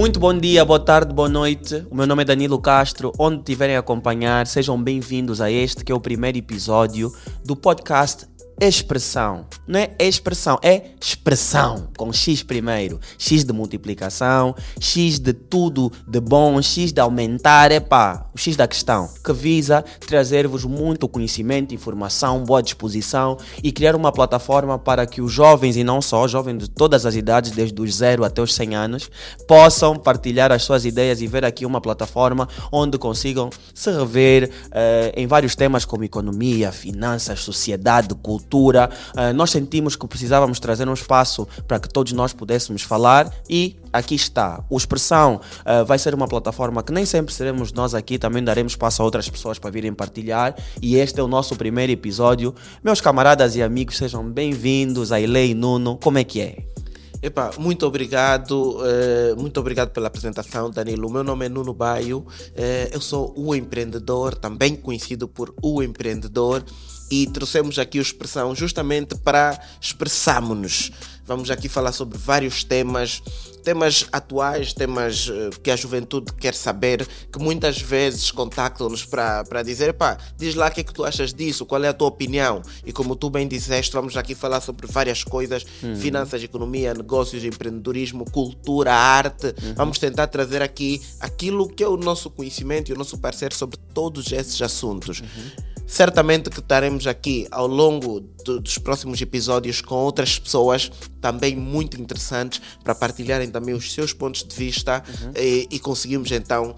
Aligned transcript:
Muito 0.00 0.18
bom 0.18 0.32
dia, 0.32 0.64
boa 0.64 0.80
tarde, 0.80 1.12
boa 1.12 1.28
noite. 1.28 1.86
O 1.90 1.94
meu 1.94 2.06
nome 2.06 2.22
é 2.22 2.24
Danilo 2.24 2.58
Castro. 2.58 3.12
Onde 3.18 3.40
estiverem 3.40 3.76
a 3.76 3.80
acompanhar, 3.80 4.46
sejam 4.46 4.82
bem-vindos 4.82 5.42
a 5.42 5.50
este 5.50 5.84
que 5.84 5.92
é 5.92 5.94
o 5.94 6.00
primeiro 6.00 6.38
episódio 6.38 7.12
do 7.44 7.54
podcast 7.54 8.26
expressão. 8.60 9.46
Não 9.66 9.80
é 9.80 9.90
expressão, 9.98 10.58
é 10.62 10.90
expressão. 11.00 11.88
Com 11.96 12.12
X 12.12 12.42
primeiro. 12.42 13.00
X 13.18 13.42
de 13.42 13.52
multiplicação, 13.52 14.54
X 14.78 15.18
de 15.18 15.32
tudo 15.32 15.90
de 16.06 16.20
bom, 16.20 16.60
X 16.60 16.92
de 16.92 17.00
aumentar. 17.00 17.72
Epá, 17.72 18.26
o 18.34 18.38
X 18.38 18.56
da 18.56 18.68
questão. 18.68 19.08
Que 19.24 19.32
visa 19.32 19.82
trazer-vos 20.06 20.64
muito 20.64 21.08
conhecimento, 21.08 21.74
informação, 21.74 22.44
boa 22.44 22.62
disposição 22.62 23.38
e 23.62 23.72
criar 23.72 23.96
uma 23.96 24.12
plataforma 24.12 24.78
para 24.78 25.06
que 25.06 25.22
os 25.22 25.32
jovens, 25.32 25.76
e 25.76 25.82
não 25.82 26.02
só, 26.02 26.28
jovens 26.28 26.58
de 26.58 26.68
todas 26.68 27.06
as 27.06 27.14
idades, 27.14 27.52
desde 27.52 27.80
os 27.80 27.94
0 27.94 28.24
até 28.24 28.42
os 28.42 28.54
100 28.54 28.76
anos, 28.76 29.10
possam 29.48 29.96
partilhar 29.96 30.52
as 30.52 30.62
suas 30.62 30.84
ideias 30.84 31.22
e 31.22 31.26
ver 31.26 31.46
aqui 31.46 31.64
uma 31.64 31.80
plataforma 31.80 32.46
onde 32.70 32.98
consigam 32.98 33.48
se 33.72 33.90
rever 33.90 34.50
uh, 34.66 35.12
em 35.16 35.26
vários 35.26 35.56
temas 35.56 35.86
como 35.86 36.04
economia, 36.04 36.70
finanças, 36.70 37.40
sociedade, 37.40 38.14
cultura 38.16 38.49
Uh, 38.56 39.32
nós 39.34 39.50
sentimos 39.50 39.96
que 39.96 40.06
precisávamos 40.06 40.58
trazer 40.58 40.88
um 40.88 40.94
espaço 40.94 41.46
para 41.66 41.78
que 41.78 41.88
todos 41.88 42.12
nós 42.12 42.32
pudéssemos 42.32 42.82
falar 42.82 43.32
e 43.48 43.76
aqui 43.92 44.14
está. 44.14 44.64
O 44.68 44.76
Expressão 44.76 45.40
uh, 45.60 45.84
vai 45.84 45.98
ser 45.98 46.14
uma 46.14 46.28
plataforma 46.28 46.82
que 46.82 46.92
nem 46.92 47.04
sempre 47.04 47.34
seremos 47.34 47.72
nós 47.72 47.94
aqui, 47.94 48.18
também 48.18 48.42
daremos 48.42 48.72
espaço 48.72 49.02
a 49.02 49.04
outras 49.04 49.28
pessoas 49.28 49.58
para 49.58 49.70
virem 49.70 49.92
partilhar. 49.92 50.54
E 50.80 50.96
este 50.96 51.20
é 51.20 51.22
o 51.22 51.28
nosso 51.28 51.56
primeiro 51.56 51.92
episódio. 51.92 52.54
Meus 52.82 53.00
camaradas 53.00 53.56
e 53.56 53.62
amigos, 53.62 53.96
sejam 53.96 54.28
bem-vindos 54.28 55.12
a 55.12 55.20
e 55.20 55.54
Nuno. 55.54 55.96
Como 55.96 56.18
é 56.18 56.24
que 56.24 56.40
é? 56.40 56.70
Epa, 57.22 57.50
muito 57.58 57.86
obrigado, 57.86 58.78
uh, 58.78 59.38
muito 59.38 59.60
obrigado 59.60 59.90
pela 59.90 60.06
apresentação, 60.06 60.70
Danilo. 60.70 61.10
Meu 61.10 61.22
nome 61.22 61.44
é 61.44 61.48
Nuno 61.50 61.74
Baio, 61.74 62.20
uh, 62.20 62.26
eu 62.90 63.00
sou 63.00 63.34
o 63.36 63.54
empreendedor, 63.54 64.34
também 64.34 64.74
conhecido 64.74 65.28
por 65.28 65.54
o 65.60 65.82
empreendedor 65.82 66.64
e 67.10 67.26
trouxemos 67.26 67.78
aqui 67.78 67.98
a 67.98 68.02
expressão 68.02 68.54
justamente 68.54 69.14
para 69.16 69.60
expressarmos-nos. 69.80 70.92
Vamos 71.30 71.48
aqui 71.48 71.68
falar 71.68 71.92
sobre 71.92 72.18
vários 72.18 72.64
temas, 72.64 73.22
temas 73.62 74.04
atuais, 74.10 74.72
temas 74.72 75.28
uh, 75.28 75.50
que 75.62 75.70
a 75.70 75.76
juventude 75.76 76.32
quer 76.32 76.54
saber, 76.54 77.06
que 77.32 77.38
muitas 77.38 77.80
vezes 77.80 78.32
contactam-nos 78.32 79.04
para 79.04 79.62
dizer, 79.62 79.92
pá, 79.92 80.18
diz 80.36 80.56
lá 80.56 80.66
o 80.66 80.70
que 80.72 80.80
é 80.80 80.82
que 80.82 80.92
tu 80.92 81.04
achas 81.04 81.32
disso, 81.32 81.64
qual 81.64 81.84
é 81.84 81.88
a 81.88 81.92
tua 81.92 82.08
opinião. 82.08 82.62
E 82.84 82.92
como 82.92 83.14
tu 83.14 83.30
bem 83.30 83.46
disseste, 83.46 83.92
vamos 83.92 84.16
aqui 84.16 84.34
falar 84.34 84.60
sobre 84.60 84.88
várias 84.88 85.22
coisas, 85.22 85.64
uhum. 85.80 85.94
finanças, 85.94 86.42
economia, 86.42 86.94
negócios, 86.94 87.44
empreendedorismo, 87.44 88.24
cultura, 88.28 88.92
arte. 88.92 89.46
Uhum. 89.46 89.74
Vamos 89.76 89.98
tentar 89.98 90.26
trazer 90.26 90.62
aqui 90.62 91.00
aquilo 91.20 91.68
que 91.68 91.84
é 91.84 91.88
o 91.88 91.96
nosso 91.96 92.28
conhecimento 92.28 92.90
e 92.90 92.92
o 92.92 92.98
nosso 92.98 93.16
parecer 93.18 93.52
sobre 93.52 93.78
todos 93.94 94.32
esses 94.32 94.60
assuntos. 94.60 95.20
Uhum. 95.20 95.70
Certamente 95.90 96.50
que 96.50 96.60
estaremos 96.60 97.04
aqui 97.08 97.48
ao 97.50 97.66
longo 97.66 98.20
do, 98.20 98.60
dos 98.60 98.78
próximos 98.78 99.20
episódios 99.20 99.80
com 99.80 99.96
outras 99.96 100.38
pessoas 100.38 100.88
também 101.20 101.56
muito 101.56 102.00
interessantes 102.00 102.62
para 102.84 102.94
partilharem 102.94 103.50
também 103.50 103.74
os 103.74 103.92
seus 103.92 104.12
pontos 104.12 104.44
de 104.44 104.54
vista 104.54 105.02
uhum. 105.08 105.32
e, 105.34 105.66
e 105.68 105.80
conseguimos 105.80 106.30
então 106.30 106.76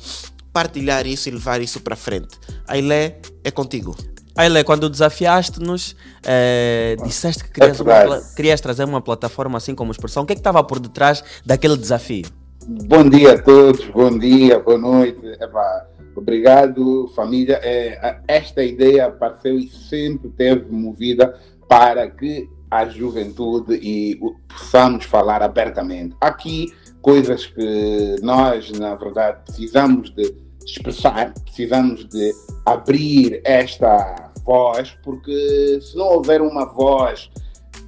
partilhar 0.51 1.07
isso 1.07 1.29
e 1.29 1.33
levar 1.33 1.61
isso 1.61 1.79
para 1.81 1.95
frente. 1.95 2.39
Ailé, 2.67 3.19
é 3.45 3.51
contigo. 3.51 3.95
Ailé, 4.35 4.65
quando 4.65 4.89
desafiaste-nos, 4.89 5.95
eh, 6.25 6.97
disseste 7.05 7.45
que 7.45 7.51
querias, 7.51 7.81
é 7.81 7.83
uma, 7.83 8.21
querias, 8.35 8.63
trazer 8.63 8.85
uma 8.85 9.03
plataforma 9.03 9.59
assim 9.59 9.75
como 9.75 9.93
expressão. 9.93 10.23
O 10.23 10.27
que 10.27 10.33
é 10.33 10.37
que 10.37 10.41
estava 10.41 10.65
por 10.65 10.79
detrás 10.79 11.23
daquele 11.45 11.77
desafio? 11.77 12.29
Bom 12.67 13.07
dia 13.07 13.35
a 13.35 13.43
todos, 13.43 13.85
bom 13.89 14.19
dia, 14.19 14.59
boa 14.59 14.79
noite. 14.79 15.27
Epá, 15.39 15.87
Obrigado, 16.17 17.09
família. 17.15 17.61
É, 17.63 18.21
esta 18.29 18.63
ideia 18.63 19.07
apareceu 19.07 19.59
e 19.59 19.69
sempre 19.69 20.29
teve 20.31 20.71
movida 20.71 21.39
para 21.69 22.11
que 22.11 22.49
a 22.71 22.87
juventude 22.87 23.75
e 23.75 24.19
possamos 24.49 25.05
falar 25.05 25.43
abertamente. 25.43 26.17
Aqui, 26.21 26.73
coisas 27.03 27.47
que 27.47 28.17
nós, 28.23 28.71
na 28.73 28.95
verdade, 28.95 29.41
precisamos 29.45 30.11
de 30.11 30.35
expressar, 30.65 31.35
precisamos 31.45 32.09
de 32.09 32.33
abrir 32.65 33.43
esta 33.45 34.33
voz, 34.45 34.97
porque 35.03 35.81
se 35.83 35.97
não 35.97 36.07
houver 36.07 36.41
uma 36.41 36.65
voz 36.65 37.31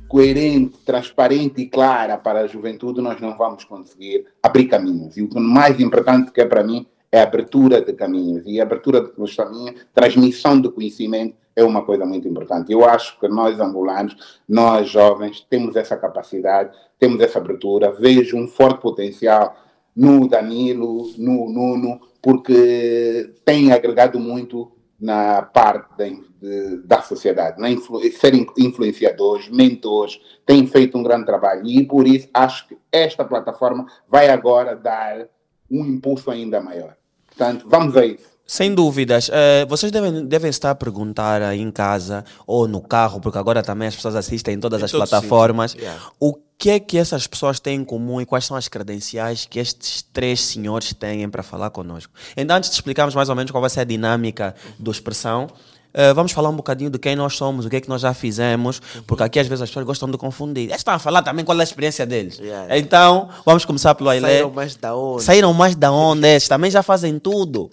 coerente, 0.08 0.76
transparente 0.84 1.62
e 1.62 1.66
clara 1.66 2.16
para 2.16 2.40
a 2.40 2.46
juventude, 2.46 3.00
nós 3.00 3.20
não 3.20 3.36
vamos 3.36 3.64
conseguir 3.64 4.26
abrir 4.42 4.66
caminhos. 4.66 5.16
E 5.16 5.22
o 5.22 5.40
mais 5.40 5.80
importante 5.80 6.30
que 6.30 6.40
é 6.40 6.46
para 6.46 6.62
mim 6.62 6.86
é 7.14 7.22
abertura 7.22 7.80
de 7.80 7.92
caminhos. 7.92 8.42
E 8.44 8.60
a 8.60 8.64
abertura 8.64 9.00
de 9.00 9.36
caminhos, 9.36 9.86
transmissão 9.94 10.60
de 10.60 10.68
conhecimento 10.68 11.36
é 11.54 11.62
uma 11.62 11.82
coisa 11.84 12.04
muito 12.04 12.26
importante. 12.26 12.72
Eu 12.72 12.84
acho 12.84 13.20
que 13.20 13.28
nós 13.28 13.60
angolanos, 13.60 14.40
nós 14.48 14.90
jovens, 14.90 15.46
temos 15.48 15.76
essa 15.76 15.96
capacidade, 15.96 16.76
temos 16.98 17.20
essa 17.20 17.38
abertura. 17.38 17.92
Vejo 17.92 18.36
um 18.36 18.48
forte 18.48 18.80
potencial 18.80 19.56
no 19.94 20.26
Danilo, 20.26 21.08
no 21.16 21.48
Nuno, 21.48 22.00
porque 22.20 23.32
tem 23.44 23.70
agregado 23.70 24.18
muito 24.18 24.72
na 25.00 25.40
parte 25.42 25.96
da, 25.96 26.06
de, 26.40 26.78
da 26.78 27.00
sociedade, 27.00 27.60
na 27.60 27.70
influ, 27.70 28.00
serem 28.10 28.44
influenciadores, 28.58 29.48
mentores, 29.48 30.20
têm 30.44 30.66
feito 30.66 30.98
um 30.98 31.02
grande 31.04 31.26
trabalho 31.26 31.64
e 31.64 31.84
por 31.86 32.08
isso 32.08 32.28
acho 32.34 32.66
que 32.66 32.76
esta 32.90 33.24
plataforma 33.24 33.86
vai 34.08 34.30
agora 34.30 34.74
dar 34.74 35.28
um 35.70 35.84
impulso 35.84 36.30
ainda 36.30 36.60
maior. 36.60 36.96
Portanto, 37.36 37.66
vamos 37.68 37.96
a 37.96 38.06
isso. 38.06 38.34
Sem 38.46 38.74
dúvidas. 38.74 39.28
Uh, 39.28 39.66
vocês 39.68 39.90
devem, 39.90 40.26
devem 40.26 40.50
estar 40.50 40.70
a 40.70 40.74
perguntar 40.74 41.40
aí 41.40 41.60
em 41.60 41.70
casa 41.70 42.24
ou 42.46 42.68
no 42.68 42.80
carro, 42.80 43.18
porque 43.18 43.38
agora 43.38 43.62
também 43.62 43.88
as 43.88 43.96
pessoas 43.96 44.14
assistem 44.14 44.54
em 44.56 44.60
todas 44.60 44.82
em 44.82 44.84
as 44.84 44.92
plataformas. 44.92 45.74
Yeah. 45.74 45.98
O 46.20 46.34
que 46.58 46.70
é 46.70 46.78
que 46.78 46.98
essas 46.98 47.26
pessoas 47.26 47.58
têm 47.58 47.80
em 47.80 47.84
comum 47.84 48.20
e 48.20 48.26
quais 48.26 48.44
são 48.44 48.56
as 48.56 48.68
credenciais 48.68 49.46
que 49.46 49.58
estes 49.58 50.02
três 50.02 50.40
senhores 50.40 50.92
têm 50.92 51.28
para 51.28 51.42
falar 51.42 51.70
conosco? 51.70 52.12
Então, 52.36 52.56
antes 52.56 52.68
de 52.68 52.76
explicarmos 52.76 53.14
mais 53.14 53.30
ou 53.30 53.34
menos 53.34 53.50
qual 53.50 53.62
vai 53.62 53.70
ser 53.70 53.80
a 53.80 53.84
dinâmica 53.84 54.54
do 54.78 54.90
expressão, 54.90 55.48
Uh, 55.94 56.12
vamos 56.12 56.32
falar 56.32 56.48
um 56.48 56.56
bocadinho 56.56 56.90
de 56.90 56.98
quem 56.98 57.14
nós 57.14 57.36
somos, 57.36 57.64
o 57.64 57.70
que 57.70 57.76
é 57.76 57.80
que 57.80 57.88
nós 57.88 58.00
já 58.00 58.12
fizemos, 58.12 58.80
porque 59.06 59.22
aqui 59.22 59.38
às 59.38 59.46
vezes 59.46 59.62
as 59.62 59.70
pessoas 59.70 59.86
gostam 59.86 60.10
de 60.10 60.18
confundir. 60.18 60.64
Eles 60.64 60.78
estão 60.78 60.92
a 60.92 60.98
falar 60.98 61.22
também 61.22 61.44
qual 61.44 61.56
é 61.56 61.60
a 61.60 61.64
experiência 61.64 62.04
deles. 62.04 62.36
Yeah. 62.40 62.76
Então, 62.76 63.28
vamos 63.46 63.64
começar 63.64 63.94
pelo 63.94 64.10
Ailé. 64.10 64.28
Saíram 64.28 64.50
mais 64.50 64.74
da 64.74 64.96
onde? 64.96 65.22
Saíram 65.22 65.54
mais 65.54 65.76
da 65.76 65.92
onde? 65.92 66.26
Eles 66.26 66.48
também 66.48 66.68
já 66.68 66.82
fazem 66.82 67.16
tudo. 67.20 67.70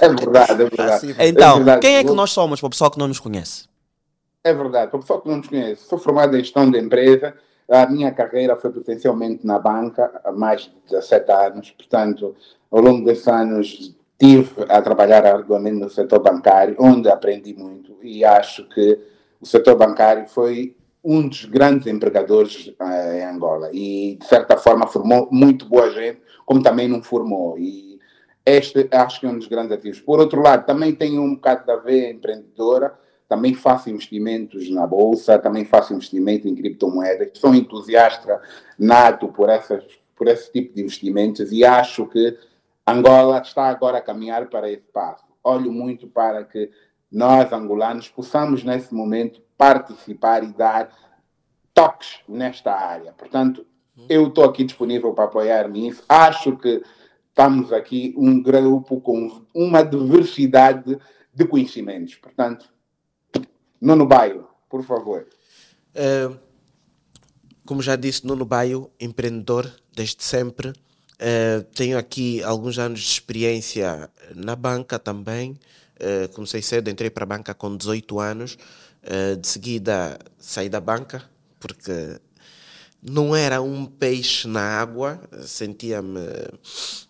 É 0.00 0.08
verdade, 0.08 0.52
é 0.52 0.54
verdade. 0.54 0.92
Assim, 0.92 1.14
então, 1.18 1.54
é 1.54 1.56
verdade. 1.56 1.80
quem 1.80 1.96
é 1.96 2.04
que 2.04 2.12
nós 2.12 2.30
somos 2.30 2.60
para 2.60 2.68
o 2.68 2.70
pessoal 2.70 2.92
que 2.92 2.98
não 2.98 3.08
nos 3.08 3.18
conhece? 3.18 3.64
É 4.44 4.54
verdade, 4.54 4.90
para 4.90 4.98
o 4.98 5.00
pessoal 5.00 5.20
que 5.20 5.28
não 5.28 5.38
nos 5.38 5.48
conhece, 5.48 5.82
sou 5.88 5.98
formado 5.98 6.36
em 6.36 6.40
gestão 6.40 6.70
de 6.70 6.78
empresa. 6.78 7.34
A 7.68 7.86
minha 7.86 8.12
carreira 8.12 8.56
foi 8.56 8.70
potencialmente 8.70 9.44
na 9.44 9.58
banca 9.58 10.20
há 10.24 10.30
mais 10.30 10.62
de 10.62 10.72
17 10.90 11.30
anos, 11.32 11.70
portanto, 11.72 12.36
ao 12.70 12.80
longo 12.80 13.04
desses 13.04 13.26
anos 13.26 13.94
Estive 14.20 14.66
a 14.68 14.82
trabalhar 14.82 15.24
arduamente 15.24 15.78
no 15.78 15.88
setor 15.88 16.18
bancário, 16.18 16.76
onde 16.78 17.08
aprendi 17.08 17.54
muito 17.54 17.96
e 18.02 18.22
acho 18.22 18.68
que 18.68 18.98
o 19.40 19.46
setor 19.46 19.76
bancário 19.76 20.26
foi 20.28 20.76
um 21.02 21.26
dos 21.26 21.46
grandes 21.46 21.86
empregadores 21.86 22.66
uh, 22.78 23.14
em 23.14 23.24
Angola 23.24 23.70
e, 23.72 24.18
de 24.20 24.26
certa 24.26 24.58
forma, 24.58 24.86
formou 24.86 25.26
muito 25.32 25.64
boa 25.64 25.90
gente, 25.90 26.20
como 26.44 26.62
também 26.62 26.86
não 26.86 27.02
formou. 27.02 27.58
E 27.58 27.98
este 28.44 28.86
acho 28.92 29.20
que 29.20 29.26
é 29.26 29.28
um 29.30 29.38
dos 29.38 29.48
grandes 29.48 29.72
ativos. 29.72 30.00
Por 30.00 30.20
outro 30.20 30.42
lado, 30.42 30.66
também 30.66 30.94
tenho 30.94 31.22
um 31.22 31.34
bocado 31.34 31.64
da 31.64 31.76
veia 31.76 32.10
empreendedora, 32.10 32.92
também 33.26 33.54
faço 33.54 33.88
investimentos 33.88 34.68
na 34.70 34.86
bolsa, 34.86 35.38
também 35.38 35.64
faço 35.64 35.94
investimento 35.94 36.46
em 36.46 36.54
criptomoedas, 36.54 37.30
sou 37.34 37.54
entusiasta 37.54 38.38
nato 38.78 39.28
por, 39.28 39.48
essas, 39.48 39.82
por 40.14 40.28
esse 40.28 40.52
tipo 40.52 40.74
de 40.74 40.82
investimentos 40.82 41.50
e 41.52 41.64
acho 41.64 42.06
que 42.06 42.36
Angola 42.92 43.40
está 43.40 43.68
agora 43.68 43.98
a 43.98 44.02
caminhar 44.02 44.48
para 44.48 44.70
esse 44.70 44.86
passo. 44.92 45.24
Olho 45.42 45.72
muito 45.72 46.06
para 46.06 46.44
que 46.44 46.70
nós, 47.10 47.52
angolanos, 47.52 48.08
possamos, 48.08 48.62
nesse 48.62 48.94
momento, 48.94 49.40
participar 49.56 50.44
e 50.44 50.52
dar 50.52 50.90
toques 51.74 52.20
nesta 52.28 52.72
área. 52.72 53.12
Portanto, 53.12 53.66
eu 54.08 54.28
estou 54.28 54.44
aqui 54.44 54.64
disponível 54.64 55.12
para 55.12 55.24
apoiar 55.24 55.68
nisso. 55.68 56.02
Acho 56.08 56.56
que 56.56 56.82
estamos 57.28 57.72
aqui 57.72 58.14
um 58.16 58.42
grupo 58.42 59.00
com 59.00 59.44
uma 59.54 59.82
diversidade 59.82 60.98
de 61.32 61.44
conhecimentos. 61.46 62.16
Portanto, 62.16 62.72
Nuno 63.80 64.06
Baio, 64.06 64.46
por 64.68 64.82
favor. 64.82 65.26
É, 65.94 66.30
como 67.66 67.82
já 67.82 67.96
disse, 67.96 68.26
Nuno 68.26 68.44
Baio, 68.44 68.90
empreendedor 69.00 69.70
desde 69.94 70.22
sempre 70.22 70.72
Uh, 71.20 71.62
tenho 71.74 71.98
aqui 71.98 72.42
alguns 72.42 72.78
anos 72.78 73.00
de 73.00 73.08
experiência 73.08 74.10
na 74.34 74.56
banca 74.56 74.98
também. 74.98 75.58
Uh, 76.00 76.32
comecei 76.32 76.62
cedo, 76.62 76.88
entrei 76.88 77.10
para 77.10 77.24
a 77.24 77.26
banca 77.26 77.52
com 77.52 77.76
18 77.76 78.18
anos. 78.18 78.56
Uh, 79.02 79.36
de 79.36 79.46
seguida 79.46 80.18
saí 80.38 80.70
da 80.70 80.80
banca, 80.80 81.22
porque 81.58 82.18
não 83.02 83.36
era 83.36 83.60
um 83.60 83.84
peixe 83.84 84.48
na 84.48 84.62
água, 84.62 85.20
sentia-me 85.46 86.20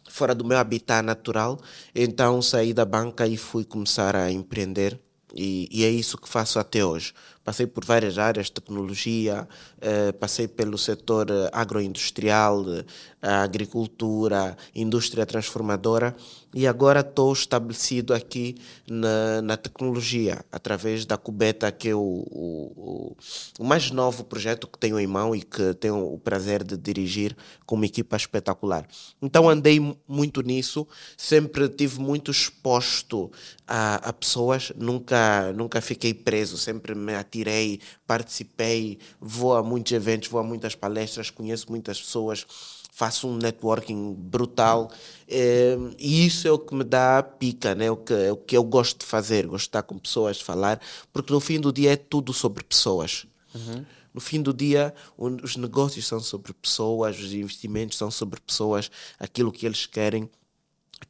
fora 0.08 0.34
do 0.34 0.44
meu 0.44 0.58
habitat 0.58 1.02
natural. 1.02 1.60
Então 1.94 2.42
saí 2.42 2.74
da 2.74 2.84
banca 2.84 3.28
e 3.28 3.36
fui 3.36 3.64
começar 3.64 4.16
a 4.16 4.30
empreender. 4.30 4.98
E, 5.32 5.68
e, 5.70 5.84
é 5.84 5.88
isso 5.88 6.18
que 6.18 6.28
faço 6.28 6.58
até 6.58 6.84
hoje. 6.84 7.14
Passei 7.42 7.66
por 7.66 7.84
várias 7.84 8.18
áreas, 8.18 8.50
tecnologia, 8.50 9.48
eh, 9.80 10.12
passei 10.12 10.46
pelo 10.46 10.76
setor 10.76 11.30
eh, 11.30 11.48
agroindustrial, 11.52 12.64
eh, 12.70 12.84
agricultura, 13.22 14.56
indústria 14.74 15.24
transformadora 15.24 16.14
e 16.52 16.66
agora 16.66 17.00
estou 17.00 17.32
estabelecido 17.32 18.12
aqui 18.12 18.56
na, 18.88 19.40
na 19.40 19.56
tecnologia, 19.56 20.44
através 20.50 21.06
da 21.06 21.16
Cubeta, 21.16 21.70
que 21.70 21.90
é 21.90 21.94
o, 21.94 21.98
o, 22.00 23.16
o, 23.58 23.64
mais 23.64 23.90
novo 23.90 24.24
projeto 24.24 24.66
que 24.66 24.78
tenho 24.78 24.98
em 24.98 25.06
mão 25.06 25.34
e 25.34 25.42
que 25.42 25.74
tenho 25.74 26.12
o 26.12 26.18
prazer 26.18 26.64
de 26.64 26.76
dirigir 26.76 27.36
com 27.64 27.76
uma 27.76 27.86
equipa 27.86 28.16
espetacular. 28.16 28.86
Então 29.22 29.48
andei 29.48 29.78
muito 30.08 30.42
nisso, 30.42 30.86
sempre 31.16 31.68
tive 31.68 32.00
muito 32.00 32.30
exposto 32.30 33.30
a, 33.66 33.96
a 34.08 34.12
pessoas, 34.12 34.72
nunca, 34.76 35.52
nunca 35.52 35.80
fiquei 35.80 36.12
preso, 36.12 36.58
sempre 36.58 36.94
me 36.94 37.14
atirei, 37.30 37.80
participei, 38.06 38.98
vou 39.20 39.56
a 39.56 39.62
muitos 39.62 39.92
eventos, 39.92 40.28
vou 40.28 40.40
a 40.40 40.44
muitas 40.44 40.74
palestras, 40.74 41.30
conheço 41.30 41.70
muitas 41.70 42.00
pessoas 42.00 42.44
faço 42.92 43.28
um 43.28 43.36
networking 43.36 44.14
brutal 44.14 44.90
é, 45.26 45.74
e 45.98 46.26
isso 46.26 46.46
é 46.46 46.52
o 46.52 46.58
que 46.58 46.74
me 46.74 46.84
dá 46.84 47.22
pica, 47.22 47.74
né? 47.74 47.90
o, 47.90 47.96
que, 47.96 48.12
é 48.12 48.30
o 48.30 48.36
que 48.36 48.54
eu 48.54 48.62
gosto 48.62 48.98
de 49.00 49.06
fazer, 49.06 49.46
gosto 49.46 49.64
de 49.64 49.68
estar 49.68 49.82
com 49.82 49.96
pessoas, 49.96 50.38
falar, 50.38 50.78
porque 51.10 51.32
no 51.32 51.40
fim 51.40 51.58
do 51.58 51.72
dia 51.72 51.92
é 51.92 51.96
tudo 51.96 52.34
sobre 52.34 52.62
pessoas. 52.62 53.26
Uhum. 53.54 53.86
No 54.12 54.20
fim 54.20 54.42
do 54.42 54.52
dia, 54.52 54.92
os 55.16 55.56
negócios 55.56 56.06
são 56.06 56.20
sobre 56.20 56.52
pessoas, 56.52 57.18
os 57.18 57.32
investimentos 57.32 57.96
são 57.96 58.10
sobre 58.10 58.40
pessoas, 58.40 58.90
aquilo 59.18 59.52
que 59.52 59.64
eles 59.64 59.86
querem, 59.86 60.28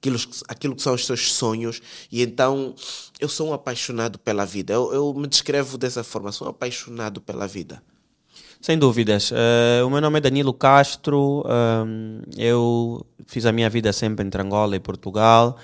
aquilo, 0.00 0.19
aquilo 0.49 0.75
que 0.75 0.82
são 0.82 0.94
os 0.94 1.06
seus 1.06 1.32
sonhos. 1.32 1.81
E 2.11 2.23
então, 2.23 2.75
eu 3.20 3.29
sou 3.29 3.50
um 3.50 3.52
apaixonado 3.52 4.19
pela 4.19 4.44
vida. 4.44 4.73
Eu, 4.73 4.93
eu 4.93 5.14
me 5.14 5.29
descrevo 5.29 5.79
dessa 5.79 6.02
forma, 6.02 6.32
sou 6.32 6.47
um 6.47 6.50
apaixonado 6.50 7.20
pela 7.20 7.47
vida. 7.47 7.82
Sem 8.61 8.79
dúvidas. 8.79 9.31
Uh, 9.31 9.87
o 9.87 9.91
meu 9.91 10.00
nome 10.02 10.19
é 10.19 10.20
Danilo 10.20 10.52
Castro. 10.52 11.44
Um, 11.47 12.20
eu 12.37 13.06
fiz 13.26 13.47
a 13.47 13.52
minha 13.52 13.70
vida 13.70 13.91
sempre 13.93 14.25
entre 14.25 14.43
Angola 14.43 14.76
e 14.76 14.81
Portugal. 14.81 15.56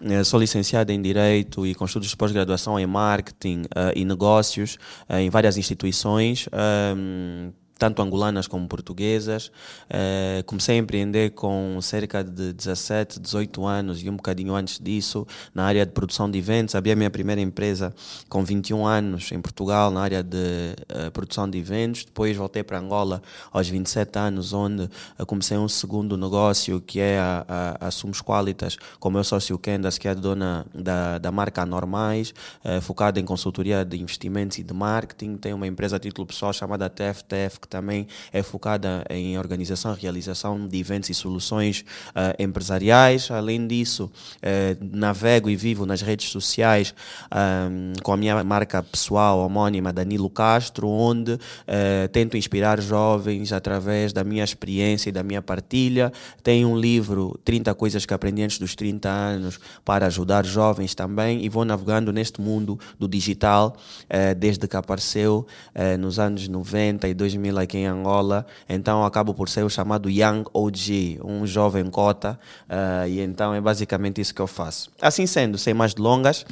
Uh, 0.00 0.24
sou 0.24 0.38
licenciado 0.38 0.92
em 0.92 1.02
Direito 1.02 1.66
e 1.66 1.74
com 1.74 1.84
estudos 1.84 2.08
de 2.08 2.16
pós-graduação 2.16 2.78
em 2.78 2.86
Marketing 2.86 3.62
uh, 3.62 3.90
e 3.96 4.04
Negócios 4.04 4.78
em 5.10 5.30
várias 5.30 5.56
instituições. 5.56 6.48
Um, 6.96 7.52
tanto 7.78 8.02
angolanas 8.02 8.46
como 8.46 8.66
portuguesas. 8.68 9.48
Uh, 9.88 10.44
comecei 10.46 10.76
a 10.76 10.78
empreender 10.78 11.30
com 11.30 11.78
cerca 11.80 12.22
de 12.22 12.52
17, 12.52 13.20
18 13.20 13.66
anos 13.66 14.02
e 14.02 14.08
um 14.08 14.16
bocadinho 14.16 14.54
antes 14.54 14.78
disso, 14.78 15.26
na 15.54 15.64
área 15.64 15.84
de 15.84 15.92
produção 15.92 16.30
de 16.30 16.38
eventos. 16.38 16.74
Abri 16.74 16.92
a 16.92 16.96
minha 16.96 17.10
primeira 17.10 17.40
empresa 17.40 17.94
com 18.28 18.44
21 18.44 18.86
anos 18.86 19.32
em 19.32 19.40
Portugal, 19.40 19.90
na 19.90 20.00
área 20.00 20.22
de 20.22 20.36
uh, 20.36 21.10
produção 21.12 21.48
de 21.48 21.58
eventos. 21.58 22.04
Depois 22.04 22.36
voltei 22.36 22.62
para 22.62 22.78
Angola 22.78 23.22
aos 23.52 23.68
27 23.68 24.18
anos, 24.18 24.52
onde 24.52 24.84
uh, 25.18 25.26
comecei 25.26 25.58
um 25.58 25.68
segundo 25.68 26.16
negócio, 26.16 26.80
que 26.80 27.00
é 27.00 27.18
a, 27.18 27.44
a, 27.80 27.88
a 27.88 27.90
Sumos 27.90 28.20
Qualitas, 28.20 28.76
com 29.00 29.08
o 29.08 29.12
meu 29.12 29.24
sócio 29.24 29.58
Kendas, 29.58 29.98
que 29.98 30.06
é 30.08 30.14
dona 30.14 30.64
da, 30.74 31.18
da 31.18 31.32
marca 31.32 31.62
Anormais, 31.62 32.34
focada 32.82 33.18
em 33.18 33.24
consultoria 33.24 33.84
de 33.84 34.00
investimentos 34.00 34.58
e 34.58 34.62
de 34.62 34.72
marketing. 34.72 35.36
Tem 35.36 35.52
uma 35.52 35.66
empresa 35.66 35.96
a 35.96 35.98
título 35.98 36.26
pessoal 36.26 36.52
chamada 36.52 36.88
TFTF, 36.88 37.60
que 37.64 37.68
também 37.68 38.06
é 38.32 38.42
focada 38.42 39.04
em 39.08 39.38
organização 39.38 39.94
realização 39.94 40.68
de 40.68 40.78
eventos 40.78 41.08
e 41.08 41.14
soluções 41.14 41.84
uh, 42.10 42.42
empresariais. 42.42 43.30
Além 43.30 43.66
disso, 43.66 44.04
uh, 44.04 44.96
navego 44.96 45.48
e 45.48 45.56
vivo 45.56 45.86
nas 45.86 46.02
redes 46.02 46.28
sociais 46.28 46.94
um, 47.32 47.94
com 48.02 48.12
a 48.12 48.16
minha 48.16 48.44
marca 48.44 48.82
pessoal 48.82 49.38
homónima 49.38 49.92
Danilo 49.92 50.28
Castro, 50.28 50.88
onde 50.88 51.32
uh, 51.32 51.38
tento 52.12 52.36
inspirar 52.36 52.80
jovens 52.80 53.52
através 53.52 54.12
da 54.12 54.22
minha 54.22 54.44
experiência 54.44 55.08
e 55.08 55.12
da 55.12 55.22
minha 55.22 55.40
partilha. 55.40 56.12
Tenho 56.42 56.68
um 56.68 56.78
livro, 56.78 57.38
30 57.44 57.74
coisas 57.74 58.04
que 58.04 58.12
aprendi 58.12 58.42
antes 58.42 58.58
dos 58.58 58.74
30 58.74 59.08
anos, 59.08 59.58
para 59.84 60.06
ajudar 60.06 60.44
jovens 60.44 60.94
também 60.94 61.44
e 61.44 61.48
vou 61.48 61.64
navegando 61.64 62.12
neste 62.12 62.40
mundo 62.40 62.78
do 62.98 63.08
digital 63.08 63.76
desde 64.36 64.66
que 64.66 64.76
apareceu 64.76 65.46
nos 65.98 66.18
anos 66.18 66.46
90 66.46 67.08
e 67.08 67.14
2000 67.14 67.53
aqui 67.60 67.78
em 67.78 67.86
Angola, 67.86 68.46
então 68.68 69.04
acabo 69.04 69.34
por 69.34 69.48
ser 69.48 69.64
o 69.64 69.70
chamado 69.70 70.10
Young 70.10 70.44
OG, 70.52 71.20
um 71.24 71.46
jovem 71.46 71.84
cota, 71.90 72.38
uh, 72.68 73.08
e 73.08 73.20
então 73.20 73.54
é 73.54 73.60
basicamente 73.60 74.20
isso 74.20 74.34
que 74.34 74.40
eu 74.40 74.46
faço. 74.46 74.90
Assim 75.00 75.26
sendo, 75.26 75.58
sem 75.58 75.74
mais 75.74 75.94
delongas, 75.94 76.44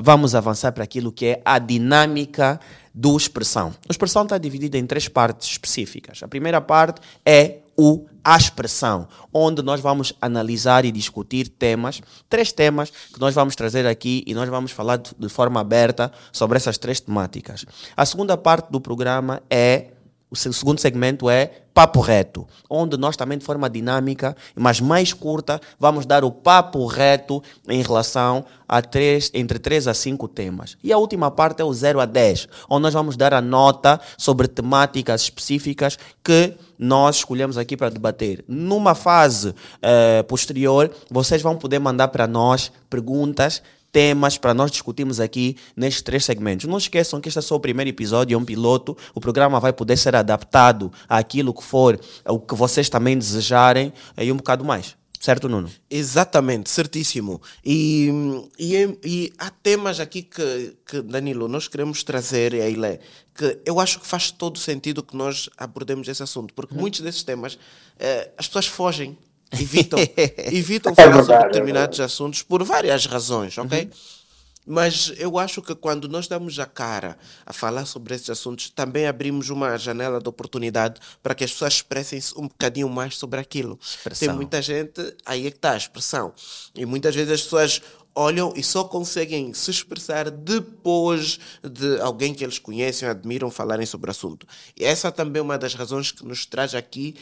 vamos 0.00 0.34
avançar 0.34 0.72
para 0.72 0.84
aquilo 0.84 1.12
que 1.12 1.26
é 1.26 1.42
a 1.44 1.58
dinâmica 1.58 2.60
do 2.94 3.16
expressão. 3.16 3.72
O 3.88 3.92
expressão 3.92 4.24
está 4.24 4.36
dividido 4.38 4.76
em 4.76 4.86
três 4.86 5.08
partes 5.08 5.48
específicas. 5.48 6.22
A 6.22 6.28
primeira 6.28 6.60
parte 6.60 7.00
é 7.24 7.58
o 7.76 8.04
a 8.22 8.36
expressão, 8.36 9.08
onde 9.32 9.62
nós 9.62 9.80
vamos 9.80 10.12
analisar 10.20 10.84
e 10.84 10.92
discutir 10.92 11.48
temas, 11.48 12.02
três 12.28 12.52
temas 12.52 12.90
que 12.90 13.18
nós 13.18 13.34
vamos 13.34 13.56
trazer 13.56 13.86
aqui 13.86 14.22
e 14.26 14.34
nós 14.34 14.48
vamos 14.48 14.72
falar 14.72 14.98
de 14.98 15.28
forma 15.28 15.60
aberta 15.60 16.12
sobre 16.30 16.58
essas 16.58 16.76
três 16.76 17.00
temáticas. 17.00 17.64
A 17.96 18.04
segunda 18.04 18.36
parte 18.36 18.70
do 18.70 18.80
programa 18.80 19.42
é 19.48 19.86
o 20.30 20.36
segundo 20.36 20.78
segmento 20.78 21.28
é 21.28 21.50
Papo 21.74 22.00
Reto, 22.00 22.46
onde 22.68 22.96
nós 22.96 23.16
também 23.16 23.38
de 23.38 23.44
forma 23.44 23.68
dinâmica, 23.68 24.36
mas 24.54 24.80
mais 24.80 25.12
curta, 25.12 25.60
vamos 25.78 26.06
dar 26.06 26.24
o 26.24 26.30
papo 26.30 26.84
reto 26.86 27.42
em 27.68 27.80
relação 27.82 28.44
a 28.68 28.82
três, 28.82 29.30
entre 29.34 29.58
3 29.58 29.88
a 29.88 29.94
5 29.94 30.28
temas. 30.28 30.76
E 30.82 30.92
a 30.92 30.98
última 30.98 31.30
parte 31.30 31.62
é 31.62 31.64
o 31.64 31.72
0 31.72 32.00
a 32.00 32.06
10, 32.06 32.48
onde 32.68 32.82
nós 32.82 32.94
vamos 32.94 33.16
dar 33.16 33.32
a 33.32 33.40
nota 33.40 34.00
sobre 34.18 34.46
temáticas 34.46 35.22
específicas 35.22 35.98
que 36.22 36.54
nós 36.78 37.16
escolhemos 37.16 37.56
aqui 37.56 37.76
para 37.76 37.88
debater. 37.90 38.44
Numa 38.46 38.94
fase 38.94 39.54
eh, 39.80 40.22
posterior, 40.24 40.90
vocês 41.10 41.40
vão 41.40 41.56
poder 41.56 41.78
mandar 41.78 42.08
para 42.08 42.26
nós 42.26 42.70
perguntas 42.88 43.62
temas 43.92 44.38
para 44.38 44.54
nós 44.54 44.70
discutirmos 44.70 45.20
aqui 45.20 45.56
nestes 45.76 46.02
três 46.02 46.24
segmentos. 46.24 46.66
Não 46.66 46.78
esqueçam 46.78 47.20
que 47.20 47.28
este 47.28 47.38
é 47.38 47.42
só 47.42 47.56
o 47.56 47.60
primeiro 47.60 47.90
episódio, 47.90 48.34
é 48.34 48.38
um 48.38 48.44
piloto. 48.44 48.96
O 49.14 49.20
programa 49.20 49.60
vai 49.60 49.72
poder 49.72 49.96
ser 49.96 50.14
adaptado 50.16 50.92
àquilo 51.08 51.52
que 51.52 51.62
for, 51.62 51.98
o 52.26 52.38
que 52.38 52.54
vocês 52.54 52.88
também 52.88 53.16
desejarem 53.16 53.92
e 54.16 54.30
um 54.30 54.36
bocado 54.36 54.64
mais. 54.64 54.96
Certo, 55.20 55.50
Nuno? 55.50 55.70
Exatamente, 55.90 56.70
certíssimo. 56.70 57.42
E, 57.62 58.08
e, 58.58 58.98
e 59.04 59.32
há 59.38 59.50
temas 59.50 60.00
aqui 60.00 60.22
que, 60.22 60.78
que, 60.86 61.02
Danilo, 61.02 61.46
nós 61.46 61.68
queremos 61.68 62.02
trazer, 62.02 62.54
e 62.54 62.62
Ailé, 62.62 63.00
que 63.34 63.58
eu 63.66 63.78
acho 63.78 64.00
que 64.00 64.06
faz 64.06 64.30
todo 64.30 64.58
sentido 64.58 65.02
que 65.02 65.14
nós 65.14 65.50
abordemos 65.58 66.08
esse 66.08 66.22
assunto, 66.22 66.54
porque 66.54 66.74
hum. 66.74 66.78
muitos 66.80 67.00
desses 67.00 67.22
temas 67.22 67.58
eh, 67.98 68.30
as 68.38 68.46
pessoas 68.46 68.66
fogem 68.66 69.18
evitam, 69.52 69.98
evitam 70.52 70.92
é 70.92 70.94
falar 70.94 71.24
sobre 71.24 71.34
é 71.34 71.46
determinados 71.46 72.00
assuntos 72.00 72.42
por 72.42 72.62
várias 72.64 73.06
razões, 73.06 73.56
ok? 73.58 73.84
Uhum. 73.84 73.90
Mas 74.66 75.12
eu 75.16 75.38
acho 75.38 75.62
que 75.62 75.74
quando 75.74 76.08
nós 76.08 76.28
damos 76.28 76.58
a 76.58 76.66
cara 76.66 77.18
a 77.46 77.52
falar 77.52 77.86
sobre 77.86 78.14
esses 78.14 78.28
assuntos, 78.28 78.70
também 78.70 79.06
abrimos 79.06 79.48
uma 79.48 79.76
janela 79.76 80.20
de 80.20 80.28
oportunidade 80.28 81.00
para 81.22 81.34
que 81.34 81.42
as 81.42 81.50
pessoas 81.50 81.74
expressem-se 81.74 82.38
um 82.38 82.42
bocadinho 82.42 82.88
mais 82.88 83.16
sobre 83.16 83.40
aquilo. 83.40 83.78
Expressão. 83.82 84.28
Tem 84.28 84.36
muita 84.36 84.60
gente, 84.60 85.16
aí 85.24 85.46
é 85.46 85.50
que 85.50 85.56
está 85.56 85.72
a 85.72 85.76
expressão. 85.76 86.32
E 86.74 86.84
muitas 86.84 87.14
vezes 87.14 87.32
as 87.32 87.42
pessoas 87.42 87.82
olham 88.14 88.52
e 88.56 88.62
só 88.62 88.84
conseguem 88.84 89.54
se 89.54 89.70
expressar 89.70 90.30
depois 90.30 91.38
de 91.62 92.00
alguém 92.00 92.34
que 92.34 92.44
eles 92.44 92.58
conhecem, 92.58 93.08
admiram, 93.08 93.50
falarem 93.50 93.86
sobre 93.86 94.08
o 94.08 94.12
assunto. 94.12 94.46
E 94.76 94.84
essa 94.84 95.12
também 95.12 95.40
é 95.40 95.42
uma 95.42 95.58
das 95.58 95.74
razões 95.74 96.10
que 96.10 96.24
nos 96.24 96.44
traz 96.44 96.74
aqui, 96.74 97.14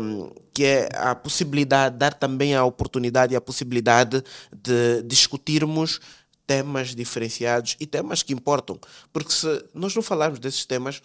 um, 0.00 0.30
que 0.52 0.64
é 0.64 0.88
a 0.94 1.14
possibilidade, 1.14 1.96
dar 1.96 2.14
também 2.14 2.54
a 2.54 2.64
oportunidade 2.64 3.32
e 3.32 3.36
a 3.36 3.40
possibilidade 3.40 4.22
de 4.52 5.02
discutirmos 5.02 6.00
temas 6.46 6.94
diferenciados 6.94 7.76
e 7.78 7.86
temas 7.86 8.22
que 8.22 8.32
importam. 8.32 8.78
Porque 9.12 9.32
se 9.32 9.64
nós 9.74 9.94
não 9.94 10.02
falarmos 10.02 10.38
desses 10.38 10.64
temas, 10.64 11.02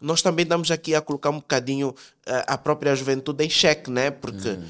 nós 0.00 0.22
também 0.22 0.42
estamos 0.42 0.70
aqui 0.70 0.94
a 0.94 1.00
colocar 1.00 1.30
um 1.30 1.36
bocadinho 1.36 1.94
eh, 2.26 2.44
a 2.46 2.58
própria 2.58 2.94
juventude 2.94 3.44
em 3.44 3.50
xeque, 3.50 3.90
né? 3.90 4.10
Porque 4.10 4.50
hum. 4.50 4.68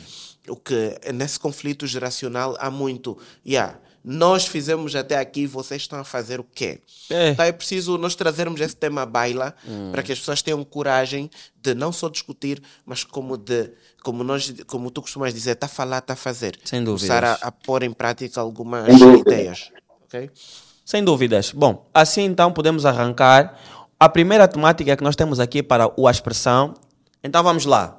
o 0.48 0.56
que 0.56 0.98
nesse 1.12 1.38
conflito 1.38 1.86
geracional 1.86 2.56
há 2.58 2.70
muito, 2.70 3.18
yeah, 3.44 3.78
nós 4.08 4.46
fizemos 4.46 4.94
até 4.94 5.18
aqui, 5.18 5.48
vocês 5.48 5.82
estão 5.82 5.98
a 5.98 6.04
fazer 6.04 6.38
o 6.38 6.44
quê? 6.44 6.80
É. 7.10 7.30
Então 7.30 7.44
é 7.44 7.50
preciso 7.50 7.98
nós 7.98 8.14
trazermos 8.14 8.60
esse 8.60 8.76
tema 8.76 9.02
à 9.02 9.06
baila 9.06 9.52
hum. 9.66 9.90
para 9.90 10.00
que 10.00 10.12
as 10.12 10.20
pessoas 10.20 10.40
tenham 10.40 10.62
coragem 10.62 11.28
de 11.60 11.74
não 11.74 11.90
só 11.90 12.08
discutir, 12.08 12.62
mas 12.84 13.02
como 13.02 13.36
de, 13.36 13.72
como 14.04 14.22
nós, 14.22 14.54
como 14.68 14.92
tu 14.92 15.02
costumas 15.02 15.34
dizer, 15.34 15.52
está 15.52 15.66
a 15.66 15.68
falar, 15.68 15.98
está 15.98 16.12
a 16.12 16.16
fazer. 16.16 16.56
Sem 16.64 16.84
dúvidas. 16.84 17.08
Começar 17.08 17.24
a, 17.24 17.48
a 17.48 17.50
pôr 17.50 17.82
em 17.82 17.92
prática 17.92 18.40
algumas 18.40 18.86
ideias. 19.20 19.72
Okay? 20.04 20.30
Sem 20.84 21.02
dúvidas. 21.02 21.50
Bom, 21.50 21.84
assim 21.92 22.22
então 22.22 22.52
podemos 22.52 22.86
arrancar. 22.86 23.58
A 23.98 24.08
primeira 24.08 24.46
temática 24.46 24.96
que 24.96 25.02
nós 25.02 25.16
temos 25.16 25.40
aqui 25.40 25.64
para 25.64 25.90
o 26.00 26.08
expressão 26.08 26.74
Então 27.24 27.42
vamos 27.42 27.64
lá. 27.64 27.98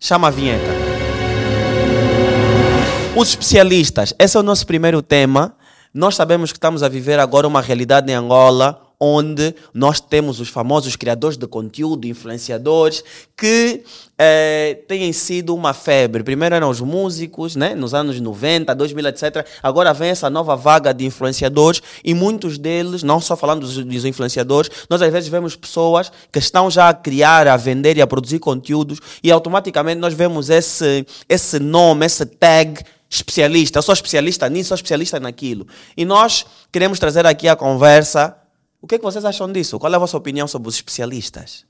Chama 0.00 0.26
a 0.26 0.30
vinheta. 0.32 0.73
Os 3.16 3.28
especialistas. 3.28 4.12
Esse 4.18 4.36
é 4.36 4.40
o 4.40 4.42
nosso 4.42 4.66
primeiro 4.66 5.00
tema. 5.00 5.54
Nós 5.94 6.16
sabemos 6.16 6.50
que 6.50 6.56
estamos 6.58 6.82
a 6.82 6.88
viver 6.88 7.20
agora 7.20 7.46
uma 7.46 7.60
realidade 7.60 8.10
em 8.10 8.14
Angola 8.14 8.84
onde 8.98 9.54
nós 9.72 10.00
temos 10.00 10.40
os 10.40 10.48
famosos 10.48 10.96
criadores 10.96 11.36
de 11.36 11.46
conteúdo, 11.46 12.06
influenciadores, 12.06 13.04
que 13.36 13.82
eh, 14.16 14.78
têm 14.88 15.12
sido 15.12 15.54
uma 15.54 15.74
febre. 15.74 16.22
Primeiro 16.22 16.54
eram 16.54 16.70
os 16.70 16.80
músicos, 16.80 17.54
né? 17.54 17.74
nos 17.74 17.92
anos 17.92 18.18
90, 18.18 18.74
2000, 18.74 19.08
etc. 19.08 19.46
Agora 19.62 19.92
vem 19.92 20.10
essa 20.10 20.30
nova 20.30 20.56
vaga 20.56 20.92
de 20.94 21.04
influenciadores 21.04 21.82
e 22.04 22.14
muitos 22.14 22.56
deles, 22.56 23.02
não 23.02 23.20
só 23.20 23.36
falando 23.36 23.60
dos, 23.60 23.76
dos 23.76 24.04
influenciadores, 24.04 24.70
nós 24.88 25.02
às 25.02 25.12
vezes 25.12 25.28
vemos 25.28 25.54
pessoas 25.54 26.10
que 26.32 26.38
estão 26.38 26.70
já 26.70 26.88
a 26.88 26.94
criar, 26.94 27.46
a 27.46 27.56
vender 27.56 27.96
e 27.96 28.02
a 28.02 28.06
produzir 28.06 28.38
conteúdos 28.38 29.00
e 29.22 29.30
automaticamente 29.30 30.00
nós 30.00 30.14
vemos 30.14 30.48
esse, 30.48 31.06
esse 31.28 31.58
nome, 31.58 32.06
esse 32.06 32.24
tag 32.24 32.82
especialista. 33.16 33.78
Eu 33.78 33.82
sou 33.82 33.92
especialista 33.92 34.48
nisso, 34.48 34.68
sou 34.68 34.74
especialista 34.74 35.20
naquilo. 35.20 35.66
E 35.96 36.04
nós 36.04 36.44
queremos 36.72 36.98
trazer 36.98 37.26
aqui 37.26 37.48
a 37.48 37.56
conversa 37.56 38.36
o 38.84 38.86
que, 38.86 38.96
é 38.96 38.98
que 38.98 39.04
vocês 39.04 39.24
acham 39.24 39.50
disso? 39.50 39.78
Qual 39.78 39.90
é 39.90 39.96
a 39.96 39.98
vossa 39.98 40.14
opinião 40.14 40.46
sobre 40.46 40.68
os 40.68 40.74
especialistas? 40.74 41.64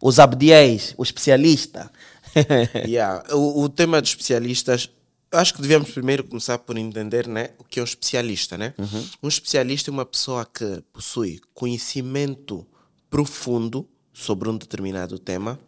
Os 0.00 0.20
abdiéis, 0.20 0.94
o 0.96 1.02
especialista. 1.02 1.90
yeah. 2.86 3.20
o, 3.34 3.64
o 3.64 3.68
tema 3.68 4.00
de 4.00 4.08
especialistas, 4.08 4.88
acho 5.32 5.54
que 5.54 5.60
devemos 5.60 5.90
primeiro 5.90 6.22
começar 6.22 6.58
por 6.58 6.78
entender 6.78 7.26
né, 7.26 7.50
o 7.58 7.64
que 7.64 7.80
é 7.80 7.82
um 7.82 7.84
especialista. 7.84 8.56
Né? 8.56 8.74
Uhum. 8.78 9.08
Um 9.24 9.28
especialista 9.28 9.90
é 9.90 9.92
uma 9.92 10.06
pessoa 10.06 10.46
que 10.46 10.84
possui 10.92 11.40
conhecimento 11.52 12.64
profundo 13.10 13.88
sobre 14.12 14.48
um 14.48 14.56
determinado 14.56 15.18
tema, 15.18 15.58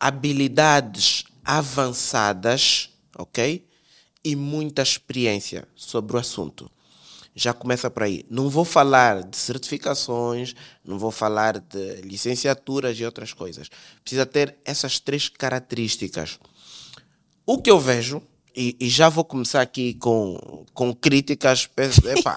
habilidades 0.00 1.24
avançadas, 1.44 2.88
ok? 3.18 3.66
E 4.26 4.34
muita 4.34 4.82
experiência 4.82 5.68
sobre 5.76 6.16
o 6.16 6.18
assunto 6.18 6.68
já 7.36 7.52
começa 7.52 7.90
por 7.90 8.02
aí. 8.02 8.24
Não 8.30 8.48
vou 8.48 8.64
falar 8.64 9.22
de 9.22 9.36
certificações, 9.36 10.56
não 10.82 10.98
vou 10.98 11.10
falar 11.10 11.58
de 11.58 12.00
licenciaturas 12.02 12.98
e 12.98 13.04
outras 13.04 13.34
coisas. 13.34 13.68
Precisa 14.02 14.24
ter 14.24 14.56
essas 14.64 14.98
três 14.98 15.28
características. 15.28 16.40
O 17.44 17.58
que 17.58 17.70
eu 17.70 17.78
vejo, 17.78 18.22
e, 18.56 18.74
e 18.80 18.88
já 18.88 19.10
vou 19.10 19.22
começar 19.22 19.60
aqui 19.60 19.94
com, 19.94 20.64
com 20.72 20.94
críticas, 20.94 21.68
epá, 21.76 22.36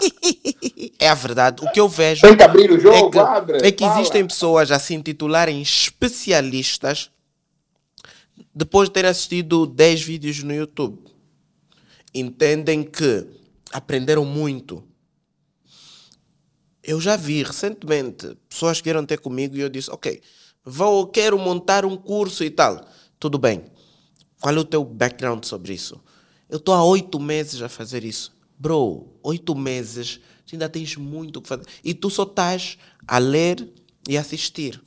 é 1.00 1.08
a 1.08 1.16
verdade. 1.16 1.66
O 1.66 1.72
que 1.72 1.80
eu 1.80 1.88
vejo 1.88 2.22
Tem 2.22 2.36
que 2.36 2.44
abrir 2.44 2.70
o 2.70 2.80
jogo, 2.80 3.08
é 3.08 3.12
que, 3.12 3.20
abre, 3.20 3.68
é 3.68 3.72
que 3.72 3.86
existem 3.86 4.28
pessoas 4.28 4.70
a 4.70 4.78
se 4.78 4.94
intitularem 4.94 5.62
especialistas 5.62 7.10
depois 8.54 8.90
de 8.90 8.94
ter 8.94 9.06
assistido 9.06 9.66
10 9.66 10.02
vídeos 10.02 10.44
no 10.44 10.54
YouTube. 10.54 11.09
Entendem 12.14 12.84
que 12.84 13.28
aprenderam 13.72 14.26
muito 14.26 14.84
eu 16.90 17.00
já 17.00 17.16
vi 17.16 17.44
recentemente 17.44 18.36
pessoas 18.50 18.78
que 18.78 18.86
queiram 18.86 19.06
ter 19.06 19.20
comigo 19.20 19.56
e 19.56 19.60
eu 19.60 19.70
disse, 19.70 19.92
ok, 19.92 20.22
vou, 20.64 21.06
quero 21.06 21.38
montar 21.38 21.86
um 21.86 21.96
curso 21.96 22.44
e 22.44 22.50
tal. 22.50 22.84
Tudo 23.20 23.38
bem. 23.38 23.64
Qual 24.42 24.56
é 24.56 24.58
o 24.58 24.64
teu 24.64 24.84
background 24.84 25.44
sobre 25.44 25.74
isso? 25.74 26.02
Eu 26.50 26.58
estou 26.58 26.74
há 26.74 26.84
oito 26.84 27.20
meses 27.20 27.62
a 27.62 27.70
fazer 27.70 28.04
isso. 28.04 28.36
Bro, 28.58 29.08
oito 29.22 29.54
meses, 29.54 30.20
tu 30.48 30.56
ainda 30.56 30.68
tens 30.68 30.96
muito 30.96 31.38
o 31.38 31.42
que 31.42 31.48
fazer. 31.48 31.66
E 31.84 31.94
tu 31.94 32.10
só 32.10 32.24
estás 32.24 32.78
a 33.08 33.20
ler 33.20 33.72
e 34.08 34.18
assistir. 34.18 34.82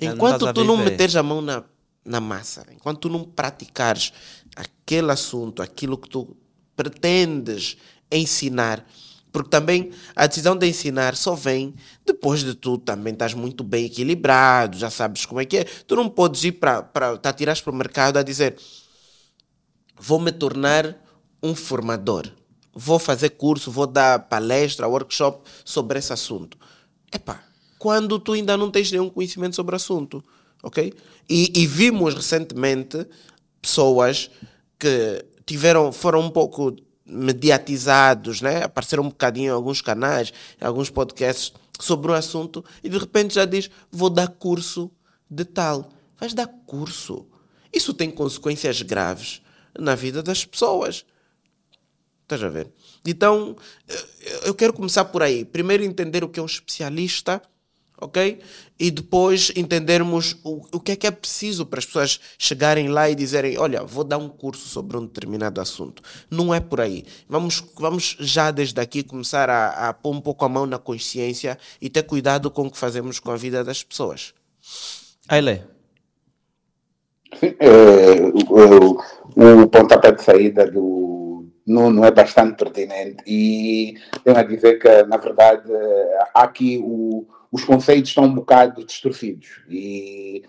Enquanto 0.00 0.44
não 0.44 0.52
tu 0.52 0.64
não 0.64 0.76
meteres 0.76 1.16
a 1.16 1.22
mão 1.22 1.40
na, 1.40 1.64
na 2.04 2.20
massa, 2.20 2.66
enquanto 2.74 3.00
tu 3.00 3.08
não 3.08 3.24
praticares 3.24 4.12
aquele 4.54 5.10
assunto, 5.10 5.62
aquilo 5.62 5.96
que 5.96 6.10
tu 6.10 6.36
pretendes 6.78 7.76
ensinar, 8.10 8.86
porque 9.32 9.50
também 9.50 9.90
a 10.14 10.28
decisão 10.28 10.56
de 10.56 10.68
ensinar 10.68 11.16
só 11.16 11.34
vem 11.34 11.74
depois 12.06 12.44
de 12.44 12.54
tu 12.54 12.78
também 12.78 13.12
estás 13.12 13.34
muito 13.34 13.64
bem 13.64 13.86
equilibrado, 13.86 14.78
já 14.78 14.88
sabes 14.88 15.26
como 15.26 15.40
é 15.40 15.44
que 15.44 15.56
é. 15.58 15.64
Tu 15.64 15.96
não 15.96 16.08
podes 16.08 16.44
ir 16.44 16.52
para 16.52 17.18
te 17.20 17.26
atirar 17.26 17.60
para 17.60 17.72
o 17.72 17.74
mercado 17.74 18.16
a 18.16 18.22
dizer 18.22 18.56
vou 19.98 20.20
me 20.20 20.30
tornar 20.30 20.96
um 21.42 21.52
formador, 21.52 22.30
vou 22.72 23.00
fazer 23.00 23.30
curso, 23.30 23.72
vou 23.72 23.86
dar 23.88 24.28
palestra, 24.28 24.86
workshop 24.86 25.50
sobre 25.64 25.98
esse 25.98 26.12
assunto. 26.12 26.56
Epá, 27.12 27.42
quando 27.76 28.20
tu 28.20 28.34
ainda 28.34 28.56
não 28.56 28.70
tens 28.70 28.92
nenhum 28.92 29.10
conhecimento 29.10 29.56
sobre 29.56 29.74
o 29.74 29.76
assunto, 29.76 30.22
ok? 30.62 30.94
E, 31.28 31.52
e 31.56 31.66
vimos 31.66 32.14
recentemente 32.14 33.04
pessoas 33.60 34.30
que 34.78 35.24
tiveram, 35.48 35.90
foram 35.90 36.20
um 36.20 36.30
pouco 36.30 36.76
mediatizados, 37.06 38.42
né? 38.42 38.64
apareceram 38.64 39.02
um 39.02 39.08
bocadinho 39.08 39.46
em 39.46 39.54
alguns 39.54 39.80
canais, 39.80 40.30
em 40.60 40.64
alguns 40.64 40.90
podcasts 40.90 41.54
sobre 41.80 42.12
um 42.12 42.14
assunto 42.14 42.62
e 42.84 42.88
de 42.88 42.98
repente 42.98 43.34
já 43.34 43.46
diz: 43.46 43.70
Vou 43.90 44.10
dar 44.10 44.28
curso 44.28 44.90
de 45.30 45.44
tal. 45.44 45.90
Vais 46.20 46.34
dar 46.34 46.46
curso. 46.66 47.26
Isso 47.72 47.94
tem 47.94 48.10
consequências 48.10 48.82
graves 48.82 49.40
na 49.78 49.94
vida 49.94 50.22
das 50.22 50.44
pessoas. 50.44 51.06
Estás 52.22 52.42
a 52.42 52.48
ver? 52.48 52.70
Então, 53.06 53.56
eu 54.44 54.54
quero 54.54 54.74
começar 54.74 55.06
por 55.06 55.22
aí. 55.22 55.46
Primeiro, 55.46 55.82
entender 55.82 56.22
o 56.22 56.28
que 56.28 56.38
é 56.38 56.42
um 56.42 56.46
especialista 56.46 57.40
ok? 58.00 58.40
E 58.78 58.90
depois 58.90 59.52
entendermos 59.56 60.36
o, 60.44 60.62
o 60.72 60.80
que 60.80 60.92
é 60.92 60.96
que 60.96 61.06
é 61.06 61.10
preciso 61.10 61.66
para 61.66 61.80
as 61.80 61.86
pessoas 61.86 62.20
chegarem 62.38 62.88
lá 62.88 63.10
e 63.10 63.14
dizerem: 63.14 63.58
Olha, 63.58 63.82
vou 63.82 64.04
dar 64.04 64.18
um 64.18 64.28
curso 64.28 64.68
sobre 64.68 64.96
um 64.96 65.04
determinado 65.04 65.60
assunto. 65.60 66.02
Não 66.30 66.54
é 66.54 66.60
por 66.60 66.80
aí. 66.80 67.04
Vamos, 67.28 67.64
vamos 67.76 68.16
já 68.20 68.50
desde 68.50 68.80
aqui 68.80 69.02
começar 69.02 69.50
a, 69.50 69.88
a 69.88 69.92
pôr 69.92 70.14
um 70.14 70.20
pouco 70.20 70.44
a 70.44 70.48
mão 70.48 70.66
na 70.66 70.78
consciência 70.78 71.58
e 71.80 71.90
ter 71.90 72.04
cuidado 72.04 72.50
com 72.50 72.66
o 72.66 72.70
que 72.70 72.78
fazemos 72.78 73.18
com 73.18 73.30
a 73.30 73.36
vida 73.36 73.64
das 73.64 73.82
pessoas. 73.82 74.32
Aile. 75.28 75.64
É, 77.42 78.22
o, 78.48 78.98
o 79.36 79.68
pontapé 79.68 80.12
de 80.12 80.22
saída 80.22 80.70
do 80.70 81.46
Nuno 81.66 82.02
é 82.04 82.10
bastante 82.10 82.56
pertinente 82.56 83.22
e 83.26 83.94
tenho 84.24 84.38
a 84.38 84.42
dizer 84.42 84.78
que, 84.78 85.02
na 85.02 85.18
verdade, 85.18 85.70
há 86.34 86.44
aqui 86.44 86.80
o 86.82 87.26
os 87.50 87.64
conceitos 87.64 88.10
estão 88.10 88.24
um 88.24 88.34
bocado 88.34 88.84
distorcidos 88.84 89.62
e 89.68 90.42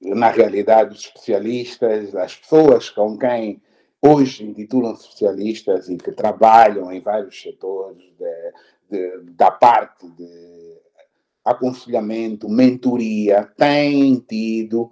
na 0.00 0.30
realidade 0.30 0.94
os 0.94 1.04
especialistas, 1.04 2.14
as 2.14 2.36
pessoas 2.36 2.90
com 2.90 3.18
quem 3.18 3.60
hoje 4.00 4.44
intitulam-se 4.44 5.02
especialistas 5.02 5.88
e 5.88 5.96
que 5.96 6.12
trabalham 6.12 6.92
em 6.92 7.00
vários 7.00 7.40
setores 7.40 8.02
de, 8.18 8.52
de, 8.90 9.32
da 9.32 9.50
parte 9.50 10.08
de 10.10 10.76
aconselhamento, 11.44 12.48
mentoria, 12.48 13.48
têm 13.56 14.16
tido 14.16 14.90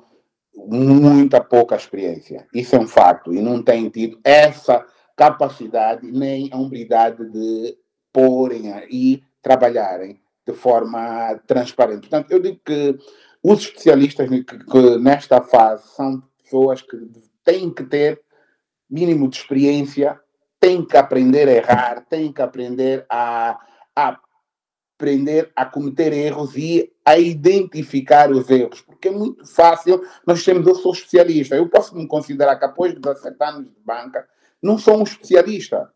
muita 0.54 1.40
pouca 1.40 1.74
experiência. 1.76 2.46
Isso 2.54 2.76
é 2.76 2.78
um 2.78 2.86
facto. 2.86 3.34
E 3.34 3.42
não 3.42 3.62
têm 3.62 3.88
tido 3.88 4.18
essa 4.22 4.86
capacidade 5.16 6.10
nem 6.10 6.48
a 6.52 6.56
humildade 6.56 7.28
de 7.30 7.76
porem 8.12 8.72
e 8.90 9.22
trabalharem 9.42 10.20
de 10.46 10.52
forma 10.52 11.40
transparente. 11.46 12.08
Portanto, 12.08 12.30
eu 12.30 12.40
digo 12.40 12.60
que 12.64 12.98
os 13.42 13.60
especialistas 13.60 14.28
que, 14.28 14.42
que 14.42 14.98
nesta 14.98 15.40
fase 15.40 15.86
são 15.94 16.22
pessoas 16.42 16.82
que 16.82 16.96
têm 17.44 17.70
que 17.70 17.84
ter 17.84 18.22
mínimo 18.88 19.28
de 19.28 19.36
experiência, 19.36 20.20
têm 20.60 20.84
que 20.84 20.96
aprender 20.96 21.48
a 21.48 21.52
errar, 21.52 22.06
têm 22.08 22.32
que 22.32 22.42
aprender 22.42 23.04
a, 23.08 23.58
a 23.96 24.18
aprender 24.96 25.52
a 25.56 25.66
cometer 25.66 26.12
erros 26.12 26.56
e 26.56 26.92
a 27.04 27.18
identificar 27.18 28.30
os 28.30 28.48
erros, 28.48 28.80
porque 28.80 29.08
é 29.08 29.10
muito 29.10 29.44
fácil 29.46 30.02
nós 30.26 30.42
temos, 30.42 30.66
eu 30.66 30.74
sou 30.76 30.92
especialista, 30.92 31.56
eu 31.56 31.68
posso 31.68 31.94
me 31.94 32.06
considerar 32.06 32.56
que 32.56 32.64
após 32.64 32.94
17 32.94 33.36
anos 33.42 33.64
de 33.64 33.80
banca, 33.84 34.26
não 34.62 34.78
sou 34.78 34.98
um 34.98 35.02
especialista, 35.02 35.90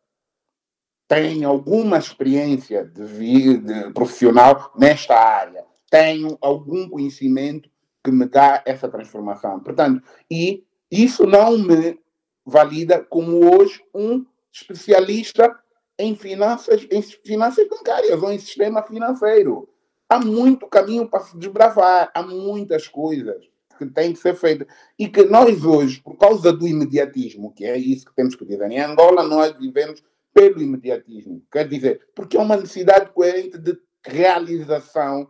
tenho 1.09 1.49
alguma 1.49 1.97
experiência 1.97 2.85
de 2.85 3.03
vida 3.03 3.91
profissional 3.95 4.71
nesta 4.77 5.15
área, 5.15 5.65
tenho 5.91 6.37
algum 6.41 6.87
conhecimento 6.87 7.71
que 8.05 8.11
me 8.11 8.27
dá 8.27 8.62
essa 8.67 8.88
transformação. 8.88 9.59
Portanto, 9.61 10.03
e 10.31 10.65
isso 10.91 11.27
não 11.27 11.59
me 11.59 11.99
valida 12.45 13.00
como 13.00 13.55
hoje 13.55 13.83
um 13.95 14.25
especialista 14.53 15.59
em 15.99 16.15
finanças, 16.15 16.87
em 16.91 17.03
finanças 17.03 17.67
bancárias 17.69 18.23
ou 18.23 18.31
em 18.31 18.38
sistema 18.38 18.83
financeiro. 18.83 19.69
Há 20.09 20.21
muito 20.21 20.67
caminho 20.67 21.09
para 21.09 21.21
se 21.21 21.37
desbravar, 21.37 22.11
há 22.15 22.23
muitas 22.23 22.87
coisas 22.87 23.49
que 23.79 23.87
têm 23.87 24.12
que 24.12 24.19
ser 24.19 24.35
feitas. 24.35 24.67
E 24.99 25.09
que 25.09 25.25
nós 25.25 25.65
hoje, 25.65 26.00
por 26.00 26.17
causa 26.17 26.53
do 26.53 26.67
imediatismo, 26.67 27.53
que 27.53 27.65
é 27.65 27.77
isso 27.77 28.07
que 28.07 28.15
temos 28.15 28.35
que 28.35 28.45
viver 28.45 28.71
em 28.71 28.81
Angola, 28.81 29.23
nós 29.23 29.57
vivemos 29.59 30.03
pelo 30.38 30.62
imediatismo. 30.62 31.42
Quer 31.50 31.66
dizer, 31.66 32.00
porque 32.14 32.37
é 32.37 32.40
uma 32.40 32.57
necessidade 32.57 33.11
coerente 33.12 33.59
de 33.59 33.76
realização 34.07 35.28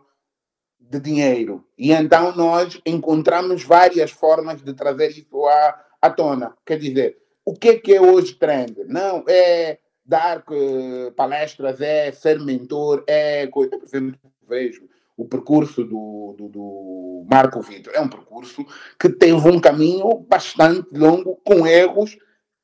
de 0.79 0.99
dinheiro. 0.99 1.65
E 1.77 1.91
então 1.91 2.35
nós 2.35 2.79
encontramos 2.85 3.63
várias 3.63 4.11
formas 4.11 4.61
de 4.61 4.73
trazer 4.73 5.09
isso 5.09 5.45
à, 5.47 5.85
à 6.01 6.09
tona. 6.09 6.55
Quer 6.65 6.77
dizer, 6.77 7.17
o 7.43 7.53
que 7.53 7.69
é 7.69 7.79
que 7.79 7.93
é 7.93 8.01
hoje 8.01 8.35
trend? 8.35 8.83
Não, 8.85 9.23
é 9.27 9.79
dar 10.05 10.43
uh, 10.47 11.11
palestras, 11.13 11.81
é 11.81 12.11
ser 12.11 12.39
mentor, 12.39 13.03
é 13.07 13.47
coisa. 13.47 13.77
Por 13.77 13.85
exemplo, 13.85 14.19
vejo 14.47 14.87
o 15.17 15.25
percurso 15.25 15.83
do, 15.83 16.35
do, 16.37 16.47
do, 16.47 17.27
Marco 17.29 17.61
Vitor. 17.61 17.93
É 17.93 17.99
um 17.99 18.07
percurso 18.07 18.65
que 18.99 19.09
teve 19.09 19.49
um 19.49 19.59
caminho 19.59 20.25
bastante 20.27 20.87
longo, 20.93 21.35
com 21.43 21.67
erros 21.67 22.17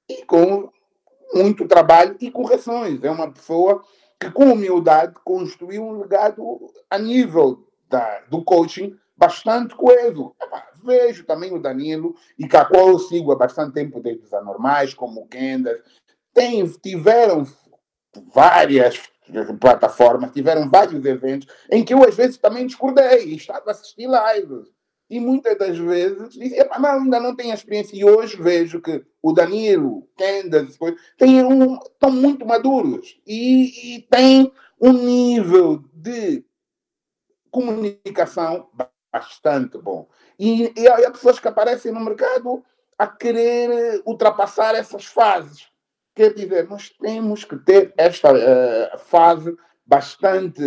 e 0.10 0.24
com 0.25 0.72
muito 1.36 1.68
trabalho 1.68 2.15
e 2.20 2.32
correções. 2.32 3.04
É 3.04 3.12
uma 3.12 3.32
pessoa 3.32 3.84
que, 4.20 4.32
com 4.32 4.54
humildade, 4.54 5.15
construiu 5.24 5.84
um 5.84 6.00
legado 6.00 6.60
a 6.89 6.98
nível 6.98 7.68
da, 7.89 8.22
do 8.30 8.44
coaching 8.44 8.96
bastante 9.18 9.75
coeso. 9.75 10.36
vejo 10.84 11.25
também 11.25 11.54
o 11.54 11.60
Danilo, 11.60 12.15
e 12.38 12.48
que 12.48 12.56
a 12.56 12.65
qual 12.65 12.89
eu 12.89 13.00
sigo 13.00 13.32
há 13.32 13.36
bastante 13.36 13.74
tempo 13.74 14.00
desde 14.00 14.25
os 14.25 14.34
anormais, 14.34 14.94
como 14.94 15.22
o 15.22 15.27
Kendas, 15.27 15.82
tem, 16.34 16.65
tiveram 16.68 17.46
várias 18.34 19.01
plataformas, 19.60 20.32
tiveram 20.32 20.70
vários 20.70 21.04
eventos 21.06 21.48
em 21.72 21.84
que 21.84 21.94
eu 21.94 22.04
às 22.04 22.15
vezes 22.15 22.38
também 22.38 22.68
discordei, 22.68 23.34
estava 23.34 23.63
a 23.68 23.72
assistir 23.72 24.08
lives. 24.08 24.75
E 25.10 25.20
muitas 25.20 25.58
das 25.58 25.78
vezes 25.78 26.34
disse, 26.34 26.58
não, 26.80 26.90
ainda 26.90 27.20
não 27.20 27.36
tenho 27.36 27.54
experiência. 27.54 27.96
E 27.96 28.04
hoje 28.04 28.42
vejo 28.42 28.82
que 28.82 29.06
o 29.22 29.34
Danilo, 29.34 30.08
Candace, 30.18 30.78
têm 31.18 31.44
um, 31.44 31.76
estão 31.76 32.12
muito 32.12 32.46
maduros 32.46 33.20
e, 33.26 33.98
e 33.98 34.02
têm 34.10 34.52
um 34.82 34.92
nível 34.94 35.84
de 35.94 36.44
comunicação 37.52 38.68
bastante 39.14 39.78
bom. 39.78 40.08
E, 40.40 40.74
e 40.76 40.88
há 40.88 41.12
pessoas 41.12 41.40
que 41.40 41.48
aparecem 41.48 41.92
no 41.92 42.04
mercado 42.04 42.64
a 42.98 43.08
querer 43.08 44.02
ultrapassar 44.06 44.76
essas 44.76 45.06
fases. 45.06 45.68
Quer 46.16 46.34
dizer, 46.34 46.68
nós 46.68 46.90
temos 46.90 47.44
que 47.44 47.58
ter 47.58 47.94
esta 47.98 48.34
uh, 48.34 48.98
fase 49.00 49.56
bastante 49.86 50.64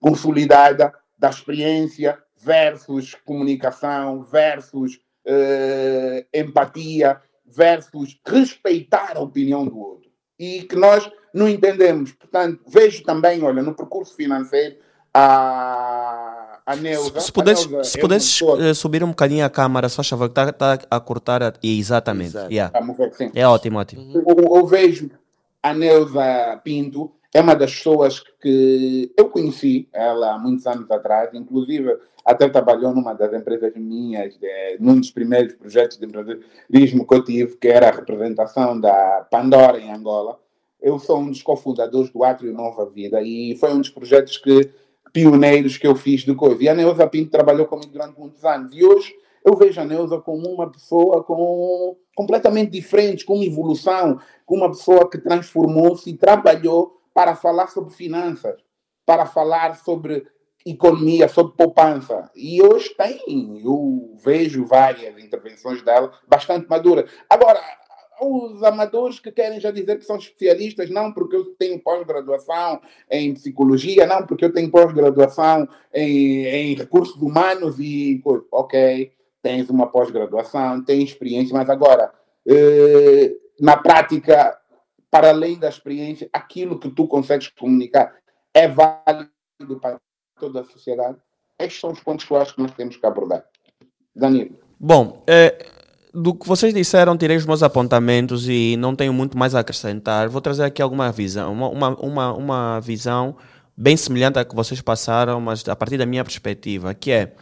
consolidada 0.00 0.92
da 1.16 1.30
experiência 1.30 2.22
versus 2.40 3.14
comunicação, 3.24 4.22
versus 4.22 4.96
uh, 5.26 6.26
empatia, 6.32 7.20
versus 7.46 8.18
respeitar 8.26 9.16
a 9.16 9.20
opinião 9.20 9.66
do 9.66 9.78
outro. 9.78 10.08
E 10.38 10.62
que 10.62 10.76
nós 10.76 11.10
não 11.34 11.48
entendemos. 11.48 12.12
Portanto, 12.12 12.60
vejo 12.66 13.02
também, 13.02 13.42
olha, 13.42 13.62
no 13.62 13.74
percurso 13.74 14.14
financeiro, 14.14 14.76
a 15.12 16.28
a 16.68 16.76
Neuza. 16.76 17.18
Se, 17.20 17.32
pudesse, 17.32 17.66
Neuza 17.66 17.84
se 17.84 17.98
pudesses 17.98 18.40
uh, 18.42 18.74
subir 18.74 19.02
um 19.02 19.08
bocadinho 19.08 19.42
a 19.42 19.48
câmara, 19.48 19.88
só 19.88 20.02
favor, 20.02 20.26
está 20.26 20.52
tá 20.52 20.78
a 20.90 21.00
cortar. 21.00 21.42
A... 21.42 21.54
Exatamente. 21.62 22.36
Yeah. 22.50 22.70
É 23.34 23.48
ótimo, 23.48 23.78
ótimo. 23.78 24.02
Uhum. 24.02 24.24
Eu, 24.28 24.56
eu, 24.56 24.66
vejo 24.66 25.10
a 25.62 25.72
Neuza 25.72 26.60
Pinto, 26.62 27.10
é 27.32 27.40
uma 27.40 27.56
das 27.56 27.74
pessoas 27.74 28.22
que 28.42 29.10
eu 29.16 29.30
conheci 29.30 29.88
ela 29.94 30.34
há 30.34 30.38
muitos 30.38 30.66
anos 30.66 30.90
atrás, 30.90 31.30
inclusive 31.32 31.96
até 32.28 32.46
trabalhou 32.46 32.94
numa 32.94 33.14
das 33.14 33.32
empresas 33.32 33.72
minhas, 33.74 34.36
de, 34.36 34.76
num 34.78 35.00
dos 35.00 35.10
primeiros 35.10 35.54
projetos 35.54 35.96
de 35.96 36.04
empreendedorismo 36.04 37.06
que 37.06 37.14
eu 37.14 37.24
tive, 37.24 37.56
que 37.56 37.68
era 37.68 37.88
a 37.88 37.90
representação 37.90 38.78
da 38.78 39.26
Pandora 39.30 39.80
em 39.80 39.90
Angola. 39.90 40.38
Eu 40.78 40.98
sou 40.98 41.20
um 41.20 41.30
dos 41.30 41.42
cofundadores 41.42 42.10
do 42.10 42.22
Atrio 42.22 42.52
Nova 42.52 42.84
Vida 42.84 43.22
e 43.22 43.56
foi 43.56 43.72
um 43.72 43.78
dos 43.78 43.88
projetos 43.88 44.36
que 44.36 44.70
pioneiros 45.10 45.78
que 45.78 45.86
eu 45.86 45.96
fiz 45.96 46.20
de 46.20 46.34
coisa. 46.34 46.62
E 46.62 46.68
a 46.68 46.74
Neuza 46.74 47.06
Pinto 47.06 47.30
trabalhou 47.30 47.64
comigo 47.64 47.90
durante 47.90 48.20
muitos 48.20 48.44
anos. 48.44 48.74
E 48.74 48.84
hoje 48.84 49.14
eu 49.42 49.56
vejo 49.56 49.80
a 49.80 49.84
Neuza 49.86 50.18
como 50.18 50.46
uma 50.48 50.70
pessoa 50.70 51.24
com, 51.24 51.96
completamente 52.14 52.72
diferente, 52.72 53.24
com 53.24 53.36
uma 53.36 53.44
evolução, 53.46 54.20
com 54.44 54.54
uma 54.54 54.68
pessoa 54.68 55.08
que 55.08 55.16
transformou-se 55.16 56.10
e 56.10 56.14
trabalhou 56.14 57.00
para 57.14 57.34
falar 57.34 57.68
sobre 57.68 57.94
finanças, 57.94 58.60
para 59.06 59.24
falar 59.24 59.76
sobre 59.76 60.26
economia, 60.70 61.28
sobre 61.28 61.54
poupança. 61.56 62.30
E 62.34 62.62
hoje 62.62 62.90
tem, 62.90 63.60
eu 63.64 64.14
vejo 64.22 64.64
várias 64.64 65.18
intervenções 65.18 65.82
dela 65.82 66.12
bastante 66.26 66.68
maduras. 66.68 67.10
Agora, 67.28 67.60
os 68.20 68.62
amadores 68.62 69.20
que 69.20 69.30
querem 69.30 69.60
já 69.60 69.70
dizer 69.70 69.98
que 69.98 70.04
são 70.04 70.16
especialistas, 70.16 70.90
não 70.90 71.12
porque 71.12 71.36
eu 71.36 71.44
tenho 71.56 71.80
pós-graduação 71.80 72.80
em 73.10 73.34
psicologia, 73.34 74.06
não 74.06 74.26
porque 74.26 74.44
eu 74.44 74.52
tenho 74.52 74.70
pós-graduação 74.70 75.68
em, 75.94 76.44
em, 76.46 76.74
recursos 76.74 77.20
humanos 77.22 77.78
e 77.78 78.20
ok, 78.50 79.12
tens 79.40 79.70
uma 79.70 79.86
pós-graduação, 79.86 80.84
tens 80.84 81.10
experiência, 81.10 81.56
mas 81.56 81.70
agora 81.70 82.12
eh, 82.46 83.36
na 83.60 83.76
prática, 83.76 84.58
para 85.10 85.30
além 85.30 85.58
da 85.58 85.68
experiência, 85.68 86.28
aquilo 86.32 86.78
que 86.78 86.90
tu 86.90 87.06
consegues 87.06 87.48
comunicar 87.48 88.14
é 88.54 88.66
válido 88.66 89.80
para 89.80 90.00
toda 90.38 90.60
a 90.60 90.64
sociedade. 90.64 91.16
Estes 91.58 91.80
são 91.80 91.90
os 91.90 92.00
pontos 92.00 92.24
que 92.24 92.32
eu 92.32 92.36
acho 92.36 92.54
que 92.54 92.62
nós 92.62 92.72
temos 92.72 92.96
que 92.96 93.06
abordar. 93.06 93.44
Danilo. 94.14 94.56
Bom, 94.78 95.22
é, 95.26 95.66
do 96.14 96.34
que 96.34 96.46
vocês 96.46 96.72
disseram, 96.72 97.16
tirei 97.16 97.36
os 97.36 97.46
meus 97.46 97.62
apontamentos 97.62 98.48
e 98.48 98.76
não 98.78 98.94
tenho 98.94 99.12
muito 99.12 99.36
mais 99.36 99.54
a 99.54 99.60
acrescentar. 99.60 100.28
Vou 100.28 100.40
trazer 100.40 100.64
aqui 100.64 100.80
alguma 100.80 101.10
visão, 101.12 101.52
uma, 101.52 101.88
uma, 102.00 102.32
uma, 102.32 102.80
visão 102.80 103.36
bem 103.76 103.96
semelhante 103.96 104.38
à 104.38 104.44
que 104.44 104.54
vocês 104.54 104.80
passaram, 104.80 105.40
mas 105.40 105.66
a 105.68 105.76
partir 105.76 105.98
da 105.98 106.06
minha 106.06 106.24
perspectiva, 106.24 106.94
que 106.94 107.10
é, 107.10 107.34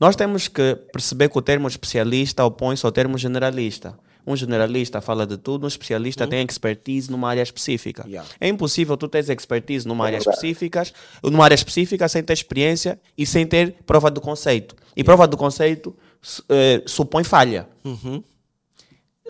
nós 0.00 0.16
temos 0.16 0.48
que 0.48 0.76
perceber 0.92 1.28
que 1.28 1.38
o 1.38 1.42
termo 1.42 1.68
especialista 1.68 2.44
opõe-se 2.44 2.84
ao 2.84 2.92
termo 2.92 3.16
generalista. 3.16 3.98
Um 4.28 4.36
generalista 4.36 5.00
fala 5.00 5.26
de 5.26 5.38
tudo, 5.38 5.64
um 5.64 5.68
especialista 5.68 6.24
uhum. 6.24 6.30
tem 6.30 6.44
expertise 6.44 7.10
numa 7.10 7.30
área 7.30 7.42
específica. 7.42 8.04
Yeah. 8.06 8.28
É 8.38 8.46
impossível 8.46 8.94
tu 8.94 9.08
teres 9.08 9.30
expertise 9.30 9.88
numa 9.88 10.04
é 10.04 10.06
área 10.08 10.18
específica, 10.18 10.82
numa 11.22 11.44
área 11.44 11.54
específica 11.54 12.06
sem 12.08 12.22
ter 12.22 12.34
experiência 12.34 13.00
e 13.16 13.24
sem 13.24 13.46
ter 13.46 13.76
prova 13.86 14.10
do 14.10 14.20
conceito. 14.20 14.76
E 14.94 15.00
yeah. 15.00 15.04
prova 15.04 15.26
do 15.26 15.38
conceito 15.38 15.96
uh, 16.28 16.86
supõe 16.86 17.24
falha. 17.24 17.66
Uhum. 17.82 18.22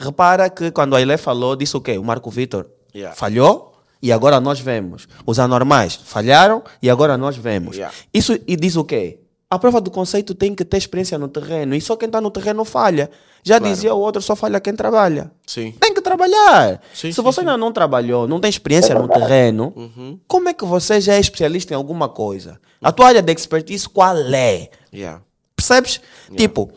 Repara 0.00 0.50
que 0.50 0.72
quando 0.72 0.96
a 0.96 1.00
Ilé 1.00 1.16
falou, 1.16 1.54
disse 1.54 1.76
o 1.76 1.80
quê? 1.80 1.96
O 1.96 2.02
Marco 2.02 2.28
Vitor 2.28 2.66
yeah. 2.92 3.14
falhou 3.14 3.80
e 4.02 4.10
agora 4.10 4.40
nós 4.40 4.58
vemos. 4.58 5.08
Os 5.24 5.38
anormais 5.38 5.94
falharam 5.94 6.62
e 6.82 6.90
agora 6.90 7.16
nós 7.16 7.36
vemos. 7.36 7.76
Isso 8.12 8.36
e 8.48 8.56
diz 8.56 8.74
o 8.74 8.84
quê? 8.84 9.20
A 9.50 9.58
prova 9.58 9.80
do 9.80 9.90
conceito 9.90 10.34
tem 10.34 10.54
que 10.54 10.62
ter 10.62 10.76
experiência 10.76 11.16
no 11.18 11.26
terreno 11.26 11.74
e 11.74 11.80
só 11.80 11.96
quem 11.96 12.06
está 12.06 12.20
no 12.20 12.30
terreno 12.30 12.66
falha. 12.66 13.10
Já 13.42 13.58
claro. 13.58 13.72
dizia 13.72 13.94
o 13.94 13.98
outro, 13.98 14.20
só 14.20 14.36
falha 14.36 14.60
quem 14.60 14.74
trabalha. 14.74 15.32
Sim. 15.46 15.72
Tem 15.80 15.94
que 15.94 16.02
trabalhar. 16.02 16.82
Sim, 16.92 17.10
Se 17.10 17.14
sim, 17.14 17.22
você 17.22 17.40
ainda 17.40 17.56
não 17.56 17.72
trabalhou, 17.72 18.28
não 18.28 18.40
tem 18.40 18.50
experiência 18.50 18.94
no 18.94 19.08
terreno, 19.08 19.72
uhum. 19.74 20.18
como 20.28 20.50
é 20.50 20.52
que 20.52 20.66
você 20.66 21.00
já 21.00 21.14
é 21.14 21.20
especialista 21.20 21.72
em 21.72 21.76
alguma 21.76 22.10
coisa? 22.10 22.60
A 22.82 22.92
tua 22.92 23.08
área 23.08 23.22
de 23.22 23.32
expertise 23.32 23.88
qual 23.88 24.18
é? 24.18 24.68
Yeah. 24.92 25.22
Percebes? 25.56 26.00
Yeah. 26.26 26.36
Tipo, 26.36 26.70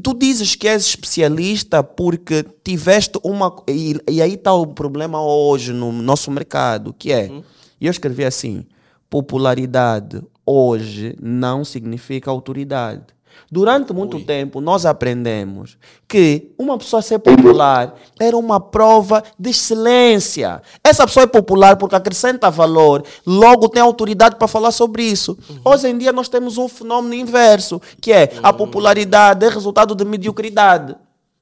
tu 0.00 0.14
dizes 0.14 0.54
que 0.54 0.68
és 0.68 0.86
especialista 0.86 1.82
porque 1.82 2.44
tiveste 2.62 3.18
uma. 3.24 3.52
E, 3.68 3.96
e 4.08 4.22
aí 4.22 4.34
está 4.34 4.54
o 4.54 4.66
problema 4.68 5.20
hoje 5.20 5.72
no 5.72 5.90
nosso 5.90 6.30
mercado, 6.30 6.94
que 6.96 7.12
é. 7.12 7.24
Uhum. 7.24 7.42
E 7.80 7.86
eu 7.86 7.90
escrevi 7.90 8.24
assim: 8.24 8.64
popularidade 9.10 10.22
hoje 10.46 11.16
não 11.20 11.64
significa 11.64 12.30
autoridade. 12.30 13.04
Durante 13.50 13.92
muito 13.92 14.16
Ui. 14.16 14.24
tempo, 14.24 14.60
nós 14.60 14.86
aprendemos 14.86 15.76
que 16.08 16.52
uma 16.58 16.78
pessoa 16.78 17.02
ser 17.02 17.18
popular 17.18 17.94
era 18.18 18.36
uma 18.36 18.58
prova 18.58 19.22
de 19.38 19.50
excelência. 19.50 20.62
Essa 20.82 21.06
pessoa 21.06 21.24
é 21.24 21.26
popular 21.26 21.76
porque 21.76 21.94
acrescenta 21.94 22.50
valor, 22.50 23.04
logo 23.26 23.68
tem 23.68 23.82
autoridade 23.82 24.36
para 24.36 24.48
falar 24.48 24.70
sobre 24.70 25.02
isso. 25.02 25.36
Uhum. 25.48 25.60
Hoje 25.64 25.88
em 25.88 25.98
dia, 25.98 26.12
nós 26.12 26.28
temos 26.28 26.56
um 26.56 26.68
fenômeno 26.68 27.14
inverso, 27.14 27.80
que 28.00 28.12
é 28.12 28.32
a 28.42 28.50
uhum. 28.50 28.56
popularidade 28.56 29.44
é 29.44 29.48
resultado 29.48 29.94
de 29.94 30.04
mediocridade. 30.04 30.96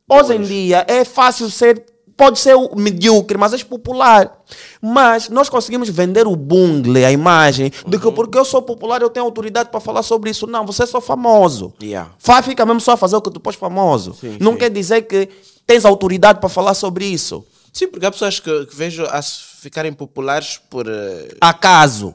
Hoje 0.08 0.34
em 0.34 0.42
dia, 0.42 0.84
é 0.88 1.04
fácil 1.04 1.48
ser 1.48 1.84
pode 2.20 2.38
ser 2.38 2.54
medíocre, 2.76 3.38
mas 3.38 3.54
é 3.54 3.64
popular. 3.64 4.44
Mas 4.82 5.30
nós 5.30 5.48
conseguimos 5.48 5.88
vender 5.88 6.26
o 6.26 6.36
bungle, 6.36 7.02
a 7.02 7.10
imagem, 7.10 7.72
de 7.86 7.98
que 7.98 8.06
uhum. 8.06 8.12
porque 8.12 8.36
eu 8.36 8.44
sou 8.44 8.60
popular 8.60 9.00
eu 9.00 9.08
tenho 9.08 9.24
autoridade 9.24 9.70
para 9.70 9.80
falar 9.80 10.02
sobre 10.02 10.28
isso. 10.28 10.46
Não, 10.46 10.66
você 10.66 10.82
é 10.82 10.86
só 10.86 11.00
famoso. 11.00 11.72
Yeah. 11.82 12.10
Fica 12.42 12.66
mesmo 12.66 12.80
só 12.80 12.92
a 12.92 12.96
fazer 12.98 13.16
o 13.16 13.22
que 13.22 13.30
tu 13.30 13.40
pôs 13.40 13.56
famoso. 13.56 14.14
Sim, 14.20 14.36
Não 14.38 14.52
sim. 14.52 14.58
quer 14.58 14.70
dizer 14.70 15.02
que 15.02 15.30
tens 15.66 15.86
autoridade 15.86 16.40
para 16.40 16.50
falar 16.50 16.74
sobre 16.74 17.06
isso. 17.06 17.42
Sim, 17.72 17.88
porque 17.88 18.04
há 18.04 18.10
pessoas 18.10 18.38
que, 18.38 18.66
que 18.66 18.76
vejo 18.76 19.04
a 19.06 19.22
ficarem 19.22 19.92
populares 19.92 20.60
por. 20.68 20.86
Uh... 20.86 21.36
Acaso. 21.40 22.14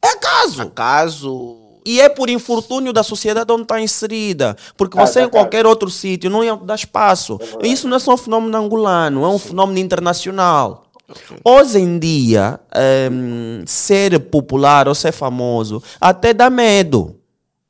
É 0.00 0.10
acaso. 0.10 0.62
Acaso 0.62 1.69
e 1.84 2.00
é 2.00 2.08
por 2.08 2.28
infortúnio 2.28 2.92
da 2.92 3.02
sociedade 3.02 3.52
onde 3.52 3.62
está 3.62 3.80
inserida. 3.80 4.56
Porque 4.76 4.98
ah, 4.98 5.06
você 5.06 5.22
em 5.22 5.28
qualquer 5.28 5.66
outro 5.66 5.90
sítio 5.90 6.30
não 6.30 6.44
ia 6.44 6.56
dar 6.56 6.74
espaço. 6.74 7.38
É 7.62 7.66
Isso 7.66 7.88
não 7.88 7.96
é 7.96 8.00
só 8.00 8.14
um 8.14 8.16
fenômeno 8.16 8.56
angolano, 8.56 9.24
é 9.24 9.28
um 9.28 9.38
Sim. 9.38 9.48
fenômeno 9.48 9.78
internacional. 9.78 10.86
Okay. 11.08 11.38
Hoje 11.44 11.78
em 11.78 11.98
dia, 11.98 12.60
um, 13.10 13.64
ser 13.66 14.18
popular 14.20 14.86
ou 14.86 14.94
ser 14.94 15.12
famoso 15.12 15.82
até 16.00 16.32
dá 16.32 16.48
medo. 16.48 17.16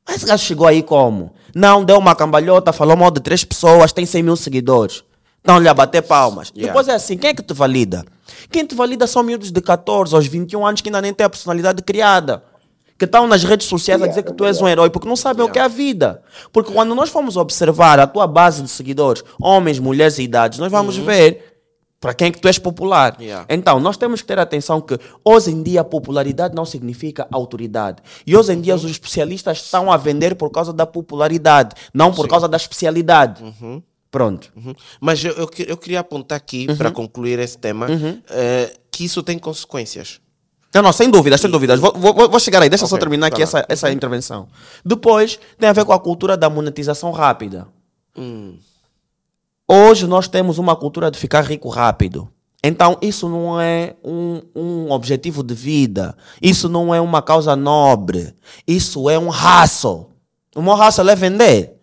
Esse 0.09 0.27
gajo 0.27 0.45
chegou 0.45 0.67
aí 0.67 0.83
como? 0.83 1.33
Não, 1.55 1.85
deu 1.85 1.99
uma 1.99 2.15
cambalhota, 2.15 2.73
falou 2.73 2.97
mal 2.97 3.11
de 3.11 3.21
três 3.21 3.45
pessoas, 3.45 3.93
tem 3.93 4.05
100 4.05 4.23
mil 4.23 4.37
seguidores. 4.37 5.05
Estão-lhe 5.39 5.69
a 5.69 5.75
bater 5.75 6.03
palmas. 6.03 6.53
Yeah. 6.55 6.67
Depois 6.67 6.89
é 6.89 6.95
assim, 6.95 7.17
quem 7.17 7.31
é 7.31 7.35
que 7.35 7.43
te 7.43 7.55
valida? 7.55 8.05
Quem 8.51 8.65
te 8.65 8.75
valida 8.75 9.07
são 9.07 9.23
miúdos 9.23 9.51
de 9.51 9.61
14 9.61 10.15
aos 10.15 10.27
21 10.27 10.67
anos 10.67 10.81
que 10.81 10.89
ainda 10.89 11.01
nem 11.01 11.15
têm 11.15 11.25
a 11.25 11.31
personalidade 11.31 11.83
criada. 11.83 12.43
Que 13.01 13.07
estão 13.07 13.27
nas 13.27 13.43
redes 13.45 13.67
sociais 13.67 14.03
a 14.03 14.07
dizer 14.07 14.23
que 14.23 14.35
tu 14.35 14.45
és 14.45 14.61
um 14.61 14.69
herói, 14.69 14.91
porque 14.91 15.09
não 15.09 15.17
sabem 15.17 15.43
o 15.43 15.49
que 15.49 15.59
é 15.59 15.63
a 15.63 15.69
vida. 15.69 16.23
Porque 16.53 16.71
quando 16.71 16.95
nós 16.95 17.09
formos 17.09 17.35
observar 17.35 17.99
a 17.99 18.07
tua 18.07 18.27
base 18.27 18.63
de 18.63 18.69
seguidores, 18.69 19.25
homens, 19.41 19.79
mulheres 19.79 20.19
e 20.19 20.23
idades, 20.23 20.59
nós 20.59 20.71
vamos 20.71 20.99
ver 20.99 21.51
para 21.99 22.13
quem 22.13 22.29
é 22.29 22.31
que 22.31 22.39
tu 22.39 22.47
és 22.47 22.59
popular. 22.59 23.17
Yeah. 23.19 23.47
Então, 23.49 23.81
nós 23.81 23.97
temos 23.97 24.21
que 24.21 24.27
ter 24.27 24.39
atenção 24.39 24.83
que 24.83 24.99
hoje 25.25 25.51
em 25.51 25.63
dia 25.63 25.83
popularidade 25.83 26.55
não 26.55 26.67
significa 26.67 27.27
autoridade. 27.33 28.03
E 28.27 28.37
hoje 28.37 28.53
em 28.53 28.61
dia 28.61 28.75
os 28.75 28.85
especialistas 28.85 29.63
estão 29.63 29.91
a 29.91 29.97
vender 29.97 30.35
por 30.35 30.51
causa 30.51 30.71
da 30.71 30.85
popularidade, 30.85 31.75
não 31.95 32.13
por 32.13 32.29
causa 32.29 32.47
da 32.47 32.59
especialidade. 32.59 33.43
Pronto. 34.11 34.53
Uhum. 34.55 34.75
Mas 35.01 35.25
eu, 35.25 35.33
eu, 35.33 35.49
eu 35.69 35.77
queria 35.79 36.01
apontar 36.01 36.37
aqui, 36.37 36.67
para 36.77 36.91
concluir 36.91 37.39
esse 37.39 37.57
tema, 37.57 37.87
eh, 38.29 38.75
que 38.91 39.07
isso 39.07 39.23
tem 39.23 39.39
consequências. 39.39 40.21
Não, 40.73 40.83
não, 40.83 40.93
sem 40.93 41.11
dúvidas, 41.11 41.41
sem 41.41 41.51
dúvidas. 41.51 41.81
Vou, 41.81 41.93
vou, 41.97 42.15
vou 42.29 42.41
chegar 42.41 42.63
aí, 42.63 42.69
deixa 42.69 42.87
só 42.87 42.95
Ok, 42.95 43.01
terminar 43.01 43.27
aqui 43.27 43.43
essa, 43.43 43.65
essa 43.69 43.91
intervenção. 43.91 44.47
Depois, 44.85 45.39
tem 45.59 45.69
a 45.69 45.73
ver 45.73 45.85
com 45.85 45.93
a 45.93 45.99
cultura 45.99 46.37
da 46.37 46.49
monetização 46.49 47.11
rápida. 47.11 47.67
Hoje 49.67 50.07
nós 50.07 50.29
temos 50.29 50.59
uma 50.59 50.77
cultura 50.77 51.11
de 51.11 51.19
ficar 51.19 51.43
rico 51.43 51.69
rápido. 51.69 52.29
Então, 52.63 52.99
isso 53.01 53.29
não 53.29 53.61
é 53.61 53.97
um, 54.05 54.43
um 54.55 54.91
objetivo 54.93 55.43
de 55.43 55.55
vida. 55.55 56.15
Isso 56.43 56.69
não 56.69 56.95
é 56.95 57.01
uma 57.01 57.23
causa 57.23 57.57
nobre. 57.57 58.35
Isso 58.67 59.09
é 59.09 59.19
um 59.19 59.29
hustle. 59.29 60.11
O 60.55 60.63
meu 60.63 60.75
hustle 60.75 61.09
é 61.09 61.17
vender. 61.17 61.81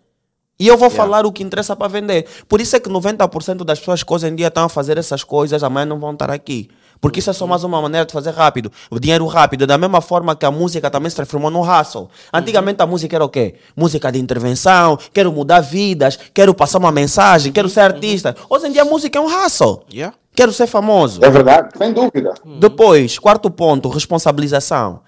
E 0.60 0.66
eu 0.66 0.76
vou 0.76 0.90
falar 0.90 1.24
o 1.24 1.32
que 1.32 1.42
interessa 1.42 1.76
para 1.76 1.88
vender. 1.88 2.26
Por 2.48 2.60
isso 2.60 2.74
é 2.74 2.80
que 2.80 2.88
90% 2.88 3.64
das 3.64 3.78
pessoas 3.78 4.02
que 4.02 4.12
hoje 4.12 4.28
em 4.28 4.34
dia 4.34 4.48
estão 4.48 4.64
a 4.64 4.68
fazer 4.68 4.98
essas 4.98 5.22
coisas, 5.22 5.62
amanhã 5.62 5.86
não 5.86 6.00
vão 6.00 6.12
estar 6.12 6.30
aqui. 6.30 6.68
Porque 7.00 7.20
isso 7.20 7.30
é 7.30 7.32
só 7.32 7.46
mais 7.46 7.62
uma 7.64 7.80
maneira 7.80 8.04
de 8.04 8.12
fazer 8.12 8.30
rápido. 8.30 8.70
O 8.90 8.98
dinheiro 8.98 9.24
rápido, 9.26 9.66
da 9.66 9.78
mesma 9.78 10.00
forma 10.00 10.34
que 10.34 10.44
a 10.44 10.50
música 10.50 10.90
também 10.90 11.08
se 11.10 11.16
transformou 11.16 11.50
num 11.50 11.60
hustle. 11.62 12.08
Antigamente 12.32 12.82
a 12.82 12.86
música 12.86 13.14
era 13.16 13.24
o 13.24 13.28
quê? 13.28 13.54
Música 13.76 14.10
de 14.10 14.18
intervenção, 14.18 14.98
quero 15.12 15.32
mudar 15.32 15.60
vidas, 15.60 16.18
quero 16.34 16.52
passar 16.54 16.78
uma 16.78 16.90
mensagem, 16.92 17.52
quero 17.52 17.68
ser 17.68 17.80
artista. 17.80 18.34
Hoje 18.50 18.66
em 18.66 18.72
dia 18.72 18.82
a 18.82 18.84
música 18.84 19.18
é 19.18 19.22
um 19.22 19.26
hustle. 19.26 19.80
Yeah? 19.92 20.14
Quero 20.34 20.52
ser 20.52 20.66
famoso. 20.66 21.24
É 21.24 21.30
verdade, 21.30 21.70
sem 21.76 21.92
dúvida. 21.92 22.34
Depois, 22.60 23.18
quarto 23.18 23.50
ponto, 23.50 23.88
responsabilização. 23.88 25.00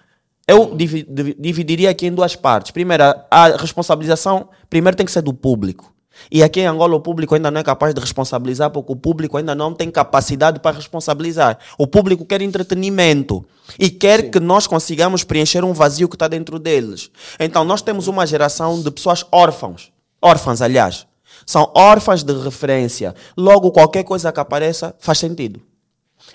Eu 0.49 0.75
divi- 0.75 1.07
divi- 1.09 1.37
dividiria 1.39 1.91
aqui 1.91 2.07
em 2.07 2.13
duas 2.13 2.35
partes. 2.35 2.73
Primeiro, 2.73 3.05
a- 3.05 3.25
a 3.31 3.57
responsabilização 3.57 4.49
primeiro 4.69 4.97
tem 4.97 5.07
que 5.07 5.13
ser 5.13 5.23
do 5.23 5.33
público. 5.33 5.93
E 6.31 6.43
aqui 6.43 6.61
em 6.61 6.67
Angola 6.67 6.97
o 6.97 7.01
público 7.01 7.35
ainda 7.35 7.51
não 7.51 7.61
é 7.61 7.65
capaz 7.65 7.95
de 7.95 8.01
responsabilizar 8.01 8.71
porque 8.71 8.93
o 8.93 8.97
público 8.97 9.37
ainda 9.37 9.55
não 9.55 9.73
tem 9.73 9.91
capacidade 9.91 10.61
para 10.61 10.77
responsabilizar. 10.77 11.59
O 11.79 11.87
público 11.87 12.25
quer 12.25 12.43
entretenimento 12.43 13.45
e 13.79 13.89
quer 13.91 14.31
que 14.31 14.41
nós 14.41 14.67
consigamos 14.67 15.25
preencher 15.25 15.65
um 15.65 15.73
vazio 15.73 16.09
que 16.09 16.17
está 16.17 16.29
dentro 16.29 16.59
deles. 16.59 17.11
Então 17.39 17.65
nós 17.65 17.83
temos 17.83 18.09
uma 18.09 18.27
geração 18.27 18.81
de 18.81 18.91
pessoas 18.91 19.25
órfãos. 19.31 19.93
Órfãs, 20.23 20.61
aliás. 20.61 21.07
São 21.47 21.71
órfãs 21.75 22.23
de 22.23 22.33
referência. 22.33 23.15
Logo, 23.37 23.71
qualquer 23.71 24.05
coisa 24.05 24.33
que 24.33 24.41
apareça 24.41 24.95
faz 24.99 25.19
sentido. 25.19 25.61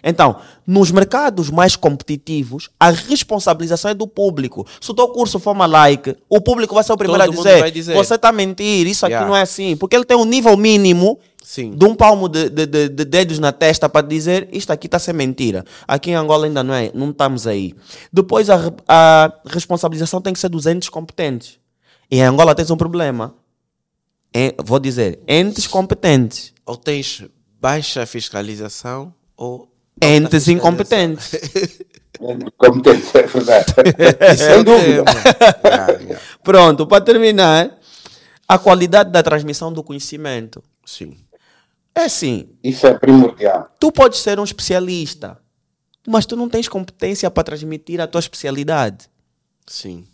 Então, 0.07 0.35
nos 0.67 0.91
mercados 0.91 1.49
mais 1.49 1.75
competitivos, 1.75 2.69
a 2.79 2.91
responsabilização 2.91 3.89
é 3.89 3.93
do 3.95 4.07
público. 4.07 4.65
Se 4.79 4.91
o 4.91 4.93
teu 4.93 5.07
curso 5.07 5.39
for 5.39 5.51
uma 5.51 5.65
like, 5.65 6.15
o 6.29 6.39
público 6.39 6.75
vai 6.75 6.83
ser 6.83 6.93
o 6.93 6.97
primeiro 6.97 7.25
Todo 7.25 7.39
a 7.39 7.43
dizer, 7.43 7.71
dizer. 7.71 7.93
você 7.95 8.13
está 8.13 8.29
a 8.29 8.31
mentir, 8.31 8.85
isso 8.85 9.03
aqui 9.03 9.13
Yeah. 9.13 9.27
não 9.27 9.35
é 9.35 9.41
assim. 9.41 9.75
Porque 9.75 9.95
ele 9.95 10.05
tem 10.05 10.15
um 10.15 10.23
nível 10.25 10.55
mínimo 10.55 11.17
Sim. 11.43 11.71
de 11.75 11.85
um 11.85 11.95
palmo 11.95 12.29
de, 12.29 12.49
de- 12.49 12.65
de- 12.67 12.89
de 12.89 13.05
dedos 13.05 13.39
na 13.39 13.51
testa 13.51 13.89
para 13.89 14.05
dizer 14.05 14.47
isto 14.51 14.71
aqui 14.71 14.85
está 14.87 14.97
a 14.97 14.99
ser 14.99 15.13
mentira. 15.13 15.65
Aqui 15.87 16.11
em 16.11 16.15
Angola 16.15 16.45
ainda 16.45 16.63
não 16.63 16.73
é, 16.75 16.91
não 16.93 17.09
estamos 17.09 17.47
aí. 17.47 17.73
Depois 18.13 18.47
a, 18.49 18.71
a 18.87 19.33
responsabilização 19.47 20.21
tem 20.21 20.33
que 20.33 20.39
ser 20.39 20.49
dos 20.49 20.65
entes 20.67 20.87
competentes. 20.89 21.57
E 22.11 22.17
em 22.17 22.21
Angola 22.23 22.53
tens 22.53 22.69
um 22.69 22.77
problema. 22.77 23.33
É, 24.33 24.53
vou 24.63 24.79
dizer, 24.79 25.19
entes 25.27 25.65
competentes. 25.65 26.53
Ou 26.65 26.75
tens 26.77 27.23
baixa 27.59 28.05
fiscalização 28.05 29.11
ou. 29.35 29.67
Entes 30.01 30.45
fiscalização. 30.45 30.53
incompetentes. 30.53 31.31
Competência, 32.57 33.19
é 33.19 33.27
verdade. 33.27 33.65
Isso 34.33 34.43
é 34.43 34.49
sem 34.51 34.59
o 34.59 34.63
dúvida. 34.63 35.03
yeah. 35.65 36.19
Pronto, 36.43 36.87
para 36.87 37.03
terminar, 37.03 37.77
a 38.47 38.57
qualidade 38.57 39.11
da 39.11 39.23
transmissão 39.23 39.71
do 39.71 39.83
conhecimento. 39.83 40.63
Sim. 40.85 41.17
É 41.93 42.03
assim, 42.05 42.49
Isso 42.63 42.85
é 42.85 42.93
primordial. 42.93 43.69
tu 43.79 43.91
podes 43.91 44.19
ser 44.19 44.37
um 44.39 44.43
especialista, 44.43 45.37
mas 46.05 46.25
tu 46.25 46.35
não 46.35 46.49
tens 46.49 46.67
competência 46.67 47.31
para 47.31 47.43
transmitir 47.43 48.01
a 48.01 48.07
tua 48.07 48.19
especialidade. 48.19 49.09
Sim. 49.65 50.05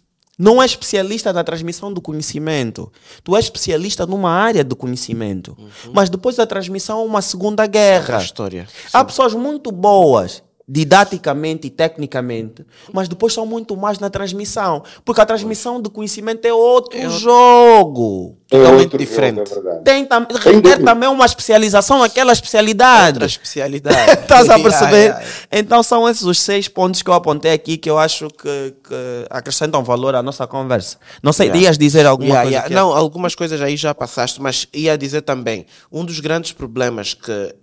Não 0.41 0.59
é 0.59 0.65
especialista 0.65 1.31
na 1.31 1.43
transmissão 1.43 1.93
do 1.93 2.01
conhecimento. 2.01 2.91
Tu 3.23 3.35
és 3.35 3.45
especialista 3.45 4.07
numa 4.07 4.31
área 4.31 4.63
do 4.63 4.75
conhecimento. 4.75 5.55
Mas 5.93 6.09
depois 6.09 6.35
da 6.35 6.47
transmissão 6.47 6.97
há 6.97 7.03
uma 7.03 7.21
segunda 7.21 7.67
guerra. 7.67 8.17
A 8.17 8.23
história. 8.23 8.67
Há 8.91 9.05
pessoas 9.05 9.35
muito 9.35 9.71
boas, 9.71 10.41
didaticamente 10.71 11.67
e 11.67 11.69
tecnicamente, 11.69 12.65
mas 12.93 13.09
depois 13.09 13.33
são 13.33 13.45
muito 13.45 13.75
mais 13.75 13.99
na 13.99 14.09
transmissão. 14.09 14.83
Porque 15.03 15.19
a 15.19 15.25
transmissão 15.25 15.81
do 15.81 15.89
conhecimento 15.89 16.45
é 16.45 16.53
outro 16.53 16.97
jogo. 17.09 18.37
É 18.49 18.57
Totalmente 18.57 18.83
outro 18.83 18.97
diferente. 18.97 19.49
jogo, 19.49 19.67
é. 19.69 19.75
Tem 19.79 20.05
tam 20.05 20.25
requer 20.29 20.83
também 20.83 21.09
uma 21.09 21.25
especialização 21.25 21.99
naquela 21.99 22.31
especialidade. 22.33 23.15
Outra 23.15 23.25
especialidade. 23.25 24.11
Estás 24.21 24.49
a 24.49 24.59
perceber? 24.59 24.95
Yeah, 24.97 25.19
yeah. 25.19 25.45
Então 25.51 25.83
são 25.83 26.07
esses 26.07 26.23
os 26.23 26.39
seis 26.39 26.67
pontos 26.67 27.01
que 27.01 27.09
eu 27.09 27.13
apontei 27.13 27.51
aqui 27.53 27.77
que 27.77 27.89
eu 27.89 27.97
acho 27.97 28.27
que, 28.29 28.73
que 28.83 29.25
acrescentam 29.29 29.83
valor 29.83 30.15
à 30.15 30.23
nossa 30.23 30.45
conversa. 30.47 30.97
Não 31.21 31.31
sei, 31.33 31.47
Yeah. 31.47 31.67
ias 31.69 31.77
dizer 31.77 32.05
alguma 32.05 32.27
Yeah, 32.29 32.41
coisa? 32.43 32.55
yeah. 32.55 32.67
que- 32.69 32.73
Não, 32.75 32.95
algumas 32.95 33.35
coisas 33.35 33.61
aí 33.61 33.75
já 33.75 33.93
passaste, 33.93 34.41
mas 34.41 34.67
ia 34.73 34.97
dizer 34.97 35.21
também, 35.21 35.65
um 35.91 36.05
dos 36.05 36.19
grandes 36.21 36.51
problemas 36.53 37.13
que 37.13 37.55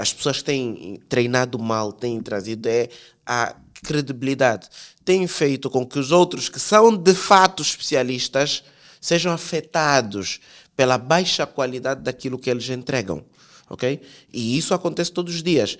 as 0.00 0.12
pessoas 0.12 0.42
têm 0.42 1.00
treinado 1.08 1.58
mal, 1.58 1.92
têm 1.92 2.20
trazido 2.20 2.68
é 2.68 2.88
a 3.24 3.54
credibilidade. 3.82 4.68
Tem 5.04 5.26
feito 5.26 5.68
com 5.70 5.86
que 5.86 5.98
os 5.98 6.10
outros 6.10 6.48
que 6.48 6.58
são 6.60 6.96
de 6.96 7.14
fato 7.14 7.62
especialistas 7.62 8.64
sejam 9.00 9.32
afetados 9.32 10.40
pela 10.76 10.98
baixa 10.98 11.46
qualidade 11.46 12.02
daquilo 12.02 12.38
que 12.38 12.50
eles 12.50 12.68
entregam, 12.68 13.24
ok? 13.68 14.00
E 14.32 14.58
isso 14.58 14.74
acontece 14.74 15.10
todos 15.12 15.34
os 15.34 15.42
dias. 15.42 15.78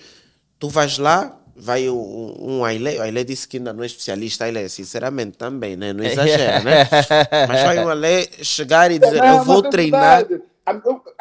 Tu 0.58 0.68
vais 0.68 0.98
lá, 0.98 1.38
vai 1.54 1.88
um, 1.88 2.34
um 2.38 2.64
Aile, 2.64 2.98
o 2.98 3.02
Aile 3.02 3.24
disse 3.24 3.46
que 3.46 3.58
ainda 3.58 3.72
não 3.72 3.82
é 3.82 3.86
especialista, 3.86 4.44
Aile, 4.44 4.68
sinceramente 4.68 5.36
também, 5.36 5.76
né? 5.76 5.92
não 5.92 6.04
exagera, 6.04 6.60
né? 6.60 6.88
Mas 7.48 7.62
vai 7.62 7.84
um 7.84 7.88
Aile 7.88 8.28
chegar 8.42 8.90
e 8.90 8.98
dizer, 8.98 9.18
Não, 9.20 9.38
eu 9.38 9.44
vou 9.44 9.64
é 9.64 9.70
treinar. 9.70 10.26
verdade. 10.26 10.42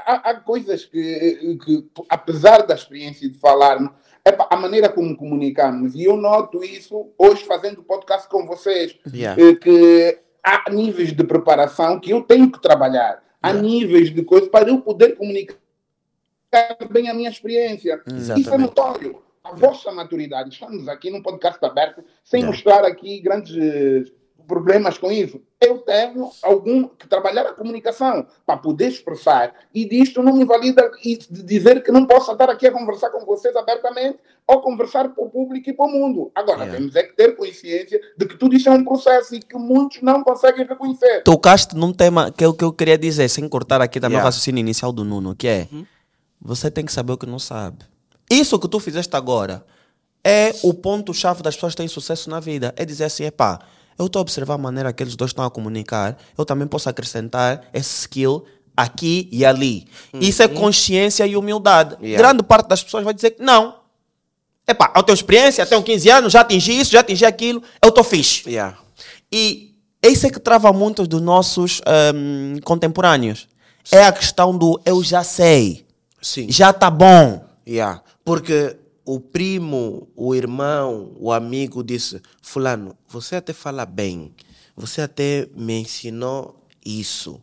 Há, 0.06 0.30
há- 0.30 0.40
coisas 0.40 0.86
que, 0.86 1.58
que, 1.66 1.90
apesar 2.10 2.62
da 2.66 2.76
experiência 2.76 3.28
de 3.30 3.38
falar, 3.40 3.78
epá, 4.26 4.48
a 4.52 4.56
maneira 4.56 4.88
como 4.90 5.16
comunicamos, 5.18 5.96
e 5.96 6.04
eu 6.04 6.16
noto 6.18 6.64
isso 6.64 7.12
hoje 7.18 7.44
fazendo 7.44 7.84
podcast 7.84 8.28
com 8.30 8.46
vocês, 8.46 8.96
Yeah. 9.14 9.42
eh, 9.42 9.56
que 9.56 10.20
há 10.44 10.70
níveis 10.70 11.12
de 11.12 11.24
preparação 11.24 12.00
que 12.00 12.12
eu 12.12 12.22
tenho 12.22 12.52
que 12.52 12.62
trabalhar, 12.62 13.24
há 13.42 13.52
níveis 13.54 14.14
de 14.14 14.24
coisas 14.24 14.48
para 14.50 14.70
eu 14.70 14.80
poder 14.82 15.16
comunicar 15.16 15.58
bem 16.92 17.10
a 17.10 17.14
minha 17.14 17.30
experiência. 17.30 18.02
Isso 18.08 18.32
é 18.32 18.36
Exatamente. 18.38 18.62
notório. 18.68 19.22
A 19.44 19.54
vossa 19.54 19.92
maturidade, 19.92 20.50
estamos 20.50 20.88
aqui 20.88 21.12
num 21.12 21.22
podcast 21.22 21.64
aberto, 21.64 22.04
sem 22.24 22.40
Yeah. 22.42 22.56
mostrar 22.56 22.84
aqui 22.86 23.20
grandes 23.20 24.12
problemas 24.48 24.98
com 24.98 25.12
isso. 25.12 25.42
Eu 25.60 25.80
tenho 25.80 26.30
algum 26.42 26.88
que 26.88 27.08
trabalhar 27.08 27.44
a 27.44 27.54
comunicação 27.54 28.26
para 28.46 28.58
poder 28.58 28.88
expressar 28.88 29.54
e 29.74 29.86
disto 29.88 30.22
não 30.22 30.34
me 30.36 30.44
invalida 30.44 30.92
e 31.04 31.18
dizer 31.30 31.82
que 31.84 31.92
não 31.92 32.06
posso 32.06 32.32
estar 32.32 32.50
aqui 32.50 32.68
a 32.68 32.72
conversar 32.72 33.10
com 33.10 33.26
vocês 33.26 33.56
abertamente 33.56 34.20
ou 34.48 34.62
conversar 34.62 35.10
para 35.10 35.24
o 35.24 35.30
público 35.30 35.70
e 35.70 35.74
para 35.74 35.86
o 35.86 35.90
mundo. 35.90 36.32
Agora, 36.36 36.60
Yeah. 36.60 36.78
temos 36.78 36.96
é 36.96 37.04
que 37.04 37.16
ter 37.16 37.36
consciência 37.36 38.00
de 38.18 38.26
que 38.26 38.38
tudo 38.38 38.56
isso 38.56 38.70
é 38.70 38.72
um 38.72 38.84
processo 38.84 39.34
e 39.36 39.40
que 39.40 39.58
muitos 39.58 40.02
não 40.02 40.24
conseguem 40.24 40.66
reconhecer. 40.66 41.24
Tocaste 41.24 41.76
num 41.76 41.92
tema 41.92 42.32
que 42.32 42.44
é 42.44 42.48
o 42.48 42.54
que 42.54 42.64
eu 42.64 42.72
queria 42.72 42.98
dizer, 42.98 43.28
sem 43.30 43.48
cortar 43.50 43.82
aqui 43.82 44.00
também 44.00 44.16
Yeah. 44.16 44.24
o 44.24 44.28
raciocínio 44.28 44.60
inicial 44.60 44.92
do 44.92 45.04
Nuno, 45.04 45.36
que 45.36 45.48
é 45.48 45.68
você 46.40 46.70
tem 46.70 46.86
que 46.86 46.92
saber 46.94 47.14
o 47.14 47.18
que 47.18 47.26
não 47.26 47.40
sabe. 47.40 47.80
Isso 48.30 48.60
que 48.60 48.68
tu 48.68 48.80
fizeste 48.80 49.16
agora 49.16 49.66
é 50.24 50.54
o 50.64 50.74
ponto-chave 50.74 51.44
das 51.44 51.56
pessoas 51.56 51.74
que 51.74 51.78
têm 51.78 51.88
sucesso 51.88 52.30
na 52.30 52.40
vida. 52.40 52.74
É 52.76 52.84
dizer 52.84 53.06
assim, 53.06 53.26
epá, 53.26 53.60
eu 53.98 54.08
estou 54.08 54.20
a 54.20 54.22
observar 54.22 54.56
a 54.56 54.58
maneira 54.58 54.92
que 54.92 55.04
eles 55.04 55.16
dois 55.16 55.32
estão 55.32 55.46
a 55.46 55.50
comunicar, 55.50 56.18
eu 56.38 56.46
também 56.46 56.68
posso 56.68 56.90
acrescentar 56.90 57.62
esse 57.74 58.02
skill 58.02 58.46
aqui 58.76 59.30
e 59.32 59.46
ali. 59.46 59.88
Isso 60.14 60.44
é 60.44 60.48
consciência 60.48 61.26
e 61.26 61.38
humildade. 61.38 61.96
Yeah. 62.02 62.18
Grande 62.18 62.44
parte 62.44 62.68
das 62.68 62.84
pessoas 62.84 63.04
vai 63.04 63.14
dizer 63.14 63.32
que 63.32 63.44
não. 63.44 63.76
Epá, 64.68 64.92
eu 64.96 65.04
tenho 65.04 65.16
experiência, 65.16 65.66
tenho 65.66 65.84
15 65.84 66.10
anos, 66.10 66.34
já 66.34 66.42
atingi 66.42 66.80
isso, 66.80 66.92
já 66.92 67.00
atingi 67.02 67.24
aquilo, 67.24 67.62
eu 67.82 67.90
estou 67.90 68.04
fixe. 68.04 68.50
Yeah. 68.50 68.78
E 69.32 69.76
Esse 70.06 70.28
é 70.28 70.30
que 70.30 70.40
trava 70.40 70.72
muitos 70.72 71.08
dos 71.08 71.20
nossos 71.20 71.82
ahm, 71.84 72.60
contemporâneos. 72.64 73.48
É 73.92 74.06
a 74.06 74.12
questão 74.12 74.56
do 74.56 74.80
eu 74.86 75.04
já 75.04 75.24
sei, 75.24 75.84
Sim. 76.22 76.46
já 76.48 76.72
tá 76.72 76.92
bom. 76.92 77.44
Yeah. 77.68 78.04
Porque 78.24 78.78
o 79.06 79.20
primo, 79.20 80.08
o 80.16 80.34
irmão, 80.34 81.14
o 81.20 81.32
amigo 81.32 81.84
disse: 81.84 82.22
Fulano, 82.42 82.98
você 83.08 83.36
até 83.36 83.54
fala 83.54 83.86
bem, 83.86 84.34
você 84.76 85.02
até 85.02 85.48
me 85.56 85.80
ensinou 85.80 86.60
isso. 86.84 87.42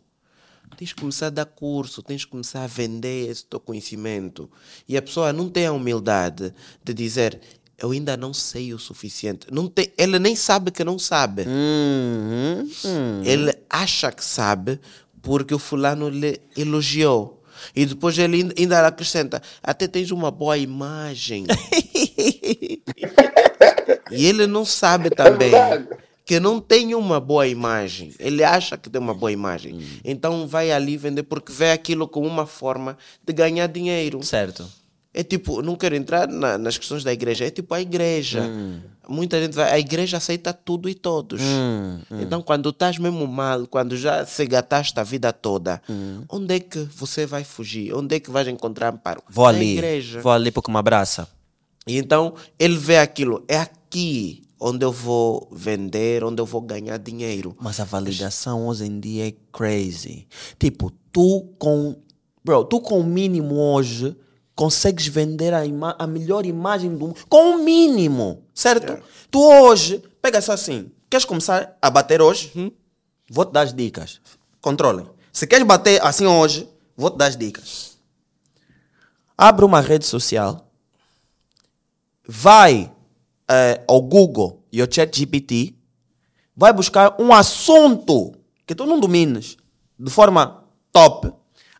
Tens 0.77 0.91
que 0.91 0.99
começar 0.99 1.27
a 1.27 1.29
dar 1.29 1.45
curso, 1.45 2.01
tens 2.01 2.25
que 2.25 2.31
começar 2.31 2.63
a 2.63 2.67
vender 2.67 3.29
esse 3.29 3.45
teu 3.45 3.59
conhecimento. 3.59 4.49
E 4.87 4.97
a 4.97 5.01
pessoa 5.01 5.31
não 5.31 5.49
tem 5.49 5.67
a 5.67 5.71
humildade 5.71 6.53
de 6.83 6.93
dizer: 6.93 7.39
Eu 7.77 7.91
ainda 7.91 8.17
não 8.17 8.33
sei 8.33 8.73
o 8.73 8.79
suficiente. 8.79 9.47
Não 9.51 9.67
tem, 9.67 9.91
ele 9.97 10.19
nem 10.19 10.35
sabe 10.35 10.71
que 10.71 10.83
não 10.83 10.99
sabe. 10.99 11.43
Uhum, 11.43 12.69
hum. 12.85 13.21
Ele 13.23 13.53
acha 13.69 14.11
que 14.11 14.25
sabe 14.25 14.79
porque 15.21 15.53
o 15.53 15.59
fulano 15.59 16.09
lhe 16.09 16.41
elogiou. 16.57 17.42
E 17.75 17.85
depois 17.85 18.17
ele 18.17 18.53
ainda- 18.57 18.87
acrescenta: 18.87 19.41
até 19.61 19.87
tens 19.87 20.11
uma 20.11 20.29
boa 20.31 20.57
imagem. 20.57 21.45
e 24.11 24.25
ele 24.25 24.47
não 24.47 24.65
sabe 24.65 25.09
também 25.09 25.51
verdade. 25.51 25.87
que 26.25 26.39
não 26.39 26.59
tem 26.59 26.93
uma 26.95 27.19
boa 27.19 27.47
imagem. 27.47 28.13
Ele 28.19 28.43
acha 28.43 28.77
que 28.77 28.89
tem 28.89 29.01
uma 29.01 29.13
boa 29.13 29.31
imagem. 29.31 29.79
Então 30.03 30.47
vai 30.47 30.71
ali 30.71 30.97
vender 30.97 31.23
porque 31.23 31.51
vê 31.51 31.71
aquilo 31.71 32.07
como 32.07 32.27
uma 32.27 32.45
forma 32.45 32.97
de 33.25 33.33
ganhar 33.33 33.67
dinheiro. 33.67 34.21
Certo. 34.23 34.67
É 35.13 35.23
tipo, 35.23 35.61
não 35.61 35.75
quero 35.75 35.95
entrar 35.95 36.27
na- 36.27 36.57
nas 36.57 36.77
questões 36.77 37.03
da 37.03 37.13
igreja, 37.13 37.45
é 37.45 37.51
tipo 37.51 37.73
a 37.73 37.79
igreja. 37.81 38.49
Muita 39.07 39.39
gente 39.39 39.53
vai, 39.53 39.71
a 39.71 39.77
igreja 39.77 40.17
aceita 40.17 40.51
tudo 40.53 40.89
e 40.89 40.95
todos. 40.95 41.39
Hum, 41.41 41.99
Então, 42.21 42.41
quando 42.41 42.69
estás 42.69 42.97
mesmo 42.97 43.27
mal, 43.27 43.67
quando 43.67 43.95
já 43.95 44.25
se 44.25 44.45
gataste 44.47 44.99
a 44.99 45.03
vida 45.03 45.31
toda, 45.31 45.81
onde 46.29 46.55
é 46.55 46.59
que 46.59 46.79
você 46.95 47.25
vai 47.25 47.43
fugir? 47.43 47.93
Onde 47.93 48.15
é 48.15 48.19
que 48.19 48.31
vais 48.31 48.47
encontrar 48.47 48.93
amparo? 48.93 49.21
Vou 49.29 49.43
Na 49.45 49.49
ali. 49.51 49.73
igreja. 49.73 50.21
Vou 50.21 50.31
ali 50.31 50.49
porque 50.51 50.71
me 50.71 50.77
abraça. 50.77 51.27
E 51.85 51.97
então, 51.97 52.33
ele 52.57 52.77
vê 52.77 52.97
aquilo, 52.97 53.43
é 53.47 53.57
aqui 53.57 54.41
onde 54.59 54.83
eu 54.85 54.91
vou 54.91 55.47
vender, 55.51 56.23
onde 56.23 56.41
eu 56.41 56.45
vou 56.45 56.61
ganhar 56.61 56.97
dinheiro. 56.97 57.55
Mas 57.59 57.79
a 57.81 57.83
validação 57.83 58.65
hoje 58.67 58.85
em 58.85 58.99
dia 58.99 59.27
é 59.27 59.33
crazy. 59.51 60.25
Tipo, 60.57 60.91
tu 61.11 61.49
com. 61.59 61.97
Bro, 62.43 62.63
tu 62.65 62.79
com 62.79 62.99
o 62.99 63.03
mínimo 63.03 63.55
hoje 63.55 64.15
consegues 64.55 65.07
vender 65.07 65.53
a, 65.53 65.65
ima- 65.65 65.95
a 65.97 66.05
melhor 66.07 66.45
imagem 66.45 66.91
do 66.91 66.99
mundo. 66.99 67.15
Com 67.27 67.55
o 67.55 67.63
mínimo, 67.63 68.43
certo? 68.53 69.01
Tu 69.31 69.39
hoje, 69.41 70.03
pega 70.21 70.41
só 70.41 70.51
assim. 70.53 70.91
Queres 71.09 71.25
começar 71.25 71.77
a 71.81 71.89
bater 71.89 72.21
hoje? 72.21 72.51
Vou 73.29 73.45
te 73.45 73.51
dar 73.51 73.61
as 73.61 73.73
dicas. 73.73 74.19
Controlem. 74.61 75.07
Se 75.31 75.47
queres 75.47 75.65
bater 75.65 76.03
assim 76.05 76.25
hoje, 76.25 76.69
vou 76.95 77.09
te 77.09 77.17
dar 77.17 77.27
as 77.27 77.37
dicas. 77.37 77.97
Abre 79.37 79.65
uma 79.65 79.81
rede 79.81 80.05
social. 80.05 80.69
Vai 82.27 82.91
eh, 83.49 83.83
ao 83.87 84.01
Google 84.01 84.63
e 84.71 84.79
ao 84.81 84.87
ChatGPT 84.89 85.75
vai 86.55 86.71
buscar 86.71 87.15
um 87.19 87.33
assunto 87.33 88.33
que 88.65 88.75
tu 88.75 88.85
não 88.85 88.99
domines 88.99 89.57
de 89.99 90.09
forma 90.11 90.63
top, 90.91 91.33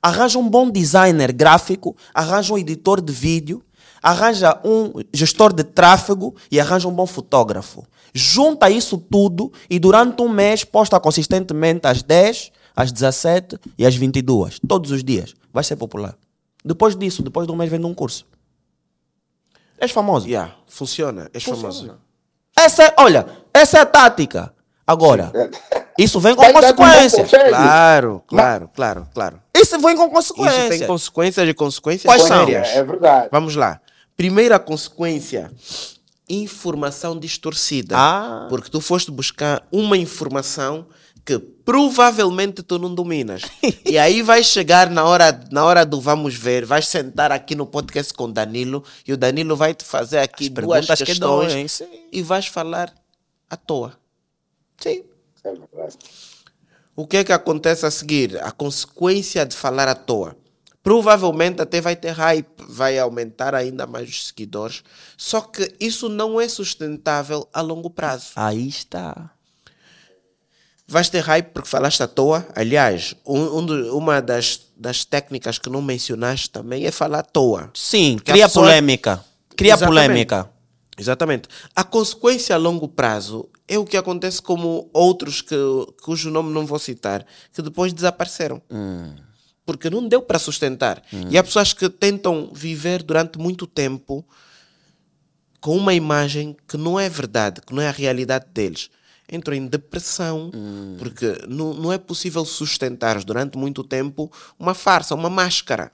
arranja 0.03 0.37
um 0.37 0.49
bom 0.49 0.69
designer 0.69 1.31
gráfico, 1.31 1.95
arranja 2.13 2.53
um 2.53 2.57
editor 2.57 2.99
de 2.99 3.13
vídeo, 3.13 3.63
arranja 4.01 4.59
um 4.65 4.91
gestor 5.13 5.53
de 5.53 5.63
tráfego 5.63 6.35
e 6.51 6.59
arranja 6.59 6.89
um 6.89 6.93
bom 6.93 7.07
fotógrafo. 7.07 7.87
Junta 8.13 8.69
isso 8.69 8.97
tudo 8.97 9.51
e 9.69 9.79
durante 9.79 10.21
um 10.21 10.27
mês 10.27 10.65
posta 10.65 10.99
consistentemente 10.99 11.87
às 11.87 12.03
10, 12.03 12.51
às 12.75 12.91
17 12.91 13.57
e 13.77 13.85
às 13.85 13.95
22, 13.95 14.59
todos 14.67 14.91
os 14.91 15.01
dias. 15.03 15.33
Vai 15.53 15.63
ser 15.63 15.77
popular. 15.77 16.17
Depois 16.65 16.95
disso, 16.95 17.23
depois 17.23 17.47
de 17.47 17.53
um 17.53 17.55
mês, 17.55 17.71
vende 17.71 17.85
um 17.85 17.93
curso. 17.93 18.25
És 19.77 19.91
famoso. 19.91 20.27
Yeah, 20.27 20.53
funciona, 20.67 21.29
és 21.33 21.43
famoso. 21.43 21.97
Essa 22.55 22.83
é, 22.83 22.95
olha, 22.99 23.25
essa 23.53 23.77
é 23.77 23.81
a 23.81 23.85
tática. 23.85 24.53
Agora, 24.85 25.31
isso 25.97 26.19
vem 26.19 26.35
com 26.35 26.41
Vai 26.41 26.53
consequência. 26.53 27.25
Claro, 27.25 28.23
claro, 28.27 28.69
claro, 28.73 29.07
claro. 29.13 29.41
Isso 29.55 29.79
vem 29.79 29.95
com 29.95 30.05
Isso 30.19 30.33
tem 30.33 30.45
consequência. 30.45 30.87
consequências 30.87 31.49
e 31.49 31.53
consequências 31.53 32.05
Quais 32.05 32.23
são? 32.23 32.45
sérias. 32.45 32.67
É, 32.69 32.77
é 32.77 32.83
verdade. 32.83 33.29
Vamos 33.31 33.55
lá. 33.55 33.79
Primeira 34.17 34.57
consequência: 34.59 35.51
informação 36.27 37.17
distorcida. 37.17 37.95
Ah. 37.97 38.47
Porque 38.49 38.69
tu 38.69 38.81
foste 38.81 39.11
buscar 39.11 39.65
uma 39.71 39.97
informação 39.97 40.85
que 41.25 41.39
provavelmente 41.39 42.61
tu 42.63 42.77
não 42.77 42.93
dominas. 42.93 43.43
e 43.85 43.97
aí 43.97 44.21
vais 44.21 44.45
chegar 44.47 44.89
na 44.89 45.05
hora, 45.05 45.39
na 45.51 45.63
hora 45.63 45.85
do 45.85 46.01
vamos 46.01 46.35
ver, 46.35 46.65
vais 46.65 46.87
sentar 46.87 47.31
aqui 47.31 47.55
no 47.55 47.65
podcast 47.65 48.13
com 48.13 48.25
o 48.25 48.31
Danilo 48.31 48.83
e 49.07 49.13
o 49.13 49.17
Danilo 49.17 49.55
vai 49.55 49.73
te 49.73 49.85
fazer 49.85 50.19
aqui 50.19 50.49
duas 50.49 50.67
perguntas 50.67 50.99
que 50.99 51.05
questões 51.05 51.53
doem, 51.53 51.67
sim. 51.67 51.87
e 52.11 52.21
vais 52.21 52.47
falar 52.47 52.93
à 53.49 53.55
toa. 53.55 53.93
Sim. 54.77 55.03
O 56.95 57.07
que 57.07 57.17
é 57.17 57.23
que 57.23 57.31
acontece 57.33 57.85
a 57.85 57.91
seguir? 57.91 58.37
A 58.43 58.51
consequência 58.51 59.45
de 59.45 59.55
falar 59.55 59.87
à 59.87 59.95
toa. 59.95 60.35
Provavelmente 60.83 61.61
até 61.61 61.79
vai 61.79 61.95
ter 61.95 62.11
hype, 62.11 62.47
vai 62.67 62.99
aumentar 62.99 63.55
ainda 63.55 63.87
mais 63.87 64.09
os 64.09 64.27
seguidores. 64.27 64.83
Só 65.17 65.41
que 65.41 65.73
isso 65.79 66.09
não 66.09 66.39
é 66.39 66.47
sustentável 66.47 67.47
a 67.53 67.61
longo 67.61 67.89
prazo. 67.89 68.31
Aí 68.35 68.67
está. 68.67 69.31
Vais 70.85 71.09
ter 71.09 71.21
hype 71.21 71.47
porque 71.53 71.69
falaste 71.69 72.03
à 72.03 72.07
toa. 72.07 72.45
Aliás, 72.53 73.15
um, 73.25 73.39
um 73.59 73.97
uma 73.97 74.21
das, 74.21 74.59
das 74.75 75.05
técnicas 75.05 75.57
que 75.57 75.69
não 75.69 75.81
mencionaste 75.81 76.49
também 76.49 76.85
é 76.85 76.91
falar 76.91 77.19
à 77.19 77.23
toa. 77.23 77.71
Sim, 77.73 78.15
Porque 78.17 78.33
cria 78.33 78.45
pessoa- 78.47 78.65
polêmica. 78.65 79.23
Cria 79.55 79.73
Exatamente. 79.73 79.89
polêmica. 80.05 80.49
Exatamente. 80.97 81.47
A 81.73 81.83
consequência 81.85 82.53
a 82.53 82.57
longo 82.59 82.87
prazo 82.89 83.47
é 83.67 83.77
o 83.77 83.85
que 83.85 83.97
acontece 83.97 84.41
como 84.41 84.89
outros 84.93 85.41
que, 85.41 85.55
cujo 86.01 86.29
nome 86.29 86.53
não 86.53 86.65
vou 86.65 86.79
citar, 86.79 87.25
que 87.53 87.61
depois 87.61 87.93
desapareceram. 87.93 88.61
Porque 89.65 89.89
não 89.89 90.07
deu 90.07 90.21
para 90.21 90.37
sustentar. 90.37 91.01
E 91.29 91.37
há 91.37 91.43
pessoas 91.43 91.71
que 91.73 91.89
tentam 91.89 92.51
viver 92.53 93.01
durante 93.01 93.39
muito 93.39 93.65
tempo 93.65 94.25
com 95.61 95.77
uma 95.77 95.93
imagem 95.93 96.57
que 96.67 96.75
não 96.75 96.99
é 96.99 97.07
verdade, 97.07 97.61
que 97.61 97.73
não 97.73 97.81
é 97.81 97.87
a 97.87 97.91
realidade 97.91 98.47
deles. 98.53 98.89
Entram 99.31 99.55
em 99.55 99.65
depressão, 99.65 100.51
porque 100.99 101.37
não, 101.47 101.73
não 101.73 101.93
é 101.93 101.97
possível 101.97 102.43
sustentar 102.43 103.23
durante 103.23 103.57
muito 103.57 103.81
tempo 103.81 104.29
uma 104.59 104.73
farsa, 104.73 105.15
uma 105.15 105.29
máscara. 105.29 105.89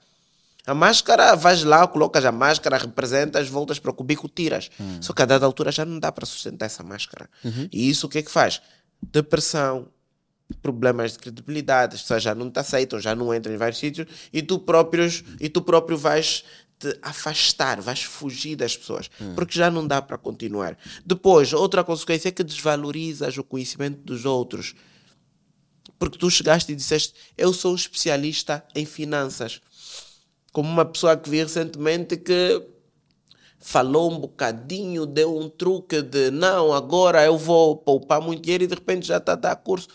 A 0.70 0.74
máscara, 0.76 1.36
vais 1.36 1.64
lá, 1.64 1.88
colocas 1.88 2.24
a 2.24 2.32
máscara, 2.32 2.78
representas, 2.78 3.48
voltas 3.50 3.80
para 3.80 3.90
o 3.90 3.94
cubico, 3.94 4.30
tiras. 4.30 4.70
Só 5.02 5.14
que 5.14 5.22
a 5.22 5.26
dada 5.26 5.46
altura 5.46 5.72
já 5.72 5.84
não 5.84 6.00
dá 6.00 6.12
para 6.12 6.26
sustentar 6.26 6.68
essa 6.68 6.84
máscara. 6.84 7.28
E 7.72 7.90
isso 7.90 8.06
o 8.06 8.10
que 8.10 8.20
é 8.20 8.22
que 8.22 8.30
faz? 8.30 8.62
Depressão, 9.02 9.88
problemas 10.62 11.14
de 11.14 11.20
credibilidade, 11.20 11.96
as 11.96 12.02
pessoas 12.02 12.22
já 12.22 12.36
não 12.36 12.50
te 12.52 12.60
aceitam, 12.60 13.00
já 13.00 13.16
não 13.16 13.34
entram 13.34 13.54
em 13.54 13.58
vários 13.58 13.80
sítios 13.80 14.08
e 14.32 14.42
tu, 14.42 14.60
próprios, 14.60 15.24
e 15.40 15.50
tu 15.50 15.62
próprio 15.62 15.98
vais 15.98 16.44
te 16.78 16.98
afastar, 17.02 17.82
vais 17.82 18.04
fugir 18.04 18.56
das 18.56 18.78
pessoas, 18.78 19.10
porque 19.36 19.58
já 19.58 19.70
não 19.70 19.86
dá 19.86 20.02
para 20.02 20.18
continuar. 20.18 20.78
Depois, 21.06 21.52
outra 21.52 21.84
consequência 21.84 22.30
é 22.30 22.32
que 22.32 22.44
desvalorizas 22.44 23.38
o 23.38 23.44
conhecimento 23.44 24.02
dos 24.04 24.24
outros. 24.24 24.76
Porque 25.98 26.18
tu 26.18 26.30
chegaste 26.30 26.72
e 26.72 26.76
disseste, 26.76 27.14
eu 27.38 27.52
sou 27.52 27.74
um 27.74 27.76
especialista 27.76 28.64
em 28.74 28.86
finanças. 28.86 29.62
Como 30.52 30.68
uma 30.68 30.86
pessoa 30.86 31.16
que 31.16 31.30
vi 31.30 31.44
recentemente 31.44 32.18
que 32.18 32.62
falou 33.60 34.12
um 34.12 34.20
bocadinho, 34.20 35.06
deu 35.06 35.38
um 35.38 35.50
truque 35.50 36.02
de 36.02 36.32
não, 36.32 36.74
agora 36.74 37.24
eu 37.26 37.38
vou 37.38 37.76
poupar 37.76 38.22
muito 38.22 38.42
dinheiro 38.42 38.64
e 38.64 38.68
de 38.68 38.76
repente 38.76 39.06
já 39.06 39.18
está 39.18 39.34
a 39.34 39.36
dar 39.36 39.56
curso. 39.58 39.88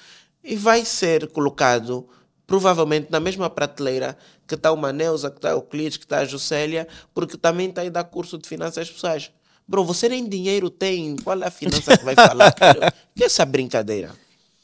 E 0.43 0.55
vai 0.55 0.85
ser 0.85 1.29
colocado 1.29 2.07
provavelmente 2.47 3.11
na 3.11 3.19
mesma 3.19 3.49
prateleira 3.49 4.17
que 4.47 4.55
está 4.55 4.71
uma 4.73 4.93
Neuza, 4.93 5.31
que 5.31 5.39
está 5.39 5.49
a 5.49 5.53
Euclides, 5.53 5.97
que 5.97 6.05
está 6.05 6.19
a 6.19 6.25
Juscelia, 6.25 6.87
porque 7.15 7.39
também 7.39 7.71
está 7.71 7.83
a 7.83 7.89
dar 7.89 8.05
curso 8.05 8.37
de 8.37 8.47
finanças 8.47 8.91
pessoais. 8.91 9.31
Bro, 9.67 9.85
você 9.85 10.11
nem 10.11 10.29
dinheiro 10.29 10.69
tem, 10.69 11.17
qual 11.17 11.41
é 11.43 11.47
a 11.47 11.51
finança 11.51 11.97
que 11.97 12.05
vai 12.05 12.15
falar? 12.15 12.55
que 13.17 13.25
essa 13.25 13.47
brincadeira? 13.47 14.13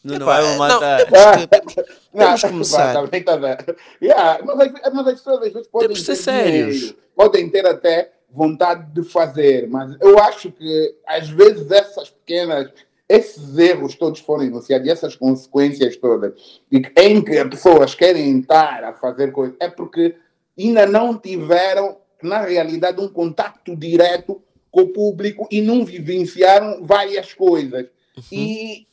Não, 0.03 0.19
não 0.19 0.27
Epá, 0.27 0.41
vai 0.41 0.49
me 0.49 0.55
é, 0.55 0.59
matar. 0.59 1.07
temos 1.07 1.37
que, 1.37 1.47
temos, 1.47 1.75
Não, 2.15 2.25
temos 2.27 2.41
que 2.43 2.49
começar. 2.49 2.95
tá 2.95 3.21
tá 3.23 3.37
bem. 3.37 3.57
Yeah, 4.03 4.41
mas, 4.45 4.61
as- 4.61 4.93
mas 4.95 5.07
as 5.09 5.15
pessoas 5.15 5.43
às 5.47 5.53
vezes 5.53 5.69
podem 5.69 5.89
Temos 5.89 6.07
que 6.07 6.17
ser 6.17 6.43
dinheiro, 6.43 6.73
sérios. 6.75 6.95
podem 7.15 7.49
ter 7.51 7.67
até 7.67 8.13
vontade 8.33 8.93
de 8.93 9.03
fazer, 9.03 9.69
mas 9.69 9.97
eu 10.01 10.19
acho 10.19 10.51
que 10.53 10.95
às 11.07 11.29
vezes 11.29 11.71
essas 11.71 12.09
pequenas, 12.11 12.71
esses 13.09 13.59
erros 13.59 13.95
todos 13.97 14.21
foram 14.21 14.45
enunciados 14.45 14.87
e 14.87 14.91
essas 14.91 15.17
consequências 15.17 15.97
todas, 15.97 16.33
e 16.71 16.81
que- 16.81 16.93
em 17.01 17.21
que 17.23 17.37
as 17.37 17.49
pessoas 17.51 17.95
querem 17.95 18.39
estar 18.39 18.85
a 18.85 18.93
fazer 18.93 19.33
coisas, 19.33 19.57
é 19.61 19.69
porque 19.69 20.15
ainda 20.59 20.87
não 20.87 21.19
tiveram, 21.19 21.99
na 22.23 22.41
realidade, 22.41 23.01
um 23.01 23.09
contato 23.09 23.75
direto 23.77 24.41
com 24.71 24.83
o 24.83 24.89
público 24.93 25.49
e 25.51 25.61
não 25.61 25.85
vivenciaram 25.85 26.85
várias 26.87 27.35
coisas. 27.35 27.87
E 28.31 28.87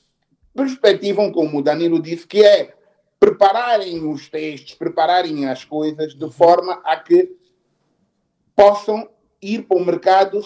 perspectivam, 0.58 1.32
como 1.32 1.60
o 1.60 1.62
Danilo 1.62 2.02
disse, 2.02 2.26
que 2.26 2.44
é 2.44 2.74
prepararem 3.20 4.04
os 4.10 4.28
textos, 4.28 4.74
prepararem 4.74 5.48
as 5.48 5.64
coisas 5.64 6.16
de 6.16 6.30
forma 6.32 6.82
a 6.84 6.98
que 6.98 7.32
possam 8.56 9.08
ir 9.40 9.62
para 9.64 9.78
o 9.78 9.86
mercado 9.86 10.44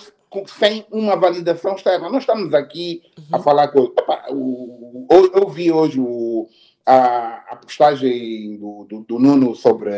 sem 0.48 0.86
uma 0.92 1.16
validação 1.16 1.76
externa. 1.76 2.10
Nós 2.10 2.24
estamos 2.24 2.54
aqui 2.54 3.02
uhum. 3.18 3.24
a 3.32 3.40
falar 3.40 3.70
com. 3.70 3.84
Epa, 3.98 4.26
o, 4.30 5.08
o, 5.10 5.32
eu 5.34 5.50
vi 5.50 5.72
hoje 5.72 6.00
o, 6.00 6.48
a, 6.86 7.54
a 7.54 7.56
postagem 7.56 8.58
do, 8.58 8.86
do, 8.90 9.00
do, 9.02 9.20
Nuno 9.20 9.56
sobre 9.56 9.92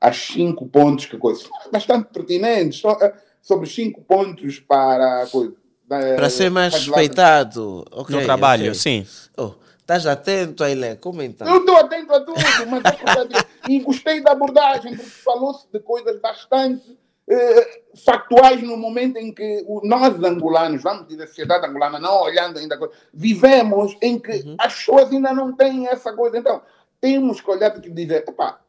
as 0.00 0.16
cinco 0.16 0.66
pontos 0.66 1.06
que 1.06 1.16
coisa. 1.16 1.48
Bastante 1.72 2.12
pertinentes. 2.12 2.82
Eh, 2.84 3.14
sobre 3.40 3.68
cinco 3.68 4.02
pontos 4.02 4.58
para. 4.60 5.26
Coisa, 5.30 5.54
para 5.88 6.30
ser 6.30 6.50
mais 6.50 6.74
respeitado 6.74 7.84
okay, 7.90 8.16
no 8.16 8.24
trabalho, 8.24 8.62
okay. 8.62 8.74
sim. 8.74 9.06
Oh, 9.36 9.52
estás 9.78 10.06
atento 10.06 10.64
aí, 10.64 10.74
Lé? 10.74 10.96
Comentando. 10.96 11.48
Eu 11.48 11.60
estou 11.60 11.76
atento 11.76 12.12
a 12.12 12.20
tudo, 12.20 12.40
mas 12.70 12.82
é 12.84 13.72
e 13.72 13.80
gostei 13.80 14.20
da 14.20 14.32
abordagem, 14.32 14.96
porque 14.96 15.10
falou-se 15.10 15.66
de 15.72 15.80
coisas 15.80 16.20
bastante 16.20 16.98
eh, 17.26 17.80
factuais 18.04 18.62
no 18.62 18.76
momento 18.76 19.16
em 19.16 19.32
que 19.32 19.64
nós 19.82 20.22
angolanos, 20.22 20.82
vamos 20.82 21.08
dizer, 21.08 21.22
a 21.22 21.26
sociedade 21.26 21.66
angolana, 21.66 21.98
não 21.98 22.22
olhando 22.22 22.58
ainda, 22.58 22.78
vivemos 23.12 23.96
em 24.02 24.18
que 24.18 24.32
uhum. 24.32 24.56
as 24.58 24.74
pessoas 24.74 25.10
ainda 25.10 25.32
não 25.32 25.54
têm 25.54 25.86
essa 25.88 26.12
coisa. 26.12 26.36
Então, 26.36 26.60
temos 27.00 27.40
que 27.40 27.50
olhar 27.50 27.74
e 27.82 27.90
dizer, 27.90 28.24
opa, 28.28 28.60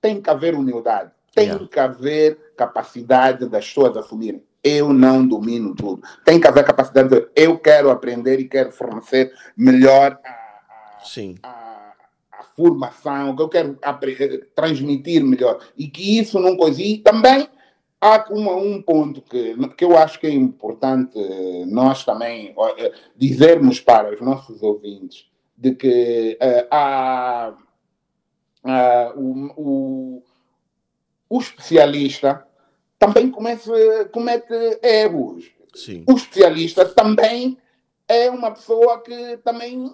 tem 0.00 0.20
que 0.20 0.30
haver 0.30 0.54
humildade, 0.54 1.10
tem 1.34 1.46
yeah. 1.46 1.66
que 1.66 1.80
haver 1.80 2.52
capacidade 2.56 3.48
das 3.48 3.66
pessoas 3.66 3.96
assumirem. 3.96 4.44
Eu 4.62 4.92
não 4.92 5.26
domino 5.26 5.74
tudo. 5.74 6.02
Tem 6.24 6.40
que 6.40 6.46
haver 6.46 6.64
capacidade 6.64 7.08
de 7.08 7.28
eu 7.36 7.58
quero 7.58 7.90
aprender 7.90 8.40
e 8.40 8.48
quero 8.48 8.72
fornecer 8.72 9.32
melhor 9.56 10.18
a, 10.24 10.28
a, 10.28 11.04
Sim. 11.04 11.36
a, 11.42 11.92
a 12.32 12.42
formação, 12.56 13.36
que 13.36 13.42
eu 13.42 13.48
quero 13.48 13.78
transmitir 14.54 15.24
melhor. 15.24 15.60
E 15.76 15.88
que 15.88 16.18
isso 16.18 16.40
não 16.40 16.56
coisa. 16.56 16.82
E 16.82 16.98
também 16.98 17.48
há 18.00 18.26
uma, 18.30 18.54
um 18.56 18.82
ponto 18.82 19.22
que, 19.22 19.56
que 19.76 19.84
eu 19.84 19.96
acho 19.96 20.18
que 20.18 20.26
é 20.26 20.30
importante 20.30 21.18
nós 21.66 22.04
também 22.04 22.54
eh, 22.78 22.92
dizermos 23.16 23.80
para 23.80 24.12
os 24.12 24.20
nossos 24.20 24.62
ouvintes 24.62 25.26
de 25.56 25.74
que 25.74 26.38
uh, 26.40 26.68
há, 26.70 27.54
uh, 28.64 29.18
o, 29.18 29.52
o, 29.56 30.22
o, 31.30 31.40
especialista 31.40 32.46
também 32.98 33.30
comece, 33.30 33.70
comete 34.12 34.54
erros. 34.82 35.44
Sim. 35.74 36.04
O 36.08 36.14
especialista 36.14 36.84
também 36.86 37.58
é 38.08 38.30
uma 38.30 38.50
pessoa 38.50 39.02
que 39.02 39.36
também 39.38 39.92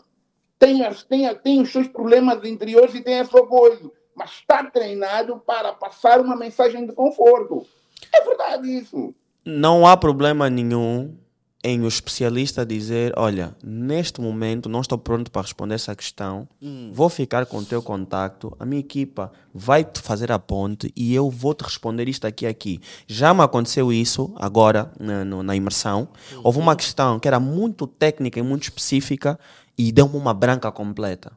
tem, 0.58 0.80
tem, 1.08 1.34
tem 1.36 1.60
os 1.60 1.72
seus 1.72 1.88
problemas 1.88 2.44
interiores 2.44 2.94
e 2.94 3.00
tem 3.00 3.18
a 3.18 3.24
sua 3.24 3.46
coisa, 3.46 3.90
mas 4.14 4.30
está 4.30 4.62
treinado 4.64 5.42
para 5.44 5.72
passar 5.72 6.20
uma 6.20 6.36
mensagem 6.36 6.86
de 6.86 6.92
conforto. 6.92 7.66
É 8.12 8.22
verdade 8.24 8.68
isso. 8.68 9.14
Não 9.44 9.86
há 9.86 9.96
problema 9.96 10.48
nenhum 10.48 11.16
em 11.64 11.80
o 11.82 11.88
especialista 11.88 12.66
dizer: 12.66 13.12
Olha, 13.16 13.54
neste 13.62 14.20
momento 14.20 14.68
não 14.68 14.80
estou 14.80 14.98
pronto 14.98 15.30
para 15.30 15.42
responder 15.42 15.74
essa 15.74 15.94
questão, 15.94 16.48
hum. 16.60 16.90
vou 16.92 17.08
ficar 17.08 17.46
com 17.46 17.58
o 17.58 17.64
teu 17.64 17.80
contacto, 17.80 18.54
a 18.58 18.64
minha 18.64 18.80
equipa 18.80 19.32
vai 19.54 19.84
te 19.84 20.00
fazer 20.00 20.32
a 20.32 20.38
ponte 20.38 20.92
e 20.96 21.14
eu 21.14 21.30
vou 21.30 21.54
te 21.54 21.62
responder 21.62 22.08
isto 22.08 22.26
aqui 22.26 22.46
aqui. 22.46 22.80
Já 23.06 23.32
me 23.32 23.42
aconteceu 23.42 23.92
isso 23.92 24.32
agora 24.36 24.90
na, 24.98 25.24
na 25.24 25.56
imersão. 25.56 26.08
Uhum. 26.32 26.40
Houve 26.44 26.58
uma 26.58 26.74
questão 26.74 27.20
que 27.20 27.28
era 27.28 27.38
muito 27.38 27.86
técnica 27.86 28.40
e 28.40 28.42
muito 28.42 28.64
específica 28.64 29.38
e 29.78 29.92
deu-me 29.92 30.16
uma 30.16 30.34
branca 30.34 30.70
completa. 30.72 31.32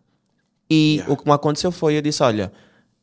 E 0.67 0.95
yeah. 0.95 1.13
o 1.13 1.17
que 1.17 1.25
me 1.25 1.33
aconteceu 1.33 1.71
foi: 1.71 1.97
eu 1.97 2.01
disse, 2.01 2.23
olha 2.23 2.51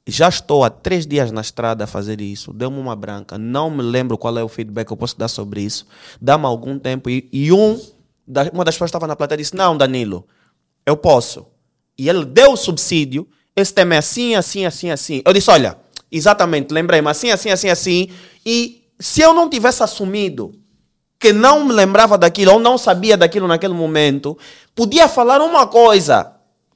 já 0.07 0.29
estou 0.29 0.65
há 0.65 0.71
três 0.71 1.07
dias 1.07 1.31
na 1.31 1.41
estrada 1.41 1.85
a 1.85 1.87
fazer 1.87 2.21
isso, 2.21 2.53
deu-me 2.53 2.79
uma 2.79 2.97
branca, 2.97 3.39
não 3.39 3.71
me 3.71 3.83
lembro 3.83 4.19
qual 4.19 4.37
é 4.37 4.43
o 4.43 4.49
feedback 4.49 4.89
que 4.89 4.93
eu 4.93 4.97
posso 4.97 5.17
dar 5.17 5.29
sobre 5.29 5.63
isso, 5.63 5.87
dá-me 6.21 6.45
algum 6.45 6.79
tempo. 6.79 7.09
E, 7.09 7.29
e 7.33 7.53
um, 7.53 7.81
da, 8.27 8.51
uma 8.53 8.65
das 8.65 8.75
pessoas 8.75 8.89
estava 8.89 9.07
na 9.07 9.15
plateia 9.15 9.39
disse, 9.39 9.55
não 9.55 9.77
Danilo, 9.77 10.27
eu 10.85 10.97
posso. 10.97 11.47
E 11.97 12.09
ele 12.09 12.25
deu 12.25 12.53
o 12.53 12.57
subsídio, 12.57 13.29
esse 13.55 13.73
tema 13.73 13.95
é 13.95 13.99
assim, 13.99 14.35
assim, 14.35 14.65
assim, 14.65 14.91
assim. 14.91 15.23
Eu 15.25 15.33
disse, 15.33 15.51
olha, 15.51 15.79
exatamente, 16.11 16.73
lembrei-me, 16.73 17.09
assim, 17.09 17.31
assim, 17.31 17.51
assim, 17.51 17.69
assim, 17.69 18.09
e 18.45 18.83
se 18.99 19.21
eu 19.21 19.33
não 19.33 19.49
tivesse 19.49 19.83
assumido 19.83 20.53
que 21.19 21.33
não 21.33 21.65
me 21.65 21.73
lembrava 21.73 22.19
daquilo 22.19 22.55
ou 22.55 22.59
não 22.59 22.77
sabia 22.77 23.17
daquilo 23.17 23.47
naquele 23.47 23.75
momento, 23.75 24.37
podia 24.75 25.07
falar 25.07 25.41
uma 25.41 25.69
coisa 25.69 26.32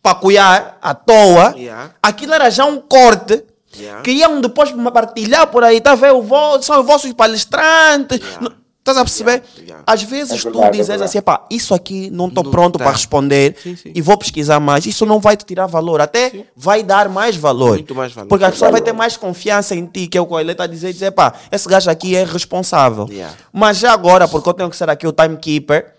para 0.06 0.14
cuidar 0.14 0.78
à 0.80 0.94
toa, 0.94 1.52
yeah. 1.56 1.90
aquilo 2.00 2.32
era 2.32 2.48
já 2.48 2.64
um 2.64 2.78
corte 2.78 3.42
yeah. 3.76 4.02
que 4.02 4.12
iam 4.12 4.40
depois 4.40 4.70
partilhar 4.94 5.48
por 5.48 5.64
aí, 5.64 5.80
tá 5.80 5.96
vendo? 5.96 6.24
São 6.62 6.78
os 6.78 6.86
vossos 6.86 7.12
palestrantes. 7.12 8.20
Yeah. 8.20 8.54
Estás 8.78 8.98
a 8.98 9.00
perceber? 9.02 9.42
Yeah. 9.58 9.82
Às 9.84 10.04
vezes 10.04 10.46
é 10.46 10.48
tu 10.48 10.62
é 10.62 10.70
dizes 10.70 11.02
assim, 11.02 11.20
pá, 11.20 11.44
isso 11.50 11.74
aqui 11.74 12.08
não 12.10 12.28
estou 12.28 12.44
pronto 12.44 12.78
tá. 12.78 12.84
para 12.84 12.92
responder 12.92 13.56
sim, 13.60 13.74
sim. 13.74 13.90
e 13.92 14.00
vou 14.00 14.16
pesquisar 14.16 14.60
mais. 14.60 14.86
Isso 14.86 15.04
não 15.04 15.18
vai 15.18 15.36
te 15.36 15.44
tirar 15.44 15.66
valor, 15.66 16.00
até 16.00 16.30
sim. 16.30 16.44
vai 16.54 16.84
dar 16.84 17.08
mais 17.08 17.34
valor. 17.34 17.70
Muito 17.70 17.92
mais 17.92 18.12
valor. 18.12 18.28
Porque 18.28 18.44
a 18.44 18.50
pessoa 18.52 18.70
vai 18.70 18.80
ter 18.80 18.92
mais 18.92 19.16
confiança 19.16 19.74
em 19.74 19.86
ti, 19.86 20.06
que 20.06 20.16
é 20.16 20.20
o 20.20 20.26
que 20.26 20.34
ele 20.34 20.52
está 20.52 20.62
a 20.62 20.68
dizer, 20.68 20.92
dizer, 20.92 21.10
pá, 21.10 21.34
esse 21.50 21.68
gajo 21.68 21.90
aqui 21.90 22.14
é 22.14 22.22
responsável. 22.22 23.08
Yeah. 23.10 23.34
Mas 23.52 23.78
já 23.78 23.92
agora, 23.92 24.28
porque 24.28 24.48
eu 24.48 24.54
tenho 24.54 24.70
que 24.70 24.76
ser 24.76 24.88
aqui 24.88 25.04
o 25.04 25.12
timekeeper, 25.12 25.94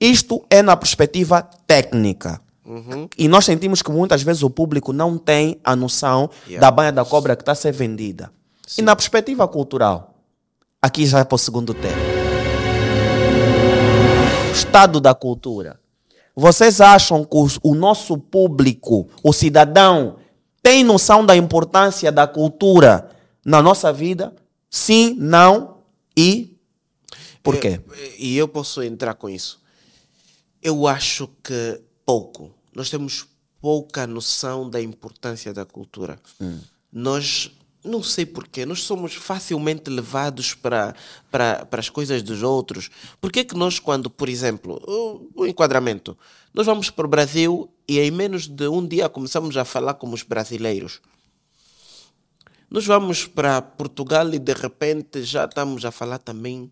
isto 0.00 0.42
é 0.48 0.62
na 0.62 0.74
perspectiva 0.78 1.46
técnica. 1.66 2.40
Uhum. 2.68 3.08
E 3.16 3.26
nós 3.28 3.46
sentimos 3.46 3.80
que 3.80 3.90
muitas 3.90 4.22
vezes 4.22 4.42
o 4.42 4.50
público 4.50 4.92
não 4.92 5.16
tem 5.16 5.58
a 5.64 5.74
noção 5.74 6.28
yeah. 6.46 6.60
da 6.60 6.70
banha 6.70 6.92
da 6.92 7.02
cobra 7.02 7.34
que 7.34 7.40
está 7.40 7.52
a 7.52 7.54
ser 7.54 7.72
vendida. 7.72 8.30
Sim. 8.66 8.82
E 8.82 8.84
na 8.84 8.94
perspectiva 8.94 9.48
cultural, 9.48 10.14
aqui 10.82 11.06
já 11.06 11.20
é 11.20 11.24
para 11.24 11.34
o 11.34 11.38
segundo 11.38 11.72
tema. 11.72 11.96
Estado 14.52 15.00
da 15.00 15.14
cultura. 15.14 15.80
Vocês 16.36 16.78
acham 16.82 17.24
que 17.24 17.36
o 17.62 17.74
nosso 17.74 18.18
público, 18.18 19.08
o 19.24 19.32
cidadão, 19.32 20.16
tem 20.62 20.84
noção 20.84 21.24
da 21.24 21.34
importância 21.34 22.12
da 22.12 22.26
cultura 22.26 23.08
na 23.46 23.62
nossa 23.62 23.90
vida? 23.90 24.36
Sim, 24.68 25.16
não 25.18 25.78
e 26.14 26.54
por 27.42 27.56
quê? 27.56 27.80
E 28.18 28.36
eu, 28.36 28.42
eu 28.42 28.48
posso 28.48 28.82
entrar 28.82 29.14
com 29.14 29.26
isso. 29.26 29.58
Eu 30.62 30.86
acho 30.86 31.30
que 31.42 31.80
pouco 32.04 32.57
nós 32.74 32.90
temos 32.90 33.26
pouca 33.60 34.06
noção 34.06 34.68
da 34.68 34.80
importância 34.80 35.52
da 35.52 35.64
cultura. 35.64 36.18
Hum. 36.40 36.60
Nós, 36.92 37.50
não 37.84 38.02
sei 38.02 38.24
porquê, 38.24 38.64
nós 38.64 38.82
somos 38.82 39.14
facilmente 39.14 39.90
levados 39.90 40.54
para, 40.54 40.94
para, 41.30 41.66
para 41.66 41.80
as 41.80 41.88
coisas 41.88 42.22
dos 42.22 42.42
outros. 42.42 42.88
Por 43.20 43.32
que 43.32 43.44
que 43.44 43.56
nós, 43.56 43.78
quando, 43.78 44.08
por 44.08 44.28
exemplo, 44.28 44.80
o, 44.86 45.42
o 45.42 45.46
enquadramento, 45.46 46.16
nós 46.54 46.66
vamos 46.66 46.90
para 46.90 47.06
o 47.06 47.08
Brasil 47.08 47.68
e 47.86 47.98
em 47.98 48.10
menos 48.10 48.46
de 48.46 48.68
um 48.68 48.86
dia 48.86 49.08
começamos 49.08 49.56
a 49.56 49.64
falar 49.64 49.94
como 49.94 50.14
os 50.14 50.22
brasileiros. 50.22 51.00
Nós 52.70 52.84
vamos 52.84 53.26
para 53.26 53.62
Portugal 53.62 54.32
e 54.34 54.38
de 54.38 54.52
repente 54.52 55.22
já 55.22 55.46
estamos 55.46 55.84
a 55.86 55.90
falar 55.90 56.18
também 56.18 56.70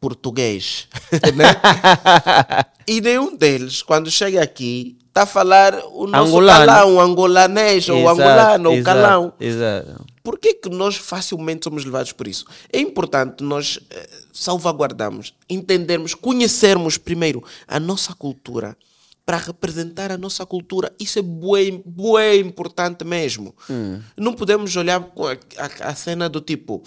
português. 0.00 0.88
né? 1.36 2.64
e 2.86 3.00
nenhum 3.00 3.36
deles, 3.36 3.82
quando 3.82 4.10
chega 4.10 4.42
aqui, 4.42 4.96
está 5.08 5.22
a 5.22 5.26
falar 5.26 5.74
o 5.92 6.06
nosso 6.06 6.28
angolano. 6.28 6.66
calão, 6.66 7.00
angolanês, 7.00 7.88
ou 7.88 8.08
angolano, 8.08 8.72
ou 8.72 8.82
calão. 8.82 9.32
Exato. 9.38 10.06
Por 10.22 10.38
que, 10.38 10.54
que 10.54 10.68
nós 10.68 10.96
facilmente 10.96 11.64
somos 11.64 11.84
levados 11.84 12.12
por 12.12 12.26
isso? 12.26 12.44
É 12.72 12.78
importante 12.78 13.42
nós 13.42 13.78
eh, 13.90 14.08
salvaguardarmos, 14.32 15.34
entendermos, 15.48 16.14
conhecermos 16.14 16.96
primeiro 16.98 17.42
a 17.66 17.80
nossa 17.80 18.14
cultura 18.14 18.76
para 19.24 19.38
representar 19.38 20.10
a 20.10 20.18
nossa 20.18 20.44
cultura. 20.44 20.92
Isso 20.98 21.18
é 21.18 21.22
bem, 21.22 21.82
bem 21.86 22.40
importante 22.40 23.04
mesmo. 23.04 23.54
Hum. 23.68 24.00
Não 24.16 24.32
podemos 24.34 24.74
olhar 24.76 25.00
a, 25.00 25.86
a, 25.86 25.90
a 25.90 25.94
cena 25.94 26.28
do 26.28 26.40
tipo 26.40 26.82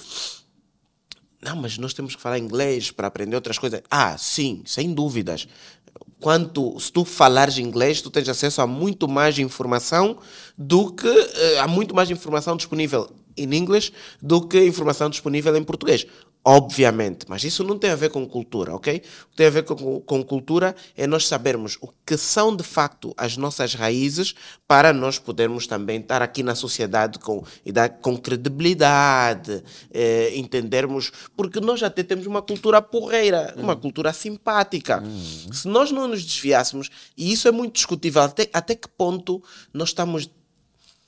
não, 1.43 1.55
mas 1.55 1.77
nós 1.77 1.93
temos 1.93 2.15
que 2.15 2.21
falar 2.21 2.37
inglês 2.37 2.91
para 2.91 3.07
aprender 3.07 3.35
outras 3.35 3.57
coisas. 3.57 3.81
Ah, 3.89 4.17
sim, 4.17 4.61
sem 4.65 4.93
dúvidas. 4.93 5.47
Quanto, 6.19 6.79
se 6.79 6.91
tu 6.91 7.03
falares 7.03 7.57
inglês, 7.57 8.01
tu 8.01 8.09
tens 8.09 8.29
acesso 8.29 8.61
a 8.61 8.67
muito 8.67 9.07
mais 9.07 9.37
informação 9.39 10.17
do 10.57 10.91
que. 10.93 11.07
Uh, 11.07 11.59
há 11.59 11.67
muito 11.67 11.93
mais 11.93 12.09
informação 12.09 12.55
disponível 12.55 13.09
em 13.35 13.53
inglês 13.55 13.91
do 14.21 14.47
que 14.47 14.63
informação 14.63 15.09
disponível 15.09 15.55
em 15.55 15.63
português. 15.63 16.05
Obviamente, 16.45 17.25
mas 17.29 17.41
isso 17.45 17.63
não 17.63 17.79
tem 17.79 17.89
a 17.89 17.95
ver 17.95 18.09
com 18.09 18.27
cultura, 18.27 18.75
ok? 18.75 18.97
O 18.97 19.29
que 19.29 19.37
tem 19.37 19.47
a 19.47 19.49
ver 19.49 19.63
com, 19.63 20.01
com 20.01 20.23
cultura 20.25 20.75
é 20.97 21.07
nós 21.07 21.25
sabermos 21.25 21.77
o 21.79 21.87
que 22.05 22.17
são 22.17 22.53
de 22.53 22.63
facto 22.63 23.13
as 23.15 23.37
nossas 23.37 23.73
raízes 23.73 24.35
para 24.67 24.91
nós 24.91 25.17
podermos 25.17 25.67
também 25.67 26.01
estar 26.01 26.21
aqui 26.21 26.43
na 26.43 26.53
sociedade 26.53 27.17
com, 27.17 27.45
e 27.65 27.71
dar, 27.71 27.87
com 27.87 28.17
credibilidade, 28.17 29.63
eh, 29.93 30.33
entendermos, 30.35 31.13
porque 31.33 31.61
nós 31.61 31.81
até 31.81 32.03
temos 32.03 32.25
uma 32.25 32.41
cultura 32.41 32.81
porreira, 32.81 33.53
uma 33.55 33.77
cultura 33.77 34.11
simpática. 34.11 35.01
Se 35.53 35.65
nós 35.69 35.91
não 35.91 36.09
nos 36.09 36.25
desviássemos, 36.25 36.89
e 37.17 37.31
isso 37.31 37.47
é 37.47 37.51
muito 37.51 37.75
discutível, 37.75 38.21
até, 38.21 38.49
até 38.51 38.75
que 38.75 38.89
ponto 38.89 39.41
nós 39.73 39.89
estamos 39.89 40.29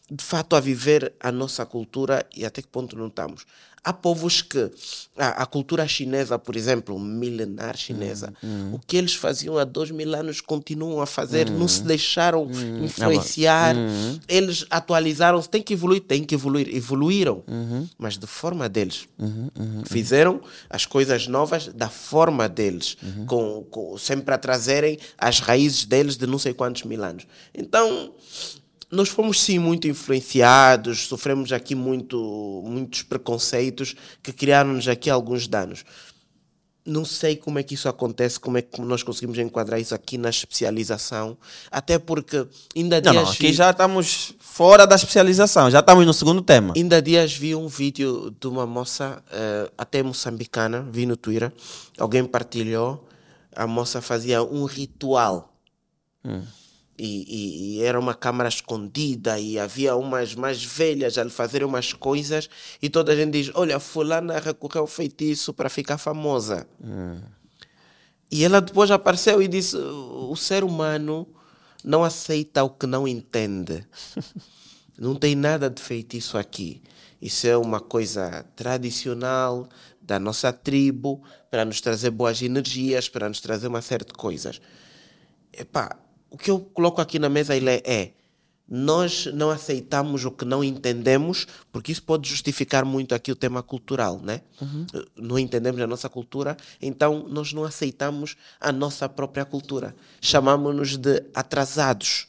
de 0.10 0.24
fato 0.24 0.56
a 0.56 0.60
viver 0.60 1.14
a 1.20 1.32
nossa 1.32 1.66
cultura 1.66 2.26
e 2.36 2.46
até 2.46 2.62
que 2.62 2.68
ponto 2.68 2.96
não 2.96 3.08
estamos. 3.08 3.46
Há 3.86 3.94
povos 3.94 4.42
que 4.42 4.72
a, 5.16 5.44
a 5.44 5.46
cultura 5.46 5.88
chinesa, 5.88 6.40
por 6.40 6.56
exemplo, 6.56 6.98
milenar 7.00 7.78
chinesa, 7.78 8.34
o 8.74 8.80
que 8.80 8.98
eles 8.98 9.14
faziam 9.14 9.60
há 9.60 9.64
dois 9.64 9.92
mil 9.92 10.16
anos 10.16 10.42
continuam 10.42 11.00
a 11.02 11.06
fazer, 11.06 11.50
não 11.52 11.68
se 11.68 11.84
deixaram 11.84 12.48
influenciar, 12.84 13.76
eles 14.28 14.66
atualizaram-se, 14.72 15.48
tem 15.48 15.62
que 15.62 15.74
evoluir, 15.74 16.02
tem 16.02 16.24
que 16.24 16.34
evoluir, 16.34 16.68
evoluíram, 16.76 17.44
mas 17.98 18.18
de 18.18 18.26
forma 18.26 18.68
deles. 18.68 19.08
Fizeram 19.86 20.42
as 20.68 20.86
coisas 20.88 21.28
novas 21.28 21.68
da 21.68 21.88
forma 21.88 22.50
deles, 22.50 22.98
com, 23.28 23.64
com- 23.70 23.98
sempre 24.00 24.34
a 24.34 24.38
trazerem 24.38 24.98
as 25.18 25.40
raízes 25.40 25.86
deles 25.86 26.18
de 26.18 26.26
não 26.26 26.40
sei 26.40 26.54
quantos 26.56 26.82
mil 26.84 27.04
anos. 27.04 27.28
Então, 27.54 28.14
nós 28.92 29.10
fomos 29.10 29.42
sim 29.42 29.60
muito 29.60 29.88
influenciados, 29.88 31.08
sofremos 31.08 31.52
aqui 31.52 31.76
muito, 31.76 32.62
muitos 32.66 33.02
preconceitos 33.02 33.96
que 34.24 34.32
criaram-nos 34.32 34.88
aqui 34.88 35.10
alguns 35.10 35.48
danos. 35.48 35.84
Não 36.88 37.04
sei 37.04 37.36
como 37.36 37.58
é 37.58 37.64
que 37.64 37.74
isso 37.74 37.90
acontece, 37.90 38.40
como 38.40 38.60
é 38.60 38.62
que 38.62 38.80
nós 38.80 39.02
conseguimos 39.02 39.40
enquadrar 39.40 39.80
isso 39.82 39.96
aqui 39.96 40.20
na 40.20 40.30
especialização, 40.30 41.36
até 41.72 41.98
porque 41.98 42.46
ainda 42.76 43.02
Não, 43.02 43.12
dias 43.12 43.24
não, 43.24 43.32
aqui 43.32 43.48
vi- 43.48 43.54
já 43.54 43.72
estamos 43.72 44.34
fora 44.40 44.86
da 44.86 44.96
especialização, 44.96 45.72
já 45.72 45.80
estamos 45.80 46.06
no 46.06 46.14
segundo 46.14 46.44
tema. 46.44 46.74
Ainda 46.76 47.02
dias 47.02 47.34
vi 47.34 47.56
um 47.56 47.68
vídeo 47.68 48.30
de 48.40 48.48
uma 48.48 48.68
moça, 48.68 49.24
eh, 49.32 49.72
até 49.76 50.04
moçambicana, 50.04 50.88
vi 50.92 51.08
no 51.08 51.18
Twitter, 51.18 51.52
alguém 51.98 52.24
partilhou, 52.24 53.04
a 53.56 53.66
moça 53.66 54.00
fazia 54.00 54.44
um 54.44 54.66
ritual. 54.66 55.52
E, 56.98 57.26
e- 57.28 57.76
e 57.78 57.82
era 57.84 58.00
uma 58.00 58.14
câmara 58.14 58.48
escondida 58.48 59.38
e 59.40 59.60
havia 59.60 59.96
umas 59.96 60.34
mais 60.34 60.64
velhas 60.64 61.18
a 61.18 61.24
lhe 61.24 61.30
fazerem 61.30 61.68
umas 61.68 61.92
coisas 61.92 62.50
e 62.82 62.90
toda 62.90 63.12
a 63.12 63.16
gente 63.16 63.32
diz, 63.32 63.52
olha, 63.54 63.80
fulana 63.82 64.40
recorreu 64.40 64.82
ao 64.84 64.88
feitiço 64.88 65.54
para 65.54 65.70
ficar 65.70 65.98
famosa. 65.98 66.66
E 68.32 68.44
ela 68.44 68.62
depois 68.62 68.90
apareceu 68.92 69.42
e 69.42 69.48
disse, 69.48 69.76
o 69.78 70.36
ser 70.36 70.64
humano 70.64 71.28
não 71.84 72.04
aceita 72.04 72.64
o 72.64 72.70
que 72.70 72.88
não 72.88 73.08
entende. 73.08 73.86
Não 74.98 75.14
tem 75.14 75.36
nada 75.36 75.70
de 75.70 75.82
feitiço 75.82 76.38
aqui. 76.38 76.82
Isso 77.22 77.46
é 77.48 77.58
uma 77.58 77.82
coisa 77.82 78.46
tradicional 78.56 79.68
da 80.02 80.18
nossa 80.18 80.54
tribo 80.54 81.22
para 81.52 81.66
nos 81.66 81.82
trazer 81.82 82.12
boas 82.12 82.42
energias, 82.42 83.10
para 83.10 83.28
nos 83.28 83.42
trazer 83.42 83.68
uma 83.68 83.82
série 83.82 84.06
de 84.06 84.14
coisas. 84.14 84.62
Epá, 85.52 85.98
o 86.36 86.38
que 86.38 86.52
eu 86.52 86.60
coloco 86.60 87.00
aqui 87.00 87.18
na 87.18 87.30
mesa 87.30 87.56
Ilé, 87.56 87.82
é 87.86 88.12
nós 88.68 89.28
não 89.28 89.52
aceitamos 89.52 90.26
o 90.26 90.32
que 90.32 90.44
não 90.44 90.62
entendemos, 90.62 91.48
porque 91.72 91.94
isso 91.94 92.04
pode 92.04 92.28
justificar 92.28 92.84
muito 92.84 93.16
aqui 93.16 93.32
o 93.32 93.36
tema 93.36 93.64
cultural, 93.64 94.20
né? 94.20 94.42
Eh, 94.94 95.06
Não 95.16 95.40
entendemos 95.40 95.80
a 95.82 95.88
nossa 95.88 96.10
cultura, 96.10 96.58
então 96.82 97.26
nós 97.30 97.54
não 97.54 97.64
aceitamos 97.64 98.36
a 98.60 98.72
nossa 98.74 99.08
própria 99.08 99.46
cultura. 99.46 99.96
Chamamos-nos 100.20 100.98
de 100.98 101.24
atrasados, 101.34 102.28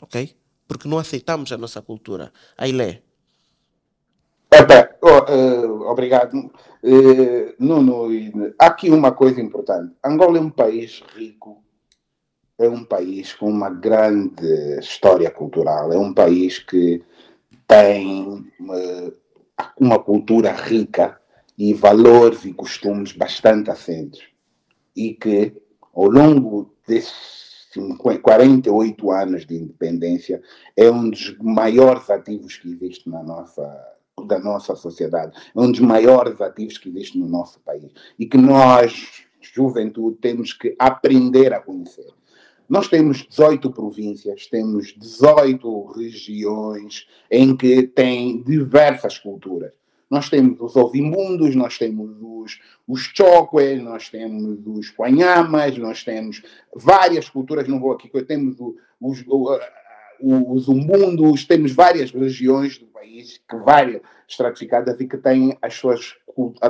ok? 0.00 0.36
Porque 0.68 0.86
não 0.86 0.98
aceitamos 0.98 1.50
a 1.50 1.56
nossa 1.56 1.82
cultura. 1.82 2.32
Ailé, 2.56 3.02
Epa, 4.52 4.90
oh, 5.02 5.24
eh, 5.28 5.66
obrigado. 5.90 6.50
Eh, 6.84 7.54
Nuno, 7.58 8.08
há 8.58 8.66
aqui 8.66 8.88
uma 8.90 9.10
coisa 9.10 9.40
importante. 9.40 9.96
Angola 10.04 10.38
é 10.38 10.40
um 10.40 10.50
país 10.50 11.02
rico, 11.16 11.60
é 12.60 12.68
um 12.68 12.84
país 12.84 13.32
com 13.32 13.48
uma 13.48 13.70
grande 13.70 14.78
história 14.78 15.30
cultural, 15.30 15.90
é 15.90 15.98
um 15.98 16.12
país 16.12 16.58
que 16.58 17.02
tem 17.66 18.46
eh, 18.70 19.12
uma 19.80 19.98
cultura 19.98 20.52
rica 20.52 21.18
e 21.56 21.72
valores 21.72 22.44
e 22.44 22.52
costumes 22.52 23.12
bastante 23.12 23.70
assentes. 23.70 24.22
E 24.94 25.14
que, 25.14 25.56
ao 25.94 26.10
longo 26.10 26.74
desses 26.86 27.66
50 27.72 28.20
48 28.20 29.10
anos 29.10 29.46
de 29.46 29.54
independência, 29.56 30.42
é 30.76 30.90
um 30.90 31.08
dos 31.08 31.38
maiores 31.38 32.10
ativos 32.10 32.58
que 32.58 32.68
existe 32.72 33.08
na 33.08 33.22
nossa, 33.22 33.62
da 34.26 34.38
nossa 34.38 34.76
sociedade, 34.76 35.34
é 35.56 35.58
um 35.58 35.70
dos 35.70 35.80
maiores 35.80 36.38
ativos 36.42 36.76
que 36.76 36.90
existe 36.90 37.16
no 37.16 37.26
nosso 37.26 37.58
país 37.60 37.90
e 38.18 38.26
que 38.26 38.36
nós, 38.36 39.24
juventude, 39.40 40.18
temos 40.18 40.52
que 40.52 40.76
aprender 40.78 41.54
a 41.54 41.60
conhecer. 41.60 42.19
Nós 42.70 42.86
temos 42.86 43.26
18 43.28 43.68
províncias, 43.72 44.46
temos 44.46 44.94
18 44.96 45.86
regiões 45.86 47.08
em 47.28 47.56
que 47.56 47.82
tem 47.82 48.40
diversas 48.44 49.18
culturas. 49.18 49.72
Nós 50.08 50.28
temos 50.30 50.60
os 50.60 50.76
ovimundos, 50.76 51.56
nós 51.56 51.76
temos 51.76 52.10
os, 52.20 52.60
os 52.86 53.00
choques, 53.12 53.82
nós 53.82 54.08
temos 54.08 54.64
os 54.64 54.88
quanhamas, 54.90 55.76
nós 55.78 56.04
temos 56.04 56.42
várias 56.72 57.28
culturas, 57.28 57.66
não 57.66 57.80
vou 57.80 57.90
aqui, 57.90 58.08
temos 58.24 58.56
os, 59.00 59.24
o- 59.26 59.58
os 60.54 60.68
umbundos, 60.68 61.44
temos 61.44 61.72
várias 61.72 62.12
regiões 62.12 62.78
do 62.78 62.86
país, 62.86 63.40
que 63.48 63.56
várias 63.56 64.00
estratificadas 64.28 65.00
e 65.00 65.08
que 65.08 65.16
têm, 65.16 65.58
as 65.60 65.74
suas, 65.74 66.14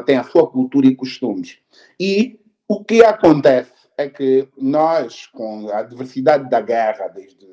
têm 0.07 0.17
a 0.17 0.25
sua 0.25 0.47
cultura 0.51 0.87
e 0.87 0.97
costumes. 0.97 1.59
E 1.99 2.41
o 2.67 2.83
que 2.83 3.05
acontece 3.05 3.80
é 4.01 4.09
que 4.09 4.49
nós, 4.57 5.27
com 5.27 5.69
a 5.71 5.83
diversidade 5.83 6.49
da 6.51 6.61
guerra, 6.61 7.09
desde 7.09 7.49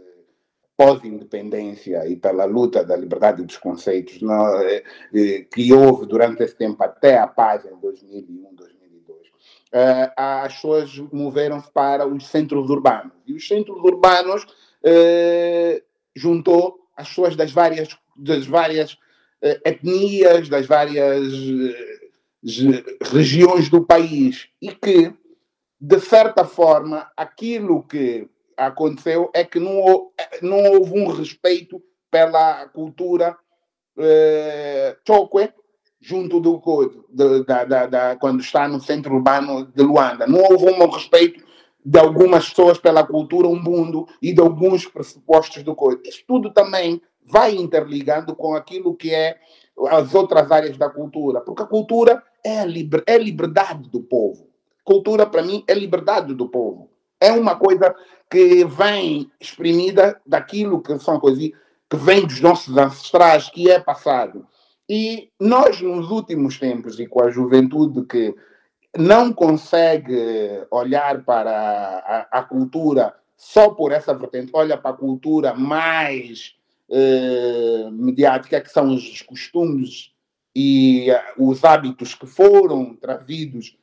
pós-independência 0.76 2.08
e 2.08 2.16
pela 2.16 2.46
luta 2.46 2.84
da 2.84 2.96
liberdade 2.96 3.44
dos 3.44 3.58
conceitos 3.58 4.22
nó- 4.22 4.62
eh, 4.62 4.84
eh, 5.14 5.46
que 5.52 5.74
houve 5.74 6.06
durante 6.06 6.44
esse 6.44 6.56
tempo 6.56 6.82
até 6.84 7.18
a 7.18 7.26
paz 7.26 7.66
em 7.66 7.76
2001, 7.80 8.54
2002, 8.54 9.28
eh, 9.72 10.12
as 10.16 10.54
pessoas 10.54 10.96
moveram-se 11.12 11.72
para 11.72 12.08
os 12.08 12.28
centros 12.28 12.70
urbanos. 12.70 13.12
E 13.26 13.34
os 13.34 13.48
centros 13.48 13.78
urbanos 13.84 14.46
eh, 14.84 15.82
juntou 16.16 16.78
as 16.96 17.08
pessoas 17.10 17.36
das 17.36 17.52
várias, 17.52 17.98
das 18.16 18.46
várias 18.46 18.98
eh, 19.42 19.60
etnias, 19.66 20.48
das 20.48 20.68
várias 20.68 21.24
eh, 21.34 22.84
regiões 23.12 23.68
do 23.68 23.84
país 23.84 24.48
e 24.62 24.70
que, 24.72 25.12
de 25.80 26.00
certa 26.00 26.44
forma, 26.44 27.10
aquilo 27.16 27.84
que 27.84 28.30
aconteceu 28.56 29.30
é 29.34 29.44
que 29.44 29.60
não, 29.60 29.78
hou- 29.80 30.14
não 30.42 30.64
houve 30.72 31.00
um 31.00 31.08
respeito 31.08 31.82
pela 32.10 32.68
cultura 32.70 33.38
eh, 34.00 34.96
choque 35.08 35.52
junto 36.00 36.40
do 36.40 36.60
de- 37.12 37.44
da, 37.46 37.64
da, 37.66 37.88
da- 37.88 38.16
quando 38.18 38.40
está 38.42 38.68
no 38.68 38.80
centro 38.80 39.16
urbano 39.16 39.66
de 39.76 39.84
Luanda. 39.84 40.28
Não 40.28 40.40
houve 40.42 40.66
um 40.70 40.88
respeito 40.90 41.44
de 41.84 42.00
algumas 42.00 42.50
pessoas 42.50 42.78
pela 42.78 43.06
cultura 43.06 43.48
umbundo 43.48 44.08
e 44.22 44.34
de 44.34 44.42
alguns 44.42 44.86
pressupostos 44.86 45.64
do 45.64 45.76
coisa. 45.76 46.02
Isso 46.06 46.24
tudo 46.28 46.52
também 46.54 47.02
vai 47.24 47.56
interligando 47.56 48.36
com 48.36 48.54
aquilo 48.56 48.96
que 48.96 49.14
é 49.14 49.38
as 49.90 50.14
outras 50.16 50.52
áreas 50.52 50.78
da 50.78 50.90
cultura, 50.90 51.42
porque 51.42 51.64
a 51.64 51.68
cultura 51.68 52.24
é 52.44 52.60
a 52.60 52.66
liber, 52.66 53.04
é 53.08 53.14
a 53.16 53.20
liberdade 53.20 53.90
do 53.90 54.02
povo. 54.02 54.47
Cultura, 54.88 55.26
para 55.26 55.44
mim, 55.44 55.66
é 55.68 55.74
liberdade 55.74 56.34
do 56.34 56.48
povo. 56.48 56.90
É 57.20 57.30
uma 57.34 57.58
coisa 57.58 57.94
que 58.32 58.64
vem 58.64 59.30
exprimida 59.38 60.18
daquilo 60.26 60.82
que 60.82 60.98
são 60.98 61.20
coisas 61.20 61.52
que 61.90 61.98
vem 61.98 62.26
dos 62.26 62.40
nossos 62.40 62.78
ancestrais, 62.78 63.50
que 63.50 63.70
é 63.70 63.82
passado. 63.82 64.48
E 64.88 65.30
nós, 65.38 65.82
nos 65.82 66.10
últimos 66.10 66.58
tempos, 66.58 66.98
e 67.02 67.06
com 67.06 67.22
a 67.22 67.30
juventude 67.30 68.06
que 68.06 68.34
não 68.98 69.34
consegue 69.34 70.66
olhar 70.72 71.22
para 71.26 71.52
a, 72.32 72.40
a 72.40 72.44
cultura 72.44 73.14
só 73.36 73.72
por 73.72 73.92
essa 73.92 74.14
vertente, 74.14 74.52
olha 74.54 74.78
para 74.78 74.92
a 74.92 74.98
cultura 74.98 75.54
mais 75.54 76.56
eh, 76.90 77.90
mediática, 77.92 78.62
que 78.62 78.70
são 78.72 78.96
os 78.96 79.22
costumes 79.22 80.14
e 80.56 81.12
eh, 81.12 81.34
os 81.38 81.66
hábitos 81.66 82.16
que 82.16 82.26
foram 82.26 82.96
trazidos 82.96 83.76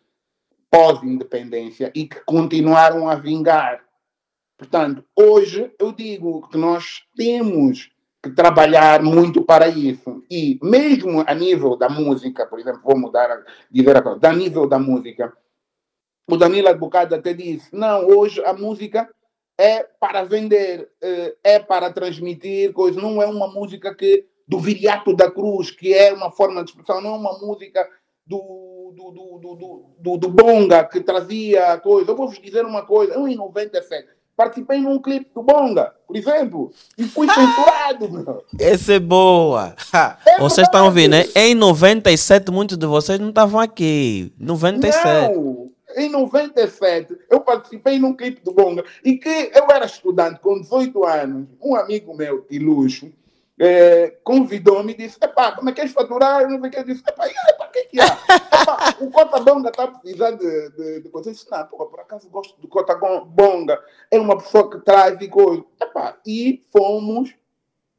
pós-independência 0.75 1.93
e 1.95 2.05
que 2.09 2.19
continuaram 2.25 3.09
a 3.09 3.15
vingar. 3.15 3.85
Portanto, 4.59 5.05
hoje 5.15 5.73
eu 5.79 5.93
digo 5.93 6.49
que 6.49 6.59
nós 6.59 7.05
temos 7.17 7.93
que 8.21 8.31
trabalhar 8.31 9.01
muito 9.01 9.45
para 9.45 9.69
isso. 9.69 10.25
E 10.29 10.59
mesmo 10.61 11.23
a 11.25 11.33
nível 11.33 11.77
da 11.77 11.89
música, 11.89 12.45
por 12.45 12.59
exemplo, 12.59 12.81
vou 12.83 12.99
mudar 12.99 13.31
a 13.31 13.45
dizer 13.71 13.97
a 13.97 14.33
nível 14.33 14.67
da 14.67 14.79
música, 14.79 15.33
o 16.29 16.37
Danilo 16.37 16.69
Advogado 16.69 17.15
até 17.15 17.33
disse, 17.33 17.69
não, 17.73 18.09
hoje 18.09 18.45
a 18.45 18.53
música 18.53 19.09
é 19.57 19.85
para 19.85 20.25
vender, 20.25 20.91
eh, 21.01 21.37
é 21.45 21.59
para 21.61 21.93
transmitir 21.93 22.73
coisas, 22.73 23.01
não 23.01 23.23
é 23.23 23.27
uma 23.27 23.47
música 23.47 23.95
que 23.95 24.27
do 24.49 24.59
Viriato 24.59 25.15
da 25.15 25.31
Cruz, 25.31 25.71
que 25.71 25.95
é 25.95 26.13
uma 26.13 26.33
forma 26.33 26.65
de 26.65 26.71
expressão, 26.71 27.01
não 27.01 27.15
é 27.15 27.19
uma 27.19 27.39
música 27.39 27.89
do, 28.27 28.74
do, 28.95 29.11
do, 29.11 29.39
do, 29.39 29.85
do, 29.99 30.17
do 30.17 30.29
Bonga, 30.29 30.85
que 30.85 31.01
trazia 31.01 31.79
coisa. 31.79 32.11
Eu 32.11 32.17
vou 32.17 32.29
vos 32.29 32.41
dizer 32.41 32.65
uma 32.65 32.83
coisa, 32.83 33.15
eu 33.15 33.27
em 33.27 33.37
97 33.37 34.09
participei 34.37 34.81
num 34.81 35.01
clipe 35.01 35.31
do 35.35 35.43
Bonga, 35.43 35.93
por 36.07 36.17
exemplo, 36.17 36.73
e 36.99 37.05
fui 37.05 37.29
censurado. 37.29 38.11
Meu. 38.11 38.45
Essa 38.59 38.95
é 38.95 38.99
boa. 38.99 39.75
É 40.27 40.39
vocês 40.39 40.67
estão 40.67 40.87
ouvindo, 40.87 41.13
né? 41.13 41.25
Em 41.35 41.55
97, 41.55 42.51
muitos 42.51 42.77
de 42.77 42.87
vocês 42.87 43.19
não 43.19 43.29
estavam 43.29 43.61
aqui. 43.61 44.33
97. 44.39 45.35
Não, 45.35 45.71
em 45.97 46.11
97, 46.11 47.17
eu 47.31 47.41
participei 47.41 47.99
num 47.99 48.15
clipe 48.15 48.43
do 48.43 48.53
Bonga 48.53 48.85
e 49.05 49.17
que 49.17 49.51
eu 49.55 49.67
era 49.71 49.87
estudante 49.87 50.41
com 50.41 50.61
18 50.61 51.05
anos. 51.05 51.47
Um 51.63 51.77
amigo 51.77 52.17
meu 52.17 52.45
de 52.49 52.59
luxo 52.59 53.13
eh, 53.59 54.19
convidou-me 54.25 54.93
e 54.93 54.97
disse: 54.97 55.17
Epá, 55.23 55.53
como 55.53 55.69
é 55.69 55.73
que 55.73 55.77
queres 55.77 55.93
faturar? 55.93 56.43
Eu 56.43 56.51
não 56.51 56.61
sei 56.61 56.69
o 56.69 56.73
que. 56.73 56.85
Disse: 56.85 57.03
Epá, 57.09 57.25
para 57.57 57.69
que 57.69 57.85
que 57.85 58.01
há? 58.01 58.07
Epá, 58.63 58.97
o 59.01 59.11
Cota 59.11 59.41
Bonga 59.41 59.71
está 59.71 59.87
precisando 59.87 60.39
de, 60.39 60.71
de, 60.71 61.01
de 61.03 61.09
coisa. 61.09 61.31
Disse: 61.31 61.49
Não, 61.51 61.65
porra, 61.67 61.87
por 61.87 62.01
acaso 62.01 62.29
gosto 62.29 62.61
do 62.61 62.67
Cota 62.67 62.97
Bonga. 62.97 63.81
É 64.11 64.19
uma 64.19 64.37
pessoa 64.39 64.69
que 64.71 64.85
traz 64.85 65.21
e 65.21 65.29
coisa. 65.29 65.65
Epá, 65.81 66.19
e 66.27 66.65
fomos 66.73 67.35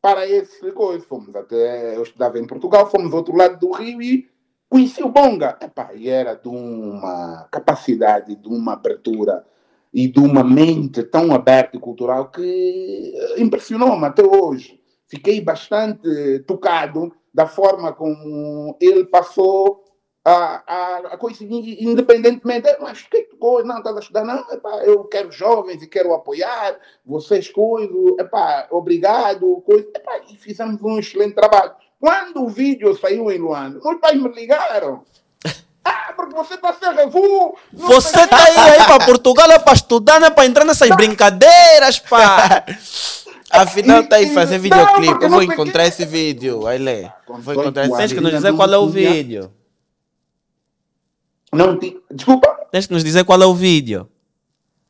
para 0.02 0.28
esse 0.28 0.72
coisa. 0.74 1.06
Fomos 1.06 1.34
até. 1.34 1.96
Eu 1.96 2.04
estudava 2.04 2.38
em 2.38 2.46
Portugal, 2.46 2.90
fomos 2.90 3.12
ao 3.12 3.20
outro 3.20 3.36
lado 3.36 3.58
do 3.58 3.72
Rio 3.72 4.02
e 4.02 4.30
conheci 4.68 5.02
o 5.02 5.10
Bonga. 5.10 5.58
Epá, 5.62 5.94
e 5.94 6.10
era 6.10 6.36
de 6.36 6.50
uma 6.50 7.48
capacidade, 7.50 8.36
de 8.36 8.48
uma 8.50 8.74
abertura 8.74 9.46
e 9.94 10.10
de 10.10 10.20
uma 10.20 10.44
mente 10.44 11.02
tão 11.04 11.34
aberta 11.34 11.78
e 11.78 11.80
cultural 11.80 12.30
que 12.30 13.14
impressionou-me 13.38 14.06
até 14.06 14.22
hoje. 14.22 14.84
Fiquei 15.08 15.40
bastante 15.42 16.40
tocado 16.48 17.14
da 17.34 17.46
forma 17.48 17.94
como 17.94 18.76
ele 18.82 19.06
passou 19.06 19.84
a, 20.24 20.64
a, 20.66 20.98
a 21.14 21.18
coisa, 21.18 21.44
in- 21.44 21.78
independentemente. 21.82 22.68
"Eh, 22.68 22.78
Mas 22.82 23.04
que 23.04 23.24
coisa? 23.40 23.68
Não, 23.68 23.78
estás 23.78 23.96
a 23.96 24.00
estudar? 24.00 24.24
Não, 24.24 24.40
epá, 24.52 24.78
eu 24.84 25.04
quero 25.04 25.32
jovens 25.32 25.84
e 25.84 25.88
quero 25.88 26.14
apoiar 26.14 26.76
vocês, 27.06 27.48
coisa, 27.50 27.94
epá, 28.20 28.68
obrigado, 28.72 29.62
coisa. 29.66 29.88
Epá, 29.96 30.20
e 30.32 30.36
fizemos 30.38 30.82
um 30.82 30.98
excelente 30.98 31.36
trabalho. 31.36 31.74
Quando 32.00 32.44
o 32.44 32.50
vídeo 32.50 32.96
saiu 32.98 33.32
em 33.32 33.38
Luanda, 33.38 33.80
meus 33.84 34.00
pais 34.00 34.20
me 34.22 34.30
ligaram. 34.30 35.04
Ah, 35.88 36.14
porque 36.16 36.34
você 36.34 36.56
está 36.56 36.74
sem 36.74 36.92
revu. 36.96 37.56
Você 37.72 38.10
sei 38.10 38.26
tá 38.28 38.38
aí, 38.38 38.58
aí 38.58 38.86
para 38.88 39.06
Portugal 39.06 39.52
é 39.52 39.60
para 39.60 39.74
estudar, 39.74 40.20
não 40.20 40.26
é 40.26 40.32
para 40.32 40.48
entrar 40.48 40.66
nessas 40.66 40.90
brincadeiras, 40.90 42.00
pá. 42.00 42.66
Afinal, 43.52 44.02
está 44.02 44.18
aí 44.18 44.34
fazer 44.34 44.58
videoclipe. 44.58 45.24
Eu 45.24 45.30
vou 45.30 45.44
encontrar 45.44 45.86
esse 45.86 46.06
vídeo. 46.06 46.66
Aí 46.68 46.78
lê. 46.78 47.10
Vou 47.28 47.54
encontrar 47.54 47.84
18 47.84 47.88
esse 47.88 47.98
Tens 47.98 48.14
que 48.14 48.22
nos 48.22 48.32
dizer 48.32 48.54
qual 48.54 48.74
é 48.74 48.78
o 48.78 48.88
vídeo. 48.88 49.52
Não 51.54 51.78
Desculpa, 52.12 52.68
Tens 52.72 52.88
que 52.88 52.94
nos 52.94 53.04
dizer 53.04 53.24
qual 53.24 53.42
é 53.42 53.46
o 53.46 53.54
vídeo. 53.54 54.10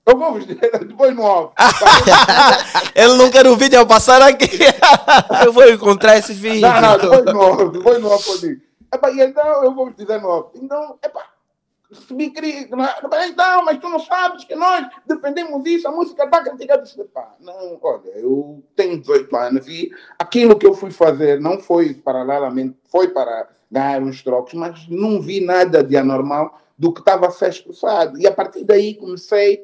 eu 0.05 0.17
vou 0.17 0.33
vos 0.33 0.47
dizer 0.47 0.85
depois 0.85 1.15
no 1.15 1.23
off. 1.23 1.53
Ele 2.95 3.13
não 3.15 3.29
quer 3.29 3.45
o 3.45 3.55
vídeo 3.55 3.79
a 3.79 3.85
passar 3.85 4.21
aqui. 4.21 4.49
Eu 5.45 5.53
vou 5.53 5.69
encontrar 5.69 6.17
esse 6.17 6.33
vídeo. 6.33 6.61
Não, 6.61 6.81
não, 6.81 6.97
depois 6.97 7.25
no 7.25 7.39
off, 7.39 7.71
depois 7.71 8.01
no 8.01 8.09
e 9.13 9.21
então 9.21 9.63
eu 9.63 9.73
vou 9.73 9.87
vos 9.87 9.95
dizer 9.95 10.21
no 10.21 10.29
off. 10.29 10.49
Então, 10.55 10.97
epá, 11.03 11.21
recebi 11.91 12.29
crítica. 12.31 12.75
Então, 13.27 13.65
mas 13.65 13.77
tu 13.79 13.89
não 13.89 13.99
sabes 13.99 14.43
que 14.43 14.55
nós 14.55 14.87
defendemos 15.05 15.65
isso, 15.65 15.87
a 15.87 15.91
música 15.91 16.23
está 16.23 16.43
criticada. 16.43 16.83
Não, 17.39 17.79
olha, 17.81 18.09
eu 18.15 18.63
tenho 18.75 18.99
18 18.99 19.35
anos 19.35 19.67
e 19.67 19.91
aquilo 20.17 20.57
que 20.57 20.65
eu 20.65 20.73
fui 20.73 20.91
fazer 20.91 21.39
não 21.39 21.59
foi 21.59 21.93
paralelamente, 21.93 22.77
foi 22.89 23.09
para 23.09 23.49
ganhar 23.71 24.01
uns 24.01 24.23
trocos, 24.23 24.53
mas 24.53 24.87
não 24.87 25.21
vi 25.21 25.41
nada 25.41 25.83
de 25.83 25.97
anormal 25.97 26.59
do 26.77 26.93
que 26.93 26.99
estava 26.99 27.27
a 27.27 27.31
ser 27.31 27.49
expressado. 27.49 28.19
E 28.19 28.27
a 28.27 28.31
partir 28.31 28.63
daí 28.63 28.95
comecei 28.95 29.63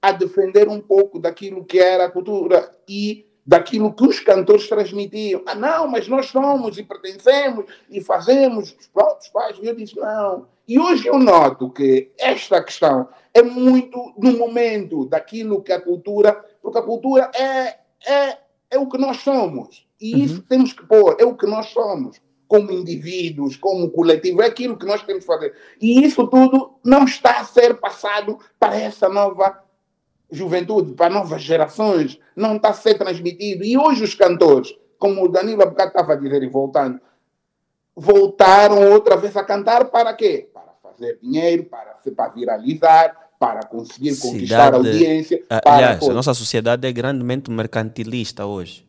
a 0.00 0.12
defender 0.12 0.68
um 0.68 0.80
pouco 0.80 1.18
daquilo 1.18 1.64
que 1.64 1.78
era 1.78 2.06
a 2.06 2.10
cultura 2.10 2.70
e 2.88 3.26
daquilo 3.46 3.92
que 3.92 4.04
os 4.04 4.18
cantores 4.20 4.68
transmitiam. 4.68 5.42
Ah, 5.46 5.54
não, 5.54 5.86
mas 5.86 6.08
nós 6.08 6.26
somos 6.26 6.76
e 6.78 6.82
pertencemos 6.82 7.66
e 7.88 8.00
fazemos 8.00 8.74
os 8.78 8.86
próprios 8.88 9.28
pais. 9.28 9.56
E 9.60 9.66
eu 9.66 9.74
disse, 9.74 9.96
não. 9.96 10.46
E 10.68 10.80
hoje 10.80 11.06
eu 11.06 11.18
noto 11.18 11.70
que 11.70 12.10
esta 12.18 12.62
questão 12.62 13.08
é 13.32 13.40
muito 13.40 14.12
no 14.18 14.36
momento 14.36 15.06
daquilo 15.06 15.62
que 15.62 15.72
a 15.72 15.80
cultura, 15.80 16.32
porque 16.60 16.78
a 16.78 16.82
cultura 16.82 17.30
é, 17.34 17.76
é, 18.04 18.38
é 18.70 18.78
o 18.78 18.88
que 18.88 18.98
nós 18.98 19.18
somos. 19.18 19.86
E 20.00 20.24
isso 20.24 20.42
temos 20.42 20.72
que 20.72 20.84
pôr, 20.84 21.16
é 21.20 21.24
o 21.24 21.36
que 21.36 21.46
nós 21.46 21.66
somos. 21.66 22.20
Como 22.48 22.72
indivíduos, 22.72 23.56
como 23.56 23.90
coletivo, 23.90 24.42
é 24.42 24.46
aquilo 24.46 24.76
que 24.76 24.86
nós 24.86 25.02
temos 25.02 25.24
que 25.24 25.32
fazer. 25.32 25.54
E 25.80 26.04
isso 26.04 26.26
tudo 26.26 26.78
não 26.84 27.04
está 27.04 27.40
a 27.40 27.44
ser 27.44 27.74
passado 27.74 28.38
para 28.58 28.76
essa 28.76 29.08
nova 29.08 29.62
juventude, 30.30 30.94
para 30.94 31.10
novas 31.10 31.42
gerações, 31.42 32.18
não 32.34 32.56
está 32.56 32.70
a 32.70 32.74
ser 32.74 32.94
transmitido. 32.94 33.64
E 33.64 33.78
hoje 33.78 34.02
os 34.02 34.14
cantores, 34.14 34.76
como 34.98 35.24
o 35.24 35.28
Danilo 35.28 35.66
bocado 35.66 35.90
estava 35.90 36.12
a 36.12 36.16
dizer 36.16 36.42
e 36.42 36.48
voltando, 36.48 37.00
voltaram 37.94 38.92
outra 38.92 39.16
vez 39.16 39.36
a 39.36 39.44
cantar 39.44 39.86
para 39.86 40.12
quê? 40.12 40.48
Para 40.96 41.06
fazer 41.06 41.18
dinheiro, 41.22 41.64
para, 41.64 41.94
para 42.16 42.28
viralizar, 42.30 43.14
para 43.38 43.60
conseguir 43.66 44.16
conquistar 44.18 44.74
a 44.74 44.76
Cidade- 44.76 44.88
audiência. 44.88 45.44
Ah, 45.50 45.60
para 45.62 45.74
Aliás, 45.74 45.96
a 45.96 46.00
coisa. 46.00 46.14
nossa 46.14 46.34
sociedade 46.34 46.86
é 46.88 46.92
grandemente 46.92 47.50
mercantilista 47.50 48.46
hoje. 48.46 48.86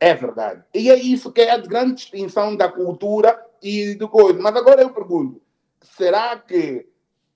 É 0.00 0.14
verdade. 0.14 0.62
E 0.72 0.90
é 0.90 0.96
isso 0.96 1.32
que 1.32 1.40
é 1.40 1.50
a 1.50 1.58
grande 1.58 1.94
distinção 1.94 2.54
da 2.54 2.68
cultura 2.68 3.36
e 3.60 3.94
do 3.96 4.08
coisa. 4.08 4.38
Mas 4.40 4.54
agora 4.54 4.80
eu 4.80 4.90
pergunto: 4.90 5.40
será 5.82 6.36
que 6.38 6.86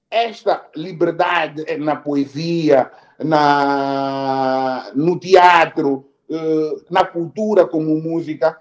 esta 0.09 0.68
liberdade 0.76 1.64
na 1.78 1.97
poesia, 1.97 2.91
na, 3.18 4.93
no 4.95 5.18
teatro, 5.18 6.09
eh, 6.30 6.76
na 6.89 7.05
cultura 7.05 7.66
como 7.66 8.01
música, 8.01 8.57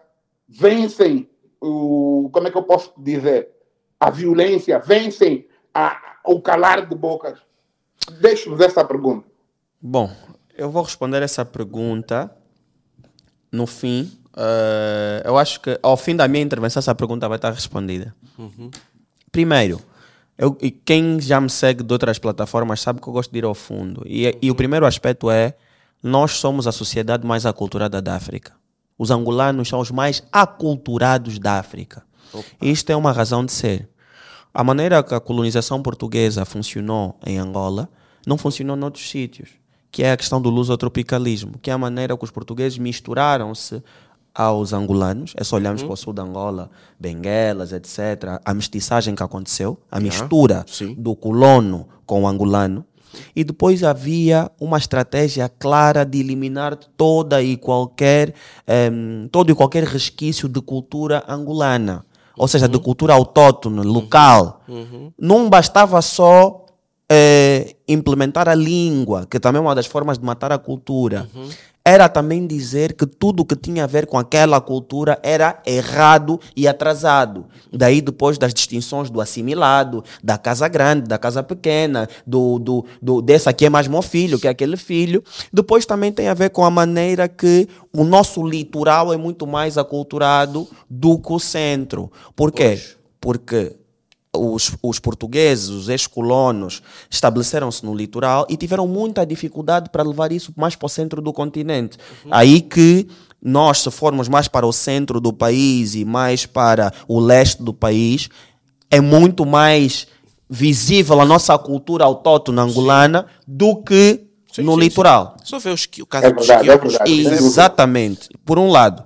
vencem 0.49 1.30
o. 1.61 2.30
Como 2.34 2.47
é 2.47 2.51
que 2.51 2.57
eu 2.57 2.63
posso 2.63 2.93
dizer? 2.97 3.49
A 4.02 4.10
violência, 4.10 4.80
vencem 4.80 5.47
a, 5.72 6.18
o 6.26 6.41
calar 6.41 6.88
de 6.88 6.95
bocas? 6.95 7.39
Deixo-vos 8.20 8.60
essa 8.60 8.84
pergunta. 8.84 9.28
Bom, 9.80 10.12
eu 10.58 10.72
vou 10.72 10.82
responder 10.82 11.22
essa 11.22 11.45
pergunta 11.45 12.36
no 13.52 13.68
fim. 13.68 14.12
Eh, 14.36 15.22
eu 15.24 15.38
acho 15.38 15.62
que 15.62 15.80
ao 15.84 15.95
fim 15.95 16.16
da 16.16 16.28
minha 16.28 16.43
intervenção 16.43 16.80
essa 16.80 16.95
pergunta 16.95 17.30
vai 17.30 17.38
estar 17.38 17.52
respondida. 17.52 18.16
Primeiro, 19.32 19.80
eu, 20.38 20.58
e 20.60 20.72
quem 20.72 21.22
já 21.22 21.39
me 21.39 21.49
segue 21.49 21.84
de 21.84 21.93
outras 21.93 22.18
plataformas 22.18 22.82
sabe 22.82 22.99
que 22.99 23.08
eu 23.08 23.14
gosto 23.14 23.32
de 23.32 23.38
ir 23.38 23.45
ao 23.45 23.54
fundo. 23.54 24.04
E, 24.08 24.36
e 24.41 24.49
o 24.49 24.56
primeiro 24.56 24.86
aspecto 24.86 25.30
é: 25.30 25.54
nós 26.02 26.32
somos 26.32 26.66
a 26.66 26.72
sociedade 26.72 27.26
mais 27.26 27.45
aculturada 27.45 28.02
da 28.02 28.16
África. 28.16 28.54
Os 28.97 29.12
angolanos 29.12 29.70
são 29.70 29.80
os 29.80 29.91
mais 29.91 30.24
aculturados 30.32 31.38
da 31.38 31.60
África. 31.60 32.04
E 32.61 32.71
isto 32.71 32.89
é 32.89 32.95
uma 32.95 33.11
razão 33.11 33.45
de 33.45 33.51
ser. 33.51 33.89
A 34.53 34.63
maneira 34.63 35.01
que 35.01 35.13
a 35.13 35.19
colonização 35.19 35.82
portuguesa 35.82 36.43
funcionou 36.43 37.17
em 37.25 37.38
Angola 37.38 37.89
não 38.27 38.38
funcionou 38.38 38.75
noutros 38.75 39.09
sítios, 39.09 39.49
que 39.89 40.03
é 40.03 40.11
a 40.11 40.17
questão 40.17 40.41
do 40.41 40.49
lusotropicalismo, 40.49 41.53
que 41.61 41.69
é 41.69 41.73
a 41.73 41.77
maneira 41.77 42.17
que 42.17 42.23
os 42.23 42.32
portugueses 42.32 42.77
misturaram-se 42.77 43.82
aos 44.34 44.73
angolanos. 44.73 45.34
É 45.36 45.43
só 45.43 45.55
olharmos 45.55 45.84
para 45.84 45.93
o 45.93 45.97
sul 45.97 46.13
de 46.13 46.21
Angola, 46.21 46.69
Benguelas, 46.99 47.71
etc. 47.71 48.39
A 48.43 48.53
mestiçagem 48.53 49.15
que 49.15 49.23
aconteceu, 49.23 49.77
a 49.89 49.99
mistura 49.99 50.65
sim. 50.67 50.93
do 50.95 51.15
colono 51.15 51.88
com 52.05 52.23
o 52.23 52.27
angolano. 52.27 52.86
E 53.36 53.43
depois 53.43 53.84
havia 53.84 54.49
uma 54.59 54.77
estratégia 54.77 55.49
clara 55.49 56.05
de 56.05 56.19
eliminar 56.19 56.75
toda 56.75 57.41
e 57.41 57.57
qualquer, 57.57 58.34
em, 58.65 59.27
todo 59.29 59.51
e 59.51 59.55
qualquer 59.55 59.84
resquício 59.84 60.47
de 60.47 60.61
cultura 60.61 61.23
angolana. 61.27 62.05
Ou 62.38 62.47
seja, 62.47 62.67
de 62.67 62.79
cultura 62.79 63.13
autóctone, 63.13 63.82
local. 63.82 64.61
Não 65.19 65.49
bastava 65.49 66.01
só 66.01 66.65
eh, 67.09 67.75
implementar 67.88 68.47
a 68.47 68.55
língua, 68.55 69.27
que 69.29 69.39
também 69.39 69.59
é 69.59 69.61
uma 69.61 69.75
das 69.75 69.86
formas 69.86 70.17
de 70.17 70.25
matar 70.25 70.51
a 70.51 70.57
cultura. 70.57 71.27
Era 71.84 72.07
também 72.07 72.45
dizer 72.45 72.93
que 72.93 73.05
tudo 73.05 73.45
que 73.45 73.55
tinha 73.55 73.84
a 73.84 73.88
ver 73.88 74.05
com 74.05 74.17
aquela 74.17 74.61
cultura 74.61 75.19
era 75.23 75.61
errado 75.65 76.39
e 76.55 76.67
atrasado. 76.67 77.45
Daí 77.71 78.01
depois 78.01 78.38
das 78.38 78.53
distinções 78.53 79.09
do 79.09 79.19
assimilado, 79.19 80.03
da 80.23 80.38
casa 80.38 80.67
grande, 80.67 81.07
da 81.07 81.17
casa 81.17 81.41
pequena, 81.41 82.07
do, 82.25 82.59
do, 82.59 82.86
do 83.01 83.21
desse 83.21 83.49
aqui 83.49 83.65
é 83.65 83.69
mais 83.69 83.88
meu 83.88 84.01
filho 84.01 84.39
que 84.39 84.47
é 84.47 84.51
aquele 84.51 84.77
filho. 84.77 85.23
Depois 85.51 85.86
também 85.86 86.11
tem 86.11 86.27
a 86.27 86.34
ver 86.34 86.51
com 86.51 86.63
a 86.63 86.69
maneira 86.69 87.27
que 87.27 87.67
o 87.91 88.03
nosso 88.03 88.45
litoral 88.45 89.11
é 89.11 89.17
muito 89.17 89.47
mais 89.47 89.77
aculturado 89.77 90.67
do 90.89 91.17
que 91.17 91.34
o 91.34 91.39
centro. 91.39 92.11
Por 92.36 92.51
quê? 92.51 92.69
Pois. 92.69 93.01
Porque 93.21 93.75
os, 94.36 94.71
os 94.82 94.99
portugueses, 94.99 95.69
os 95.69 95.89
ex-colonos, 95.89 96.82
estabeleceram-se 97.09 97.86
no 97.86 97.93
litoral 97.93 98.45
e 98.49 98.55
tiveram 98.55 98.88
muita 98.88 99.25
dificuldade 99.25 99.89
para 99.89 100.03
levar 100.03 100.32
isso 100.32 100.53
mais 100.55 100.75
para 100.75 100.86
o 100.86 100.89
centro 100.89 101.21
do 101.21 101.34
continente. 101.34 101.97
Aí 102.29 102.61
que 102.61 103.07
nós, 103.41 103.79
se 103.79 103.91
formos 103.91 104.29
mais 104.29 104.47
para 104.47 104.65
o 104.65 104.71
centro 104.71 105.19
do 105.19 105.34
país 105.34 105.95
e 105.95 106.05
mais 106.05 106.45
para 106.45 106.93
o 107.07 107.19
leste 107.19 107.61
do 107.61 107.73
país, 107.73 108.29
é 108.89 109.01
muito 109.01 109.45
mais 109.45 110.07
visível 110.49 111.19
a 111.21 111.25
nossa 111.25 111.57
cultura 111.57 112.03
autóctona 112.05 112.61
angolana 112.63 113.25
do 113.47 113.77
que 113.77 114.21
Sim, 114.51 114.63
no 114.63 114.73
sim, 114.73 114.79
litoral. 114.82 115.38
Só 115.43 115.59
ver 115.59 115.73
os, 115.73 115.88
o 116.01 116.05
caso 116.05 116.25
É 116.27 116.32
dos 116.34 116.45
verdade, 116.45 116.69
é 116.69 116.77
quiocos. 116.77 116.97
dúvida. 116.99 117.36
Exatamente, 117.36 118.29
por 118.45 118.59
um 118.59 118.69
lado. 118.69 119.03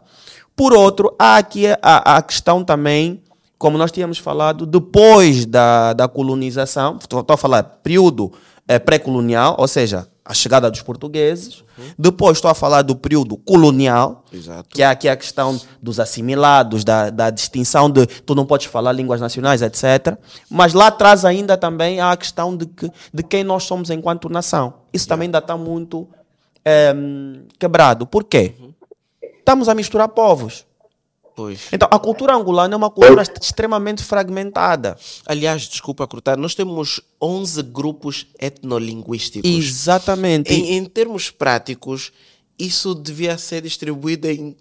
Por 0.55 0.73
outro, 0.73 1.13
há 1.19 1.38
aqui 1.38 1.67
a, 1.67 2.17
a 2.17 2.21
questão 2.21 2.63
também, 2.63 3.21
como 3.58 3.78
nós 3.78 3.91
tínhamos 3.91 4.18
falado, 4.18 4.66
depois 4.66 5.45
da, 5.45 5.93
da 5.93 6.08
colonização, 6.08 6.97
estou 6.97 7.26
a 7.28 7.38
falar 7.38 7.64
período 7.64 8.32
eh, 8.68 8.80
pré-colonial, 8.80 9.56
ou 9.58 9.68
seja, 9.68 10.08
a 10.26 10.34
chegada 10.34 10.72
dos 10.72 10.82
portugueses. 10.82 11.64
Depois 11.99 12.38
estou 12.38 12.49
a 12.49 12.56
falar 12.56 12.82
do 12.82 12.95
período 12.95 13.38
colonial, 13.38 14.24
Exato. 14.34 14.68
que 14.70 14.82
é 14.82 14.88
aqui 14.88 15.08
a 15.08 15.16
questão 15.16 15.60
dos 15.80 15.99
assimilados, 15.99 16.84
da, 16.84 17.12
da 17.12 17.30
distinção 17.30 17.89
de 17.89 18.08
tu 18.08 18.34
não 18.34 18.45
podes 18.45 18.66
falar 18.66 18.91
línguas 18.91 19.22
nacionais, 19.22 19.62
etc. 19.62 20.18
Mas 20.49 20.74
lá 20.74 20.88
atrás 20.88 21.24
ainda 21.24 21.56
também 21.56 21.99
há 21.99 22.12
a 22.12 22.18
questão 22.18 22.58
de, 22.58 22.66
que, 22.66 22.89
de 23.14 23.24
quem 23.24 23.43
nós 23.43 23.64
somos 23.66 23.91
enquanto 23.91 24.28
nação. 24.28 24.74
Isso 24.91 25.08
também 25.08 25.28
ainda 25.28 25.38
está 25.38 25.56
muito 25.56 26.08
em, 26.66 27.45
quebrado. 27.60 28.08
Por 28.08 28.24
quê? 28.24 28.56
Estamos 29.22 29.70
a 29.70 29.76
misturar 29.76 30.08
povos. 30.08 30.66
Pois. 31.36 31.62
Então, 31.72 31.88
a 31.92 32.00
cultura 32.00 32.34
angolana 32.34 32.74
é 32.76 32.78
uma 32.78 32.90
cultura 32.90 33.22
extremamente 33.42 34.02
fragmentada. 34.04 34.98
Aliás, 35.26 35.64
desculpa 35.64 36.08
cortar, 36.08 36.38
nós 36.38 36.56
temos 36.56 37.02
11 37.22 37.62
grupos 37.64 38.26
etnolinguísticos. 38.40 39.50
Exatamente. 39.50 40.54
Em, 40.54 40.78
em 40.78 40.86
termos 40.86 41.30
práticos, 41.30 42.12
isso 42.58 42.96
devia 42.96 43.38
ser 43.38 43.62
distribuído 43.62 44.30
em 44.30 44.56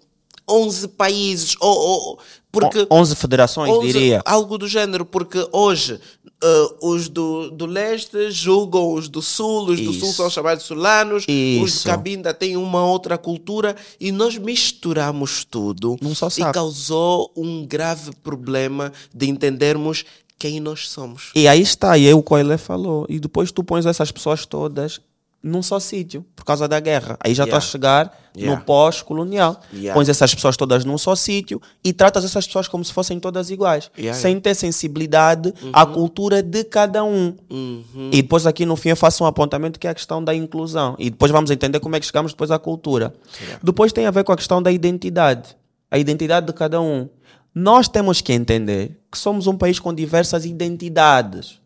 11 0.49 0.89
países. 0.89 1.55
Ou, 1.59 1.77
ou- 1.77 2.19
porque 2.51 2.85
11 2.91 3.15
federações, 3.15 3.71
11 3.71 3.87
diria. 3.87 4.21
Algo 4.25 4.57
do 4.57 4.67
género, 4.67 5.05
porque 5.05 5.47
hoje 5.51 5.99
eh, 6.45 6.75
os 6.79 7.09
do, 7.09 7.49
do 7.49 7.65
leste 7.65 8.29
julgam 8.29 8.93
os 8.93 9.09
do 9.09 9.19
sul, 9.19 9.69
os 9.69 9.81
do 9.81 9.91
sul 9.91 10.09
Isso. 10.09 10.17
são 10.17 10.29
chamados 10.29 10.63
sulanos, 10.63 11.23
os 11.23 11.25
de 11.25 11.63
Isso. 11.65 11.87
Cabinda 11.87 12.35
têm 12.35 12.55
uma 12.55 12.85
outra 12.85 13.17
cultura 13.17 13.75
e 13.99 14.11
nós 14.11 14.37
misturamos 14.37 15.43
tudo 15.43 15.97
Num 15.99 16.13
só 16.13 16.27
e 16.27 16.31
saco. 16.31 16.53
causou 16.53 17.31
um 17.35 17.65
grave 17.65 18.11
problema 18.17 18.93
de 19.11 19.27
entendermos 19.27 20.05
quem 20.37 20.59
nós 20.59 20.87
somos. 20.87 21.31
E 21.33 21.47
aí 21.47 21.61
está, 21.61 21.97
e 21.97 22.07
é 22.07 22.13
o 22.13 22.17
que 22.17 22.19
o 22.19 22.23
Coelho 22.23 22.57
falou. 22.59 23.07
E 23.09 23.19
depois 23.19 23.51
tu 23.51 23.63
pões 23.63 23.87
essas 23.87 24.11
pessoas 24.11 24.45
todas 24.45 25.01
num 25.47 25.61
só 25.61 25.79
sítio, 25.79 26.25
por 26.35 26.43
causa 26.43 26.67
da 26.67 26.79
guerra. 26.79 27.17
Aí 27.23 27.35
já 27.35 27.43
Yeah. 27.43 27.57
estás 27.57 27.63
a 27.69 27.71
chegar 27.71 28.17
Yeah. 28.35 28.59
no 28.59 28.65
pós-colonial. 28.65 29.61
Yeah. 29.71 29.93
Pões 29.93 30.09
essas 30.09 30.33
pessoas 30.33 30.57
todas 30.57 30.83
num 30.83 30.97
só 30.97 31.15
sítio 31.15 31.61
e 31.83 31.93
tratas 31.93 32.25
essas 32.25 32.47
pessoas 32.47 32.67
como 32.67 32.83
se 32.83 32.91
fossem 32.91 33.19
todas 33.19 33.51
iguais. 33.51 33.91
Yeah, 33.97 34.19
sem 34.19 34.39
ter 34.39 34.55
sensibilidade 34.55 35.53
à 35.71 35.85
cultura 35.85 36.41
de 36.41 36.63
cada 36.63 37.03
um. 37.03 37.35
Uhum. 37.49 38.09
E 38.11 38.21
depois 38.23 38.47
aqui 38.47 38.65
no 38.65 38.75
fim 38.75 38.89
eu 38.89 38.95
faço 38.95 39.23
um 39.23 39.27
apontamento 39.27 39.79
que 39.79 39.85
é 39.87 39.91
a 39.91 39.93
questão 39.95 40.23
da 40.23 40.33
inclusão. 40.33 40.95
E 40.97 41.11
depois 41.11 41.31
vamos 41.31 41.51
entender 41.51 41.79
como 41.79 41.95
é 41.95 41.99
que 41.99 42.05
chegamos 42.07 42.31
depois 42.33 42.49
à 42.49 42.57
cultura. 42.57 43.13
Depois 43.61 43.93
tem 43.93 44.07
a 44.07 44.11
ver 44.11 44.23
com 44.23 44.31
a 44.31 44.35
questão 44.35 44.61
da 44.63 44.71
identidade. 44.71 45.55
A 45.91 45.99
identidade 45.99 46.47
de 46.47 46.53
cada 46.53 46.81
um. 46.81 47.07
Nós 47.53 47.87
temos 47.87 48.19
que 48.19 48.33
entender 48.33 48.99
que 49.11 49.17
somos 49.17 49.45
um 49.47 49.55
país 49.55 49.79
com 49.79 49.93
diversas 49.93 50.43
identidades. 50.43 51.59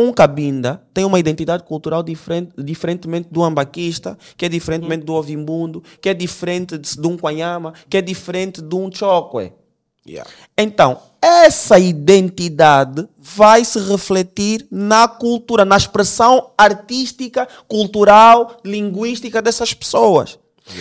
Um 0.00 0.14
cabinda 0.14 0.82
tem 0.94 1.04
uma 1.04 1.18
identidade 1.18 1.62
cultural 1.62 2.02
diferente, 2.02 2.52
diferentemente 2.56 3.28
do 3.30 3.44
ambaquista, 3.44 4.16
que 4.34 4.46
é 4.46 4.48
diferentemente 4.48 5.04
do 5.04 5.12
ovimbundo, 5.12 5.84
que 6.00 6.08
é 6.08 6.14
diferente 6.14 6.78
de, 6.78 6.98
de 6.98 7.06
um 7.06 7.18
quanhama, 7.18 7.74
que 7.86 7.98
é 7.98 8.00
diferente 8.00 8.62
de 8.62 8.74
um 8.74 8.90
chokwe. 8.90 9.52
Yeah. 10.08 10.28
Então, 10.56 10.98
essa 11.20 11.78
identidade 11.78 13.06
vai 13.18 13.62
se 13.62 13.78
refletir 13.78 14.66
na 14.70 15.06
cultura, 15.06 15.66
na 15.66 15.76
expressão 15.76 16.50
artística, 16.56 17.46
cultural, 17.68 18.56
linguística 18.64 19.42
dessas 19.42 19.74
pessoas. 19.74 20.38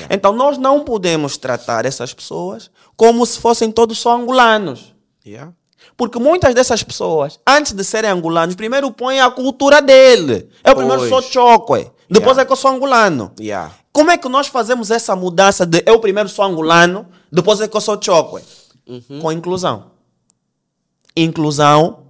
Então, 0.09 0.31
nós 0.31 0.57
não 0.57 0.85
podemos 0.85 1.35
tratar 1.35 1.85
essas 1.85 2.13
pessoas 2.13 2.71
como 2.95 3.25
se 3.25 3.37
fossem 3.37 3.69
todos 3.69 3.97
só 3.97 4.15
angolanos. 4.15 4.95
Yeah. 5.25 5.53
Porque 5.99 6.17
muitas 6.17 6.55
dessas 6.55 6.81
pessoas, 6.81 7.37
antes 7.45 7.73
de 7.73 7.83
serem 7.83 8.09
angolanos, 8.09 8.55
primeiro 8.55 8.89
põem 8.89 9.19
a 9.19 9.29
cultura 9.29 9.81
dele. 9.81 10.49
Eu 10.63 10.73
primeiro 10.73 10.99
Pois. 11.01 11.09
sou 11.09 11.21
choque, 11.21 11.91
depois 12.09 12.37
Yeah. 12.37 12.41
é 12.41 12.45
que 12.45 12.51
eu 12.53 12.55
sou 12.55 12.71
angolano. 12.71 13.33
Yeah. 13.37 13.73
Como 13.91 14.09
é 14.09 14.17
que 14.17 14.29
nós 14.29 14.47
fazemos 14.47 14.91
essa 14.91 15.13
mudança 15.13 15.65
de 15.65 15.83
eu 15.85 15.99
primeiro 15.99 16.29
sou 16.29 16.45
angolano, 16.45 17.05
depois 17.29 17.59
é 17.59 17.67
que 17.67 17.75
eu 17.75 17.81
sou 17.81 18.01
choque? 18.01 18.41
Com 19.21 19.29
inclusão. 19.29 19.91
Inclusão 21.17 22.05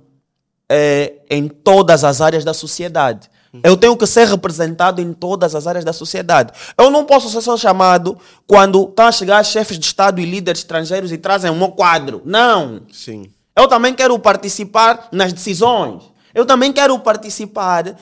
é, 0.70 1.14
em 1.28 1.48
todas 1.48 2.04
as 2.04 2.22
áreas 2.22 2.46
da 2.46 2.54
sociedade. 2.54 3.28
Eu 3.64 3.76
tenho 3.76 3.98
que 3.98 4.06
ser 4.06 4.28
representado 4.28 5.02
em 5.02 5.12
todas 5.14 5.56
as 5.56 5.66
áreas 5.66 5.84
da 5.84 5.94
sociedade. 5.94 6.54
Eu 6.78 6.92
não 6.92 7.06
posso 7.06 7.28
ser 7.28 7.42
só 7.42 7.58
chamado 7.58 8.16
quando 8.46 8.84
estão 8.84 9.08
a 9.08 9.12
chegar 9.12 9.44
chefes 9.44 9.80
de 9.80 9.88
Estado 9.88 10.22
e 10.22 10.26
líderes 10.26 10.60
estrangeiros 10.62 11.12
e 11.12 11.18
trazem 11.18 11.52
meu 11.56 11.70
quadro. 11.72 12.22
Não. 12.24 12.82
Sim. 12.94 13.32
Eu 13.60 13.68
também 13.68 13.93
quero 13.93 14.18
participar 14.18 15.10
nas 15.12 15.34
decisões. 15.34 16.03
Eu 16.34 16.45
também 16.45 16.72
quero 16.72 16.97
participar 16.99 17.95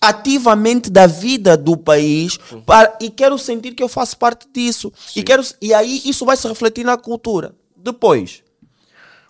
ativamente 0.00 0.90
da 0.90 1.06
vida 1.06 1.56
do 1.56 1.76
país 1.76 2.38
para- 2.66 2.96
e 3.00 3.10
quero 3.10 3.38
sentir 3.38 3.72
que 3.74 3.82
eu 3.82 3.88
faço 3.88 4.18
parte 4.18 4.46
disso. 4.52 4.92
E, 5.16 5.22
quero, 5.22 5.42
e 5.62 5.72
aí 5.72 6.02
isso 6.04 6.24
vai 6.26 6.36
se 6.36 6.46
refletir 6.46 6.84
na 6.84 6.96
cultura. 6.96 7.54
Depois, 7.74 8.42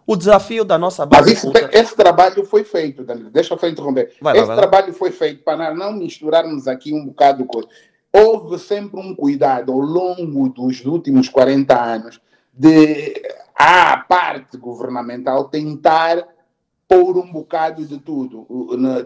o 0.07 0.16
desafio 0.16 0.64
da 0.64 0.76
nossa 0.76 1.07
Mas 1.07 1.20
base 1.20 1.33
isso, 1.35 1.43
cultural. 1.43 1.70
esse 1.72 1.95
trabalho 1.95 2.45
foi 2.45 2.64
feito, 2.64 3.05
Danilo. 3.05 3.31
Deixa 3.31 3.55
eu 3.55 3.59
só 3.59 3.68
interromper. 3.68 4.12
Vai 4.20 4.37
esse 4.37 4.47
lá. 4.49 4.57
trabalho 4.57 4.93
foi 4.93 5.11
feito 5.12 5.45
para 5.45 5.72
não 5.74 5.93
misturarmos 5.93 6.66
aqui 6.66 6.93
um 6.93 7.07
bocado 7.07 7.39
de 7.43 7.49
coisa. 7.49 7.68
Houve 8.12 8.59
sempre 8.59 8.99
um 9.01 9.14
cuidado 9.14 9.70
ao 9.70 9.79
longo 9.79 10.49
dos 10.49 10.85
últimos 10.85 11.29
40 11.29 11.81
anos 11.81 12.20
de 12.53 13.22
a 13.59 13.97
parte 13.97 14.57
governamental 14.57 15.49
tentar 15.49 16.25
pôr 16.87 17.19
um 17.19 17.31
bocado 17.31 17.85
de 17.85 17.99
tudo 17.99 18.47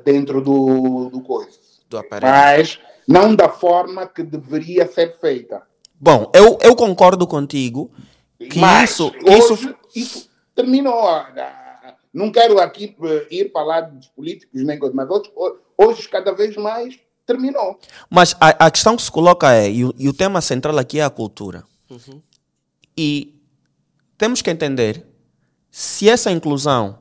dentro 0.05 0.43
do, 0.43 1.09
do 1.09 1.23
coisa. 1.23 1.59
Do 1.89 1.99
aparelho. 1.99 2.33
Mas 2.33 2.79
não 3.09 3.35
da 3.35 3.49
forma 3.49 4.07
que 4.07 4.23
deveria 4.23 4.87
ser 4.87 5.19
feita. 5.19 5.63
Bom, 5.99 6.31
eu, 6.35 6.59
eu 6.61 6.77
concordo 6.77 7.27
contigo 7.27 7.91
que 8.39 8.59
Mas 8.59 8.91
isso, 8.91 9.13
isso 9.27 9.77
isso 9.95 10.31
terminou. 10.55 11.09
Ah, 11.09 11.95
Não 12.13 12.31
quero 12.31 12.59
aqui 12.59 12.95
eh, 13.03 13.27
ir 13.31 13.53
falar 13.53 13.83
dos 13.83 14.09
políticos 14.09 14.63
nem 14.65 14.79
coisa, 14.79 14.95
mas 14.95 15.09
hoje, 15.09 15.31
hoje 15.79 16.09
cada 16.09 16.33
vez 16.33 16.57
mais 16.57 16.99
terminou. 17.27 17.79
Mas 18.11 18.35
a, 18.41 18.67
a 18.67 18.71
questão 18.71 18.97
que 18.97 19.03
se 19.03 19.11
coloca 19.11 19.53
é, 19.53 19.71
e 19.71 19.85
o, 19.85 19.95
e 19.97 20.09
o 20.09 20.13
tema 20.13 20.41
central 20.41 20.77
aqui 20.79 20.99
é 20.99 21.05
a 21.05 21.11
cultura. 21.11 21.65
E 22.97 23.42
temos 24.23 24.41
que 24.41 24.49
entender 24.49 25.05
se 25.69 26.09
essa 26.09 26.31
inclusão 26.31 26.97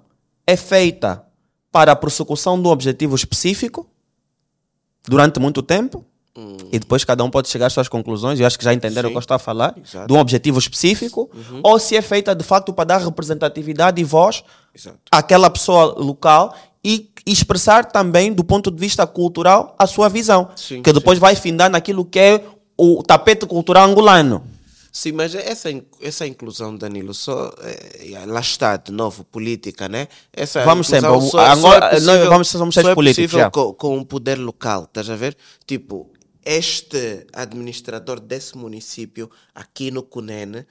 é 0.47 0.57
feita 0.57 1.23
para 1.71 1.91
a 1.91 1.95
persecução 1.95 2.59
de 2.59 2.67
um 2.67 2.71
objetivo 2.71 3.15
específico 3.15 3.87
durante 5.07 5.39
muito 5.39 5.61
tempo. 5.61 6.03
E 6.71 6.79
depois 6.79 7.03
cada 7.03 7.23
um 7.23 7.29
pode 7.29 7.47
chegar 7.47 7.67
às 7.67 7.73
suas 7.73 7.87
conclusões, 7.87 8.39
eu 8.39 8.47
acho 8.47 8.57
que 8.57 8.65
já 8.65 8.73
entenderam 8.73 9.09
o 9.09 9.11
que 9.11 9.17
eu 9.17 9.19
estou 9.19 9.35
a 9.35 9.39
falar, 9.39 9.75
Exato. 9.77 10.07
de 10.07 10.13
um 10.13 10.17
objetivo 10.17 10.57
específico, 10.57 11.29
ou 11.61 11.77
se 11.77 11.95
é 11.95 12.01
feita 12.01 12.33
de 12.33 12.43
facto 12.43 12.73
para 12.73 12.85
dar 12.85 12.97
representatividade 12.97 14.01
e 14.01 14.03
voz 14.03 14.43
Exato. 14.73 14.97
àquela 15.11 15.47
pessoa 15.51 15.93
local 15.99 16.55
e 16.83 17.11
expressar 17.23 17.85
também, 17.85 18.33
do 18.33 18.43
ponto 18.43 18.71
de 18.71 18.79
vista 18.79 19.05
cultural, 19.05 19.75
a 19.77 19.85
sua 19.85 20.09
visão. 20.09 20.49
Sim, 20.55 20.81
que 20.81 20.91
depois 20.91 21.19
vai 21.19 21.35
findar 21.35 21.69
naquilo 21.69 22.03
que 22.03 22.17
é 22.17 22.43
o 22.75 23.03
tapete 23.03 23.45
cultural 23.45 23.87
angolano. 23.87 24.43
Sim, 24.91 25.13
mas 25.13 25.33
essa, 25.33 25.69
essa 26.01 26.27
inclusão, 26.27 26.75
Danilo, 26.75 27.13
só 27.13 27.53
é, 27.61 28.25
lá 28.25 28.41
está, 28.41 28.75
de 28.75 28.91
novo, 28.91 29.23
política, 29.23 29.87
né? 29.87 30.07
Essa 30.33 30.65
Vamos 30.65 30.87
sempre, 30.87 31.07
só- 31.29 31.39
agora, 31.39 31.91
só 31.91 31.97
é 31.97 31.99
nós 32.19 32.27
vamos- 32.27 32.47
somos 32.49 32.75
só 32.75 32.81
é 32.89 32.93
políticos, 32.93 33.31
possível 33.31 33.45
já. 33.45 33.51
com, 33.51 33.73
com 33.73 33.97
o 33.99 34.05
poder 34.05 34.35
local, 34.37 34.83
estás 34.83 35.09
a 35.09 35.15
ver? 35.15 35.37
Tipo, 35.65 36.09
este 36.43 37.25
administrador 37.31 38.19
desse 38.19 38.57
município, 38.57 39.31
aqui 39.55 39.91
no 39.91 40.03
Cunene, 40.03 40.65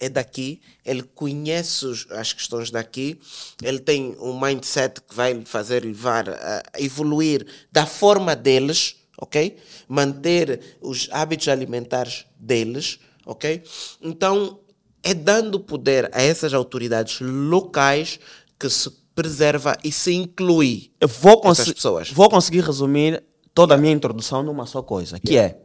é 0.00 0.08
daqui, 0.08 0.60
ele 0.84 1.04
conhece 1.04 1.86
as 2.10 2.32
questões 2.32 2.70
daqui, 2.72 3.20
ele 3.62 3.78
tem 3.78 4.16
um 4.18 4.40
mindset 4.40 5.00
que 5.00 5.14
vai 5.14 5.32
lhe 5.32 5.44
fazer 5.44 5.84
levar 5.84 6.28
a 6.28 6.62
a 6.74 6.80
evoluir 6.80 7.46
da 7.70 7.86
forma 7.86 8.34
deles, 8.34 8.96
ok? 9.16 9.56
Manter 9.86 10.76
os 10.80 11.08
hábitos 11.12 11.46
alimentares 11.46 12.24
deles, 12.36 12.98
ok? 13.26 13.62
Então, 14.00 14.58
é 15.02 15.14
dando 15.14 15.58
poder 15.58 16.10
a 16.12 16.22
essas 16.22 16.54
autoridades 16.54 17.20
locais 17.20 18.20
que 18.58 18.68
se 18.70 18.90
preserva 19.14 19.76
e 19.84 19.92
se 19.92 20.14
inclui 20.14 20.90
Eu 21.00 21.08
vou, 21.08 21.40
essas 21.44 21.72
pessoas. 21.72 22.10
vou 22.10 22.30
conseguir 22.30 22.60
resumir 22.60 23.22
toda 23.52 23.74
a 23.74 23.78
minha 23.78 23.92
introdução 23.92 24.42
numa 24.42 24.64
só 24.64 24.82
coisa, 24.82 25.18
que 25.20 25.36
é 25.36 25.58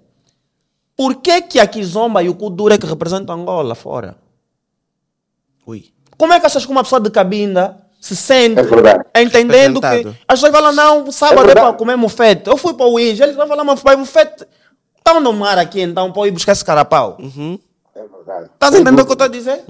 por 0.97 1.17
que, 1.17 1.43
que 1.43 1.59
a 1.59 1.67
Kizomba 1.67 2.23
e 2.23 2.29
o 2.29 2.33
Kudura 2.33 2.73
é 2.73 2.77
que 2.79 2.87
representam 2.87 3.39
Angola 3.39 3.75
fora? 3.75 4.17
Ui. 5.67 5.93
Como 6.17 6.33
é 6.33 6.39
que 6.39 6.47
achas 6.47 6.65
que 6.65 6.71
uma 6.71 6.83
pessoa 6.83 6.99
de 6.99 7.11
cabinda 7.11 7.77
se 8.01 8.15
sente 8.15 8.61
É 9.13 9.21
entendendo 9.21 9.79
que 9.79 9.85
as 10.27 10.39
pessoas 10.39 10.51
falam, 10.51 10.73
não, 10.73 11.11
sábado 11.11 11.41
é, 11.41 11.45
verdade. 11.45 11.67
para 11.67 11.77
comer 11.77 11.95
mufete. 11.95 12.49
Eu 12.49 12.57
fui 12.57 12.73
para 12.73 12.87
o 12.87 12.99
Ige, 12.99 13.21
eles 13.21 13.35
vão 13.35 13.47
falar, 13.47 13.63
mas 13.63 13.79
vai 13.81 13.95
mufete. 13.95 14.47
Estão 15.07 15.21
no 15.21 15.31
mar 15.31 15.57
aqui 15.57 15.79
então 15.81 16.11
para 16.11 16.27
ir 16.27 16.31
buscar 16.31 16.51
esse 16.51 16.65
carapau. 16.65 17.17
É 17.95 17.99
verdade. 18.01 18.49
Estás 18.53 18.75
entendendo 18.75 18.99
o 18.99 19.05
que 19.05 19.11
eu 19.11 19.13
estou 19.13 19.25
a 19.25 19.29
dizer? 19.29 19.63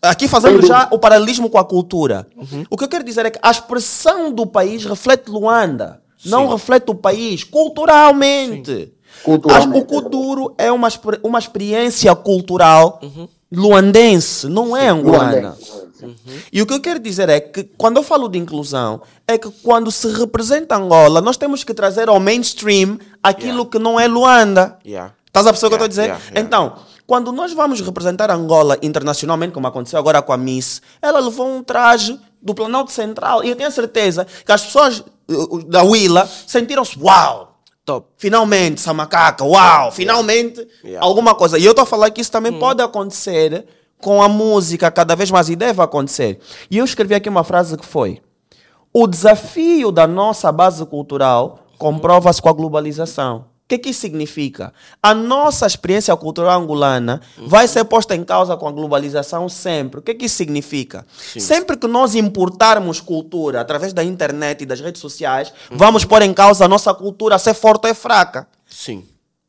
Aqui 0.00 0.26
fazendo 0.26 0.64
já 0.66 0.88
o 0.90 0.98
paralelismo 0.98 1.50
com 1.50 1.58
a 1.58 1.64
cultura. 1.64 2.26
O 2.70 2.76
que 2.78 2.84
eu 2.84 2.88
quero 2.88 3.04
dizer 3.04 3.26
é 3.26 3.30
que 3.30 3.38
a 3.42 3.50
expressão 3.50 4.32
do 4.32 4.46
país 4.46 4.82
reflete 4.86 5.30
Luanda, 5.30 6.00
não 6.24 6.48
reflete 6.48 6.90
o 6.90 6.94
país 6.94 7.44
culturalmente. 7.44 8.90
Culturalmente, 9.22 9.72
que 9.72 9.78
o 9.78 9.84
Kuduro 9.84 10.54
é 10.56 10.72
uma, 10.72 10.88
exper- 10.88 11.20
uma 11.22 11.38
experiência 11.38 12.14
cultural 12.14 13.00
luandense, 13.52 14.46
não 14.48 14.76
é 14.76 14.88
angolana. 14.88 15.56
Luandense. 15.56 15.90
E 16.50 16.62
o 16.62 16.66
que 16.66 16.72
eu 16.72 16.80
quero 16.80 16.98
dizer 16.98 17.28
é 17.28 17.38
que 17.40 17.64
quando 17.76 17.98
eu 17.98 18.02
falo 18.02 18.28
de 18.28 18.38
inclusão, 18.38 19.02
é 19.28 19.36
que 19.36 19.50
quando 19.62 19.90
se 19.90 20.08
representa 20.08 20.76
Angola, 20.76 21.20
nós 21.20 21.36
temos 21.36 21.62
que 21.62 21.74
trazer 21.74 22.08
ao 22.08 22.18
mainstream 22.18 22.98
aquilo 23.22 23.50
Yeah. 23.50 23.70
que 23.70 23.78
não 23.78 24.00
é 24.00 24.06
Luanda. 24.06 24.78
Yeah. 24.86 25.12
Estás 25.26 25.46
a 25.46 25.50
perceber 25.52 25.74
o 25.74 25.78
que 25.78 25.84
eu 25.84 25.86
estou 25.86 26.02
a 26.02 26.06
dizer? 26.06 26.24
yeah. 26.28 26.40
Então, 26.40 26.76
quando 27.06 27.32
nós 27.32 27.52
vamos 27.52 27.80
representar 27.82 28.30
Angola 28.30 28.78
internacionalmente, 28.82 29.52
como 29.52 29.66
aconteceu 29.66 29.98
agora 29.98 30.22
com 30.22 30.32
a 30.32 30.36
Miss, 30.38 30.80
ela 31.02 31.20
levou 31.20 31.46
um 31.46 31.62
traje 31.62 32.18
do 32.40 32.54
Planalto 32.54 32.90
Central. 32.92 33.44
E 33.44 33.50
eu 33.50 33.56
tenho 33.56 33.70
certeza 33.70 34.26
que 34.46 34.52
as 34.52 34.64
pessoas 34.64 35.04
uh, 35.28 35.62
da 35.64 35.82
Willa 35.82 36.26
sentiram-se, 36.46 36.98
uau! 36.98 37.49
Top. 37.90 38.06
Finalmente, 38.16 38.78
essa 38.80 38.94
macaca, 38.94 39.44
uau! 39.44 39.90
Finalmente, 39.90 40.66
Yeah. 40.84 41.04
alguma 41.04 41.34
coisa. 41.34 41.58
E 41.58 41.64
eu 41.64 41.70
estou 41.72 41.82
a 41.82 41.86
falar 41.86 42.10
que 42.10 42.20
isso 42.20 42.30
também 42.30 42.52
pode 42.58 42.80
acontecer 42.82 43.66
com 43.98 44.22
a 44.22 44.28
música 44.28 44.90
cada 44.90 45.14
vez 45.16 45.30
mais 45.30 45.48
e 45.48 45.56
deve 45.56 45.82
acontecer. 45.82 46.38
E 46.70 46.78
eu 46.78 46.84
escrevi 46.84 47.14
aqui 47.14 47.28
uma 47.28 47.42
frase 47.44 47.76
que 47.76 47.84
foi: 47.84 48.20
O 48.92 49.06
desafio 49.06 49.90
da 49.90 50.06
nossa 50.06 50.50
base 50.52 50.84
cultural 50.86 51.66
comprova-se 51.78 52.40
com 52.40 52.48
a 52.48 52.52
globalização. 52.52 53.46
O 53.70 53.72
que, 53.72 53.78
que 53.78 53.90
isso 53.90 54.00
significa? 54.00 54.72
A 55.00 55.14
nossa 55.14 55.64
experiência 55.64 56.16
cultural 56.16 56.60
angolana 56.60 57.20
vai 57.38 57.68
ser 57.68 57.84
posta 57.84 58.16
em 58.16 58.24
causa 58.24 58.56
com 58.56 58.66
a 58.66 58.72
globalização 58.72 59.48
sempre. 59.48 60.00
O 60.00 60.02
que, 60.02 60.12
que 60.12 60.26
isso 60.26 60.34
significa? 60.34 61.06
Sempre 61.38 61.76
que 61.76 61.86
nós 61.86 62.16
importarmos 62.16 63.00
cultura 63.00 63.60
através 63.60 63.92
da 63.92 64.02
internet 64.02 64.62
e 64.62 64.66
das 64.66 64.80
redes 64.80 65.00
sociais, 65.00 65.52
vamos 65.70 66.04
pôr 66.04 66.22
em 66.22 66.34
causa 66.34 66.64
a 66.64 66.68
nossa 66.68 66.92
cultura 66.92 67.38
ser 67.38 67.54
forte 67.54 67.84
ou 67.84 67.90
é 67.92 67.94
fraca. 67.94 68.48
Sim. 68.68 69.06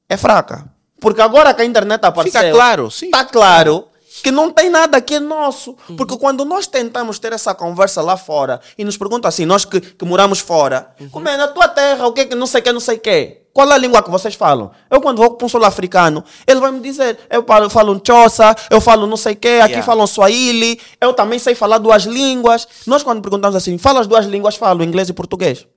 É 0.08 0.16
fraca. 0.16 0.66
Porque 1.00 1.20
agora 1.20 1.52
que 1.52 1.64
a 1.64 1.66
internet 1.66 2.06
apareceu... 2.06 2.42
Fica 2.42 2.54
claro, 2.54 2.92
sim. 2.92 3.08
Está 3.08 3.26
claro 3.26 3.88
que 4.22 4.32
não 4.32 4.52
tem 4.52 4.70
nada 4.70 5.02
que 5.02 5.16
é 5.16 5.20
nosso. 5.20 5.76
Porque 5.98 6.18
quando 6.18 6.46
nós 6.46 6.68
tentamos 6.68 7.20
ter 7.20 7.34
essa 7.34 7.54
conversa 7.54 8.02
lá 8.02 8.16
fora 8.16 8.62
e 8.78 8.84
nos 8.86 8.98
perguntam 8.98 9.28
assim, 9.28 9.46
nós 9.46 9.66
que, 9.66 9.82
que 9.82 10.06
moramos 10.06 10.40
fora, 10.40 10.94
como 11.12 11.28
é 11.28 11.36
na 11.36 11.48
tua 11.48 11.68
terra, 11.68 12.08
o 12.08 12.14
que 12.14 12.22
é 12.22 12.26
que 12.26 12.36
não 12.36 12.48
sei 12.48 12.62
o 12.62 12.64
que, 12.64 12.72
não 12.72 12.80
sei 12.80 12.98
o 12.98 13.00
que. 13.00 13.42
Qual 13.54 13.70
é 13.70 13.74
a 13.74 13.78
língua 13.78 14.02
que 14.02 14.10
vocês 14.10 14.34
falam? 14.34 14.72
Eu 14.90 15.02
quando 15.02 15.18
vou 15.18 15.32
para 15.32 15.46
um 15.46 15.50
sul-africano, 15.50 16.24
ele 16.48 16.60
vai 16.62 16.72
me 16.72 16.80
dizer, 16.80 17.18
eu 17.30 17.44
falo, 17.44 17.70
falo 17.70 17.94
um 17.94 18.02
choça, 18.06 18.56
eu 18.70 18.80
falo 18.80 19.06
não 19.06 19.18
sei 19.18 19.34
o 19.34 19.36
que, 19.36 19.60
aqui 19.60 19.72
Yeah. 19.72 19.84
falam 19.86 20.08
swahili, 20.08 20.80
eu 21.02 21.14
também 21.14 21.38
sei 21.38 21.54
falar 21.54 21.78
duas 21.78 22.04
línguas. 22.04 22.68
Nós 22.88 23.04
quando 23.04 23.22
perguntamos 23.22 23.56
assim, 23.56 23.78
fala 23.78 24.00
as 24.00 24.08
duas 24.08 24.26
línguas, 24.26 24.56
falo 24.56 24.84
inglês 24.84 25.10
e 25.10 25.14
português. 25.14 25.68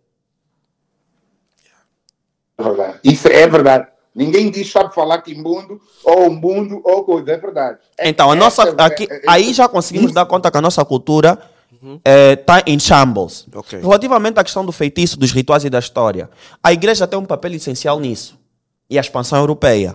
É 2.57 2.63
verdade. 2.63 2.99
Isso 3.03 3.29
é 3.29 3.47
verdade. 3.49 3.89
Ninguém 4.15 4.51
diz 4.51 4.71
sabe 4.71 4.95
falar 4.95 5.23
quimbundo, 5.23 5.81
ou 6.05 6.27
umbundo, 6.29 6.81
ou 6.85 7.03
coisa. 7.05 7.33
É 7.33 7.37
verdade. 7.37 7.79
É- 7.99 8.09
Então, 8.09 8.31
a 8.31 8.35
nossa, 8.37 8.63
é- 8.63 8.75
aqui, 8.79 9.09
é- 9.11 9.17
é- 9.17 9.23
aí 9.27 9.53
já 9.53 9.69
conseguimos 9.69 10.07
isso- 10.11 10.15
dar 10.15 10.25
conta 10.27 10.51
que 10.51 10.57
a 10.57 10.61
nossa 10.61 10.85
cultura 10.85 11.39
está 12.05 12.63
em 12.67 12.79
shambles. 12.79 13.47
Ok. 13.55 13.79
Relativamente 13.81 14.39
à 14.39 14.45
questão 14.45 14.65
do 14.65 14.73
feitiço, 14.73 15.19
dos 15.19 15.33
rituais 15.33 15.65
e 15.65 15.71
da 15.71 15.79
história, 15.79 16.31
a 16.63 16.73
igreja 16.73 17.07
tem 17.07 17.19
um 17.19 17.25
papel 17.25 17.53
essencial 17.55 17.99
nisso. 18.01 18.39
E 18.89 18.97
a 18.97 19.01
expansão 19.01 19.39
europeia, 19.39 19.95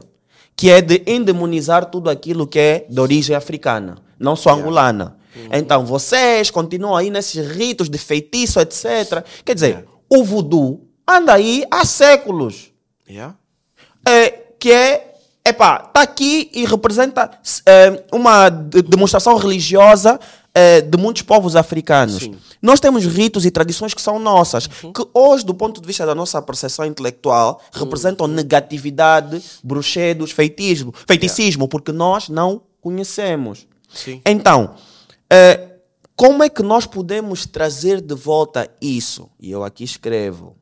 que 0.56 0.70
é 0.70 0.82
de 0.82 1.02
endemonizar 1.08 1.86
tudo 1.86 2.10
aquilo 2.10 2.46
que 2.46 2.60
é 2.60 2.86
de 2.90 3.00
origem 3.00 3.36
africana, 3.36 3.98
não 4.20 4.36
só 4.36 4.52
angolana. 4.52 5.18
Então, 5.54 5.86
vocês 5.86 6.52
continuam 6.52 6.96
aí 6.96 7.10
nesses 7.10 7.48
ritos 7.48 7.90
de 7.90 7.98
feitiço, 7.98 8.60
etc. 8.60 9.24
Quer 9.46 9.54
dizer, 9.56 9.86
o 10.10 10.24
voodoo 10.24 10.86
anda 11.08 11.34
aí 11.34 11.64
há 11.72 11.86
séculos 11.86 12.70
Yeah. 13.10 13.36
É, 14.08 14.30
que 14.60 14.72
é, 14.72 15.16
epá, 15.46 15.86
está 15.88 16.02
aqui 16.02 16.50
e 16.54 16.66
representa 16.66 17.32
é, 17.66 18.04
uma 18.12 18.50
de- 18.50 18.82
demonstração 18.82 19.36
religiosa 19.38 20.20
é, 20.54 20.82
de 20.82 20.98
muitos 20.98 21.22
povos 21.22 21.56
africanos. 21.56 22.24
Sim. 22.24 22.36
Nós 22.62 22.80
temos 22.80 23.06
ritos 23.06 23.46
e 23.46 23.52
tradições 23.52 23.94
que 23.94 24.02
são 24.02 24.20
nossas, 24.20 24.68
que 24.68 25.08
hoje, 25.14 25.46
do 25.46 25.54
ponto 25.54 25.80
de 25.80 25.88
vista 25.88 26.06
da 26.06 26.14
nossa 26.14 26.42
percepção 26.42 26.86
intelectual, 26.86 27.62
representam 27.72 28.28
negatividade, 28.28 29.42
bruxedos, 29.64 30.32
feitismo, 30.32 30.94
feiticismo, 31.08 31.68
porque 31.70 31.92
nós 31.92 32.28
não 32.28 32.62
conhecemos. 32.82 33.66
Sim. 33.94 34.22
Então, 34.26 34.76
é, 35.30 35.68
como 36.16 36.44
é 36.44 36.50
que 36.50 36.62
nós 36.62 36.86
podemos 36.86 37.46
trazer 37.46 38.02
de 38.02 38.14
volta 38.14 38.70
isso? 38.82 39.30
E 39.40 39.50
eu 39.52 39.64
aqui 39.64 39.86
escrevo: 39.86 40.58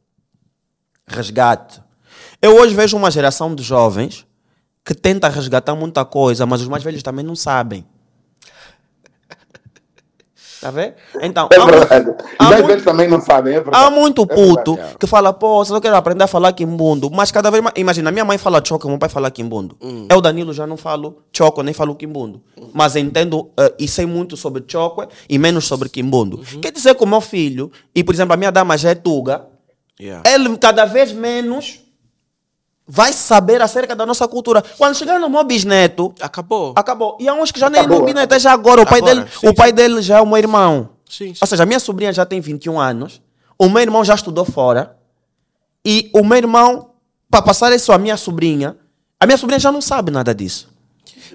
resgate. 1.08 1.82
Eu 2.42 2.56
hoje 2.58 2.74
vejo 2.76 2.96
uma 2.98 3.10
geração 3.12 3.54
de 3.56 3.64
jovens 3.64 4.26
que 4.86 4.94
tenta 4.94 5.28
resgatar 5.28 5.76
muita 5.76 6.06
coisa, 6.06 6.46
mas 6.46 6.62
os 6.62 6.68
mais 6.68 6.84
velhos 6.84 7.04
também 7.04 7.26
não 7.26 7.36
sabem. 7.36 7.86
Tá 10.60 10.72
vendo? 10.72 10.96
Então, 11.22 11.48
É 11.52 11.56
há 11.56 11.66
mu- 11.66 11.72
verdade. 11.72 12.16
Há 12.40 12.44
mais 12.46 12.64
muito- 12.64 12.84
também 12.84 13.08
não 13.08 13.22
sabem. 13.22 13.56
É. 13.58 13.64
Há 13.72 13.92
muito 13.92 14.24
É 14.24 14.26
verdade. 14.26 14.50
puto 14.64 14.80
que 15.00 15.06
fala, 15.06 15.32
pô, 15.32 15.64
eu 15.64 15.80
quero 15.80 15.96
aprender 15.96 16.24
a 16.24 16.28
falar 16.28 16.52
quimbundo, 16.52 17.12
mas 17.12 17.32
cada 17.32 17.52
vez 17.52 17.64
mais. 17.64 17.76
Imagina, 17.78 18.12
minha 18.12 18.26
mãe 18.26 18.40
fala 18.40 18.60
choco, 18.66 18.88
meu 18.90 18.98
pai 18.98 19.08
fala 19.08 19.30
quimbundo. 19.30 19.78
Eu, 20.10 20.20
Danilo, 20.20 20.54
já 20.54 20.66
não 20.66 20.76
falo 20.76 21.22
choco, 21.32 21.62
nem 21.62 21.76
falo 21.76 21.94
quimbundo. 21.96 22.42
Mas 22.74 22.96
entendo 22.96 23.52
eh, 23.56 23.76
e 23.78 23.88
sei 23.88 24.08
muito 24.08 24.36
sobre 24.36 24.64
choco 24.68 25.06
e 25.30 25.38
menos 25.38 25.66
sobre 25.66 25.90
quimbundo. 25.90 26.40
Quer 26.60 26.72
dizer 26.72 26.96
que 26.96 27.04
o 27.04 27.08
meu 27.08 27.22
filho, 27.22 27.72
e 27.94 28.04
por 28.04 28.16
exemplo, 28.16 28.34
a 28.34 28.38
minha 28.38 28.52
dama 28.52 28.76
já 28.78 28.90
é 28.90 28.96
tuga, 28.96 29.46
Yeah. 30.00 30.28
ele 30.32 30.56
cada 30.58 30.86
vez 30.86 31.12
menos 31.12 31.80
vai 32.88 33.12
saber 33.12 33.62
acerca 33.62 33.96
da 33.96 34.06
nossa 34.06 34.28
cultura. 34.28 34.64
Quando 34.78 34.96
chegar 34.96 35.20
no 35.20 35.30
meu 35.30 35.44
bisneto, 35.44 36.14
Acabou. 36.22 36.74
acabou. 36.76 37.18
E 37.20 37.28
há 37.28 37.34
uns 37.34 37.52
que 37.52 37.60
já 37.60 37.70
nem 37.70 37.82
Acabou, 37.82 38.00
no 38.00 38.06
bisneto, 38.06 38.34
é 38.34 38.40
já 38.40 38.54
agora. 38.54 38.82
O 38.82 38.86
pai, 38.86 39.00
Agora, 39.00 39.16
dele, 39.16 39.28
sim, 39.40 39.48
o 39.48 39.54
pai 39.54 39.72
dele 39.74 40.02
já 40.02 40.18
é 40.18 40.22
o 40.22 40.26
meu 40.26 40.38
irmão. 40.38 40.90
Sim, 41.10 41.34
sim. 41.34 41.40
Ou 41.42 41.48
seja, 41.48 41.64
a 41.64 41.66
minha 41.66 41.80
sobrinha 41.80 42.14
já 42.14 42.26
tem 42.26 42.40
21 42.40 42.80
anos, 42.80 43.22
o 43.60 43.68
meu 43.68 43.82
irmão 43.82 44.04
já 44.06 44.16
estudou 44.16 44.46
fora, 44.46 44.98
e 45.86 46.10
o 46.14 46.24
meu 46.24 46.38
irmão, 46.38 46.92
para 47.30 47.42
passar 47.42 47.74
isso 47.74 47.92
à 47.92 47.98
minha 47.98 48.18
sobrinha, 48.18 48.78
a 49.20 49.26
minha 49.26 49.38
sobrinha 49.38 49.60
já 49.60 49.72
não 49.72 49.82
sabe 49.82 50.12
nada 50.12 50.34
disso. 50.34 50.70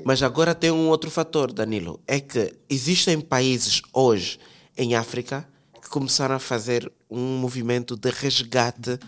Mas 0.04 0.22
agora 0.22 0.54
tem 0.54 0.70
um 0.70 0.88
outro 0.88 1.10
fator, 1.10 1.52
Danilo. 1.52 2.00
É 2.06 2.18
que 2.18 2.54
existem 2.68 3.20
países 3.20 3.82
hoje 3.92 4.38
em 4.76 4.94
África 4.94 5.46
que 5.80 5.88
começaram 5.88 6.34
a 6.34 6.38
fazer 6.38 6.90
um 7.10 7.38
movimento 7.38 7.96
de 7.96 8.10
resgate 8.10 8.98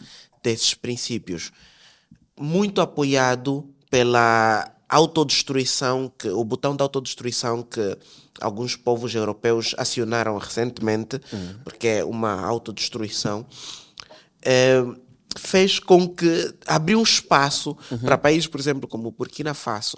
desses 0.42 0.74
princípios. 0.74 1.50
Muito 2.38 2.80
apoiado 2.80 3.68
pela 3.90 4.70
autodestruição, 4.88 6.12
que, 6.18 6.28
o 6.28 6.44
botão 6.44 6.74
da 6.76 6.84
autodestruição 6.84 7.62
que 7.62 7.96
alguns 8.40 8.76
povos 8.76 9.14
europeus 9.14 9.74
acionaram 9.78 10.36
recentemente, 10.38 11.20
porque 11.62 11.86
é 11.88 12.04
uma 12.04 12.40
autodestruição. 12.44 13.46
eh, 14.44 14.84
fez 15.36 15.78
com 15.80 16.08
que 16.08 16.54
abriu 16.66 16.98
um 17.00 17.02
espaço 17.02 17.76
para 18.02 18.16
países, 18.16 18.46
por 18.46 18.60
exemplo, 18.60 18.88
como 18.88 19.08
o 19.08 19.10
Burkina 19.10 19.52
Faso, 19.54 19.96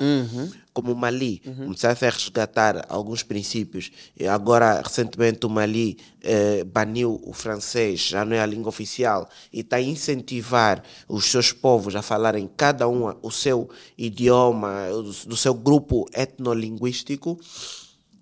como 0.76 0.92
o 0.92 0.94
Mali, 0.96 1.40
começasse 1.64 2.04
a 2.04 2.10
resgatar 2.10 2.84
alguns 2.90 3.22
princípios. 3.22 3.90
E 4.14 4.26
agora, 4.28 4.82
recentemente, 4.82 5.46
o 5.46 5.48
Mali 5.48 5.96
eh, 6.22 6.64
baniu 6.64 7.18
o 7.24 7.32
francês, 7.32 8.00
já 8.00 8.26
não 8.26 8.36
é 8.36 8.40
a 8.40 8.44
língua 8.46 8.68
oficial, 8.68 9.26
e 9.50 9.60
está 9.60 9.76
a 9.76 9.80
incentivar 9.80 10.82
os 11.08 11.24
seus 11.30 11.50
povos 11.50 11.96
a 11.96 12.02
falarem 12.02 12.46
cada 12.54 12.86
um 12.86 13.10
o 13.22 13.30
seu 13.30 13.70
idioma, 13.96 14.86
do, 14.90 15.12
do 15.30 15.36
seu 15.36 15.54
grupo 15.54 16.06
etnolinguístico. 16.12 17.40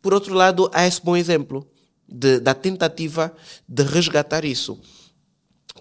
Por 0.00 0.14
outro 0.14 0.32
lado, 0.32 0.70
há 0.72 0.86
esse 0.86 1.02
bom 1.02 1.16
exemplo 1.16 1.66
de- 2.08 2.38
da 2.38 2.54
tentativa 2.54 3.32
de 3.68 3.82
resgatar 3.82 4.44
isso 4.44 4.78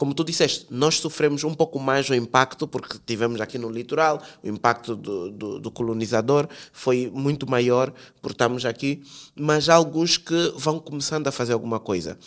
como 0.04 0.14
tu 0.14 0.26
disseste, 0.26 0.68
nós 0.70 0.99
sofremos 0.99 1.45
um 1.45 1.54
pouco 1.54 1.80
mais 1.80 2.10
o 2.10 2.14
impacto, 2.14 2.68
porque 2.68 2.97
tivemos 3.06 3.39
aqui 3.39 3.58
no 3.58 3.70
litoral, 3.70 4.22
o 4.43 4.47
impacto 4.49 4.97
do, 4.97 5.32
do, 5.32 5.60
do 5.62 5.72
colonizador 5.72 6.45
foi 6.74 7.10
muito 7.16 7.49
maior 7.49 7.89
por 8.22 8.32
estarmos 8.32 8.66
aqui, 8.66 9.01
mas 9.34 9.70
há 9.70 9.76
alguns 9.76 10.18
que 10.18 10.54
vão 10.58 10.78
começando 10.78 11.26
a 11.30 11.32
fazer 11.32 11.54
alguma 11.54 11.80
coisa. 11.80 12.18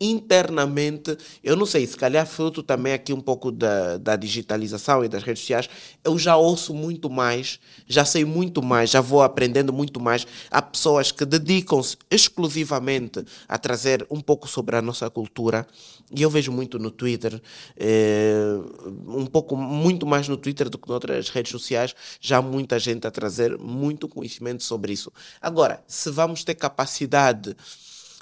Internamente, 0.00 1.16
eu 1.42 1.56
não 1.56 1.64
sei, 1.64 1.86
se 1.86 1.96
calhar 1.96 2.26
fruto 2.26 2.62
também 2.62 2.92
aqui 2.92 3.12
um 3.12 3.20
pouco 3.20 3.52
da, 3.52 3.96
da 3.96 4.16
digitalização 4.16 5.04
e 5.04 5.08
das 5.08 5.22
redes 5.22 5.42
sociais, 5.42 5.70
eu 6.02 6.18
já 6.18 6.36
ouço 6.36 6.74
muito 6.74 7.08
mais, 7.08 7.60
já 7.86 8.04
sei 8.04 8.24
muito 8.24 8.60
mais, 8.60 8.90
já 8.90 9.00
vou 9.00 9.22
aprendendo 9.22 9.72
muito 9.72 10.00
mais. 10.00 10.26
Há 10.50 10.60
pessoas 10.60 11.12
que 11.12 11.24
dedicam-se 11.24 11.96
exclusivamente 12.10 13.24
a 13.48 13.56
trazer 13.56 14.04
um 14.10 14.20
pouco 14.20 14.48
sobre 14.48 14.76
a 14.76 14.82
nossa 14.82 15.08
cultura 15.08 15.66
e 16.14 16.22
eu 16.22 16.28
vejo 16.28 16.52
muito 16.52 16.78
no 16.78 16.90
Twitter, 16.90 17.40
eh, 17.76 18.58
um 19.06 19.26
pouco, 19.26 19.56
muito 19.56 20.06
mais 20.06 20.28
no 20.28 20.36
Twitter 20.36 20.68
do 20.68 20.76
que 20.76 20.88
noutras 20.88 21.28
redes 21.28 21.52
sociais, 21.52 21.94
já 22.20 22.42
muita 22.42 22.78
gente 22.78 23.06
a 23.06 23.10
trazer 23.10 23.56
muito 23.58 24.08
conhecimento 24.08 24.62
sobre 24.62 24.92
isso. 24.92 25.12
Agora, 25.40 25.82
se 25.86 26.10
vamos 26.10 26.44
ter 26.44 26.54
capacidade 26.54 27.56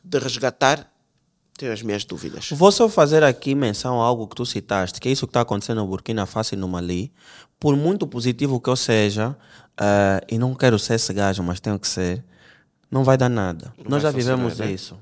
de 0.04 0.18
resgatar, 0.18 0.91
tenho 1.62 1.72
as 1.72 1.82
minhas 1.82 2.04
dúvidas. 2.04 2.50
Vou 2.50 2.72
só 2.72 2.88
fazer 2.88 3.22
aqui 3.22 3.54
menção 3.54 4.02
a 4.02 4.04
algo 4.04 4.26
que 4.26 4.34
tu 4.34 4.44
citaste, 4.44 5.00
que 5.00 5.08
é 5.08 5.12
isso 5.12 5.26
que 5.26 5.30
está 5.30 5.42
acontecendo 5.42 5.78
no 5.78 5.86
Burkina 5.86 6.26
Faso 6.26 6.54
e 6.54 6.58
no 6.58 6.66
Mali. 6.66 7.12
Por 7.60 7.76
muito 7.76 8.04
positivo 8.04 8.60
que 8.60 8.68
eu 8.68 8.74
seja, 8.74 9.36
eh, 9.80 10.20
e 10.28 10.38
não 10.38 10.54
quero 10.54 10.76
ser 10.76 10.94
esse 10.94 11.12
gajo, 11.12 11.40
mas 11.44 11.60
tenho 11.60 11.78
que 11.78 11.86
ser, 11.86 12.24
não 12.90 13.04
vai 13.04 13.16
dar 13.16 13.28
nada. 13.28 13.72
Não 13.78 13.92
Nós 13.92 14.02
já 14.02 14.10
vivemos 14.10 14.58
né? 14.58 14.72
isso. 14.72 14.98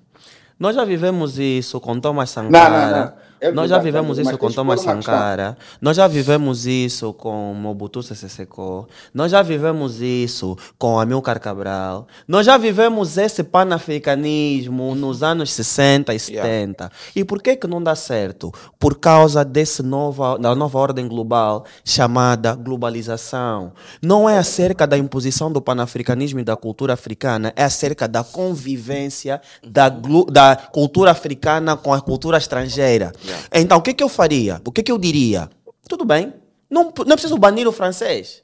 Nós 0.59 0.77
já 0.77 0.85
vivemos 0.85 1.39
isso 1.39 1.81
com 1.81 1.99
Thomas 1.99 2.29
Sankara. 2.29 3.07
não. 3.07 3.30
É 3.41 3.51
Nós 3.51 3.71
já 3.71 3.79
vivemos 3.79 4.19
isso 4.19 4.37
com 4.37 4.51
Thomas. 4.51 4.83
Sankara. 4.83 5.57
Nós 5.81 5.97
já 5.97 6.07
vivemos 6.07 6.67
isso 6.67 7.13
com 7.15 7.55
Mobutu 7.55 8.03
Sese 8.03 8.29
Seko. 8.29 8.87
Nós 9.15 9.33
já 9.33 9.41
vivemos 9.41 10.03
isso 10.03 10.59
com 10.79 11.01
Amilcar 11.01 11.41
Cabral. 11.41 12.07
Nós 12.29 12.45
já 12.45 12.59
vivemos 12.59 13.17
esse 13.17 13.43
panafricanismo 13.43 14.95
nos 14.95 15.23
anos 15.23 15.53
60 15.53 16.15
e 16.15 16.19
70. 16.19 16.93
E 17.17 17.25
por 17.25 17.43
que 17.43 17.57
que 17.57 17.67
não 17.67 17.83
dá 17.83 17.95
certo? 17.95 18.53
Por 18.79 18.99
causa 18.99 19.43
desse 19.43 19.83
nova, 19.83 20.39
da 20.39 20.55
nova 20.55 20.79
ordem 20.79 21.09
global 21.09 21.65
chamada 21.83 22.55
globalização. 22.55 23.73
Não 24.03 24.29
é 24.29 24.37
acerca 24.37 24.87
da 24.87 24.99
imposição 24.99 25.51
do 25.51 25.63
panafricanismo 25.63 26.41
e 26.41 26.45
da 26.45 26.57
cultura 26.57 26.93
africana, 26.93 27.53
é 27.57 27.65
acerca 27.65 28.07
da 28.07 28.23
convivência 28.23 29.41
da, 29.67 29.89
da 29.89 30.57
cultura 30.57 31.11
africana 31.11 31.77
com 31.77 31.95
a 31.95 32.01
cultura 32.01 32.37
estrangeira. 32.37 33.13
Então, 33.53 33.79
o 33.79 33.83
que 33.83 33.95
que 33.95 34.03
eu 34.03 34.09
faria? 34.09 34.61
O 34.65 34.73
que 34.73 34.83
que 34.83 34.93
eu 34.93 34.99
diria? 34.99 35.49
Tudo 35.89 36.05
bem, 36.05 36.33
não, 36.71 36.93
não 36.97 37.13
é 37.13 37.17
preciso 37.17 37.37
banir 37.37 37.67
o 37.67 37.73
francês. 37.73 38.43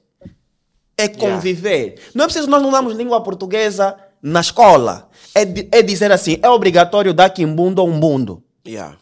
É 0.99 1.09
conviver. 1.09 2.01
Não 2.15 2.25
é 2.25 2.27
preciso 2.27 2.49
nós 2.49 2.63
não 2.63 2.71
damos 2.71 2.95
língua 2.95 3.23
portuguesa 3.23 3.95
na 4.23 4.41
escola. 4.41 5.09
É, 5.35 5.43
é 5.79 5.83
dizer 5.83 6.11
assim, 6.11 6.39
é 6.43 6.49
obrigatório 6.49 7.13
dar 7.13 7.29
quimbundo 7.31 7.83
ou 7.83 7.89
umbundo. 7.89 8.43
Yeah. 8.67 8.97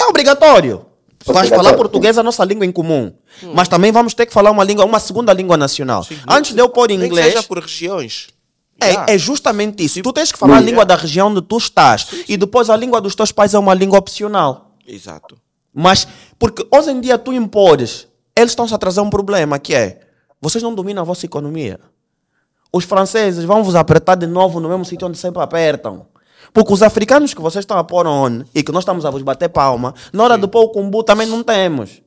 É 0.00 0.04
obrigatório. 0.04 0.86
Vamos 1.24 1.48
falar 1.50 1.74
português, 1.74 2.18
a 2.18 2.22
nossa 2.22 2.44
língua 2.44 2.66
em 2.66 2.72
comum. 2.72 3.12
Mas 3.54 3.68
também 3.68 3.92
vamos 3.92 4.14
ter 4.14 4.26
que 4.26 4.32
falar 4.32 4.50
uma 4.50 4.64
língua, 4.64 4.84
uma 4.84 4.98
segunda 4.98 5.32
língua 5.32 5.56
nacional. 5.56 6.06
Antes 6.28 6.52
de 6.54 6.60
eu 6.60 6.68
pôr 6.68 6.90
inglês, 6.90 7.26
seja 7.26 7.42
por 7.42 7.58
regiões. 7.58 8.28
é, 8.80 8.86
Yeah. 8.86 9.12
é 9.12 9.18
justamente 9.18 9.84
isso. 9.84 10.02
Tu 10.02 10.12
tens 10.12 10.32
que 10.32 10.38
falar 10.38 10.56
a 10.56 10.58
Sim. 10.58 10.64
língua 10.66 10.84
da 10.84 10.96
região 10.96 11.28
onde 11.28 11.42
tu 11.42 11.56
estás. 11.56 12.08
E 12.28 12.36
depois 12.36 12.68
a 12.68 12.76
língua 12.76 13.00
dos 13.00 13.14
teus 13.14 13.30
pais 13.30 13.54
é 13.54 13.58
uma 13.58 13.74
língua 13.74 13.98
opcional. 13.98 14.71
Exato. 14.86 15.36
Mas, 15.72 16.06
porque 16.38 16.66
hoje 16.70 16.90
em 16.90 17.00
dia 17.00 17.16
tu 17.18 17.32
impores, 17.32 18.06
eles 18.36 18.52
estão-se 18.52 18.74
a 18.74 18.78
trazer 18.78 19.00
um 19.00 19.10
problema 19.10 19.58
que 19.58 19.74
é, 19.74 20.00
vocês 20.40 20.62
não 20.62 20.74
dominam 20.74 21.02
a 21.02 21.04
vossa 21.06 21.24
economia. 21.24 21.80
Os 22.72 22.84
franceses 22.84 23.44
vão 23.44 23.62
vos 23.62 23.74
apertar 23.74 24.14
de 24.16 24.26
novo 24.26 24.58
no 24.60 24.68
mesmo 24.68 24.84
sítio 24.84 25.06
onde 25.06 25.18
sempre 25.18 25.42
apertam. 25.42 26.06
Porque 26.52 26.72
os 26.72 26.82
africanos 26.82 27.32
que 27.32 27.40
vocês 27.40 27.62
estão 27.62 27.78
a 27.78 27.84
pôr 27.84 28.06
on 28.06 28.42
e 28.54 28.62
que 28.62 28.72
nós 28.72 28.82
estamos 28.82 29.06
a 29.06 29.10
vos 29.10 29.22
bater 29.22 29.48
palma, 29.48 29.94
na 30.12 30.24
hora 30.24 30.36
de 30.38 30.46
pôr 30.48 30.64
o 30.64 30.68
cumbu 30.70 31.02
também 31.02 31.26
não 31.26 31.42
temos. 31.42 32.02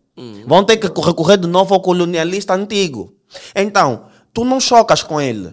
Vão 0.45 0.63
ter 0.63 0.78
que 0.78 0.88
recorrer 1.01 1.38
de 1.38 1.47
novo 1.47 1.73
ao 1.73 1.82
colonialista 1.82 2.53
antigo. 2.53 3.13
Então, 3.55 4.05
tu 4.34 4.45
não 4.45 4.59
chocas 4.59 5.03
com 5.03 5.19
ele. 5.19 5.51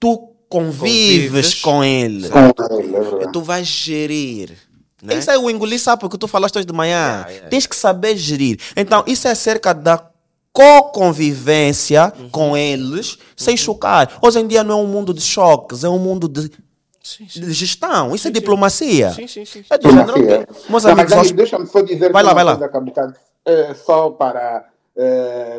Tu 0.00 0.16
convives, 0.48 1.54
Convives. 1.54 1.60
com 1.60 1.84
ele. 1.84 2.26
É. 2.26 3.30
Tu 3.30 3.40
vais 3.40 3.66
gerir. 3.66 4.56
Né? 5.02 5.14
Isso 5.14 5.30
é 5.30 5.38
o 5.38 5.48
engolir 5.50 5.80
sapo 5.80 6.08
que 6.08 6.18
tu 6.18 6.28
falaste 6.28 6.56
hoje 6.56 6.66
de 6.66 6.72
manhã. 6.72 6.96
Yeah, 7.20 7.28
yeah. 7.30 7.48
Tens 7.48 7.66
que 7.66 7.74
saber 7.76 8.16
gerir. 8.16 8.58
Então, 8.76 9.02
isso 9.06 9.26
é 9.26 9.30
acerca 9.30 9.72
da 9.72 9.98
co-convivência 10.52 12.12
Uhum. 12.18 12.28
com 12.30 12.56
eles, 12.56 13.18
sem 13.36 13.56
chocar. 13.56 14.18
Hoje 14.22 14.40
em 14.40 14.46
dia 14.46 14.62
não 14.64 14.80
é 14.80 14.82
um 14.82 14.86
mundo 14.86 15.14
de 15.14 15.20
choques, 15.22 15.84
é 15.84 15.88
um 15.88 15.98
mundo 15.98 16.28
de, 16.28 16.50
Sim, 17.02 17.26
sim. 17.28 17.40
de 17.40 17.52
gestão. 17.52 18.14
Isso 18.14 18.28
é 18.28 18.30
diplomacia. 18.30 19.10
Sim, 19.12 19.26
sim, 19.26 19.44
sim. 19.44 19.64
É 19.70 19.78
Diplomacia. 19.78 20.46
Meus 20.68 20.84
Não, 20.84 20.90
amigos, 20.92 21.14
nós- 21.14 21.30
deixa-me 21.30 21.66
só 21.66 21.80
dizer 21.82 22.12
Vai 22.12 22.22
lá, 22.22 22.30
uma 22.32 22.34
vai 22.34 22.44
lá. 22.44 22.58
eh, 23.46 23.74
só 23.74 24.10
para 24.10 24.66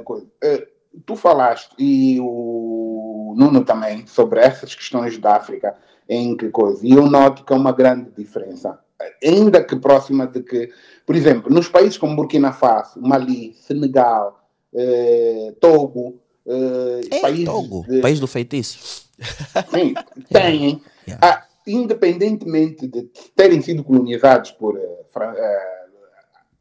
coisa. 0.06 0.26
Eh, 0.44 0.68
tu 1.06 1.16
falaste 1.16 1.70
e 1.80 2.20
o 2.20 3.34
Nuno 3.38 3.64
também 3.64 4.06
sobre 4.08 4.40
essas 4.42 4.76
questões 4.76 5.18
da 5.18 5.36
África 5.38 5.74
em 6.08 6.36
que 6.36 6.50
coisa 6.50 6.86
e 6.86 6.92
eu 6.92 7.08
noto 7.10 7.44
que 7.46 7.54
é 7.54 7.56
uma 7.56 7.72
grande 7.72 8.10
diferença 8.18 8.78
ainda 9.24 9.64
que 9.64 9.76
próxima 9.76 10.28
de 10.28 10.42
que 10.44 10.70
por 11.06 11.16
exemplo 11.16 11.54
nos 11.54 11.68
países 11.68 11.98
como 11.98 12.16
Burkina 12.16 12.52
Faso 12.54 13.00
Mali 13.02 13.54
Senegal 13.56 14.48
eh, 14.74 15.54
Togo 15.60 16.20
eh, 16.46 17.02
É, 17.12 17.20
países 17.22 17.46
Togo, 17.46 17.86
de- 17.88 18.02
país 18.02 18.20
do 18.20 18.28
feitiço. 18.28 19.08
Sim, 19.70 19.94
têm. 20.32 20.82
Yeah. 21.08 21.20
Ah, 21.22 21.46
independentemente 21.68 22.88
de 22.88 23.04
terem 23.36 23.62
sido 23.62 23.84
colonizados 23.84 24.52
por 24.52 24.78
eh, 24.78 25.04
fran- 25.14 25.36
eh, 25.38 25.86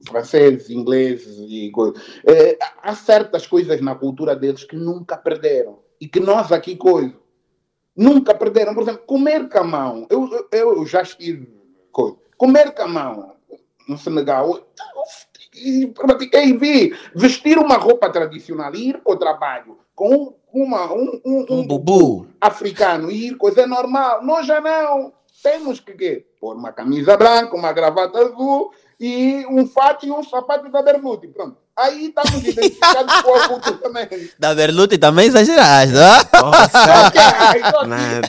franceses, 0.06 0.70
ingleses 0.70 1.36
e 1.48 1.70
coisas, 1.70 2.02
eh, 2.26 2.58
há 2.82 2.94
certas 2.94 3.46
coisas 3.46 3.80
na 3.80 3.94
cultura 3.94 4.34
deles 4.36 4.64
que 4.64 4.76
nunca 4.76 5.16
perderam. 5.16 5.78
E 6.00 6.08
que 6.08 6.18
nós 6.20 6.50
aqui, 6.52 6.76
coisa, 6.76 7.14
nunca 7.96 8.34
perderam. 8.34 8.74
Por 8.74 8.82
exemplo, 8.82 9.02
comer 9.06 9.48
camão. 9.48 10.06
Eu, 10.10 10.28
eu, 10.52 10.76
eu 10.76 10.86
já 10.86 11.02
estive, 11.02 11.48
coisa, 11.92 12.16
comer 12.40 12.72
camão 12.72 13.34
no 13.86 13.98
Senegal. 13.98 14.66
E 15.54 15.88
pratiquei 15.88 16.56
vi 16.56 16.96
vestir 17.14 17.58
uma 17.58 17.76
roupa 17.76 18.08
tradicional 18.08 18.74
e 18.74 18.88
ir 18.88 18.98
para 18.98 19.12
o 19.12 19.16
trabalho 19.16 19.78
com 19.94 20.34
uma, 20.50 20.90
um, 20.90 21.20
um, 21.22 21.46
Um 21.50 21.66
bubu. 21.66 22.26
africano 22.40 23.10
ir, 23.10 23.36
coisa 23.36 23.66
normal. 23.66 24.24
Nós 24.24 24.46
já 24.46 24.58
não. 24.58 25.12
Temos 25.42 25.80
que 25.80 25.92
quê? 25.92 26.26
pôr 26.40 26.56
uma 26.56 26.72
camisa 26.72 27.14
branca, 27.16 27.54
uma 27.54 27.72
gravata 27.72 28.18
azul 28.18 28.72
e 29.00 29.46
um 29.48 29.66
fato 29.66 30.04
e 30.06 30.10
um 30.12 30.22
sapato 30.22 30.70
da 30.70 30.82
bermuda. 30.82 31.24
E 31.24 31.28
Pronto. 31.30 31.56
Aí 31.76 32.08
estamos 32.08 32.46
identificados 32.46 33.22
com 33.22 33.34
a 33.34 33.48
cultura 33.48 33.76
também. 33.78 34.08
Da 34.38 34.54
Berluti 34.54 34.98
também 34.98 35.28
exageraste, 35.28 35.94
ah? 35.96 36.42
Nossa, 36.42 36.84
aí 36.84 37.62
aqui, 37.62 37.86
Nada. 37.88 38.28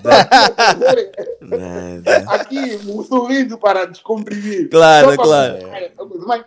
nada. 1.50 2.34
aqui 2.34 2.80
um 2.88 3.04
sorriso 3.04 3.58
para 3.58 3.86
descomprimir. 3.86 4.70
Claro, 4.70 5.08
para- 5.08 5.18
claro. 5.18 5.58
Mas, 6.26 6.46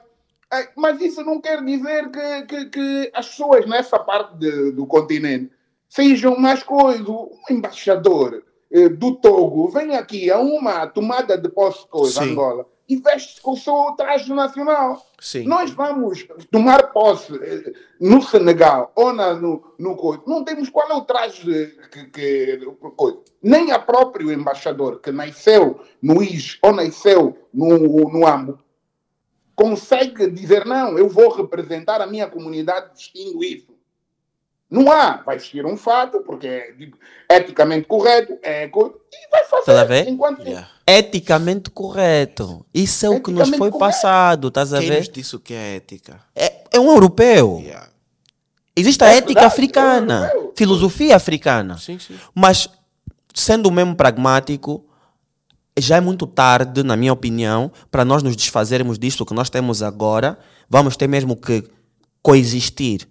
mas 0.76 1.00
isso 1.00 1.22
não 1.22 1.40
quer 1.40 1.62
dizer 1.62 2.10
que, 2.10 2.42
que, 2.46 2.64
que 2.66 3.10
as 3.14 3.28
pessoas 3.28 3.66
nessa 3.66 3.98
parte 3.98 4.36
de- 4.38 4.72
do 4.72 4.86
continente 4.86 5.50
sejam 5.88 6.38
mais 6.38 6.62
coisas. 6.62 7.06
Um 7.06 7.28
embaixador 7.50 8.42
eh, 8.72 8.88
do 8.88 9.14
Togo 9.16 9.68
vem 9.68 9.94
aqui 9.96 10.30
a 10.30 10.38
uma 10.38 10.86
tomada 10.86 11.36
de 11.36 11.48
posse 11.48 11.82
de 11.82 11.88
coisa, 11.88 12.22
Sim. 12.22 12.30
Angola, 12.32 12.64
e 12.88 12.96
veste 12.96 13.40
com 13.40 13.52
o 13.52 13.56
seu 13.56 13.94
traje 13.96 14.32
nacional. 14.32 15.04
Sim. 15.18 15.44
Nós 15.44 15.70
vamos 15.70 16.26
tomar 16.50 16.92
posse 16.92 17.34
eh, 17.34 17.72
no 18.00 18.22
Senegal 18.22 18.92
ou 18.94 19.12
na, 19.12 19.34
no, 19.34 19.74
no 19.78 19.96
coisa. 19.96 20.22
Não 20.26 20.44
temos 20.44 20.68
qual 20.68 20.90
é 20.90 20.94
o 20.94 21.02
traje 21.02 21.76
que, 21.90 22.04
que 22.06 22.66
coisa. 22.96 23.20
Nem 23.42 23.72
a 23.72 23.78
próprio 23.78 24.30
embaixador 24.30 25.00
que 25.00 25.10
nasceu 25.10 25.80
no 26.02 26.22
IS 26.22 26.58
ou 26.62 26.72
nasceu 26.72 27.38
no, 27.52 27.78
no 28.10 28.26
AMBO 28.26 28.64
consegue 29.54 30.28
dizer 30.30 30.64
não, 30.64 30.98
eu 30.98 31.08
vou 31.08 31.30
representar 31.30 32.00
a 32.00 32.06
minha 32.06 32.26
comunidade 32.26 32.90
vestindo 32.94 33.42
isso. 33.42 33.72
Não 34.68 34.90
há, 34.90 35.18
vai 35.18 35.38
seguir 35.38 35.64
um 35.64 35.76
fato, 35.76 36.20
porque 36.22 36.48
é 36.48 36.72
tipo, 36.72 36.98
eticamente 37.30 37.86
correto, 37.86 38.36
é, 38.42 38.64
e 38.66 39.30
vai 39.30 39.44
fazer. 39.44 39.84
Ver? 39.86 40.08
Enquanto 40.08 40.42
Yeah. 40.42 40.68
Eticamente 40.86 41.70
correto. 41.70 42.64
Isso 42.74 43.06
é 43.06 43.08
o 43.08 43.20
que 43.20 43.30
nos 43.30 43.48
foi 43.48 43.58
correto. 43.70 43.78
passado, 43.78 44.48
estás 44.48 44.72
a 44.72 44.78
Quem 44.80 44.88
nos 44.90 44.98
ver? 45.06 45.12
disse 45.12 45.34
o 45.36 45.40
que 45.40 45.54
é 45.54 45.76
ética? 45.76 46.20
É, 46.36 46.64
é 46.72 46.78
um 46.80 46.88
europeu. 46.88 47.60
Yeah. 47.64 47.88
Existe 48.76 49.02
a 49.04 49.08
É 49.08 49.16
ética 49.18 49.40
verdade, 49.40 49.46
africana, 49.46 50.26
é 50.32 50.38
um 50.38 50.52
filosofia 50.54 51.16
africana. 51.16 51.78
Sim, 51.78 51.98
sim. 51.98 52.14
Mas, 52.34 52.68
sendo 53.34 53.70
mesmo 53.70 53.94
pragmático, 53.94 54.84
já 55.78 55.96
é 55.96 56.00
muito 56.00 56.26
tarde, 56.26 56.82
na 56.82 56.96
minha 56.96 57.12
opinião, 57.12 57.70
para 57.90 58.04
nós 58.04 58.22
nos 58.22 58.36
desfazermos 58.36 58.98
disto 58.98 59.24
que 59.24 59.32
nós 59.34 59.48
temos 59.48 59.82
agora. 59.82 60.38
Vamos 60.68 60.96
ter 60.96 61.06
mesmo 61.08 61.36
que 61.36 61.64
coexistir. 62.22 63.08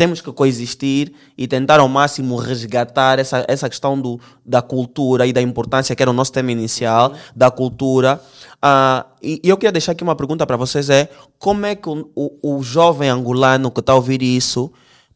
Temos 0.00 0.22
que 0.22 0.32
coexistir 0.32 1.12
e 1.36 1.46
tentar 1.46 1.78
ao 1.78 1.86
máximo 1.86 2.36
resgatar 2.36 3.18
essa, 3.18 3.44
essa 3.46 3.68
questão 3.68 4.00
do, 4.00 4.18
da 4.42 4.62
cultura 4.62 5.26
e 5.26 5.32
da 5.34 5.42
importância 5.42 5.94
que 5.94 6.02
era 6.02 6.10
o 6.10 6.14
nosso 6.14 6.32
tema 6.32 6.50
inicial, 6.50 7.12
da 7.36 7.50
cultura. 7.50 8.18
Ah, 8.62 9.04
e, 9.22 9.42
e 9.44 9.48
eu 9.50 9.58
queria 9.58 9.72
deixar 9.72 9.92
aqui 9.92 10.02
uma 10.02 10.16
pergunta 10.16 10.46
para 10.46 10.56
vocês: 10.56 10.88
é 10.88 11.10
como 11.38 11.66
é 11.66 11.74
que 11.74 11.86
o, 11.86 12.08
o, 12.16 12.56
o 12.56 12.62
jovem 12.62 13.10
angolano 13.10 13.70
que 13.70 13.80
está 13.80 13.92
a 13.92 13.96
ouvir 13.96 14.22
isso 14.22 14.72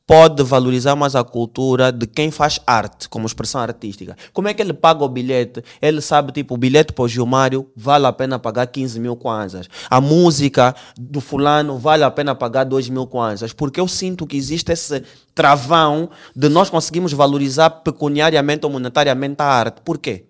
pode 0.06 0.42
valorizar 0.42 0.94
mais 0.94 1.14
a 1.14 1.24
cultura 1.24 1.90
de 1.90 2.06
quem 2.06 2.30
faz 2.30 2.60
arte, 2.66 3.08
como 3.08 3.26
expressão 3.26 3.60
artística. 3.60 4.16
Como 4.32 4.48
é 4.48 4.54
que 4.54 4.60
ele 4.60 4.74
paga 4.74 5.02
o 5.02 5.08
bilhete? 5.08 5.64
Ele 5.80 6.00
sabe, 6.00 6.32
tipo, 6.32 6.54
o 6.54 6.56
bilhete 6.58 6.92
para 6.92 7.04
o 7.04 7.08
Gilmário 7.08 7.70
vale 7.74 8.06
a 8.06 8.12
pena 8.12 8.38
pagar 8.38 8.66
15 8.66 9.00
mil 9.00 9.16
kwanzas. 9.16 9.66
A 9.88 10.00
música 10.00 10.74
do 10.98 11.20
fulano 11.20 11.78
vale 11.78 12.04
a 12.04 12.10
pena 12.10 12.34
pagar 12.34 12.64
2 12.64 12.90
mil 12.90 13.06
kwanzas. 13.06 13.52
Porque 13.52 13.80
eu 13.80 13.88
sinto 13.88 14.26
que 14.26 14.36
existe 14.36 14.72
esse 14.72 15.02
travão 15.34 16.10
de 16.36 16.48
nós 16.48 16.68
conseguimos 16.68 17.12
valorizar 17.12 17.70
pecuniariamente 17.70 18.66
ou 18.66 18.72
monetariamente 18.72 19.40
a 19.40 19.46
arte. 19.46 19.80
Por 19.80 19.98
quê? 19.98 20.26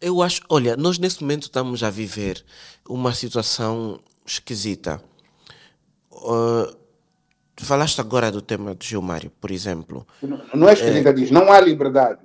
Eu 0.00 0.20
acho, 0.20 0.42
olha, 0.50 0.76
nós 0.76 0.98
nesse 0.98 1.22
momento 1.22 1.44
estamos 1.44 1.82
a 1.82 1.88
viver 1.88 2.44
uma 2.86 3.14
situação 3.14 4.00
esquisita. 4.26 5.02
Uh, 6.10 6.81
tu 7.62 7.66
falaste 7.66 8.00
agora 8.00 8.32
do 8.32 8.42
tema 8.42 8.74
do 8.74 8.84
Gilmário, 8.84 9.30
por 9.40 9.52
exemplo. 9.52 10.04
Não 10.52 10.68
é 10.68 10.72
esquisita, 10.72 11.14
diz, 11.14 11.30
não 11.30 11.52
há 11.52 11.60
liberdade. 11.60 12.18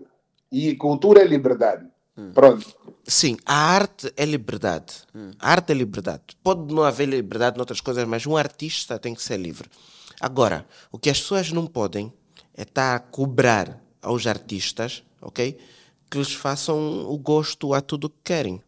E 0.52 0.76
cultura 0.76 1.22
é 1.22 1.26
liberdade. 1.26 1.86
Pronto. 2.34 2.66
Sim, 3.06 3.38
a 3.46 3.54
arte 3.54 4.12
é 4.18 4.26
liberdade. 4.26 5.04
A 5.40 5.52
arte 5.52 5.72
é 5.72 5.76
liberdade. 5.76 6.24
Pode 6.44 6.74
não 6.74 6.82
haver 6.84 7.08
liberdade 7.08 7.56
noutras 7.56 7.80
coisas, 7.80 8.04
mas 8.08 8.26
um 8.26 8.36
artista 8.36 8.98
tem 8.98 9.14
que 9.14 9.22
ser 9.22 9.38
livre. 9.38 9.70
Agora, 10.20 10.66
o 10.92 10.98
que 10.98 11.12
as 11.12 11.22
pessoas 11.22 11.52
não 11.52 11.68
podem 11.68 12.12
é 12.56 12.64
estar 12.64 12.96
a 12.96 13.00
cobrar 13.00 13.80
aos 14.02 14.26
artistas, 14.26 15.04
ok? 15.22 15.56
Que 16.10 16.18
eles 16.18 16.34
façam 16.34 17.06
o 17.08 17.16
gosto 17.16 17.76
a 17.76 17.82
tudo 17.82 18.10
que 18.10 18.16
querem. 18.24 18.60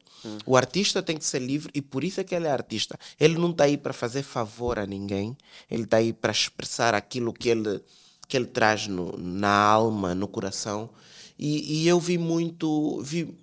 O 0.45 0.57
artista 0.57 1.01
tem 1.01 1.17
que 1.17 1.25
ser 1.25 1.39
livre 1.39 1.71
e 1.73 1.81
por 1.81 2.03
isso 2.03 2.19
é 2.19 2.23
que 2.23 2.35
ele 2.35 2.47
é 2.47 2.51
artista. 2.51 2.97
Ele 3.19 3.37
não 3.37 3.51
está 3.51 3.65
aí 3.65 3.77
para 3.77 3.93
fazer 3.93 4.23
favor 4.23 4.79
a 4.79 4.85
ninguém, 4.85 5.37
ele 5.69 5.83
está 5.83 5.97
aí 5.97 6.13
para 6.13 6.31
expressar 6.31 6.93
aquilo 6.93 7.33
que 7.33 7.49
ele, 7.49 7.81
que 8.27 8.35
ele 8.35 8.47
traz 8.47 8.87
no, 8.87 9.17
na 9.17 9.53
alma, 9.53 10.13
no 10.13 10.27
coração. 10.27 10.89
E, 11.37 11.83
e 11.83 11.87
eu 11.87 11.99
vi 11.99 12.17
muito, 12.17 13.01
vi, 13.01 13.33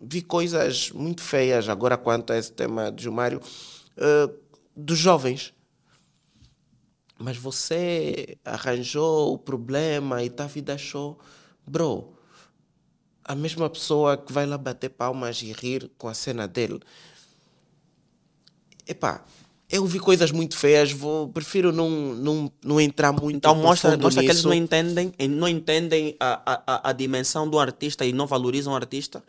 vi 0.00 0.22
coisas 0.22 0.90
muito 0.90 1.22
feias 1.22 1.68
agora 1.68 1.96
quanto 1.96 2.32
a 2.32 2.38
esse 2.38 2.52
tema 2.52 2.90
de 2.90 3.04
Gilmário, 3.04 3.40
eh, 3.96 4.30
dos 4.76 4.98
jovens. 4.98 5.54
Mas 7.18 7.36
você 7.36 8.36
arranjou 8.44 9.32
o 9.34 9.38
problema 9.38 10.22
e 10.22 10.30
tá 10.30 10.44
a 10.44 10.48
vida 10.48 10.76
show. 10.76 11.18
Bro, 11.66 12.13
a 13.24 13.34
mesma 13.34 13.68
pessoa 13.70 14.16
que 14.16 14.32
vai 14.32 14.46
lá 14.46 14.58
bater 14.58 14.90
palmas 14.90 15.40
e 15.42 15.52
rir 15.52 15.90
com 15.98 16.08
a 16.08 16.14
cena 16.14 16.46
dele. 16.48 16.80
Epá, 18.86 19.24
eu 19.70 19.84
vi 19.86 19.98
coisas 19.98 20.30
muito 20.30 20.56
feias, 20.58 20.92
vou, 20.92 21.28
prefiro 21.28 21.72
não, 21.72 21.88
não, 21.90 22.52
não 22.62 22.80
entrar 22.80 23.12
muito 23.12 23.36
Então 23.36 23.54
mostra, 23.54 23.96
mostra 23.96 24.22
que 24.22 24.30
eles 24.30 24.36
nisso. 24.42 24.48
não 24.48 24.54
entendem, 24.54 25.12
não 25.30 25.48
entendem 25.48 26.16
a, 26.20 26.62
a- 26.66 26.90
a 26.90 26.92
dimensão 26.92 27.48
do 27.48 27.58
artista 27.58 28.04
e 28.04 28.12
não 28.12 28.26
valorizam 28.26 28.72
o 28.72 28.76
artista. 28.76 29.22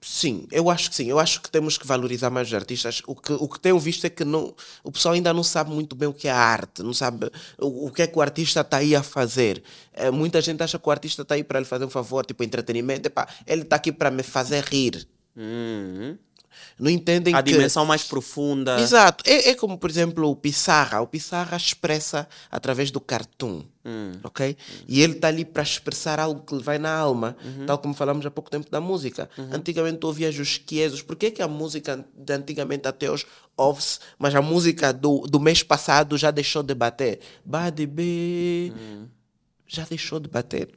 Sim, 0.00 0.46
eu 0.52 0.70
acho 0.70 0.90
que 0.90 0.96
sim. 0.96 1.06
Eu 1.06 1.18
acho 1.18 1.40
que 1.40 1.50
temos 1.50 1.76
que 1.76 1.86
valorizar 1.86 2.30
mais 2.30 2.48
os 2.48 2.54
artistas. 2.54 3.02
O 3.06 3.16
que, 3.16 3.32
o 3.32 3.48
que 3.48 3.58
tenho 3.58 3.78
visto 3.78 4.04
é 4.04 4.10
que 4.10 4.24
não, 4.24 4.54
o 4.84 4.92
pessoal 4.92 5.14
ainda 5.14 5.34
não 5.34 5.42
sabe 5.42 5.70
muito 5.72 5.96
bem 5.96 6.08
o 6.08 6.12
que 6.14 6.28
é 6.28 6.30
arte, 6.30 6.82
não 6.82 6.94
sabe 6.94 7.30
o, 7.58 7.86
o 7.86 7.92
que 7.92 8.02
é 8.02 8.06
que 8.06 8.16
o 8.16 8.22
artista 8.22 8.60
está 8.60 8.76
aí 8.78 8.94
a 8.94 9.02
fazer. 9.02 9.62
Eh, 9.92 10.10
muita 10.10 10.40
gente 10.40 10.62
acha 10.62 10.78
que 10.78 10.88
o 10.88 10.90
artista 10.90 11.22
está 11.22 11.34
aí 11.34 11.42
para 11.42 11.58
lhe 11.58 11.66
fazer 11.66 11.84
um 11.84 11.90
favor, 11.90 12.24
tipo 12.24 12.44
entretenimento. 12.44 13.10
Ele 13.46 13.62
está 13.62 13.76
aqui 13.76 13.90
para 13.92 14.10
me 14.10 14.22
fazer 14.22 14.62
rir. 14.64 15.06
Não 16.78 16.90
entendem 16.90 17.34
A 17.34 17.42
que... 17.42 17.52
dimensão 17.52 17.84
mais 17.84 18.04
profunda. 18.04 18.80
Exato. 18.80 19.24
É, 19.26 19.50
é 19.50 19.54
como, 19.54 19.76
por 19.76 19.90
exemplo, 19.90 20.30
o 20.30 20.36
Pissarra. 20.36 21.00
O 21.00 21.06
Pissarra 21.06 21.56
expressa 21.56 22.28
através 22.50 22.90
do 22.90 23.00
cartoon. 23.00 23.62
Ok? 24.22 24.56
E 24.86 25.00
ele 25.00 25.14
está 25.14 25.28
ali 25.28 25.46
para 25.46 25.62
expressar 25.62 26.20
algo 26.20 26.42
que 26.42 26.54
lhe 26.54 26.62
vai 26.62 26.78
na 26.78 26.94
alma. 26.94 27.36
Tal 27.66 27.78
como 27.78 27.94
falamos 27.94 28.24
há 28.26 28.30
pouco 28.30 28.50
tempo 28.50 28.70
da 28.70 28.80
música. 28.80 29.28
Antigamente 29.50 29.98
tu 29.98 30.06
ouvias 30.06 30.38
os 30.38 30.58
quiesos. 30.58 31.02
Por 31.02 31.16
que, 31.16 31.30
que 31.30 31.42
a 31.42 31.48
música 31.48 32.04
de 32.14 32.32
antigamente 32.32 32.86
até 32.86 33.10
hoje 33.10 33.26
ouve-se, 33.56 33.98
mas 34.18 34.34
a 34.34 34.42
música 34.42 34.92
do, 34.92 35.20
do 35.22 35.40
mês 35.40 35.62
passado 35.62 36.16
já 36.16 36.30
deixou 36.30 36.62
de 36.62 36.74
bater? 36.74 37.20
Bade 37.44 37.86
B. 37.86 38.72
Já 39.66 39.84
deixou 39.84 40.20
de 40.20 40.28
bater. 40.28 40.70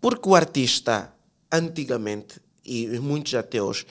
Porque 0.00 0.28
o 0.28 0.34
artista, 0.34 1.10
antigamente, 1.50 2.38
e 2.64 2.86
muitos 2.98 3.34
ateus, 3.34 3.86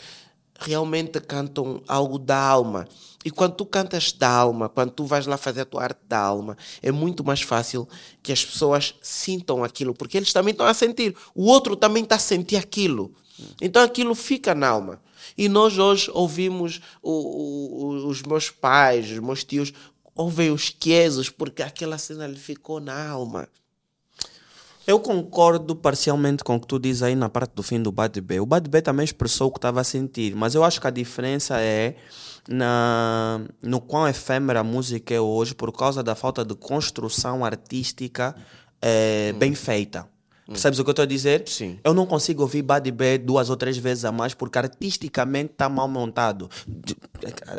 realmente 0.63 1.19
cantam 1.19 1.81
algo 1.87 2.17
da 2.17 2.37
alma. 2.37 2.87
E 3.25 3.31
quando 3.31 3.55
tu 3.55 3.65
cantas 3.65 4.11
da 4.11 4.29
alma, 4.29 4.67
quando 4.67 4.91
tu 4.91 5.05
vais 5.05 5.25
lá 5.25 5.37
fazer 5.37 5.61
a 5.61 5.65
tua 5.65 5.83
arte 5.83 5.99
da 6.07 6.19
alma, 6.19 6.57
é 6.81 6.91
muito 6.91 7.23
mais 7.23 7.41
fácil 7.41 7.87
que 8.21 8.31
as 8.33 8.43
pessoas 8.45 8.95
sintam 9.01 9.63
aquilo, 9.63 9.93
porque 9.93 10.17
eles 10.17 10.33
também 10.33 10.51
estão 10.51 10.65
a 10.65 10.73
sentir. 10.73 11.15
O 11.33 11.45
outro 11.45 11.75
também 11.75 12.03
está 12.03 12.15
a 12.15 12.19
sentir 12.19 12.57
aquilo. 12.57 13.13
Então 13.61 13.81
aquilo 13.81 14.13
fica 14.13 14.53
na 14.53 14.67
alma. 14.67 15.01
E 15.37 15.47
nós 15.47 15.77
hoje 15.77 16.11
ouvimos 16.13 16.81
o- 17.01 17.11
o- 17.11 18.07
os 18.07 18.21
meus 18.23 18.49
pais, 18.49 19.09
os 19.09 19.19
meus 19.19 19.43
tios, 19.43 19.71
ouvem 20.13 20.51
os 20.51 20.69
quiesos, 20.69 21.29
porque 21.29 21.63
aquela 21.63 21.97
cena 21.97 22.27
lhe 22.27 22.37
ficou 22.37 22.79
na 22.79 23.09
alma. 23.09 23.47
Eu 24.85 24.99
concordo 24.99 25.75
parcialmente 25.75 26.43
com 26.43 26.55
o 26.55 26.59
que 26.59 26.67
tu 26.67 26.77
dizes 26.77 27.03
aí 27.03 27.15
na 27.15 27.29
parte 27.29 27.53
do 27.55 27.63
fim 27.63 27.81
do 27.81 27.91
Bad 27.91 28.19
B. 28.19 28.39
O 28.41 28.45
Bad 28.45 28.69
B 28.69 28.81
também 28.81 29.05
expressou 29.05 29.47
o 29.47 29.51
que 29.51 29.57
estava 29.57 29.79
a 29.79 29.83
sentir, 29.83 30.35
mas 30.35 30.55
eu 30.55 30.63
acho 30.63 30.81
que 30.81 30.87
a 30.87 30.89
diferença 30.89 31.59
é 31.59 31.95
na, 32.49 33.39
no 33.61 33.79
quão 33.79 34.05
efêmera 34.07 34.59
a 34.59 34.63
música 34.63 35.13
é 35.13 35.19
hoje 35.21 35.55
por 35.55 35.71
causa 35.71 36.03
da 36.03 36.15
falta 36.15 36.43
de 36.43 36.53
construção 36.55 37.45
artística 37.45 38.35
eh, 38.81 39.33
bem 39.37 39.55
feita. 39.55 40.05
Percebes 40.45 40.77
o 40.77 40.83
que 40.83 40.89
eu 40.89 40.91
estou 40.91 41.03
a 41.03 41.05
dizer? 41.05 41.43
Sim. 41.47 41.79
Eu 41.85 41.93
não 41.93 42.05
consigo 42.05 42.41
ouvir 42.41 42.61
Bad 42.61 42.91
B 42.91 43.17
duas 43.17 43.49
ou 43.49 43.55
três 43.55 43.77
vezes 43.77 44.03
a 44.03 44.11
mais 44.11 44.33
porque 44.33 44.57
artisticamente 44.57 45.53
está 45.53 45.69
mal 45.69 45.87
montado. 45.87 46.49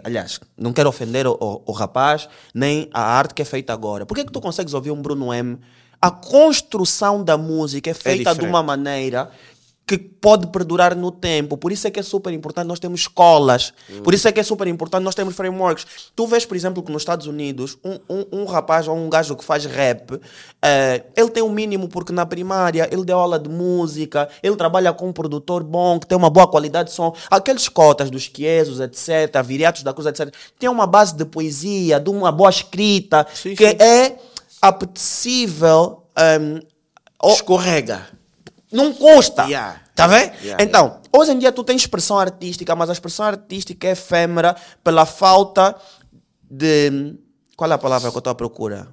Aliás, 0.04 0.38
não 0.58 0.70
quero 0.74 0.90
ofender 0.90 1.26
o, 1.26 1.32
o- 1.40 1.62
o 1.64 1.72
rapaz, 1.72 2.28
nem 2.54 2.90
a 2.92 3.00
arte 3.00 3.32
que 3.32 3.40
é 3.40 3.44
feita 3.46 3.72
agora. 3.72 4.04
Por 4.04 4.14
que, 4.14 4.24
que 4.26 4.30
tu 4.32 4.38
consegues 4.42 4.74
ouvir 4.74 4.90
um 4.90 5.00
Bruno 5.00 5.32
M? 5.32 5.58
A 6.04 6.10
construção 6.10 7.24
da 7.24 7.38
música 7.38 7.90
é 7.90 7.94
feita 7.94 8.30
de 8.30 8.34
diferente. 8.34 8.50
uma 8.50 8.62
maneira 8.62 9.30
que 9.86 9.98
pode 9.98 10.46
perdurar 10.48 10.94
no 10.94 11.10
tempo. 11.10 11.56
Por 11.56 11.70
isso 11.70 11.86
é 11.86 11.90
que 11.90 12.00
é 12.00 12.02
super 12.02 12.32
importante 12.32 12.66
nós 12.66 12.78
temos 12.78 13.00
escolas. 13.00 13.72
Por 14.02 14.14
isso 14.14 14.26
é 14.26 14.32
que 14.32 14.40
é 14.40 14.42
super 14.42 14.66
importante 14.66 15.02
nós 15.02 15.14
temos 15.14 15.34
frameworks. 15.34 15.86
Tu 16.14 16.26
vês, 16.26 16.44
por 16.44 16.56
exemplo, 16.56 16.82
que 16.82 16.90
nos 16.92 17.02
Estados 17.02 17.26
Unidos, 17.26 17.78
um, 17.84 17.98
um, 18.08 18.40
um 18.40 18.44
rapaz 18.44 18.88
ou 18.88 18.96
um 18.96 19.08
gajo 19.08 19.36
que 19.36 19.44
faz 19.44 19.64
rap, 19.64 20.20
eh, 20.62 21.04
ele 21.16 21.30
tem 21.30 21.42
o 21.42 21.50
mínimo 21.50 21.88
porque 21.88 22.12
na 22.12 22.24
primária 22.24 22.88
ele 22.90 23.04
deu 23.04 23.18
aula 23.18 23.38
de 23.38 23.48
música, 23.48 24.28
ele 24.42 24.56
trabalha 24.56 24.92
com 24.92 25.08
um 25.08 25.12
produtor 25.12 25.62
bom, 25.62 25.98
que 25.98 26.06
tem 26.06 26.16
uma 26.16 26.30
boa 26.30 26.46
qualidade 26.46 26.88
de 26.88 26.94
som. 26.94 27.14
Aqueles 27.30 27.68
cotas 27.68 28.10
dos 28.10 28.26
quiesos, 28.28 28.80
etc., 28.80 29.42
viriatos 29.44 29.82
da 29.82 29.92
cruz, 29.92 30.06
etc., 30.06 30.34
tem 30.58 30.68
uma 30.68 30.86
base 30.86 31.14
de 31.14 31.24
poesia, 31.24 32.00
de 32.00 32.08
uma 32.08 32.32
boa 32.32 32.50
escrita, 32.50 33.26
Sim, 33.34 33.54
que 33.54 33.70
sim. 33.70 33.76
é 33.78 34.16
apetecível... 34.68 36.04
o- 37.22 37.32
Escorrega. 37.32 38.06
não 38.72 38.92
custa. 38.92 39.44
Yeah. 39.44 39.80
Tá 39.94 40.06
vendo? 40.08 40.32
Yeah, 40.42 40.62
então, 40.64 41.00
hoje 41.12 41.30
em 41.32 41.38
dia 41.38 41.52
tu 41.52 41.62
tens 41.62 41.82
expressão 41.82 42.18
artística, 42.18 42.74
mas 42.74 42.90
a 42.90 42.92
expressão 42.92 43.26
artística 43.26 43.86
é 43.86 43.92
efêmera 43.92 44.56
pela 44.82 45.06
falta 45.06 45.76
de. 46.50 47.14
Qual 47.56 47.70
é 47.70 47.74
a 47.74 47.78
palavra 47.78 48.10
que 48.10 48.16
eu 48.16 48.18
estou 48.18 48.30
à 48.32 48.34
procura? 48.34 48.88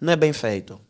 Não 0.00 0.12
é 0.12 0.16
bem 0.16 0.32
feito. 0.32 0.80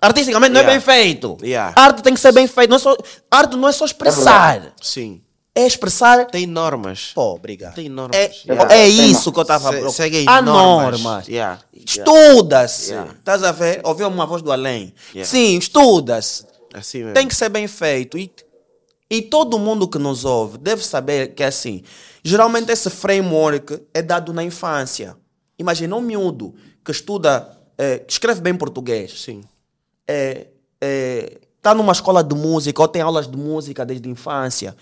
Artisticamente 0.00 0.52
não 0.52 0.60
é 0.60 0.64
Yeah. 0.64 0.80
bem 0.84 0.94
feito. 0.94 1.38
Yeah. 1.42 1.72
Arte 1.76 2.02
tem 2.02 2.12
que 2.14 2.18
ser 2.20 2.32
bem 2.32 2.48
feito. 2.48 2.68
Não 2.70 2.76
é 2.76 2.80
só, 2.80 2.96
arte 3.30 3.56
não 3.56 3.68
é 3.68 3.72
só 3.72 3.84
expressar. 3.84 4.72
Sim. 4.82 5.22
É, 5.54 5.64
expressar. 5.66 6.26
Tem 6.26 6.46
normas. 6.46 7.12
Pô, 7.14 7.34
obrigado. 7.34 7.74
Tem 7.74 7.88
normas. 7.88 8.16
É, 8.16 8.32
Yeah. 8.44 8.74
é 8.74 8.88
isso 8.88 9.30
que 9.30 9.38
eu 9.38 9.42
estava 9.42 9.68
a 9.68 9.72
procurar. 9.72 10.08
Há 10.26 10.42
normas. 10.42 11.00
normas. 11.00 11.28
Yeah. 11.28 11.60
Estuda-se. 11.98 12.90
Yeah. 12.90 13.12
Estás 13.12 13.42
a 13.42 13.52
ver? 13.52 13.80
Ouviu 13.84 14.08
uma 14.08 14.26
voz 14.26 14.42
do 14.42 14.52
além. 14.52 14.94
Yeah. 15.14 15.30
Sim, 15.30 15.58
estuda-se. 15.58 16.46
Assim 16.72 16.98
mesmo. 16.98 17.14
Tem 17.14 17.28
que 17.28 17.34
ser 17.34 17.48
bem 17.48 17.66
feito. 17.68 18.18
E, 18.18 18.32
e 19.10 19.22
todo 19.22 19.58
mundo 19.58 19.88
que 19.88 19.98
nos 19.98 20.24
ouve 20.24 20.58
deve 20.58 20.84
saber 20.84 21.34
que 21.34 21.42
é 21.42 21.46
assim. 21.46 21.82
Geralmente 22.24 22.70
esse 22.70 22.88
framework 22.88 23.80
é 23.92 24.02
dado 24.02 24.32
na 24.32 24.42
infância. 24.42 25.16
Imagina 25.58 25.96
um 25.96 26.00
miúdo 26.00 26.54
que 26.84 26.90
estuda, 26.90 27.58
eh, 27.76 27.98
que 27.98 28.12
escreve 28.12 28.40
bem 28.40 28.54
português. 28.54 29.20
Sim. 29.20 29.42
é, 30.08 30.46
é, 30.80 31.38
tá 31.62 31.74
numa 31.74 31.92
escola 31.92 32.24
de 32.24 32.34
música 32.34 32.82
ou 32.82 32.88
tem 32.88 33.00
aulas 33.00 33.28
de 33.28 33.36
música 33.36 33.86
desde 33.86 34.08
a 34.08 34.12
infância. 34.12 34.76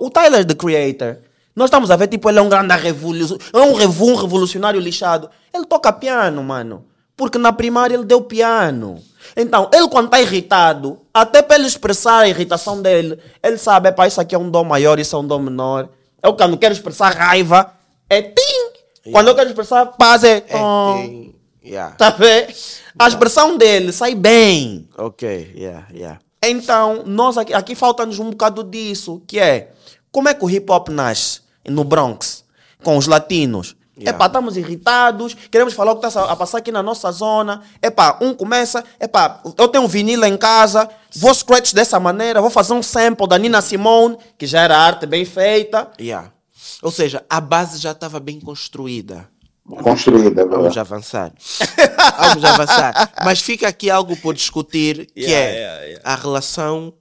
O 0.00 0.10
Tyler, 0.10 0.44
the 0.44 0.54
Creator, 0.54 1.18
nós 1.54 1.66
estamos 1.66 1.90
a 1.90 1.96
ver, 1.96 2.08
tipo, 2.08 2.28
ele 2.28 2.38
é 2.38 2.42
um 2.42 2.48
grande 2.48 2.74
revolucionário, 2.74 3.50
é 3.52 3.60
um, 3.60 3.74
revu, 3.74 4.10
um 4.10 4.16
revolucionário 4.16 4.80
lixado. 4.80 5.30
Ele 5.52 5.64
toca 5.64 5.92
piano, 5.92 6.42
mano. 6.42 6.84
Porque 7.16 7.38
na 7.38 7.52
primária 7.52 7.94
ele 7.94 8.04
deu 8.04 8.22
piano. 8.22 9.00
Então, 9.36 9.70
ele 9.72 9.88
quando 9.88 10.06
está 10.06 10.20
irritado, 10.20 11.00
até 11.12 11.42
para 11.42 11.56
ele 11.56 11.66
expressar 11.66 12.20
a 12.20 12.28
irritação 12.28 12.82
dele, 12.82 13.18
ele 13.40 13.56
sabe, 13.56 13.92
pá, 13.92 14.06
isso 14.06 14.20
aqui 14.20 14.34
é 14.34 14.38
um 14.38 14.50
dom 14.50 14.64
maior, 14.64 14.98
isso 14.98 15.14
é 15.14 15.18
um 15.18 15.26
dom 15.26 15.38
menor. 15.38 15.88
Eu 16.20 16.34
quando 16.34 16.58
quero 16.58 16.74
expressar 16.74 17.14
raiva, 17.14 17.72
é 18.10 18.20
tim! 18.20 19.12
Quando 19.12 19.28
eu 19.28 19.34
quero 19.34 19.48
expressar 19.48 19.86
paz, 19.86 20.24
é 20.24 20.36
É, 20.36 20.40
tom. 20.40 20.96
tem... 20.96 21.34
Yeah. 21.64 21.94
Tá 21.96 22.10
vendo? 22.10 22.52
A 22.98 23.08
expressão 23.08 23.56
dele 23.56 23.90
sai 23.92 24.14
bem. 24.14 24.86
Ok, 24.98 25.52
yeah, 25.56 25.86
yeah. 25.92 26.18
Então, 26.42 27.04
nós 27.06 27.38
aqui, 27.38 27.54
aqui 27.54 27.74
falta-nos 27.74 28.18
um 28.18 28.30
bocado 28.30 28.62
disso, 28.62 29.22
que 29.26 29.38
é 29.38 29.70
como 30.12 30.28
é 30.28 30.34
que 30.34 30.44
o 30.44 30.50
hip 30.50 30.70
hop 30.70 30.90
nasce 30.90 31.40
no 31.68 31.84
Bronx 31.84 32.44
com 32.82 32.96
os 32.96 33.06
latinos? 33.06 33.76
Yeah. 33.96 34.16
Epá, 34.16 34.26
estamos 34.26 34.56
irritados, 34.56 35.34
queremos 35.34 35.72
falar 35.72 35.92
o 35.92 36.00
que 36.00 36.06
está 36.06 36.24
a 36.24 36.34
passar 36.34 36.58
aqui 36.58 36.72
na 36.72 36.82
nossa 36.82 37.12
zona. 37.12 37.62
Epá, 37.80 38.18
um 38.20 38.34
começa, 38.34 38.84
epá, 39.00 39.40
eu 39.56 39.68
tenho 39.68 39.84
um 39.84 39.88
vinilo 39.88 40.24
em 40.24 40.36
casa, 40.36 40.88
vou 41.14 41.32
scratch 41.32 41.72
dessa 41.72 42.00
maneira, 42.00 42.40
vou 42.40 42.50
fazer 42.50 42.72
um 42.72 42.82
sample 42.82 43.28
da 43.28 43.38
Nina 43.38 43.60
Simone, 43.62 44.18
que 44.36 44.46
já 44.48 44.62
era 44.62 44.76
arte 44.76 45.06
bem 45.06 45.24
feita. 45.24 45.92
Yeah. 46.00 46.32
Ou 46.82 46.90
seja, 46.90 47.24
a 47.30 47.40
base 47.40 47.78
já 47.78 47.92
estava 47.92 48.18
bem 48.18 48.40
construída. 48.40 49.28
Construída. 49.64 50.44
Vamos 50.44 50.74
verdade. 50.74 50.78
avançar. 50.80 51.32
Vamos 52.18 52.44
avançar. 52.44 53.12
Mas 53.24 53.40
fica 53.40 53.68
aqui 53.68 53.88
algo 53.88 54.16
por 54.16 54.34
discutir, 54.34 55.06
que 55.06 55.20
Yeah, 55.20 55.46
é 55.46 55.54
yeah, 55.54 55.82
yeah. 55.84 56.02
a 56.04 56.14
relação 56.16 56.92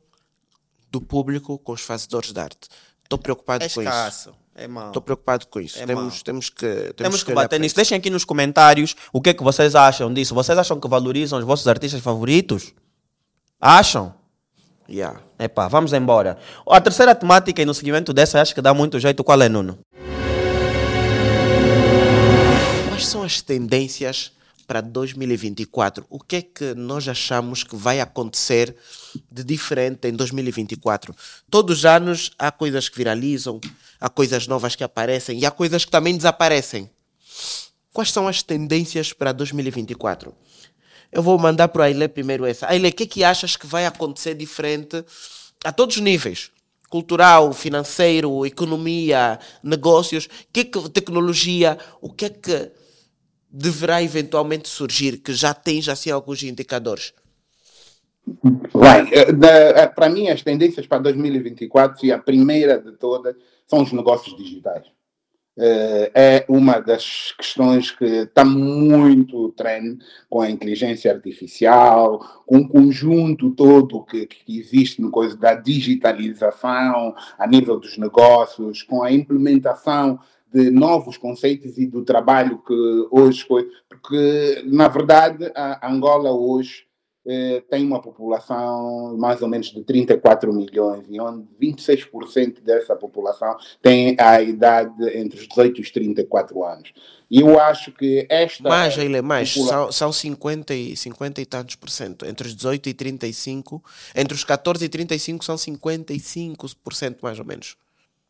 do 0.90 1.02
público 1.02 1.58
com 1.58 1.74
os 1.74 1.82
fazedores 1.82 2.32
de 2.32 2.40
arte. 2.40 2.70
Estou 3.04 3.18
preocupado 3.20 3.66
É 3.66 3.70
com 3.70 3.82
isso. 3.82 4.34
É 4.56 4.68
mau. 4.68 4.88
Estou 4.88 5.02
preocupado 5.02 5.48
com 5.48 5.60
isso. 5.60 5.80
É 5.82 5.86
temos, 5.86 6.04
mau. 6.04 6.24
temos 6.24 6.50
que 6.50 6.66
temos, 6.66 6.94
Temos 6.96 7.24
que 7.24 7.32
olhar 7.32 7.42
bater 7.42 7.60
nisso. 7.60 7.68
isso. 7.68 7.76
Deixem 7.76 7.98
aqui 7.98 8.10
nos 8.10 8.24
comentários 8.24 8.96
o 9.12 9.22
que 9.22 9.32
é 9.32 9.34
que 9.34 9.44
vocês 9.44 9.76
acham 9.76 10.14
disso. 10.14 10.36
Vocês 10.36 10.58
acham 10.58 10.80
que 10.80 10.88
valorizam 10.88 11.40
os 11.40 11.46
vossos 11.46 11.68
artistas 11.68 12.02
favoritos? 12.02 12.74
Acham? 13.60 14.14
Yeah. 14.90 15.22
Epá, 15.40 15.68
vamos 15.68 15.94
embora. 15.94 16.38
A 16.68 16.80
terceira 16.82 17.16
temática 17.16 17.62
e 17.62 17.66
no 17.66 17.74
seguimento 17.74 18.14
dessa, 18.14 18.42
acho 18.42 18.54
que 18.54 18.62
dá 18.62 18.74
muito 18.74 19.00
jeito. 19.00 19.24
Qual 19.24 19.42
é, 19.42 19.50
Nuno? 19.50 19.80
Quais 22.90 23.08
são 23.08 23.24
as 23.24 23.42
tendências 23.42 24.32
para 24.66 24.82
2024? 24.82 26.06
O 26.10 26.20
que 26.20 26.36
é 26.38 26.42
que 26.42 26.74
nós 26.74 27.08
achamos 27.08 27.64
que 27.64 27.76
vai 27.76 28.00
acontecer 28.00 28.76
de 29.32 29.44
diferente 29.44 30.08
em 30.08 30.14
2024? 30.14 31.16
Todos 31.50 31.80
os 31.80 31.86
anos 31.86 32.32
há 32.38 32.52
coisas 32.52 32.90
que 32.90 32.98
viralizam, 32.98 33.60
há 34.00 34.10
coisas 34.10 34.48
novas 34.48 34.76
que 34.76 34.84
aparecem 34.84 35.40
e 35.40 35.46
há 35.46 35.52
coisas 35.52 35.86
que 35.86 35.92
também 35.92 36.16
desaparecem. 36.16 36.90
Quais 37.92 38.12
são 38.12 38.28
as 38.28 38.42
tendências 38.42 39.14
para 39.14 39.32
2024? 39.32 40.34
Eu 41.12 41.22
vou 41.22 41.38
mandar 41.38 41.68
para 41.68 41.84
a 41.84 41.86
Aile 41.86 42.08
primeiro 42.08 42.44
essa. 42.44 42.68
Aile, 42.68 42.90
o 42.90 42.92
que 42.92 43.04
é 43.04 43.06
que 43.06 43.24
achas 43.24 43.56
que 43.56 43.68
vai 43.68 43.86
acontecer 43.86 44.34
diferente 44.34 45.06
a 45.64 45.72
todos 45.72 45.98
os 45.98 46.02
níveis? 46.02 46.50
Cultural, 46.90 47.54
financeiro, 47.54 48.46
economia, 48.46 49.40
negócios, 49.64 50.28
que 50.52 50.62
é 50.62 50.64
que, 50.64 50.90
tecnologia, 50.90 51.78
o 52.02 52.12
que 52.12 52.26
é 52.26 52.30
que 52.30 52.72
deverá 53.54 54.02
eventualmente 54.02 54.68
surgir 54.68 55.18
que 55.18 55.32
já 55.32 55.54
tens 55.54 55.88
assim 55.88 56.10
alguns 56.10 56.42
indicadores? 56.42 57.14
Bem, 58.26 59.10
eh, 59.12 59.28
eh, 59.76 59.88
para 59.88 60.10
mim, 60.10 60.30
as 60.30 60.42
tendências 60.42 60.88
para 60.88 61.00
2024, 61.00 62.06
e 62.06 62.12
a 62.12 62.18
primeira 62.18 62.80
de 62.80 62.94
todas, 62.94 63.36
são 63.68 63.84
os 63.84 63.92
negócios 63.92 64.36
digitais. 64.36 64.86
Eh, 65.56 66.12
É 66.16 66.46
uma 66.50 66.80
das 66.80 67.32
questões 67.38 67.92
que 67.92 68.06
está 68.06 68.44
muito 68.44 69.52
trend 69.52 70.00
com 70.30 70.42
a 70.42 70.50
inteligência 70.50 71.12
artificial, 71.14 72.44
com 72.48 72.58
o 72.58 72.68
conjunto 72.68 73.52
todo 73.52 74.04
que, 74.06 74.26
que 74.26 74.58
existe 74.58 75.02
no 75.02 75.12
coisa 75.12 75.38
da 75.38 75.54
digitalização 75.54 77.14
a 77.38 77.46
nível 77.46 77.80
dos 77.80 77.98
negócios, 77.98 78.82
com 78.82 79.04
a 79.04 79.12
implementação 79.12 80.20
de 80.54 80.70
novos 80.70 81.18
conceitos 81.18 81.78
e 81.78 81.88
do 81.88 82.04
trabalho 82.04 82.60
que 82.60 83.08
hoje 83.10 83.44
foi, 83.44 83.68
porque 83.90 84.64
na 84.66 84.88
verdade 84.88 85.52
a 85.56 85.92
Angola 85.92 86.32
hoje 86.32 86.86
eh, 87.26 87.64
tem 87.70 87.86
uma 87.86 88.02
população 88.02 89.16
mais 89.18 89.42
ou 89.42 89.48
menos 89.48 89.68
de 89.68 89.82
34 89.82 90.52
milhões 90.52 91.06
e 91.10 91.22
onde 91.22 91.48
26% 91.62 92.62
dessa 92.62 92.98
população 92.98 93.56
tem 93.82 94.18
a 94.20 94.42
idade 94.42 95.18
entre 95.18 95.40
os 95.40 95.48
18 95.48 95.78
e 95.78 95.82
os 95.82 95.90
34 95.90 96.66
anos. 96.66 96.92
E 97.32 97.40
eu 97.40 97.58
acho 97.58 97.94
que 97.94 98.28
esta 98.30 98.68
Mais, 98.68 99.00
Aile, 99.00 99.22
mais. 99.22 99.54
São, 99.54 99.90
são 99.90 100.12
50, 100.12 100.74
e, 100.74 100.98
50 100.98 101.42
e 101.42 101.46
tantos 101.46 101.76
por 101.76 101.90
cento. 101.90 102.26
Entre 102.26 102.46
os 102.46 102.54
18 102.54 102.90
e 102.90 102.94
35, 102.94 103.82
entre 104.14 104.36
os 104.36 104.44
14 104.44 104.84
e 104.84 104.90
35 104.90 105.46
são 105.46 105.56
55% 105.56 107.18
mais 107.22 107.40
ou 107.40 107.46
menos. 107.46 107.78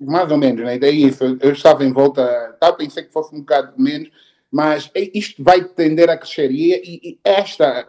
Mais 0.05 0.31
ou 0.31 0.37
menos, 0.37 0.63
né? 0.63 0.77
Daí 0.77 1.03
isso, 1.03 1.23
eu 1.41 1.51
estava 1.51 1.83
em 1.83 1.91
volta, 1.91 2.55
tá, 2.59 2.71
pensei 2.73 3.03
que 3.03 3.11
fosse 3.13 3.35
um 3.35 3.39
bocado 3.39 3.73
menos, 3.77 4.09
mas 4.51 4.89
é- 4.93 5.09
isto 5.17 5.43
vai 5.43 5.63
tender 5.63 6.09
a 6.09 6.17
crescer. 6.17 6.51
E, 6.51 6.73
e- 6.73 7.19
esta, 7.23 7.87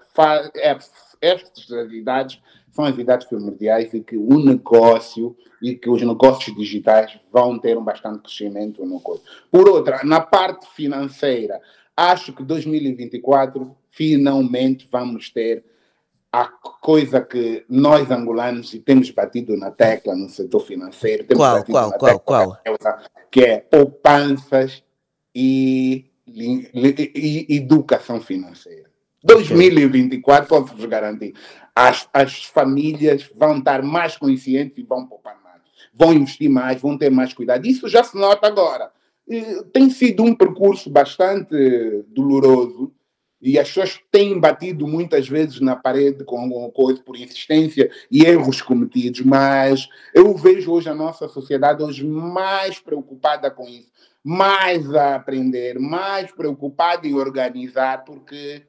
é- 0.56 0.78
estas 1.20 1.92
idades 1.92 2.40
são 2.72 2.84
as 2.84 2.98
idades 2.98 3.26
primordiais 3.28 3.94
e 3.94 4.00
que 4.00 4.16
o 4.16 4.38
negócio 4.38 5.36
e 5.62 5.74
que 5.76 5.88
os 5.88 6.02
negócios 6.02 6.54
digitais 6.56 7.18
vão 7.32 7.58
ter 7.58 7.78
um 7.78 7.84
bastante 7.84 8.18
crescimento 8.22 8.84
no 8.84 9.00
coisa. 9.00 9.22
Por 9.50 9.68
outra, 9.68 10.00
na 10.04 10.20
parte 10.20 10.66
financeira, 10.74 11.60
acho 11.96 12.32
que 12.32 12.42
2024 12.42 13.74
finalmente 13.90 14.88
vamos 14.90 15.30
ter 15.30 15.64
a 16.40 16.48
coisa 16.80 17.20
que 17.20 17.64
nós 17.68 18.10
angolanos 18.10 18.74
e 18.74 18.80
temos 18.80 19.08
batido 19.10 19.56
na 19.56 19.70
tecla 19.70 20.16
no 20.16 20.28
setor 20.28 20.60
financeiro, 20.60 21.24
temos 21.24 21.40
Qual, 21.44 21.54
batido 21.58 21.72
qual, 21.72 21.90
na 21.90 21.96
qual, 21.98 22.18
tecla 22.18 22.60
qual? 22.76 22.98
que 23.30 23.40
é 23.40 23.58
poupanças 23.58 24.82
e, 25.34 26.06
li- 26.26 26.68
e 27.14 27.56
educação 27.56 28.20
financeira. 28.20 28.90
2024, 29.22 30.48
posso-vos 30.48 30.84
garantir, 30.86 31.34
as, 31.74 32.08
as 32.12 32.44
famílias 32.44 33.30
vão 33.34 33.58
estar 33.58 33.82
mais 33.82 34.16
conscientes 34.16 34.76
e 34.78 34.82
vão 34.82 35.06
poupar 35.06 35.40
mais. 35.42 35.62
Vão 35.94 36.12
investir 36.12 36.50
mais, 36.50 36.80
vão 36.80 36.98
ter 36.98 37.10
mais 37.10 37.32
cuidado. 37.32 37.64
Isso 37.66 37.88
já 37.88 38.02
se 38.02 38.16
nota 38.16 38.46
agora. 38.46 38.90
E 39.28 39.62
Tem 39.72 39.88
sido 39.88 40.22
um 40.24 40.34
percurso 40.34 40.90
bastante 40.90 41.54
doloroso 42.08 42.92
e 43.44 43.58
as 43.58 43.68
pessoas 43.68 44.00
têm 44.10 44.40
batido 44.40 44.86
muitas 44.86 45.28
vezes 45.28 45.60
na 45.60 45.76
parede 45.76 46.24
com 46.24 46.40
alguma 46.40 46.70
coisa 46.70 47.02
por 47.02 47.14
insistência 47.14 47.90
e 48.10 48.24
erros 48.24 48.62
cometidos, 48.62 49.20
mas 49.20 49.86
eu 50.14 50.34
vejo 50.34 50.72
hoje 50.72 50.88
a 50.88 50.94
nossa 50.94 51.28
sociedade 51.28 51.82
hoje 51.82 52.06
mais 52.06 52.78
preocupada 52.78 53.50
com 53.50 53.68
isso, 53.68 53.92
mais 54.24 54.90
a 54.94 55.16
aprender, 55.16 55.78
mais 55.78 56.32
preocupada 56.32 57.06
em 57.06 57.12
organizar, 57.12 58.02
porque 58.04 58.62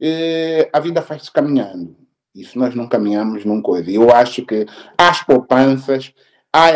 eh, 0.00 0.70
a 0.72 0.80
vida 0.80 1.02
faz-se 1.02 1.30
caminhando. 1.30 1.94
E 2.34 2.46
se 2.46 2.58
nós 2.58 2.74
não 2.74 2.88
caminhamos 2.88 3.44
num 3.44 3.60
coisa, 3.60 3.90
eu 3.90 4.10
acho 4.10 4.44
que 4.46 4.64
as 4.96 5.22
poupanças, 5.22 6.14
a, 6.50 6.70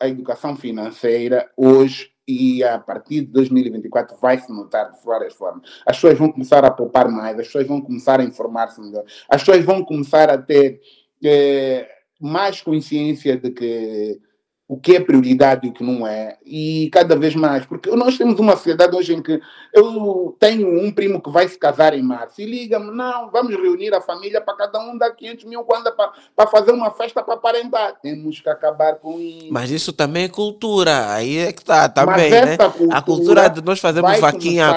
a 0.00 0.08
educação 0.08 0.56
financeira 0.56 1.48
hoje 1.56 2.10
e 2.28 2.62
a 2.62 2.78
partir 2.78 3.22
de 3.22 3.32
2024 3.32 4.18
vai 4.20 4.38
se 4.38 4.52
notar 4.52 4.92
de 4.92 5.02
várias 5.02 5.32
formas. 5.32 5.62
As 5.86 5.96
pessoas 5.96 6.18
vão 6.18 6.30
começar 6.30 6.62
a 6.62 6.70
poupar 6.70 7.08
mais, 7.10 7.38
as 7.38 7.46
pessoas 7.46 7.66
vão 7.66 7.80
começar 7.80 8.20
a 8.20 8.24
informar-se 8.24 8.78
melhor, 8.80 9.04
as 9.30 9.40
pessoas 9.42 9.64
vão 9.64 9.82
começar 9.82 10.28
a 10.28 10.36
ter 10.36 10.78
eh, 11.24 11.88
mais 12.20 12.60
consciência 12.60 13.36
de 13.38 13.50
que 13.50 14.20
o 14.68 14.78
que 14.78 14.96
é 14.96 15.00
prioridade 15.00 15.66
e 15.66 15.70
o 15.70 15.72
que 15.72 15.82
não 15.82 16.06
é, 16.06 16.36
e 16.44 16.90
cada 16.92 17.16
vez 17.16 17.34
mais, 17.34 17.64
porque 17.64 17.90
nós 17.92 18.18
temos 18.18 18.38
uma 18.38 18.54
sociedade 18.54 18.94
hoje 18.94 19.14
em 19.14 19.22
que 19.22 19.40
eu 19.72 20.36
tenho 20.38 20.68
um 20.68 20.92
primo 20.92 21.22
que 21.22 21.30
vai 21.30 21.48
se 21.48 21.58
casar 21.58 21.94
em 21.94 22.02
março 22.02 22.42
e 22.42 22.44
liga-me, 22.44 22.90
não, 22.90 23.30
vamos 23.30 23.56
reunir 23.56 23.94
a 23.94 24.02
família 24.02 24.42
para 24.42 24.54
cada 24.54 24.78
um 24.78 24.98
dar 24.98 25.10
500 25.12 25.46
mil 25.46 25.64
quando 25.64 25.90
para 26.36 26.46
fazer 26.46 26.72
uma 26.72 26.90
festa 26.90 27.22
para 27.22 27.32
aparentar. 27.32 27.94
Temos 28.02 28.40
que 28.40 28.48
acabar 28.50 28.96
com 28.96 29.18
isso. 29.18 29.48
Mas 29.50 29.70
isso 29.70 29.90
também 29.90 30.24
é 30.24 30.28
cultura, 30.28 31.14
aí 31.14 31.38
é 31.38 31.52
que 31.52 31.62
está 31.62 31.88
também, 31.88 32.30
né? 32.30 32.58
Cultura 32.58 32.94
a 32.94 33.02
cultura 33.02 33.48
de 33.48 33.62
nós 33.62 33.80
fazermos 33.80 34.20
vaquinha 34.20 34.70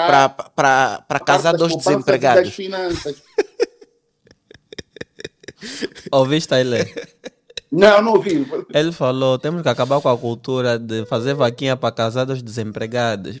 para 0.56 1.20
casar 1.20 1.52
dos 1.52 1.76
desempregados. 1.76 2.44
Das 2.44 2.54
finanças. 2.54 3.22
Ouviste, 6.10 6.48
Taylor? 6.48 6.80
Não, 7.72 8.02
não 8.02 8.12
ouvi. 8.12 8.46
Ele 8.74 8.92
falou: 8.92 9.38
temos 9.38 9.62
que 9.62 9.68
acabar 9.68 9.98
com 10.02 10.08
a 10.10 10.18
cultura 10.18 10.78
de 10.78 11.06
fazer 11.06 11.32
vaquinha 11.32 11.74
para 11.74 11.90
casados 11.90 12.42
desempregados. 12.42 13.40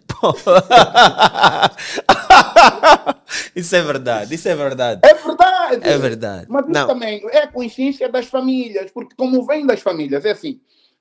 isso 3.54 3.76
é 3.76 3.82
verdade, 3.82 4.34
isso 4.34 4.48
é 4.48 4.56
verdade. 4.56 5.02
É 5.04 5.12
verdade. 5.12 5.80
É 5.82 5.98
verdade. 5.98 6.46
Mas 6.48 6.62
isso 6.64 6.72
não. 6.72 6.86
também 6.86 7.22
é 7.30 7.40
a 7.40 7.46
consciência 7.46 8.08
das 8.08 8.24
famílias, 8.26 8.90
porque 8.90 9.14
como 9.14 9.44
vem 9.44 9.66
das 9.66 9.82
famílias, 9.82 10.24
é 10.24 10.30
assim. 10.30 10.58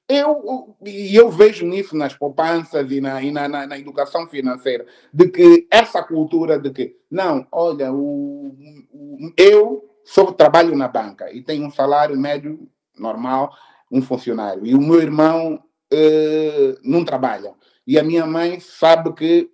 Eu, 0.10 0.76
e 0.86 1.16
eu 1.16 1.32
vejo 1.32 1.66
nisso 1.66 1.96
nas 1.96 2.14
poupanças 2.14 2.92
e, 2.92 3.00
na, 3.00 3.24
e 3.24 3.32
na, 3.32 3.48
na, 3.48 3.66
na, 3.66 3.80
educação 3.80 4.28
financeira, 4.28 4.86
de 5.14 5.30
que 5.30 5.66
essa 5.72 6.04
cultura 6.04 6.60
de 6.60 6.70
que, 6.72 6.98
não, 7.10 7.48
olha, 7.50 7.94
o, 7.94 8.54
o, 8.92 9.32
eu 9.38 9.90
só 10.04 10.26
trabalho 10.34 10.76
na 10.76 10.90
banca 10.90 11.32
e 11.32 11.42
tenho 11.42 11.66
um 11.66 11.72
salário 11.72 12.20
médio 12.20 12.68
normal, 13.02 13.54
um 13.92 14.02
funcionário. 14.02 14.66
E 14.66 14.74
o 14.76 14.82
meu 14.82 15.02
irmão 15.02 15.56
uh, 15.56 16.80
não 16.84 17.04
trabalha. 17.04 17.54
E 17.86 18.00
a 18.00 18.04
minha 18.04 18.26
mãe 18.26 18.60
sabe 18.60 19.14
que 19.14 19.50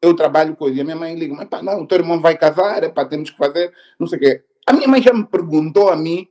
eu 0.00 0.14
trabalho 0.14 0.56
ele. 0.62 0.76
E 0.76 0.80
a 0.80 0.84
minha 0.84 0.96
mãe 0.96 1.14
liga, 1.14 1.34
mas 1.34 1.48
pá, 1.48 1.62
não, 1.62 1.82
o 1.82 1.86
teu 1.86 1.98
irmão 1.98 2.20
vai 2.20 2.36
casar, 2.36 2.82
é, 2.82 2.88
pá, 2.88 3.04
temos 3.04 3.30
que 3.30 3.36
fazer, 3.36 3.72
não 3.98 4.06
sei 4.06 4.18
o 4.18 4.20
quê. 4.20 4.44
A 4.66 4.72
minha 4.72 4.88
mãe 4.88 5.02
já 5.02 5.12
me 5.12 5.24
perguntou 5.24 5.90
a 5.90 5.96
mim 5.96 6.26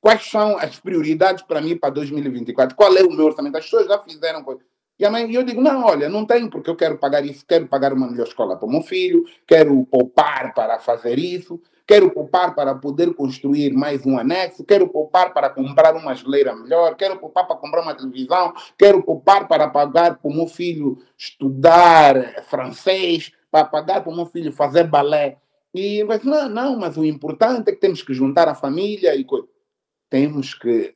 quais 0.00 0.28
são 0.28 0.56
as 0.58 0.80
prioridades 0.80 1.42
para 1.42 1.60
mim 1.60 1.76
para 1.76 1.90
2024, 1.90 2.76
qual 2.76 2.96
é 2.96 3.02
o 3.02 3.10
meu 3.10 3.26
orçamento. 3.26 3.56
As 3.56 3.64
pessoas 3.64 3.86
já 3.86 3.98
fizeram 3.98 4.42
coisa. 4.42 4.62
E 4.98 5.04
a 5.04 5.10
mãe, 5.10 5.32
eu 5.32 5.42
digo, 5.42 5.60
não, 5.60 5.84
olha, 5.84 6.08
não 6.08 6.24
tenho, 6.24 6.48
porque 6.50 6.70
eu 6.70 6.76
quero 6.76 6.98
pagar 6.98 7.24
isso, 7.24 7.44
quero 7.46 7.66
pagar 7.66 7.92
uma 7.92 8.08
melhor 8.08 8.26
escola 8.26 8.56
para 8.56 8.68
o 8.68 8.70
meu 8.70 8.82
filho, 8.82 9.24
quero 9.46 9.84
poupar 9.86 10.54
para 10.54 10.78
fazer 10.78 11.18
isso, 11.18 11.60
quero 11.86 12.10
poupar 12.10 12.54
para 12.54 12.74
poder 12.74 13.14
construir 13.14 13.72
mais 13.72 14.04
um 14.06 14.18
anexo, 14.18 14.64
quero 14.64 14.88
poupar 14.88 15.32
para 15.32 15.50
comprar 15.50 15.94
uma 15.94 16.14
geleira 16.14 16.54
melhor, 16.54 16.94
quero 16.96 17.18
poupar 17.18 17.46
para 17.46 17.56
comprar 17.56 17.82
uma 17.82 17.94
televisão, 17.94 18.52
quero 18.78 19.02
poupar 19.02 19.48
para 19.48 19.68
pagar 19.68 20.18
para 20.18 20.30
o 20.30 20.34
meu 20.34 20.46
filho 20.46 20.98
estudar 21.16 22.44
francês, 22.44 23.32
para 23.50 23.64
pagar 23.64 24.02
para 24.02 24.12
o 24.12 24.16
meu 24.16 24.26
filho 24.26 24.52
fazer 24.52 24.84
balé. 24.84 25.38
E 25.74 26.04
vai 26.04 26.20
não, 26.22 26.48
não, 26.48 26.76
mas 26.76 26.96
o 26.96 27.04
importante 27.04 27.70
é 27.70 27.72
que 27.72 27.80
temos 27.80 28.02
que 28.02 28.12
juntar 28.12 28.48
a 28.48 28.54
família 28.54 29.14
e 29.16 29.26
temos 30.08 30.54
que 30.54 30.94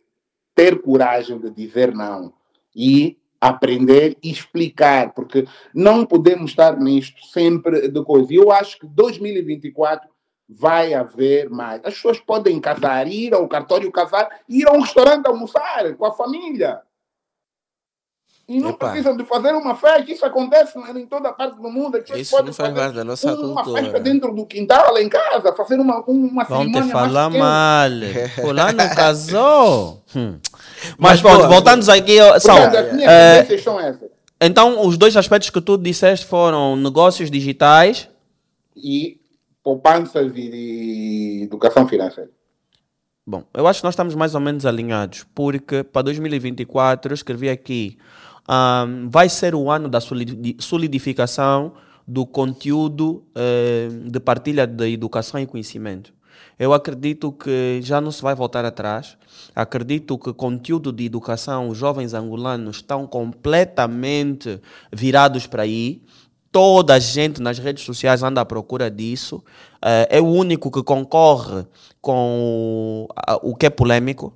ter 0.54 0.80
coragem 0.80 1.38
de 1.38 1.50
dizer 1.50 1.94
não 1.94 2.32
e 2.74 3.18
aprender 3.40 4.16
e 4.22 4.30
explicar, 4.30 5.12
porque 5.12 5.46
não 5.74 6.04
podemos 6.04 6.50
estar 6.50 6.78
nisto 6.78 7.24
sempre 7.26 7.88
de 7.88 8.04
coisa. 8.04 8.32
E 8.32 8.36
eu 8.36 8.50
acho 8.50 8.78
que 8.78 8.86
2024 8.86 10.08
vai 10.48 10.94
haver 10.94 11.50
mais. 11.50 11.80
As 11.84 11.94
pessoas 11.94 12.18
podem 12.20 12.60
casar, 12.60 13.06
ir 13.08 13.34
ao 13.34 13.46
cartório 13.48 13.90
casar, 13.90 14.28
ir 14.48 14.66
a 14.68 14.72
um 14.72 14.80
restaurante 14.80 15.26
almoçar 15.26 15.94
com 15.96 16.06
a 16.06 16.12
família. 16.12 16.80
E 18.48 18.60
não 18.60 18.70
Epa. 18.70 18.90
precisam 18.90 19.16
de 19.16 19.24
fazer 19.24 19.52
uma 19.54 19.74
festa, 19.74 20.12
isso 20.12 20.24
acontece 20.24 20.78
em 20.78 21.06
toda 21.06 21.32
parte 21.32 21.56
do 21.56 21.68
mundo. 21.68 21.98
Isso 22.14 22.40
não 22.44 22.52
faz 22.52 22.72
parte 22.72 22.94
da 22.94 23.02
nossa 23.02 23.34
uma 23.34 23.64
cultura. 23.64 23.82
festa 23.82 23.98
dentro 23.98 24.32
do 24.32 24.46
quintal, 24.46 24.94
lá 24.94 25.02
em 25.02 25.08
casa, 25.08 25.52
fazer 25.52 25.80
uma, 25.80 26.00
uma 26.06 26.44
Vão 26.44 26.70
te 26.70 26.82
falar 26.84 27.28
mal. 27.28 27.90
Fulano 28.40 28.94
casou. 28.94 30.00
Hum. 30.14 30.38
Mas, 30.96 31.20
Mas 31.20 31.22
pronto, 31.22 31.48
voltando 31.48 31.90
aqui, 31.90 32.18
são... 32.38 32.56
é, 32.56 33.44
então, 34.40 34.86
os 34.86 34.96
dois 34.96 35.16
aspectos 35.16 35.50
que 35.50 35.60
tu 35.60 35.76
disseste 35.76 36.24
foram 36.24 36.76
negócios 36.76 37.28
digitais 37.30 38.08
e 38.76 39.18
poupanças 39.66 40.30
e 40.36 40.48
de 40.48 41.40
educação 41.42 41.88
financeira? 41.88 42.30
Bom, 43.26 43.42
eu 43.52 43.66
acho 43.66 43.80
que 43.80 43.84
nós 43.84 43.94
estamos 43.94 44.14
mais 44.14 44.32
ou 44.36 44.40
menos 44.40 44.64
alinhados, 44.64 45.26
porque 45.34 45.82
para 45.82 46.02
2024 46.02 47.10
eu 47.10 47.14
escrevi 47.16 47.48
aqui, 47.48 47.98
um, 48.48 49.10
vai 49.10 49.28
ser 49.28 49.56
o 49.56 49.68
ano 49.68 49.88
da 49.88 49.98
solidificação 50.60 51.72
do 52.06 52.24
conteúdo 52.24 53.24
de 54.08 54.20
partilha 54.20 54.64
de 54.68 54.92
educação 54.92 55.40
e 55.40 55.46
conhecimento. 55.46 56.14
Eu 56.56 56.72
acredito 56.72 57.32
que 57.32 57.80
já 57.82 58.00
não 58.00 58.12
se 58.12 58.22
vai 58.22 58.36
voltar 58.36 58.64
atrás. 58.64 59.18
Acredito 59.52 60.16
que 60.16 60.32
conteúdo 60.32 60.92
de 60.92 61.04
educação, 61.04 61.68
os 61.68 61.76
jovens 61.76 62.14
angolanos 62.14 62.76
estão 62.76 63.04
completamente 63.04 64.60
virados 64.92 65.46
para 65.48 65.64
aí. 65.64 66.02
Toda 66.56 66.94
a 66.94 66.98
gente 66.98 67.42
nas 67.42 67.58
redes 67.58 67.84
sociais 67.84 68.22
anda 68.22 68.40
à 68.40 68.44
procura 68.46 68.90
disso. 68.90 69.44
Uh, 69.76 70.08
é 70.08 70.22
o 70.22 70.24
único 70.24 70.70
que 70.70 70.82
concorre 70.82 71.66
com 72.00 73.06
o 73.42 73.54
que 73.54 73.66
é 73.66 73.68
polêmico. 73.68 74.32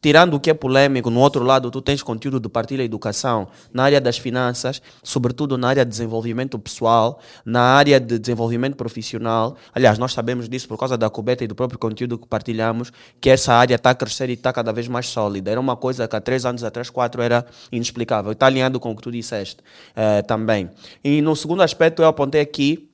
Tirando 0.00 0.34
o 0.34 0.40
que 0.40 0.48
é 0.48 0.54
polêmico, 0.54 1.10
no 1.10 1.18
outro 1.18 1.42
lado, 1.42 1.72
tu 1.72 1.82
tens 1.82 2.04
conteúdo 2.04 2.38
de 2.38 2.48
partilha 2.48 2.82
e 2.82 2.84
educação 2.84 3.48
na 3.72 3.82
área 3.82 4.00
das 4.00 4.16
finanças, 4.16 4.80
sobretudo 5.02 5.58
na 5.58 5.68
área 5.68 5.84
de 5.84 5.90
desenvolvimento 5.90 6.56
pessoal, 6.56 7.18
na 7.44 7.60
área 7.60 7.98
de 7.98 8.16
desenvolvimento 8.16 8.76
profissional. 8.76 9.56
Aliás, 9.74 9.98
nós 9.98 10.12
sabemos 10.12 10.48
disso 10.48 10.68
por 10.68 10.78
causa 10.78 10.96
da 10.96 11.10
Cubeta 11.10 11.42
e 11.42 11.48
do 11.48 11.54
próprio 11.56 11.80
conteúdo 11.80 12.16
que 12.16 12.28
partilhamos, 12.28 12.92
que 13.20 13.28
essa 13.28 13.52
área 13.52 13.74
está 13.74 13.90
a 13.90 13.94
crescer 13.94 14.30
e 14.30 14.34
está 14.34 14.52
cada 14.52 14.72
vez 14.72 14.86
mais 14.86 15.08
sólida. 15.08 15.50
Era 15.50 15.58
uma 15.60 15.74
coisa 15.76 16.06
que 16.06 16.14
há 16.14 16.20
três 16.20 16.44
anos 16.44 16.62
atrás, 16.62 16.88
quatro, 16.90 17.20
era 17.20 17.44
inexplicável. 17.72 18.30
Está 18.30 18.46
alinhado 18.46 18.78
com 18.78 18.92
o 18.92 18.96
que 18.96 19.02
tu 19.02 19.10
disseste 19.10 19.56
uh, 19.96 20.24
também. 20.28 20.70
E 21.02 21.20
no 21.20 21.34
segundo 21.34 21.62
aspecto, 21.62 22.02
eu 22.02 22.06
apontei 22.06 22.40
aqui 22.40 22.87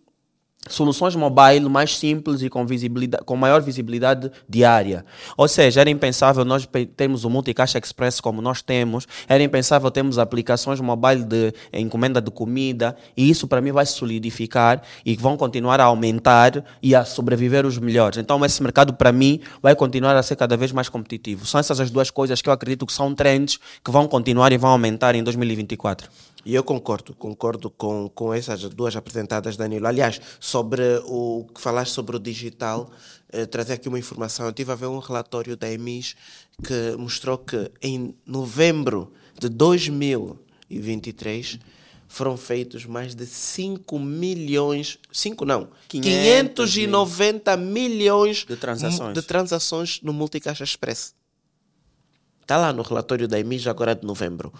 soluções 0.68 1.14
mobile 1.14 1.68
mais 1.68 1.96
simples 1.96 2.42
e 2.42 2.48
com, 2.48 2.66
visibilidade, 2.66 3.24
com 3.24 3.36
maior 3.36 3.60
visibilidade 3.60 4.30
diária. 4.48 5.04
Ou 5.36 5.46
seja, 5.48 5.80
era 5.80 5.90
impensável 5.90 6.44
nós 6.44 6.68
termos 6.96 7.24
o 7.24 7.30
Multicaixa 7.30 7.78
Express 7.78 8.20
como 8.20 8.40
nós 8.40 8.62
temos, 8.62 9.06
era 9.28 9.42
impensável 9.42 9.90
termos 9.90 10.18
aplicações 10.18 10.80
mobile 10.80 11.24
de 11.24 11.52
encomenda 11.72 12.20
de 12.20 12.30
comida, 12.30 12.96
e 13.16 13.28
isso 13.28 13.46
para 13.46 13.60
mim 13.60 13.72
vai 13.72 13.86
solidificar 13.86 14.82
e 15.04 15.16
vão 15.16 15.36
continuar 15.36 15.80
a 15.80 15.84
aumentar 15.84 16.64
e 16.82 16.94
a 16.94 17.04
sobreviver 17.04 17.66
os 17.66 17.78
melhores. 17.78 18.18
Então 18.18 18.44
esse 18.44 18.62
mercado 18.62 18.94
para 18.94 19.12
mim 19.12 19.40
vai 19.62 19.74
continuar 19.74 20.16
a 20.16 20.22
ser 20.22 20.36
cada 20.36 20.56
vez 20.56 20.72
mais 20.72 20.88
competitivo. 20.88 21.46
São 21.46 21.60
essas 21.60 21.80
as 21.80 21.90
duas 21.90 22.10
coisas 22.10 22.40
que 22.40 22.48
eu 22.48 22.52
acredito 22.52 22.86
que 22.86 22.92
são 22.92 23.14
trends 23.14 23.58
que 23.84 23.90
vão 23.90 24.06
continuar 24.06 24.52
e 24.52 24.58
vão 24.58 24.70
aumentar 24.70 25.14
em 25.14 25.22
2024. 25.22 26.08
E 26.44 26.54
eu 26.54 26.62
concordo, 26.62 27.14
concordo 27.14 27.70
com, 27.70 28.08
com 28.08 28.34
essas 28.34 28.60
duas 28.62 28.94
apresentadas, 28.94 29.56
Danilo. 29.56 29.86
Aliás, 29.86 30.20
sobre 30.38 30.82
o 31.04 31.46
que 31.54 31.60
falaste 31.60 31.92
sobre 31.92 32.16
o 32.16 32.18
digital, 32.18 32.90
eh, 33.32 33.46
trazer 33.46 33.74
aqui 33.74 33.88
uma 33.88 33.98
informação. 33.98 34.46
Eu 34.46 34.50
estive 34.50 34.70
a 34.70 34.74
ver 34.74 34.86
um 34.86 34.98
relatório 34.98 35.56
da 35.56 35.72
EMIS 35.72 36.14
que 36.62 36.94
mostrou 36.98 37.38
que 37.38 37.70
em 37.80 38.14
novembro 38.26 39.12
de 39.38 39.48
2023 39.48 41.58
foram 42.06 42.36
feitos 42.36 42.86
mais 42.86 43.14
de 43.14 43.26
5 43.26 43.98
milhões, 43.98 44.98
5 45.10 45.44
não, 45.44 45.68
500 45.88 46.74
590 46.74 47.56
mil. 47.56 47.72
milhões 47.72 48.44
de 48.46 48.56
transações. 48.56 49.14
de 49.14 49.22
transações 49.22 50.00
no 50.02 50.12
Multicaixa 50.12 50.62
Express. 50.62 51.14
Está 52.42 52.58
lá 52.58 52.72
no 52.72 52.82
relatório 52.82 53.26
da 53.26 53.40
EMIS 53.40 53.66
agora 53.66 53.94
de 53.94 54.06
novembro. 54.06 54.52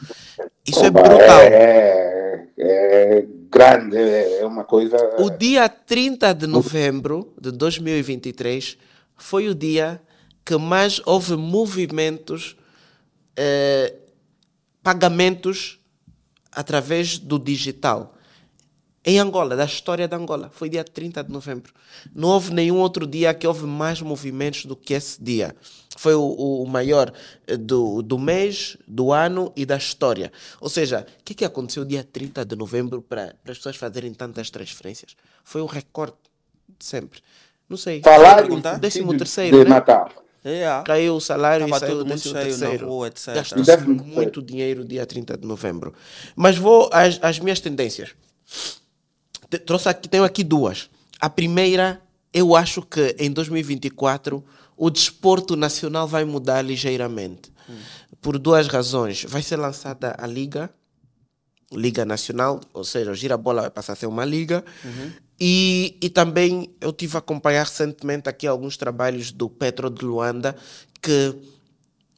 Isso 0.66 0.84
Oba, 0.86 1.00
é 1.00 1.02
brutal. 1.02 1.40
É, 1.40 2.48
é, 2.58 3.26
grande, 3.50 3.96
é, 3.96 4.40
é 4.40 4.46
uma 4.46 4.64
coisa. 4.64 4.96
O 5.18 5.30
dia 5.30 5.68
30 5.68 6.32
de 6.34 6.46
novembro 6.46 7.32
de 7.40 7.52
2023 7.52 8.78
foi 9.16 9.48
o 9.48 9.54
dia 9.54 10.00
que 10.44 10.56
mais 10.56 11.00
houve 11.06 11.36
movimentos, 11.36 12.56
eh, 13.36 13.94
pagamentos 14.82 15.80
através 16.52 17.18
do 17.18 17.38
digital. 17.38 18.14
Em 19.06 19.18
Angola, 19.18 19.55
da 19.55 19.66
história 19.66 20.09
da 20.09 20.16
Angola, 20.16 20.51
foi 20.52 20.70
dia 20.70 20.82
30 20.82 21.24
de 21.24 21.31
novembro. 21.31 21.74
Não 22.14 22.31
houve 22.31 22.55
nenhum 22.55 22.78
outro 22.78 23.06
dia 23.06 23.35
que 23.35 23.47
houve 23.47 23.66
mais 23.66 24.01
movimentos 24.01 24.64
do 24.64 24.74
que 24.74 24.94
esse 24.94 25.22
dia 25.22 25.55
foi 25.97 26.14
o, 26.14 26.24
o 26.62 26.66
maior 26.66 27.12
eh, 27.47 27.56
do, 27.56 28.02
do 28.02 28.18
mês, 28.18 28.76
do 28.86 29.12
ano 29.12 29.52
e 29.55 29.64
da 29.64 29.76
história. 29.76 30.32
Ou 30.60 30.68
seja, 30.68 31.06
o 31.20 31.24
que, 31.24 31.32
é 31.32 31.36
que 31.36 31.44
aconteceu 31.44 31.85
dia 31.85 32.02
30 32.05 32.44
de 32.44 32.56
novembro 32.56 33.02
para, 33.02 33.35
para 33.43 33.52
as 33.52 33.59
pessoas 33.59 33.76
fazerem 33.76 34.12
tantas 34.12 34.51
transferências? 34.51 35.16
Foi 35.44 35.60
o 35.60 35.66
recorde 35.66 36.16
de 36.78 36.85
sempre. 36.85 37.20
Não 37.68 37.76
sei. 37.76 38.01
Falar 38.02 38.43
décimo 38.78 39.16
terceiro, 39.16 39.59
de 39.59 39.64
né? 39.64 39.70
Natal. 39.70 40.10
Yeah. 40.44 40.85
Caiu 40.85 41.16
o 41.16 41.20
salário 41.20 41.66
Tava 41.66 41.76
e 41.76 41.81
saiu 41.81 42.01
o 42.01 42.05
décimo 42.05 42.35
terceiro. 42.35 42.86
rua, 42.86 43.10
terceiro. 43.10 44.05
muito 44.05 44.43
dinheiro 44.43 44.85
dia 44.85 45.06
30 45.06 45.39
de 45.39 45.47
novembro. 45.47 45.94
Mas 46.36 46.59
vou 46.59 46.90
às, 46.93 47.18
às 47.22 47.39
minhas 47.39 47.60
tendências. 47.60 48.14
Trouxe 49.59 49.89
aqui, 49.89 50.09
tenho 50.09 50.24
aqui 50.24 50.44
duas. 50.44 50.89
A 51.20 51.31
primeira, 51.31 52.01
eu 52.32 52.55
acho 52.55 52.82
que 52.82 53.14
em 53.18 53.31
2024 53.31 54.44
o 54.76 54.90
desporto 54.90 55.56
nacional 55.56 56.06
vai 56.06 56.24
mudar 56.24 56.62
ligeiramente. 56.62 57.52
Por 58.20 58.39
duas 58.39 58.66
razões. 58.68 59.24
Vai 59.28 59.43
ser 59.43 59.56
lançada 59.56 60.14
a 60.18 60.26
Liga, 60.26 60.70
Liga 61.72 62.05
Nacional, 62.05 62.60
ou 62.72 62.85
seja, 62.85 63.10
o 63.10 63.14
Girabola 63.14 63.62
vai 63.62 63.70
passar 63.70 63.94
a 63.94 63.97
ser 63.97 64.06
uma 64.06 64.24
liga. 64.24 64.64
E, 65.39 65.97
e 66.01 66.09
também 66.09 66.70
eu 66.81 66.93
tive 66.93 67.16
a 67.16 67.18
acompanhar 67.18 67.64
recentemente 67.64 68.28
aqui 68.28 68.47
alguns 68.47 68.76
trabalhos 68.76 69.32
do 69.32 69.48
Petro 69.48 69.90
de 69.90 70.05
Luanda 70.05 70.55
que 71.02 71.35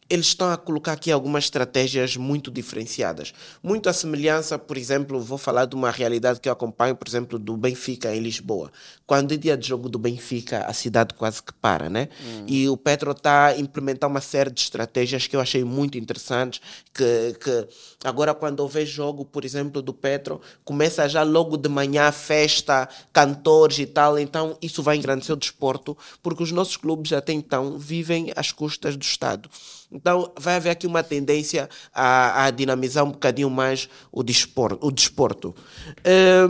eles 0.09 0.27
estão 0.27 0.51
a 0.51 0.57
colocar 0.57 0.93
aqui 0.93 1.11
algumas 1.11 1.45
estratégias 1.45 2.17
muito 2.17 2.51
diferenciadas. 2.51 3.33
Muito 3.63 3.89
à 3.89 3.93
semelhança, 3.93 4.59
por 4.59 4.77
exemplo, 4.77 5.21
vou 5.21 5.39
falar 5.39 5.65
de 5.65 5.75
uma 5.75 5.91
realidade 5.91 6.41
que 6.41 6.49
eu 6.49 6.53
acompanho, 6.53 6.95
por 6.95 7.09
exemplo, 7.09 7.39
do 7.39 7.57
Benfica 7.57 8.15
em 8.15 8.21
Lisboa. 8.21 8.71
Quando 9.07 9.35
é 9.35 9.37
dia 9.37 9.57
de 9.57 9.67
jogo 9.67 9.89
do 9.89 9.99
Benfica, 9.99 10.65
a 10.67 10.73
cidade 10.73 11.15
quase 11.15 11.43
que 11.43 11.53
para, 11.53 11.91
né? 11.91 12.09
E 12.47 12.69
o 12.69 12.77
Petro 12.77 13.11
está 13.11 13.47
a 13.47 13.59
implementar 13.59 14.09
uma 14.09 14.21
série 14.21 14.51
de 14.51 14.61
estratégias 14.61 15.27
que 15.27 15.35
eu 15.35 15.41
achei 15.41 15.65
muito 15.65 15.99
interessantes, 15.99 16.61
que, 16.95 17.37
que 17.41 17.69
agora 18.05 18.33
quando 18.35 18.61
houver 18.61 18.87
jogo, 18.87 19.25
por 19.25 19.45
exemplo, 19.45 19.83
do 19.83 19.93
Petro, 19.93 20.41
começa 20.65 21.09
já 21.09 21.23
logo 21.23 21.57
de 21.57 21.69
manhã 21.69 22.13
festa, 22.13 22.89
cantores 23.13 23.79
e 23.79 23.87
tal, 23.87 24.19
então 24.19 24.57
isso 24.63 24.83
vai 24.83 24.97
engrandecer 24.97 25.35
o 25.35 25.39
desporto, 25.39 25.97
porque 26.23 26.43
os 26.43 26.53
nossos 26.53 26.77
clubes 26.77 27.13
até 27.13 27.33
então 27.33 27.79
vivem 27.79 28.33
às 28.37 28.53
custas 28.53 28.97
do 28.97 29.03
Estado. 29.03 29.51
Então 29.91 30.33
vai 30.39 30.57
haver 30.57 30.71
aqui 30.71 30.87
uma 30.87 31.03
tendência 31.03 31.69
a, 31.93 32.45
a 32.45 32.51
dinamizar 32.51 33.05
um 33.05 33.11
bocadinho 33.11 33.51
mais 33.51 33.89
o. 34.11 34.23
O 34.81 34.91
desporto. 34.91 35.55
Eh, 36.05 36.49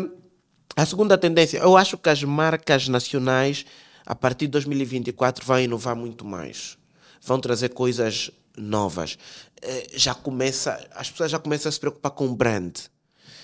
a 0.74 0.84
segunda 0.84 1.16
tendência, 1.16 1.58
eu 1.58 1.76
acho 1.76 1.96
que 1.96 2.08
as 2.08 2.22
marcas 2.22 2.88
nacionais, 2.88 3.64
a 4.04 4.14
partir 4.14 4.46
de 4.46 4.52
2024, 4.52 5.44
vão 5.44 5.60
inovar 5.60 5.96
muito 5.96 6.24
mais. 6.24 6.76
Vão 7.22 7.40
trazer 7.40 7.70
coisas 7.70 8.30
novas. 8.56 9.18
Eh, 9.62 9.86
já 9.94 10.14
começa, 10.14 10.86
as 10.94 11.10
pessoas 11.10 11.30
já 11.30 11.38
começam 11.38 11.68
a 11.68 11.72
se 11.72 11.80
preocupar 11.80 12.12
com 12.12 12.26
o 12.26 12.34
brand. 12.34 12.76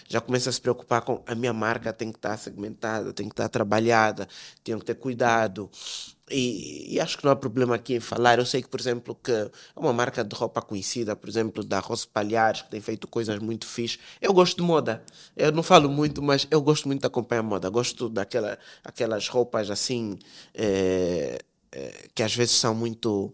Já 0.08 0.20
começam 0.20 0.50
a 0.50 0.52
se 0.52 0.60
preocupar 0.60 1.00
com 1.00 1.22
a 1.26 1.34
minha 1.34 1.54
marca 1.54 1.90
tem 1.90 2.12
que 2.12 2.18
estar 2.18 2.36
segmentada, 2.36 3.14
tem 3.14 3.26
que 3.26 3.32
estar 3.32 3.48
trabalhada, 3.48 4.28
tenho 4.62 4.78
que 4.78 4.84
ter 4.84 4.94
cuidado. 4.94 5.70
E, 6.30 6.94
e 6.94 7.00
acho 7.00 7.18
que 7.18 7.24
não 7.24 7.32
há 7.32 7.36
problema 7.36 7.74
aqui 7.74 7.94
em 7.94 8.00
falar. 8.00 8.38
Eu 8.38 8.46
sei 8.46 8.62
que, 8.62 8.68
por 8.68 8.80
exemplo, 8.80 9.14
que 9.14 9.32
é 9.32 9.50
uma 9.76 9.92
marca 9.92 10.24
de 10.24 10.34
roupa 10.34 10.62
conhecida, 10.62 11.16
por 11.16 11.28
exemplo, 11.28 11.64
da 11.64 11.80
Rose 11.80 12.06
Palhares, 12.06 12.62
que 12.62 12.70
tem 12.70 12.80
feito 12.80 13.08
coisas 13.08 13.38
muito 13.38 13.66
fixe. 13.66 13.98
Eu 14.20 14.32
gosto 14.32 14.56
de 14.56 14.62
moda. 14.62 15.04
Eu 15.36 15.52
não 15.52 15.62
falo 15.62 15.88
muito, 15.88 16.22
mas 16.22 16.46
eu 16.50 16.60
gosto 16.62 16.86
muito 16.86 17.00
de 17.00 17.06
acompanhar 17.06 17.42
moda. 17.42 17.68
Gosto 17.68 18.08
daquela, 18.08 18.58
aquelas 18.84 19.28
roupas 19.28 19.70
assim, 19.70 20.18
eh, 20.54 21.38
eh, 21.72 22.08
que 22.14 22.22
às 22.22 22.34
vezes 22.34 22.54
são 22.56 22.74
muito 22.74 23.32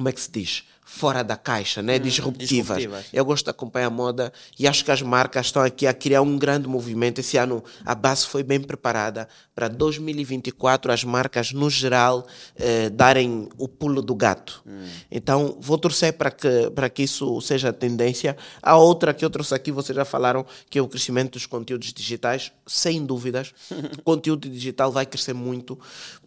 como 0.00 0.08
é 0.08 0.12
que 0.12 0.20
se 0.22 0.30
diz? 0.30 0.64
Fora 0.92 1.22
da 1.22 1.36
caixa, 1.36 1.80
né? 1.80 2.00
disruptivas. 2.00 2.76
disruptivas. 2.76 3.06
Eu 3.12 3.24
gosto 3.24 3.44
de 3.44 3.50
acompanhar 3.50 3.86
a 3.86 3.90
moda 3.90 4.32
e 4.58 4.66
acho 4.66 4.84
que 4.84 4.90
as 4.90 5.00
marcas 5.00 5.46
estão 5.46 5.62
aqui 5.62 5.86
a 5.86 5.94
criar 5.94 6.20
um 6.20 6.36
grande 6.36 6.66
movimento. 6.66 7.20
Esse 7.20 7.36
ano 7.36 7.62
a 7.86 7.94
base 7.94 8.26
foi 8.26 8.42
bem 8.42 8.60
preparada 8.60 9.28
para 9.54 9.68
2024 9.68 10.90
as 10.90 11.04
marcas 11.04 11.52
no 11.52 11.70
geral 11.70 12.26
eh, 12.56 12.90
darem 12.90 13.48
o 13.56 13.68
pulo 13.68 14.02
do 14.02 14.16
gato. 14.16 14.64
Então 15.08 15.56
vou 15.60 15.78
torcer 15.78 16.14
para 16.14 16.30
que 16.32 16.70
para 16.74 16.90
que 16.90 17.04
isso 17.04 17.40
seja 17.40 17.68
a 17.68 17.72
tendência. 17.72 18.36
A 18.60 18.76
outra 18.76 19.14
que 19.14 19.24
eu 19.24 19.30
trouxe 19.30 19.54
aqui 19.54 19.70
vocês 19.70 19.94
já 19.94 20.04
falaram 20.04 20.44
que 20.68 20.76
é 20.76 20.82
o 20.82 20.88
crescimento 20.88 21.34
dos 21.34 21.46
conteúdos 21.46 21.92
digitais, 21.92 22.52
sem 22.66 23.06
dúvidas. 23.06 23.54
o 23.96 24.02
conteúdo 24.02 24.50
digital 24.50 24.90
vai 24.90 25.06
crescer 25.06 25.34
muito 25.34 25.78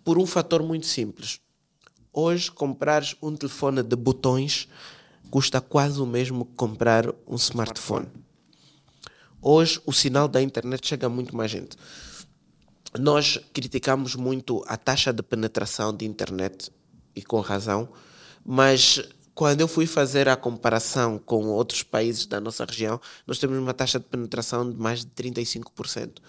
por 0.05 0.17
um 0.17 0.25
fator 0.25 0.63
muito 0.63 0.85
simples. 0.85 1.41
Hoje, 2.15 2.51
comprares 2.51 3.15
um 3.23 3.35
telefone 3.35 3.81
de 3.81 3.95
botões 3.95 4.69
custa 5.31 5.59
quase 5.59 5.99
o 5.99 6.05
mesmo 6.05 6.45
que 6.45 6.53
comprar 6.53 7.09
um 7.25 7.35
smartphone. 7.35 8.05
Hoje, 9.41 9.81
o 9.83 9.91
sinal 9.91 10.27
da 10.27 10.39
internet 10.39 10.87
chega 10.87 11.07
a 11.07 11.09
muito 11.09 11.35
mais 11.35 11.49
gente. 11.49 11.75
Nós 12.99 13.39
criticamos 13.51 14.13
muito 14.13 14.63
a 14.67 14.77
taxa 14.77 15.11
de 15.11 15.23
penetração 15.23 15.91
de 15.91 16.05
internet, 16.05 16.71
e 17.15 17.23
com 17.23 17.39
razão, 17.39 17.89
mas 18.45 19.01
quando 19.33 19.61
eu 19.61 19.67
fui 19.67 19.87
fazer 19.87 20.29
a 20.29 20.35
comparação 20.35 21.17
com 21.17 21.47
outros 21.47 21.81
países 21.81 22.27
da 22.27 22.39
nossa 22.39 22.63
região, 22.63 23.01
nós 23.25 23.39
temos 23.39 23.57
uma 23.57 23.73
taxa 23.73 23.99
de 23.99 24.05
penetração 24.05 24.69
de 24.69 24.77
mais 24.77 24.99
de 24.99 25.07
35%. 25.07 26.19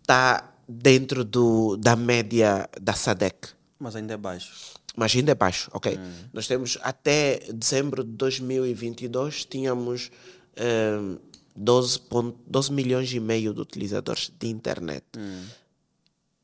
Está 0.00 0.54
dentro 0.66 1.22
do, 1.22 1.76
da 1.76 1.94
média 1.94 2.66
da 2.80 2.94
SADEC 2.94 3.57
Mas 3.78 3.94
ainda 3.96 4.14
é 4.14 4.16
baixo. 4.16 4.52
mas 4.96 5.14
ainda 5.14 5.30
é 5.32 5.34
baixo, 5.34 5.70
ok? 5.72 5.98
Nós 6.32 6.46
temos 6.48 6.76
até 6.82 7.38
dezembro 7.52 8.02
de 8.02 8.10
2022 8.12 9.44
tínhamos 9.44 10.10
ehm, 10.56 11.16
12, 11.54 12.00
pon- 12.00 12.34
12 12.46 12.72
milhões 12.72 13.12
e 13.12 13.20
meio 13.20 13.54
de 13.54 13.60
utilizadores 13.60 14.32
de 14.38 14.48
internet. 14.48 15.04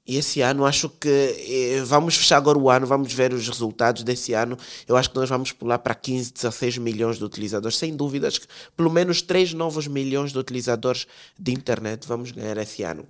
E 0.07 0.17
esse 0.19 0.43
ano 0.43 0.67
acho 0.67 0.91
que 0.91 1.09
eh, 1.09 1.83
vamos 1.87 2.15
fechar 2.15 2.37
agora 2.37 2.59
o 2.59 2.69
ano, 2.69 2.87
vamos 2.87 3.11
ver 3.13 3.33
os 3.33 3.49
resultados 3.49 4.03
desse 4.05 4.35
ano. 4.35 4.57
Eu 4.87 4.97
acho 4.99 5.09
que 5.11 5.17
nós 5.17 5.29
vamos 5.31 5.51
pular 5.51 5.79
para 5.79 5.95
15, 5.95 6.31
16 6.35 6.77
milhões 6.79 7.17
de 7.17 7.25
utilizadores. 7.25 7.79
Sem 7.79 7.97
dúvidas 7.97 8.37
que 8.39 8.47
pelo 8.77 8.91
menos 8.91 9.23
3 9.23 9.55
novos 9.55 9.87
milhões 9.87 10.31
de 10.31 10.39
utilizadores 10.39 11.07
de 11.39 11.53
internet 11.53 12.07
vamos 12.07 12.31
ganhar 12.33 12.59
esse 12.59 12.83
ano. 12.83 13.07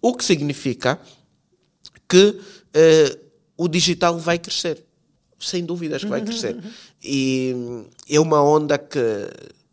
O 0.00 0.14
que 0.14 0.24
significa 0.24 1.00
que 2.08 2.38
eh, 2.72 3.18
o 3.56 3.68
digital 3.68 4.18
vai 4.18 4.38
crescer. 4.38 4.84
Sem 5.38 5.64
dúvidas 5.64 6.02
que 6.02 6.08
vai 6.08 6.22
crescer. 6.22 6.56
E 7.02 7.54
é 8.08 8.18
uma 8.18 8.42
onda 8.42 8.78
que 8.78 8.98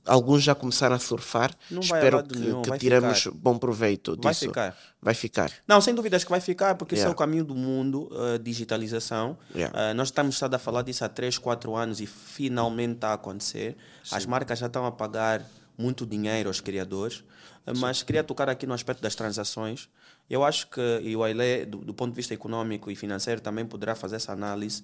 alguns 0.05 0.43
já 0.43 0.53
começaram 0.53 0.95
a 0.95 0.99
surfar. 0.99 1.55
Não 1.71 1.81
Espero 1.81 2.23
que, 2.23 2.37
nenhum, 2.37 2.61
que 2.61 2.77
tiremos 2.77 3.23
ficar. 3.23 3.35
bom 3.35 3.57
proveito 3.57 4.15
disso. 4.17 4.23
Vai 4.23 4.33
ficar. 4.33 4.77
Vai 5.01 5.13
ficar. 5.13 5.51
Não, 5.67 5.81
sem 5.81 5.93
dúvidas 5.93 6.23
que 6.23 6.29
vai 6.29 6.39
ficar, 6.39 6.75
porque 6.75 6.95
isso 6.95 7.03
é 7.03 7.05
Yeah. 7.05 7.15
o 7.15 7.17
caminho 7.17 7.43
do 7.43 7.55
mundo, 7.55 8.09
a 8.33 8.37
digitalização. 8.37 9.37
Yeah. 9.55 9.91
Uh, 9.91 9.93
nós 9.93 10.07
estamos 10.09 10.41
a 10.41 10.59
falar 10.59 10.81
disso 10.81 11.03
há 11.03 11.09
3, 11.09 11.37
4 11.37 11.75
anos 11.75 11.99
e 11.99 12.05
finalmente 12.05 12.95
está 12.95 13.09
a 13.09 13.13
acontecer. 13.13 13.75
As 14.11 14.25
marcas 14.25 14.59
já 14.59 14.67
estão 14.67 14.85
a 14.85 14.91
pagar 14.91 15.41
muito 15.77 16.05
dinheiro 16.05 16.49
aos 16.49 16.61
criadores, 16.61 17.17
uh, 17.65 17.77
mas 17.77 18.03
queria 18.03 18.23
tocar 18.23 18.49
aqui 18.49 18.65
no 18.65 18.73
aspecto 18.73 19.01
das 19.01 19.15
transações. 19.15 19.89
Eu 20.29 20.43
acho 20.43 20.67
que, 20.69 20.81
e 21.01 21.15
o 21.15 21.23
Ailé, 21.23 21.65
do, 21.65 21.79
do 21.79 21.93
ponto 21.93 22.11
de 22.11 22.15
vista 22.15 22.33
econômico 22.33 22.89
e 22.89 22.95
financeiro, 22.95 23.41
também 23.41 23.65
poderá 23.65 23.95
fazer 23.95 24.15
essa 24.15 24.31
análise. 24.31 24.83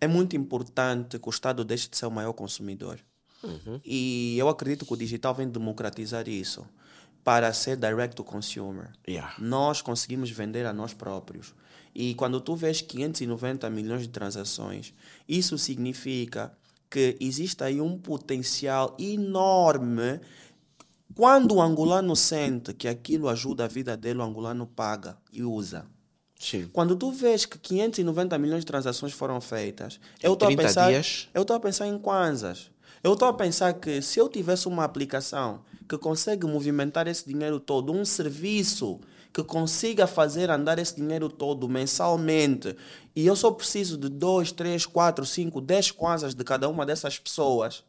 É 0.00 0.06
muito 0.06 0.36
importante 0.36 1.18
que 1.18 1.28
o 1.28 1.30
Estado 1.30 1.64
deixe 1.64 1.88
de 1.88 1.96
ser 1.96 2.06
o 2.06 2.10
maior 2.10 2.32
consumidor. 2.32 2.98
E 3.84 4.36
eu 4.36 4.48
acredito 4.48 4.84
que 4.84 4.92
o 4.92 4.96
digital 4.96 5.34
vem 5.34 5.48
democratizar 5.48 6.28
isso 6.28 6.66
para 7.22 7.52
ser 7.52 7.76
direct 7.76 8.16
to 8.16 8.24
consumer. 8.24 8.90
Yeah. 9.06 9.34
Nós 9.38 9.82
conseguimos 9.82 10.30
vender 10.30 10.66
a 10.66 10.72
nós 10.72 10.94
próprios. 10.94 11.54
E 11.94 12.14
quando 12.14 12.40
tu 12.40 12.56
vês 12.56 12.80
590 12.80 13.68
milhões 13.70 14.02
de 14.02 14.08
transações, 14.08 14.94
isso 15.28 15.58
significa 15.58 16.52
que 16.90 17.16
existe 17.20 17.62
aí 17.62 17.80
um 17.80 17.98
potencial 17.98 18.96
enorme. 18.98 20.20
Quando 21.14 21.56
o 21.56 21.62
angolano 21.62 22.14
sente 22.14 22.72
que 22.72 22.86
aquilo 22.86 23.28
ajuda 23.28 23.64
a 23.64 23.68
vida 23.68 23.96
dele, 23.96 24.20
o 24.20 24.22
angolano 24.22 24.66
paga 24.66 25.16
e 25.32 25.42
usa. 25.42 25.86
Sim. 26.38 26.68
Quando 26.72 26.94
tu 26.94 27.10
vês 27.10 27.44
que 27.44 27.58
590 27.58 28.38
milhões 28.38 28.60
de 28.60 28.66
transações 28.66 29.12
foram 29.12 29.40
feitas, 29.40 29.98
eu 30.22 30.34
estou 30.34 30.46
a 30.46 30.50
30 30.50 30.62
pensar, 30.62 30.88
dias? 30.88 31.28
eu 31.34 31.42
estou 31.42 31.56
a 31.56 31.60
pensar 31.60 31.86
em 31.88 31.98
kwanzas. 31.98 32.70
Eu 33.02 33.12
estou 33.14 33.28
a 33.28 33.32
pensar 33.32 33.74
que 33.74 34.00
se 34.02 34.18
eu 34.20 34.28
tivesse 34.28 34.68
uma 34.68 34.84
aplicação 34.84 35.62
que 35.88 35.96
consegue 35.96 36.46
movimentar 36.46 37.06
esse 37.08 37.26
dinheiro 37.26 37.58
todo, 37.58 37.92
um 37.92 38.04
serviço 38.04 39.00
que 39.32 39.42
consiga 39.42 40.06
fazer 40.06 40.50
andar 40.50 40.78
esse 40.78 40.96
dinheiro 40.96 41.28
todo 41.28 41.68
mensalmente, 41.68 42.76
e 43.14 43.26
eu 43.26 43.36
só 43.36 43.50
preciso 43.50 43.96
de 43.96 44.08
2, 44.08 44.52
3, 44.52 44.86
4, 44.86 45.24
5, 45.24 45.60
10 45.60 45.90
kwanzas 45.92 46.34
de 46.34 46.42
cada 46.44 46.68
uma 46.68 46.84
dessas 46.84 47.18
pessoas, 47.18 47.84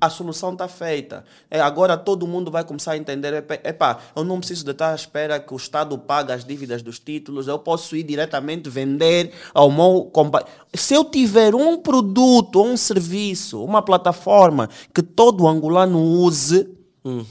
a 0.00 0.10
solução 0.10 0.52
está 0.52 0.68
feita. 0.68 1.24
É, 1.50 1.60
agora 1.60 1.96
todo 1.96 2.26
mundo 2.26 2.50
vai 2.50 2.62
começar 2.64 2.92
a 2.92 2.96
entender: 2.96 3.44
epá, 3.64 3.98
eu 4.14 4.24
não 4.24 4.38
preciso 4.38 4.64
de 4.64 4.70
estar 4.72 4.92
à 4.92 4.94
espera 4.94 5.40
que 5.40 5.54
o 5.54 5.56
Estado 5.56 5.96
pague 5.98 6.32
as 6.32 6.44
dívidas 6.44 6.82
dos 6.82 6.98
títulos, 6.98 7.48
eu 7.48 7.58
posso 7.58 7.96
ir 7.96 8.02
diretamente 8.02 8.68
vender 8.68 9.32
ao 9.54 9.70
meu 9.70 10.12
Se 10.74 10.94
eu 10.94 11.04
tiver 11.04 11.54
um 11.54 11.78
produto, 11.78 12.62
um 12.62 12.76
serviço, 12.76 13.64
uma 13.64 13.82
plataforma 13.82 14.68
que 14.94 15.02
todo 15.02 15.48
angolano 15.48 15.98
use 15.98 16.68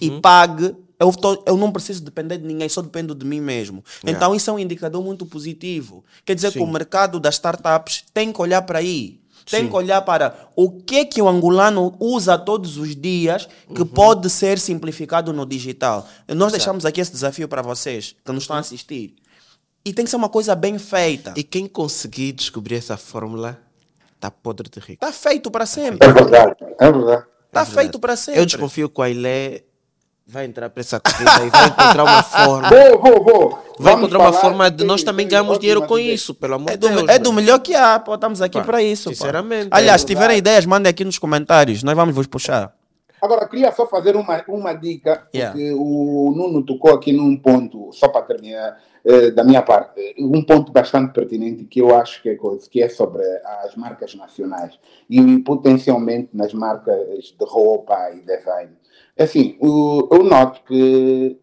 e 0.01 0.19
pague, 0.19 0.75
Eu, 0.99 1.11
tô, 1.13 1.41
eu 1.45 1.55
não 1.55 1.71
preciso 1.71 2.03
depender 2.03 2.37
de 2.37 2.45
ninguém, 2.45 2.67
só 2.67 2.81
dependo 2.81 3.15
de 3.15 3.25
mim 3.25 3.39
mesmo. 3.39 3.81
Então, 4.05 4.35
isso 4.35 4.49
é 4.49 4.53
um 4.53 4.59
indicador 4.59 5.01
muito 5.01 5.25
positivo. 5.25 6.03
Quer 6.25 6.35
dizer 6.35 6.51
que 6.51 6.59
o 6.59 6.67
mercado 6.67 7.21
das 7.21 7.35
startups 7.35 8.03
tem 8.13 8.33
que 8.33 8.41
olhar 8.41 8.63
para 8.63 8.79
aí. 8.79 9.18
Tem 9.49 9.67
que 9.67 9.75
olhar 9.75 10.01
para 10.01 10.49
o 10.55 10.69
que 10.69 11.05
que 11.05 11.21
o 11.21 11.27
angolano 11.27 11.95
usa 11.99 12.37
todos 12.37 12.77
os 12.77 12.95
dias 12.95 13.47
que 13.73 13.83
pode 13.83 14.29
ser 14.29 14.59
simplificado 14.59 15.33
no 15.33 15.45
digital. 15.45 16.07
Nós 16.27 16.51
deixamos 16.51 16.85
aqui 16.85 17.01
esse 17.01 17.11
desafio 17.11 17.47
para 17.47 17.61
vocês 17.61 18.15
que 18.23 18.31
nos 18.31 18.43
estão 18.43 18.55
a 18.55 18.59
assistir. 18.59 19.15
E 19.83 19.93
tem 19.93 20.05
que 20.05 20.11
ser 20.11 20.17
uma 20.17 20.29
coisa 20.29 20.55
bem 20.55 20.77
feita. 20.77 21.33
E 21.35 21.43
quem 21.43 21.67
conseguir 21.67 22.33
descobrir 22.33 22.75
essa 22.75 22.97
fórmula 22.97 23.59
está 24.15 24.29
podre 24.29 24.69
de 24.69 24.79
rico. 24.79 25.03
Está 25.03 25.11
feito 25.11 25.49
para 25.49 25.65
sempre. 25.65 26.07
É 26.07 26.11
verdade, 26.11 26.55
é 26.79 26.91
verdade. 26.91 27.25
Está 27.47 27.65
feito 27.65 27.99
para 27.99 28.15
sempre. 28.15 28.41
Eu 28.41 28.45
desconfio 28.45 28.89
que 28.89 28.99
o 28.99 29.03
Ailé 29.03 29.63
vai 30.29 30.45
entrar 30.45 30.69
para 30.69 30.81
essa 30.81 30.99
corrida 30.99 31.31
e 31.45 31.49
vai 31.49 31.67
encontrar 31.67 32.03
uma 32.03 32.21
forma. 32.23 32.69
Vou, 32.69 32.99
vou, 33.01 33.23
vou. 33.23 33.49
Vai 33.79 33.93
Vamos 33.93 33.99
encontrar 34.09 34.19
uma 34.19 34.33
forma 34.33 34.69
de 34.71 34.83
nós 34.83 35.03
também 35.03 35.27
ganharmos 35.27 35.57
dinheiro 35.57 35.85
com 35.87 35.97
ideias. 35.97 36.21
isso, 36.21 36.35
pelo 36.35 36.55
amor 36.55 36.69
É 36.71 36.77
de 36.77 36.87
do, 36.87 36.95
Deus. 36.95 37.09
é 37.09 37.17
do 37.19 37.33
melhor 37.33 37.59
que 37.59 37.73
há, 37.75 37.97
pô. 37.99 38.13
Estamos 38.15 38.41
aqui 38.41 38.61
para 38.61 38.81
isso. 38.81 39.09
pô. 39.09 39.15
sinceramente, 39.15 39.69
Aliás, 39.71 39.95
é 39.95 39.97
se 40.01 40.05
tiverem 40.05 40.37
ideias, 40.37 40.65
mandem 40.65 40.89
aqui 40.89 41.03
nos 41.03 41.17
comentários. 41.17 41.81
Nós 41.83 41.95
vamos 41.95 42.13
vos 42.13 42.27
puxar. 42.27 42.73
Agora, 43.21 43.45
queria 43.49 43.71
só 43.73 43.85
fazer 43.85 44.15
uma, 44.15 44.43
uma 44.47 44.73
dica, 44.73 45.27
Yeah. 45.33 45.51
porque 45.51 45.73
o 45.73 46.33
Nuno 46.35 46.63
tocou 46.63 46.93
aqui 46.93 47.11
num 47.11 47.35
ponto, 47.35 47.89
só 47.91 48.07
para 48.07 48.21
terminar, 48.21 48.77
eh, 49.03 49.31
da 49.31 49.43
minha 49.43 49.61
parte, 49.61 50.15
um 50.17 50.41
ponto 50.41 50.71
bastante 50.71 51.11
pertinente 51.11 51.65
que 51.65 51.81
eu 51.81 51.93
acho 51.93 52.21
que 52.21 52.29
é, 52.29 52.35
coisa, 52.35 52.69
que 52.69 52.81
é 52.81 52.87
sobre 52.87 53.21
as 53.63 53.75
marcas 53.75 54.15
nacionais 54.15 54.79
e 55.09 55.37
potencialmente 55.39 56.29
nas 56.33 56.53
marcas 56.53 57.35
de 57.37 57.45
roupa 57.45 58.09
e 58.13 58.21
design. 58.21 58.71
Assim, 59.19 59.57
o- 59.59 60.07
eu 60.11 60.23
noto 60.23 60.63
que 60.63 61.37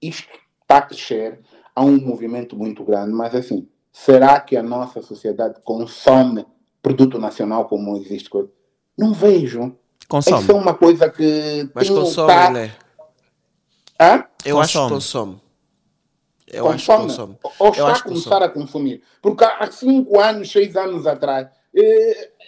isto 0.00 0.28
está 0.62 0.78
a 0.78 0.82
crescer, 0.82 1.40
há 1.74 1.82
um 1.82 1.98
movimento 2.00 2.56
muito 2.56 2.84
grande, 2.84 3.12
mas 3.12 3.34
assim, 3.34 3.68
será 3.92 4.38
que 4.40 4.56
a 4.56 4.62
nossa 4.62 5.02
sociedade 5.02 5.60
consome 5.64 6.46
produto 6.80 7.18
nacional 7.18 7.64
como 7.66 7.96
existe? 7.96 8.30
coisa? 8.30 8.48
Não 8.96 9.12
vejo. 9.12 9.76
Consome. 10.08 10.40
Isso 10.42 10.52
é 10.52 10.54
uma 10.54 10.74
coisa 10.74 11.10
que. 11.10 11.68
Mas 11.74 11.88
tem 11.88 11.96
consome, 11.96 12.28
tá- 12.28 12.46
Ailé. 12.46 12.72
Hã? 14.00 14.24
Eu 14.44 14.60
acho 14.60 14.72
que 14.72 14.78
Consome. 14.78 14.90
consome. 14.94 15.40
Eu 16.46 16.68
acho 16.68 16.86
que 16.86 16.92
Consome? 16.92 17.08
consome. 17.08 17.54
Ou 17.58 17.68
está 17.70 17.82
a 17.92 18.02
começar 18.02 18.30
consome. 18.30 18.44
a 18.44 18.48
consumir. 18.48 19.02
Porque 19.20 19.44
há 19.44 19.68
cinco 19.72 20.20
anos, 20.20 20.52
seis 20.52 20.76
anos 20.76 21.06
atrás, 21.06 21.48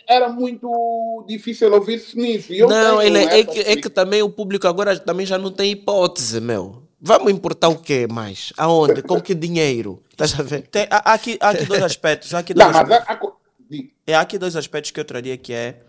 era 0.07 0.29
muito 0.29 1.25
difícil 1.29 1.73
ouvir-se 1.73 2.17
nisso. 2.17 2.53
E 2.53 2.59
eu 2.59 2.69
Não, 2.69 3.03
ele, 3.03 3.19
é, 3.19 3.45
que, 3.45 3.61
é 3.61 3.77
que 3.77 3.91
também 3.91 4.23
o 4.23 4.31
público 4.31 4.67
agora 4.67 4.99
também 4.99 5.27
já 5.27 5.37
não 5.37 5.51
tem 5.53 5.73
hipótese, 5.73 6.41
meu. 6.41 6.83
Vamos 7.01 7.31
importar 7.31 7.69
o 7.69 7.79
quê 7.79 8.07
mais? 8.11 8.53
Aonde? 8.57 9.03
Com 9.03 9.21
que 9.21 9.35
dinheiro? 9.35 10.03
Estás 10.11 10.39
a 10.39 10.43
ver? 10.43 10.63
Tem- 10.67 10.89
há, 10.91 11.13
há 11.13 11.15
aqui, 11.15 11.39
há 11.41 11.51
aqui 11.51 11.65
dois 11.65 11.83
aspectos. 11.83 12.35
Há 12.35 12.39
aqui 12.41 12.55
dois 12.55 12.67
Não, 12.67 12.73
mas 12.73 12.91
aspectos. 12.91 13.29
há- 13.31 13.35
há. 13.35 13.83
É, 14.07 14.15
há 14.15 14.21
aqui 14.21 14.39
dois 14.39 14.57
aspectos 14.57 14.91
que 14.91 14.99
eu 14.99 15.05
traria 15.05 15.37
que 15.37 15.53
é, 15.53 15.81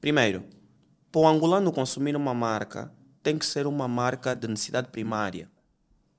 primeiro, 0.00 0.42
para 1.10 1.20
o 1.20 1.28
angolano 1.28 1.72
consumir 1.72 2.14
uma 2.16 2.34
marca, 2.34 2.92
tem 3.22 3.38
que 3.38 3.46
ser 3.46 3.66
uma 3.66 3.86
marca 3.86 4.34
de 4.34 4.48
necessidade 4.48 4.88
primária. 4.88 5.48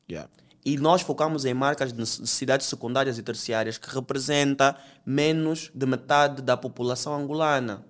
Yeah. 0.09 0.29
E 0.63 0.77
nós 0.77 1.01
focamos 1.01 1.45
em 1.45 1.53
marcas 1.53 1.91
de 1.91 1.99
necessidades 1.99 2.67
secundárias 2.67 3.17
e 3.17 3.23
terciárias 3.23 3.77
que 3.77 3.93
representa 3.93 4.75
menos 5.05 5.71
de 5.73 5.85
metade 5.85 6.41
da 6.41 6.55
população 6.55 7.15
angolana. 7.15 7.83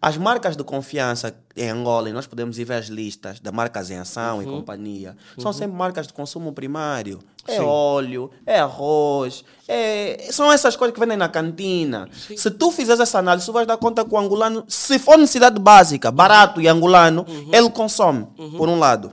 As 0.00 0.16
marcas 0.16 0.56
de 0.56 0.62
confiança 0.62 1.34
em 1.56 1.68
Angola, 1.68 2.08
e 2.08 2.12
nós 2.12 2.24
podemos 2.24 2.56
ir 2.56 2.64
ver 2.64 2.74
as 2.74 2.86
listas 2.86 3.40
de 3.40 3.50
marcas 3.50 3.90
em 3.90 3.98
ação 3.98 4.40
e 4.40 4.44
companhia, 4.44 5.16
são 5.36 5.52
sempre 5.52 5.76
marcas 5.76 6.06
de 6.06 6.12
consumo 6.12 6.52
primário. 6.52 7.18
É 7.48 7.60
óleo, 7.60 8.30
é 8.46 8.60
arroz, 8.60 9.44
é... 9.66 10.28
são 10.30 10.52
essas 10.52 10.76
coisas 10.76 10.94
que 10.94 11.00
vendem 11.00 11.16
na 11.16 11.28
cantina. 11.28 12.08
Se 12.36 12.48
tu 12.48 12.70
fizeres 12.70 13.00
essa 13.00 13.18
análise, 13.18 13.46
tu 13.46 13.52
vais 13.52 13.66
dar 13.66 13.76
conta 13.76 14.04
que 14.04 14.14
o 14.14 14.18
angolano, 14.18 14.64
se 14.68 15.00
for 15.00 15.18
necessidade 15.18 15.58
básica, 15.58 16.12
barato 16.12 16.60
e 16.60 16.68
angolano, 16.68 17.26
ele 17.52 17.68
consome, 17.68 18.26
por 18.56 18.68
um 18.68 18.78
lado. 18.78 19.12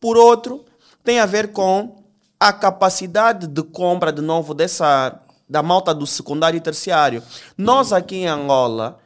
Por 0.00 0.16
outro, 0.16 0.64
tem 1.04 1.20
a 1.20 1.26
ver 1.26 1.52
com 1.52 2.03
a 2.44 2.52
capacidade 2.52 3.46
de 3.46 3.62
compra, 3.62 4.12
de 4.12 4.20
novo, 4.20 4.52
dessa 4.52 5.18
da 5.48 5.62
malta 5.62 5.94
do 5.94 6.06
secundário 6.06 6.58
e 6.58 6.60
terciário. 6.60 7.22
Nós 7.56 7.90
aqui 7.90 8.16
em 8.16 8.26
Angola 8.26 8.98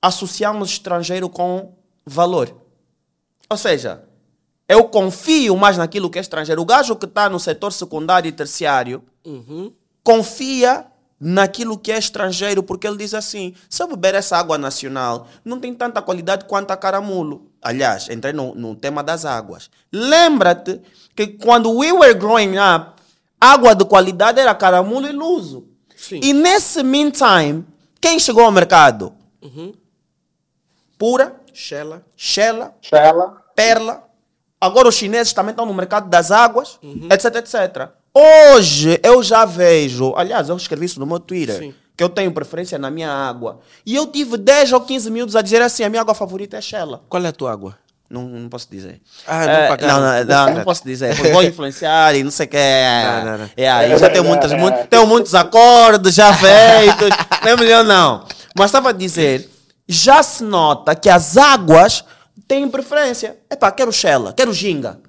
associamos 0.00 0.70
estrangeiro 0.70 1.28
com 1.28 1.74
valor. 2.04 2.54
Ou 3.50 3.56
seja, 3.56 4.04
eu 4.68 4.84
confio 4.84 5.56
mais 5.56 5.76
naquilo 5.76 6.08
que 6.08 6.16
é 6.16 6.20
estrangeiro. 6.20 6.62
O 6.62 6.64
gajo 6.64 6.94
que 6.94 7.06
está 7.06 7.28
no 7.28 7.40
setor 7.40 7.72
secundário 7.72 8.28
e 8.28 8.32
terciário 8.32 9.02
confia 10.04 10.86
naquilo 11.18 11.76
que 11.76 11.90
é 11.90 11.98
estrangeiro, 11.98 12.62
porque 12.62 12.86
ele 12.86 12.98
diz 12.98 13.14
assim: 13.14 13.52
se 13.68 13.82
eu 13.82 13.88
beber 13.88 14.14
essa 14.14 14.36
água 14.36 14.56
nacional, 14.56 15.26
não 15.44 15.58
tem 15.58 15.74
tanta 15.74 16.00
qualidade 16.00 16.44
quanto 16.44 16.70
a 16.70 16.76
caramulo. 16.76 17.50
Aliás, 17.66 18.08
entrei 18.08 18.32
no, 18.32 18.54
no 18.54 18.76
tema 18.76 19.02
das 19.02 19.24
águas. 19.24 19.68
Lembra-te 19.92 20.80
que 21.16 21.26
quando 21.36 21.68
we 21.76 21.90
were 21.90 22.14
growing 22.14 22.54
up, 22.56 22.92
água 23.40 23.74
de 23.74 23.84
qualidade 23.84 24.38
era 24.38 24.54
caramulo 24.54 25.08
e 25.08 25.12
luso. 25.12 25.66
Sim. 25.96 26.20
E 26.22 26.32
nesse 26.32 26.84
meantime, 26.84 27.66
quem 28.00 28.20
chegou 28.20 28.44
ao 28.44 28.52
mercado? 28.52 29.12
Pura, 30.96 31.40
Shella. 31.52 32.04
Shella, 32.16 32.72
Shella, 32.80 33.42
Perla. 33.56 34.04
Agora 34.60 34.86
os 34.86 34.94
chineses 34.94 35.32
também 35.32 35.50
estão 35.50 35.66
no 35.66 35.74
mercado 35.74 36.08
das 36.08 36.30
águas, 36.30 36.78
etc, 37.10 37.34
etc. 37.34 37.88
Hoje 38.14 39.00
eu 39.02 39.24
já 39.24 39.44
vejo, 39.44 40.14
aliás, 40.16 40.48
eu 40.48 40.56
escrevi 40.56 40.86
isso 40.86 41.00
no 41.00 41.06
meu 41.06 41.18
Twitter, 41.18 41.58
Sim. 41.58 41.74
Que 41.96 42.04
eu 42.04 42.08
tenho 42.08 42.30
preferência 42.30 42.78
na 42.78 42.90
minha 42.90 43.10
água. 43.10 43.60
E 43.84 43.94
eu 43.94 44.06
tive 44.06 44.36
10 44.36 44.72
ou 44.72 44.80
15 44.82 45.10
minutos 45.10 45.34
a 45.34 45.42
dizer 45.42 45.62
assim, 45.62 45.82
a 45.82 45.88
minha 45.88 46.02
água 46.02 46.14
favorita 46.14 46.56
é 46.56 46.60
Shella. 46.60 47.02
Qual 47.08 47.24
é 47.24 47.28
a 47.28 47.32
tua 47.32 47.52
água? 47.52 47.78
Não, 48.08 48.22
não 48.22 48.48
posso 48.48 48.68
dizer. 48.70 49.00
Ah, 49.26 49.44
não 49.44 49.52
É, 49.52 49.76
não, 49.80 50.00
não, 50.00 50.24
não, 50.24 50.54
não 50.56 50.64
posso 50.64 50.84
dizer. 50.84 51.14
Vou 51.32 51.42
influenciar 51.42 52.14
e 52.14 52.22
não 52.22 52.30
sei 52.30 52.46
o 52.46 52.48
que. 52.48 52.56
Não, 52.56 53.24
não, 53.24 53.38
não. 53.38 53.50
É, 53.56 53.68
aí 53.68 53.98
já 53.98 54.10
tenho, 54.10 54.24
muitas, 54.24 54.52
muito, 54.52 54.86
tenho 54.86 55.06
muitos 55.06 55.34
acordos 55.34 56.14
já 56.14 56.32
feitos. 56.34 57.08
não 57.42 57.50
é 57.50 57.56
melhor 57.56 57.84
não. 57.84 58.24
Mas 58.56 58.66
estava 58.66 58.90
a 58.90 58.92
dizer, 58.92 59.50
já 59.88 60.22
se 60.22 60.44
nota 60.44 60.94
que 60.94 61.08
as 61.08 61.36
águas 61.36 62.04
têm 62.46 62.68
preferência. 62.68 63.36
Epá, 63.50 63.72
quero 63.72 63.92
Shella, 63.92 64.32
quero 64.32 64.52
Ginga. 64.52 65.00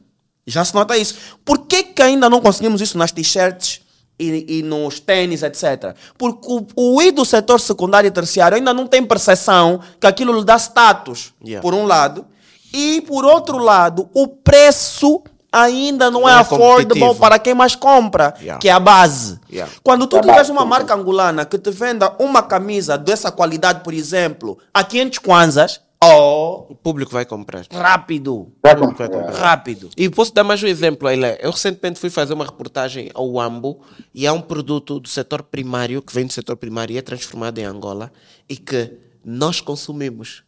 Já 0.47 0.65
se 0.65 0.73
nota 0.73 0.97
isso. 0.97 1.15
Por 1.45 1.67
que, 1.67 1.83
que 1.83 2.01
ainda 2.01 2.29
não 2.29 2.41
conseguimos 2.41 2.81
isso 2.81 2.97
nas 2.97 3.11
t-shirts 3.11 3.81
e, 4.19 4.59
e 4.59 4.63
nos 4.63 4.99
tênis, 4.99 5.43
etc? 5.43 5.95
Porque 6.17 6.47
o, 6.47 6.65
o 6.75 7.01
I 7.01 7.11
do 7.11 7.23
setor 7.23 7.59
secundário 7.59 8.07
e 8.07 8.11
terciário 8.11 8.57
ainda 8.57 8.73
não 8.73 8.87
tem 8.87 9.03
percepção 9.05 9.79
que 9.99 10.07
aquilo 10.07 10.37
lhe 10.37 10.45
dá 10.45 10.55
status, 10.57 11.33
Yeah. 11.43 11.61
por 11.61 11.73
um 11.73 11.85
lado. 11.85 12.25
E, 12.73 13.01
por 13.01 13.23
outro 13.23 13.57
lado, 13.57 14.09
o 14.13 14.27
preço 14.27 15.21
ainda 15.51 16.11
não, 16.11 16.21
Não 16.21 16.29
é, 16.29 16.33
é 16.33 16.35
affordable 16.35 17.15
para 17.15 17.39
quem 17.39 17.53
mais 17.53 17.75
compra, 17.75 18.33
Yeah. 18.39 18.59
que 18.59 18.67
é 18.67 18.71
a 18.71 18.79
base. 18.79 19.39
Yeah. 19.51 19.71
Quando 19.83 20.05
tu 20.07 20.17
Tá 20.17 20.21
tiveres 20.23 20.49
uma 20.49 20.65
marca 20.65 20.93
angolana 20.93 21.45
que 21.45 21.57
te 21.57 21.71
venda 21.71 22.13
uma 22.19 22.43
camisa 22.43 22.97
dessa 22.97 23.31
qualidade, 23.31 23.81
por 23.83 23.93
exemplo, 23.93 24.57
a 24.73 24.83
500 24.83 25.19
kwanzas, 25.19 25.81
oh, 26.03 26.65
O 26.69 26.75
público 26.75 27.11
vai 27.11 27.25
comprar. 27.25 27.65
rápido, 27.71 28.51
vai 28.63 28.73
Vai 28.75 28.87
comprar. 28.87 29.09
comprar. 29.09 29.31
rápido. 29.33 29.89
E 29.97 30.09
posso 30.09 30.33
dar 30.33 30.43
mais 30.43 30.61
um 30.63 30.67
exemplo, 30.67 31.07
Ailé. 31.07 31.37
Eu 31.41 31.51
recentemente 31.51 31.99
fui 31.99 32.09
fazer 32.09 32.33
uma 32.33 32.45
reportagem 32.45 33.09
ao 33.13 33.39
Ambo 33.39 33.81
e 34.13 34.25
há 34.27 34.33
um 34.33 34.41
produto 34.41 34.99
do 34.99 35.07
setor 35.07 35.43
primário, 35.43 36.01
que 36.01 36.13
vem 36.13 36.25
do 36.25 36.33
setor 36.33 36.55
primário 36.57 36.93
e 36.93 36.97
é 36.97 37.01
transformado 37.01 37.57
em 37.59 37.63
Angola, 37.65 38.11
e 38.47 38.55
que 38.55 38.93
nós 39.23 39.59
consumimos. 39.61 40.43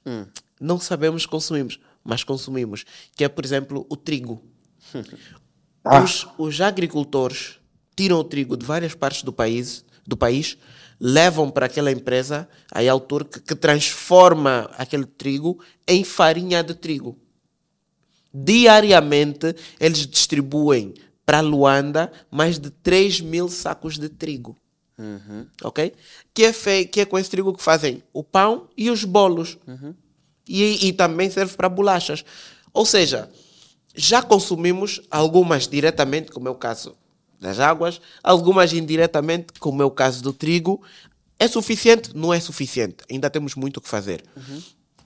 Não 0.60 0.80
sabemos 0.80 1.26
que 1.26 1.32
consumimos, 1.32 1.80
mas 2.04 2.24
consumimos. 2.24 2.86
Que 3.16 3.24
é, 3.24 3.30
por 3.30 3.44
exemplo, 3.46 3.86
o 3.90 3.96
trigo. 3.96 4.42
Ah. 5.82 6.04
Os, 6.04 6.28
os 6.38 6.60
agricultores 6.60 7.56
tiram 7.96 8.18
o 8.20 8.24
trigo 8.24 8.58
de 8.58 8.66
várias 8.66 8.94
partes 8.94 9.24
do 9.24 9.32
país, 9.32 9.86
do 10.06 10.18
país 10.18 10.58
levam 11.00 11.50
para 11.50 11.66
aquela 11.68 11.92
empresa, 11.92 12.48
a 12.72 12.82
altura 12.92 13.24
que, 13.26 13.40
que 13.40 13.56
transforma 13.56 14.70
aquele 14.78 15.06
trigo 15.06 15.60
em 15.88 16.04
farinha 16.04 16.62
de 16.64 16.74
trigo. 16.76 17.18
Diariamente, 18.34 19.56
eles 19.80 20.06
distribuem 20.06 20.94
para 21.26 21.42
Luanda 21.42 22.12
mais 22.30 22.60
de 22.60 22.70
3 22.70 23.22
mil 23.22 23.50
sacos 23.50 23.98
de 23.98 24.10
trigo. 24.10 24.56
Ok? 25.64 25.94
Que 26.34 26.46
é, 26.46 26.54
fei- 26.54 26.86
que 26.86 27.02
é 27.02 27.06
com 27.06 27.18
esse 27.18 27.30
trigo 27.30 27.54
que 27.56 27.64
fazem 27.64 28.04
o 28.14 28.24
pão 28.24 28.68
e 28.78 28.90
os 28.90 29.04
bolos. 29.04 29.58
E, 30.48 30.88
e 30.88 30.94
também 30.94 31.30
serve 31.30 31.56
para 31.56 31.70
bolachas. 31.70 32.24
Ou 32.74 32.86
seja, 32.86 33.30
já 33.96 34.22
consumimos 34.22 35.02
algumas 35.10 35.68
diretamente, 35.68 36.32
como 36.32 36.48
é 36.48 36.52
o 36.52 36.56
caso 36.56 36.96
das 37.40 37.60
águas, 37.60 38.02
algumas 38.24 38.74
indiretamente, 38.74 39.54
como 39.60 39.82
é 39.82 39.86
o 39.86 39.92
caso 39.92 40.22
do 40.22 40.34
trigo. 40.34 40.82
É 41.38 41.48
suficiente? 41.48 42.16
Não 42.16 42.34
é 42.34 42.40
suficiente. 42.40 42.98
Ainda 43.10 43.30
temos 43.30 43.56
muito 43.56 43.78
o 43.78 43.82
que 43.82 43.88
fazer. 43.88 44.24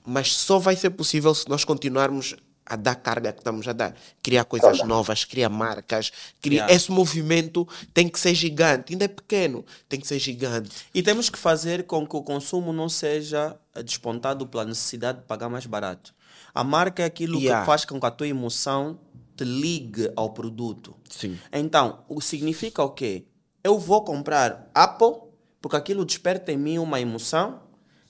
Mas 0.05 0.33
só 0.33 0.57
vai 0.59 0.75
ser 0.75 0.89
possível 0.89 1.33
se 1.33 1.47
nós 1.47 1.63
continuarmos 1.63 2.35
a 2.65 2.75
dar 2.75 2.95
carga 2.95 3.31
que 3.31 3.39
estamos 3.39 3.67
a 3.67 3.73
dar. 3.73 3.95
Criar 4.21 4.45
coisas 4.45 4.79
novas, 4.83 5.25
criar 5.25 5.49
marcas. 5.49 6.11
Criar... 6.41 6.63
Yeah. 6.63 6.73
Esse 6.73 6.91
movimento 6.91 7.67
tem 7.93 8.07
que 8.07 8.19
ser 8.19 8.33
gigante. 8.33 8.93
Ainda 8.93 9.05
é 9.05 9.09
pequeno, 9.09 9.65
tem 9.87 9.99
que 9.99 10.07
ser 10.07 10.17
gigante. 10.17 10.71
E 10.93 11.03
temos 11.03 11.29
que 11.29 11.37
fazer 11.37 11.83
com 11.83 12.07
que 12.07 12.15
o 12.15 12.23
consumo 12.23 12.73
não 12.73 12.89
seja 12.89 13.55
despontado 13.85 14.47
pela 14.47 14.65
necessidade 14.65 15.19
de 15.19 15.25
pagar 15.25 15.49
mais 15.49 15.65
barato. 15.65 16.13
A 16.55 16.63
marca 16.63 17.03
é 17.03 17.05
aquilo 17.05 17.39
Yeah. 17.39 17.61
que 17.61 17.65
faz 17.65 17.83
com 17.83 17.99
que 17.99 18.05
a 18.05 18.11
tua 18.11 18.27
emoção 18.27 18.99
te 19.35 19.43
ligue 19.43 20.11
ao 20.15 20.31
produto. 20.31 20.95
Sim. 21.09 21.37
Então, 21.51 22.03
o 22.07 22.21
significa 22.21 22.83
o 22.83 22.89
quê? 22.89 23.25
Eu 23.63 23.79
vou 23.79 24.03
comprar 24.03 24.69
Apple 24.73 25.15
porque 25.61 25.77
aquilo 25.77 26.03
desperta 26.03 26.51
em 26.51 26.57
mim 26.57 26.77
uma 26.77 26.99
emoção 26.99 27.61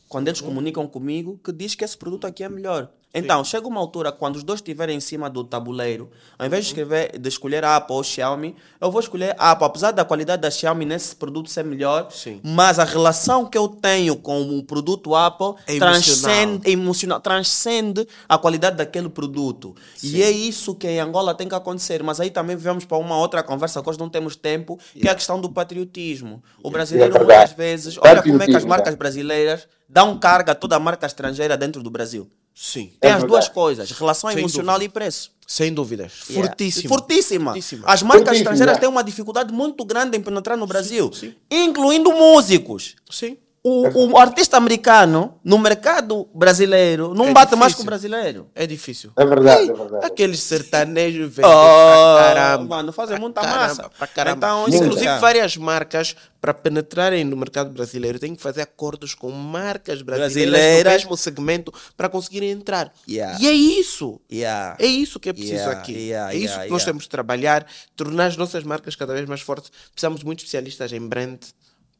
quando 0.10 0.28
eles 0.28 0.42
comunicam 0.42 0.88
comigo 0.88 1.40
que 1.44 1.52
diz 1.52 1.76
que 1.76 1.84
esse 1.84 1.98
produto 1.98 2.26
aqui 2.26 2.44
é 2.44 2.50
melhor. 2.50 2.92
Então, 3.14 3.44
chega 3.44 3.68
uma 3.68 3.80
altura 3.80 4.12
quando 4.12 4.38
os 4.38 4.44
dois 4.44 4.58
estiverem 4.58 4.98
em 4.98 5.00
cima 5.00 5.30
do 5.30 5.44
tabuleiro, 5.44 6.10
ao 6.38 6.48
invés 6.48 6.64
de, 6.64 6.72
escrever, 6.72 7.20
de 7.20 7.30
escolher 7.30 7.64
a 7.64 7.76
Apple 7.76 7.96
ou 7.96 8.04
Xiaomi, 8.04 8.56
eu 8.82 8.90
vou 8.90 9.00
escolher 9.00 9.36
a 9.38 9.52
Apple, 9.52 9.68
apesar 9.68 9.92
da 9.92 10.04
qualidade 10.04 10.42
da 10.42 10.50
Xiaomi 10.50 10.84
nesse 10.84 11.16
produto 11.16 11.50
ser 11.50 11.64
melhor, 11.64 12.10
Sim. 12.10 12.42
mas 12.44 12.80
a 12.80 12.84
relação 12.84 13.46
que 13.46 13.58
eu 13.58 13.68
tenho 13.68 14.16
com 14.16 14.58
o 14.58 14.64
produto 14.64 15.14
Apple 15.14 15.54
É 15.68 15.78
transcende, 15.78 16.68
é 16.68 16.72
emocional, 16.72 17.20
transcende 17.20 18.08
a 18.28 18.38
qualidade 18.38 18.78
daquele 18.78 19.10
produto. 19.10 19.76
E 20.02 20.24
é 20.24 20.32
isso 20.32 20.74
que 20.74 20.88
em 20.88 21.00
Angola 21.00 21.36
tem 21.36 21.48
que 21.48 21.56
acontecer. 21.56 22.02
Mas 22.02 22.20
aí 22.20 22.32
também 22.32 22.56
vamos 22.56 22.86
para 22.86 22.98
uma 22.98 23.18
outra 23.18 23.44
conversa 23.44 23.82
que 23.82 23.90
hoje 23.90 24.00
não 24.00 24.10
temos 24.10 24.36
tempo, 24.36 24.80
que 24.94 25.08
é 25.08 25.12
a 25.12 25.16
questão 25.16 25.40
do 25.40 25.50
patriotismo. 25.50 26.44
O 26.64 26.72
brasileiro 26.72 27.16
É 27.16 27.18
verdade. 27.20 27.40
muitas 27.40 27.58
vezes, 27.58 27.98
olha 28.00 28.24
como 28.24 28.42
é 28.42 28.48
que 28.48 28.56
as 28.56 28.66
marcas 28.66 28.94
é. 28.94 28.98
brasileiras 28.98 29.68
dão 29.88 30.18
carga 30.18 30.54
a 30.54 30.56
toda 30.56 30.76
a 30.76 30.80
marca 30.80 31.06
estrangeira 31.06 31.56
dentro 31.56 31.84
do 31.84 31.92
Brasil. 31.92 32.28
Sim. 32.56 32.92
Tem 33.00 33.10
É 33.10 33.14
as 33.14 33.22
verdade. 33.22 33.28
duas 33.28 33.50
coisas, 33.50 33.92
relação 33.92 34.30
Sem 34.30 34.40
emocional 34.40 34.76
dúvida. 34.76 34.92
e 34.92 34.94
preço. 34.94 35.32
Sem 35.48 35.74
dúvidas. 35.74 36.14
Yeah. 36.30 36.48
Fortíssimo. 36.48 36.90
Fortíssima. 36.90 37.52
Fortíssima. 37.52 37.84
As 37.88 38.02
marcas 38.02 38.24
Fortíssimo, 38.26 38.44
estrangeiras 38.54 38.78
têm 38.80 38.88
uma 38.90 39.04
dificuldade 39.04 39.52
muito 39.54 39.84
grande 39.84 40.18
em 40.18 40.22
penetrar 40.22 40.58
no 40.58 40.66
Brasil, 40.66 41.12
sim. 41.14 41.36
incluindo 41.52 42.12
músicos. 42.12 42.96
Sim. 43.10 43.38
O, 43.66 44.12
o 44.12 44.18
artista 44.18 44.58
americano, 44.58 45.40
no 45.42 45.58
mercado 45.58 46.28
brasileiro, 46.36 47.14
não 47.14 47.28
É 47.30 47.32
bate 47.34 47.56
mais 47.56 47.74
com 47.74 47.82
o 47.82 47.86
difícil. 47.86 48.10
brasileiro. 48.10 48.50
É 48.54 48.68
difícil. 48.68 49.12
É 49.16 49.26
verdade, 49.26 49.70
é 49.72 49.74
verdade. 49.74 50.06
Aqueles 50.06 50.42
sertanejos 50.42 51.34
velhos 51.34 51.50
Oh, 51.50 52.18
pra 52.18 52.34
caramba. 52.34 52.76
mano, 52.76 52.92
fazem 52.92 53.18
muita 53.18 53.40
caramba, 53.40 53.60
massa. 53.68 53.90
Pra 53.98 54.06
caramba. 54.08 54.36
Então, 54.38 54.68
isso- 54.68 54.84
Inclusive, 54.84 55.18
várias 55.20 55.56
marcas, 55.56 56.14
para 56.42 56.54
penetrarem 56.54 57.24
no 57.24 57.38
mercado 57.38 57.70
brasileiro, 57.70 58.20
têm 58.20 58.36
que 58.36 58.42
fazer 58.42 58.62
acordos 58.64 59.16
com 59.16 59.32
marcas 59.32 60.02
brasileiras, 60.02 60.52
Brasileiras. 60.52 60.84
do 60.84 60.96
mesmo 60.98 61.16
segmento 61.18 61.74
para 61.96 62.10
conseguirem 62.10 62.52
entrar. 62.52 62.92
Yeah. 63.08 63.38
E 63.40 63.48
é 63.48 63.54
isso. 63.54 64.20
Yeah. 64.30 64.76
É 64.78 64.86
isso 64.86 65.22
que 65.22 65.30
é 65.30 65.34
preciso 65.34 65.54
Yeah, 65.56 65.80
aqui. 65.80 66.12
é 66.12 66.36
isso 66.36 66.60
que 66.60 66.68
nós 66.70 66.84
temos 66.84 67.04
de 67.04 67.10
trabalhar, 67.10 67.66
tornar 67.96 68.26
as 68.26 68.36
nossas 68.36 68.66
marcas 68.66 68.94
cada 68.98 69.14
vez 69.14 69.26
mais 69.26 69.40
fortes. 69.40 69.72
Precisamos 69.94 70.20
de 70.20 70.26
muitos 70.26 70.44
especialistas 70.44 70.92
em 70.92 71.00
brand, 71.08 71.40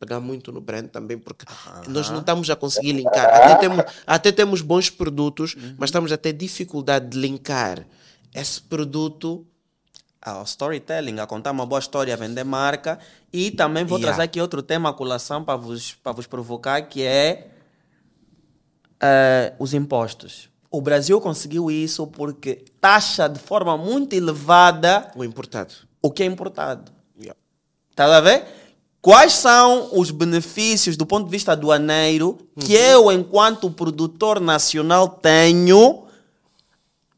pegar 0.06 0.20
muito 0.20 0.52
no 0.52 0.60
brand 0.62 0.88
também, 0.88 1.18
porque 1.18 1.46
nós 1.88 2.10
não 2.10 2.20
estamos 2.20 2.50
a 2.50 2.56
conseguir 2.56 2.94
linkar. 2.94 3.26
Até 3.26 3.56
temos, 3.56 3.84
até 4.08 4.32
temos 4.32 4.62
bons 4.62 4.90
produtos, 4.90 5.56
Uhum. 5.56 5.76
mas 5.78 5.90
estamos 5.90 6.12
a 6.12 6.18
ter 6.18 6.34
dificuldade 6.34 7.08
de 7.10 7.18
linkar 7.20 7.86
esse 8.34 8.62
produto. 8.62 9.46
ao 10.26 10.44
storytelling, 10.44 11.20
a 11.20 11.28
contar 11.28 11.52
uma 11.52 11.66
boa 11.66 11.80
história, 11.80 12.14
a 12.14 12.16
vender 12.18 12.46
marca. 12.46 12.98
E 13.34 13.52
também 13.52 13.84
vou 13.84 13.98
Yeah. 13.98 14.08
trazer 14.16 14.22
aqui 14.30 14.40
outro 14.40 14.64
tema, 14.64 14.90
a 14.90 14.94
colação, 14.94 15.44
para 15.44 15.58
vos, 15.58 15.96
para 15.96 16.14
vos 16.14 16.26
provocar, 16.26 16.82
que 16.84 17.04
é 17.04 17.50
eh, 19.02 19.54
os 19.60 19.74
impostos. 19.74 20.50
O 20.72 20.80
Brasil 20.82 21.20
conseguiu 21.20 21.70
isso 21.70 22.08
porque 22.08 22.64
taxa 22.80 23.28
de 23.28 23.38
forma 23.38 23.78
muito 23.78 24.14
elevada 24.14 25.12
O 25.14 25.26
importado. 25.26 25.74
o 26.02 26.10
que 26.10 26.24
é 26.24 26.26
importado. 26.26 26.90
Yeah. 27.20 27.38
Estás 27.92 28.10
a 28.12 28.22
ver? 28.22 28.46
Quais 29.04 29.34
são 29.34 29.90
os 29.92 30.12
benefícios 30.12 30.96
do 30.96 31.06
ponto 31.06 31.26
de 31.26 31.30
vista 31.32 31.52
aduaneiro 31.52 32.38
que 32.58 32.74
Uhum. 32.78 32.82
eu, 32.82 33.12
enquanto 33.12 33.70
produtor 33.70 34.40
nacional, 34.40 35.10
tenho 35.10 36.06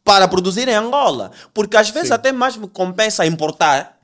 para 0.04 0.28
produzir 0.28 0.68
em 0.68 0.74
Angola? 0.74 1.30
Porque 1.54 1.78
às 1.78 1.92
vezes 1.92 2.10
até 2.10 2.32
mais 2.32 2.58
me 2.58 2.68
compensa 2.68 3.24
importar 3.24 4.00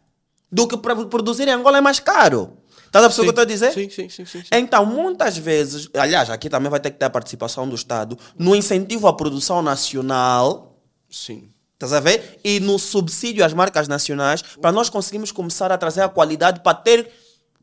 do 0.52 0.68
que 0.68 0.78
para 0.78 0.96
produzir 1.08 1.48
em 1.48 1.52
Angola 1.54 1.80
é 1.80 1.82
mais 1.82 2.00
caro. 2.00 2.56
Estás 2.86 3.04
a 3.04 3.08
perceber 3.08 3.30
o 3.30 3.34
que 3.34 3.40
eu 3.40 3.42
estou 3.42 3.42
a 3.42 3.46
dizer? 3.46 3.74
Sim, 3.74 3.90
sim, 3.90 4.10
sim, 4.10 4.26
sim, 4.26 4.42
sim. 4.44 4.50
Então, 4.52 4.86
muitas 4.86 5.36
vezes, 5.36 5.90
aliás, 5.96 6.30
aqui 6.30 6.52
também 6.52 6.70
vai 6.70 6.80
ter 6.80 6.92
que 6.92 7.00
ter 7.00 7.06
a 7.06 7.10
participação 7.10 7.68
do 7.68 7.74
Estado 7.74 8.16
no 8.38 8.56
incentivo 8.56 9.08
à 9.08 9.14
produção 9.14 9.60
nacional 9.64 10.78
Sim. 11.10 11.50
Estás 11.74 11.94
a 11.94 12.00
ver? 12.00 12.40
E 12.44 12.60
no 12.60 12.78
subsídio 12.78 13.44
às 13.44 13.54
marcas 13.54 13.88
nacionais, 13.88 14.44
para 14.62 14.72
nós 14.72 14.88
conseguirmos 14.88 15.32
começar 15.32 15.72
a 15.72 15.78
trazer 15.80 16.02
a 16.04 16.10
qualidade 16.10 16.60
para 16.60 16.76
ter 16.76 17.12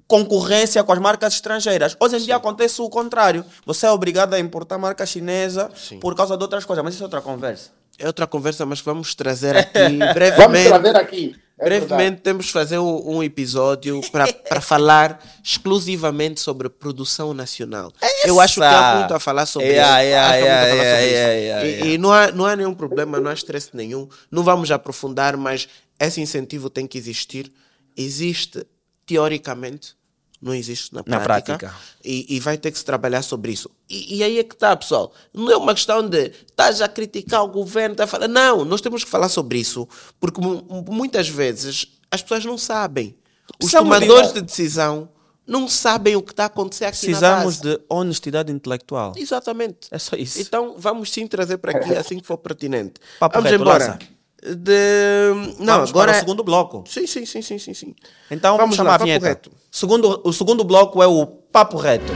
concorrência 0.08 0.82
com 0.82 0.90
as 0.92 0.98
marcas 0.98 1.34
estrangeiras. 1.34 1.94
Hoje 2.00 2.16
em 2.16 2.20
dia 2.20 2.36
acontece 2.36 2.80
o 2.80 2.88
contrário. 2.88 3.44
Você 3.66 3.86
é 3.86 3.90
obrigado 3.90 4.32
a 4.34 4.40
importar 4.40 4.78
marca 4.78 5.04
chinesa 5.04 5.70
Sim. 5.76 6.00
por 6.00 6.14
causa 6.16 6.36
de 6.36 6.42
outras 6.42 6.64
coisas, 6.64 6.82
mas 6.82 6.94
isso 6.94 7.02
é 7.02 7.06
outra 7.06 7.20
conversa. 7.20 7.70
É 7.98 8.06
outra 8.06 8.26
conversa, 8.26 8.64
mas 8.64 8.80
que 8.80 8.86
vamos 8.86 9.14
trazer 9.14 9.54
aqui 9.58 9.98
Vamos 9.98 10.14
brevemente. 10.14 10.68
trazer 10.68 10.96
aqui. 10.96 11.36
É 11.60 11.64
Brevemente 11.64 12.20
temos 12.22 12.46
de 12.46 12.52
fazer 12.52 12.78
um, 12.78 13.20
episódio 13.20 14.00
para 14.48 14.60
falar 14.60 15.20
exclusivamente 15.42 16.40
sobre 16.40 16.68
produção 16.68 17.34
nacional. 17.34 17.92
Eu 18.24 18.40
acho 18.40 18.60
que 18.60 18.64
há 18.64 18.94
muito 19.00 19.12
a 19.12 19.18
falar 19.18 19.44
sobre 19.44 19.66
Yeah, 19.70 20.04
isso. 20.04 20.08
yeah, 20.08 20.28
que 20.28 20.34
a 20.34 20.46
yeah, 20.46 20.70
falar 20.70 20.84
sobre 20.84 21.74
isso. 21.74 21.86
E-. 21.88 21.94
E, 21.94 21.98
não, 21.98 22.12
há, 22.12 22.30
não 22.30 22.46
há 22.46 22.54
nenhum 22.54 22.72
problema, 22.72 23.18
não 23.18 23.28
há 23.28 23.34
estresse 23.34 23.70
nenhum. 23.74 24.08
Não 24.30 24.44
vamos 24.44 24.70
aprofundar, 24.70 25.36
mas 25.36 25.68
esse 25.98 26.20
incentivo 26.20 26.70
tem 26.70 26.86
que 26.86 26.96
existir. 26.96 27.52
Existe 27.96 28.64
teoricamente, 29.04 29.96
não 30.40 30.54
existe 30.54 30.94
na 30.94 31.02
Na 31.06 31.20
prática. 31.20 31.58
prática. 31.58 31.80
E, 32.04 32.36
e 32.36 32.40
vai 32.40 32.56
ter 32.56 32.70
que 32.70 32.78
se 32.78 32.84
trabalhar 32.84 33.22
sobre 33.22 33.52
isso. 33.52 33.70
E, 33.88 34.18
e 34.18 34.22
aí 34.22 34.38
é 34.38 34.44
que 34.44 34.54
está, 34.54 34.76
pessoal. 34.76 35.12
Não 35.34 35.50
é 35.50 35.56
uma 35.56 35.74
questão 35.74 36.06
de 36.08 36.32
estás 36.46 36.80
a 36.80 36.88
criticar 36.88 37.42
o 37.44 37.48
governo, 37.48 37.96
tá 37.96 38.04
a 38.04 38.06
falar. 38.06 38.28
Não, 38.28 38.64
nós 38.64 38.80
temos 38.80 39.02
que 39.04 39.10
falar 39.10 39.28
sobre 39.28 39.58
isso, 39.58 39.88
porque 40.20 40.40
mu- 40.40 40.64
muitas 40.88 41.28
vezes 41.28 41.86
as 42.10 42.22
pessoas 42.22 42.44
não 42.44 42.56
sabem. 42.56 43.16
Os 43.50 43.56
Precisamos 43.70 43.88
tomadores 43.98 44.32
de 44.32 44.40
decisão 44.42 45.08
não 45.46 45.66
sabem 45.66 46.14
o 46.14 46.22
que 46.22 46.32
está 46.32 46.42
a 46.44 46.46
acontecer 46.46 46.84
aqui 46.84 46.98
Precisamos 46.98 47.58
de 47.60 47.80
honestidade 47.88 48.52
intelectual. 48.52 49.14
Exatamente. 49.16 49.88
É 49.90 49.98
só 49.98 50.14
isso. 50.14 50.38
Então 50.40 50.74
vamos 50.78 51.10
sim 51.10 51.26
trazer 51.26 51.56
para 51.58 51.78
aqui 51.78 51.92
assim 51.96 52.20
que 52.20 52.26
for 52.26 52.36
pertinente. 52.36 52.94
Papo 53.18 53.36
vamos 53.36 53.50
reto, 53.50 53.62
embora. 53.62 53.98
De... 54.42 55.32
Não, 55.58 55.76
Vamos 55.76 55.90
agora 55.90 56.12
para 56.12 56.12
é- 56.12 56.16
o 56.16 56.20
segundo 56.20 56.44
bloco. 56.44 56.84
Sim, 56.86 57.06
sim, 57.06 57.26
sim, 57.26 57.42
sim, 57.42 57.58
sim, 57.58 57.74
sim. 57.74 57.94
Então 58.30 58.56
vamos, 58.56 58.76
Vamos 58.76 58.76
chamar 58.76 58.90
lá, 58.90 58.94
a 58.96 58.98
vinheta. 58.98 59.26
reto. 59.26 59.50
Segundo, 59.70 60.20
o 60.24 60.32
segundo 60.32 60.62
bloco 60.64 61.02
é 61.02 61.06
o 61.06 61.26
papo 61.26 61.76
reto. 61.76 62.12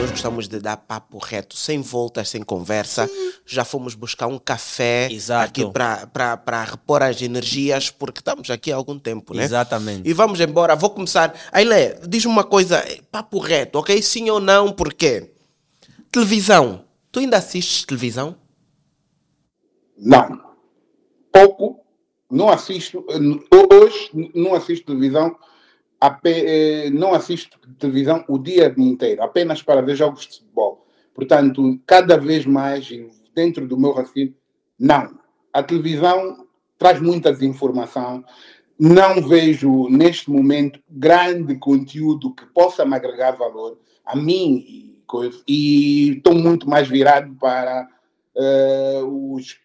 Nós 0.00 0.10
gostamos 0.10 0.46
de 0.48 0.58
dar 0.60 0.76
papo 0.76 1.18
reto, 1.18 1.56
sem 1.56 1.80
voltas, 1.80 2.28
sem 2.28 2.42
conversa. 2.42 3.08
Já 3.46 3.64
fomos 3.64 3.94
buscar 3.94 4.26
um 4.26 4.38
café 4.38 5.08
Exato. 5.10 5.44
aqui 5.48 5.64
para 5.72 6.64
repor 6.64 7.02
as 7.02 7.20
energias, 7.22 7.90
porque 7.90 8.20
estamos 8.20 8.50
aqui 8.50 8.70
há 8.72 8.76
algum 8.76 8.98
tempo, 8.98 9.34
né? 9.34 9.42
Exatamente. 9.44 10.08
E 10.08 10.12
vamos 10.12 10.38
embora. 10.40 10.76
Vou 10.76 10.90
começar. 10.90 11.34
Ailé, 11.50 11.98
diz-me 12.06 12.30
uma 12.30 12.44
coisa, 12.44 12.84
papo 13.10 13.38
reto, 13.38 13.78
ok? 13.78 14.00
Sim 14.02 14.28
ou 14.30 14.40
não, 14.40 14.70
por 14.72 14.92
quê? 14.92 15.32
Televisão. 16.12 16.84
Tu 17.10 17.20
ainda 17.20 17.38
assistes 17.38 17.84
televisão? 17.84 18.36
Não. 19.96 20.40
Pouco. 21.32 21.80
Não 22.30 22.48
assisto. 22.48 23.04
Hoje 23.72 24.30
não 24.34 24.54
assisto 24.54 24.86
televisão. 24.86 25.36
eh, 26.24 26.90
Não 26.90 27.14
assisto 27.14 27.58
televisão 27.78 28.24
o 28.28 28.38
dia 28.38 28.74
inteiro, 28.76 29.22
apenas 29.22 29.62
para 29.62 29.82
ver 29.82 29.96
jogos 29.96 30.26
de 30.26 30.38
futebol. 30.38 30.86
Portanto, 31.14 31.80
cada 31.86 32.18
vez 32.18 32.44
mais, 32.44 32.88
dentro 33.34 33.66
do 33.66 33.78
meu 33.78 33.92
raciocínio, 33.92 34.34
não. 34.78 35.18
A 35.52 35.62
televisão 35.62 36.46
traz 36.78 37.00
muita 37.00 37.32
desinformação. 37.32 38.22
Não 38.78 39.26
vejo, 39.26 39.88
neste 39.88 40.30
momento, 40.30 40.78
grande 40.90 41.56
conteúdo 41.56 42.34
que 42.34 42.44
possa 42.46 42.84
me 42.84 42.94
agregar 42.94 43.32
valor 43.32 43.78
a 44.04 44.14
mim 44.14 44.98
e 45.48 46.12
estou 46.16 46.34
muito 46.34 46.68
mais 46.68 46.86
virado 46.86 47.34
para 47.36 47.88
eh, 48.36 49.00
os 49.02 49.58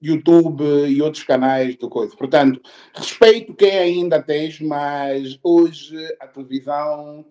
YouTube 0.00 0.62
e 0.86 1.02
outros 1.02 1.24
canais 1.24 1.76
do 1.76 1.88
coisa. 1.88 2.16
Portanto, 2.16 2.60
respeito 2.94 3.54
quem 3.54 3.76
ainda 3.76 4.22
tem, 4.22 4.50
mas 4.62 5.38
hoje 5.42 5.96
a 6.20 6.26
televisão 6.26 7.24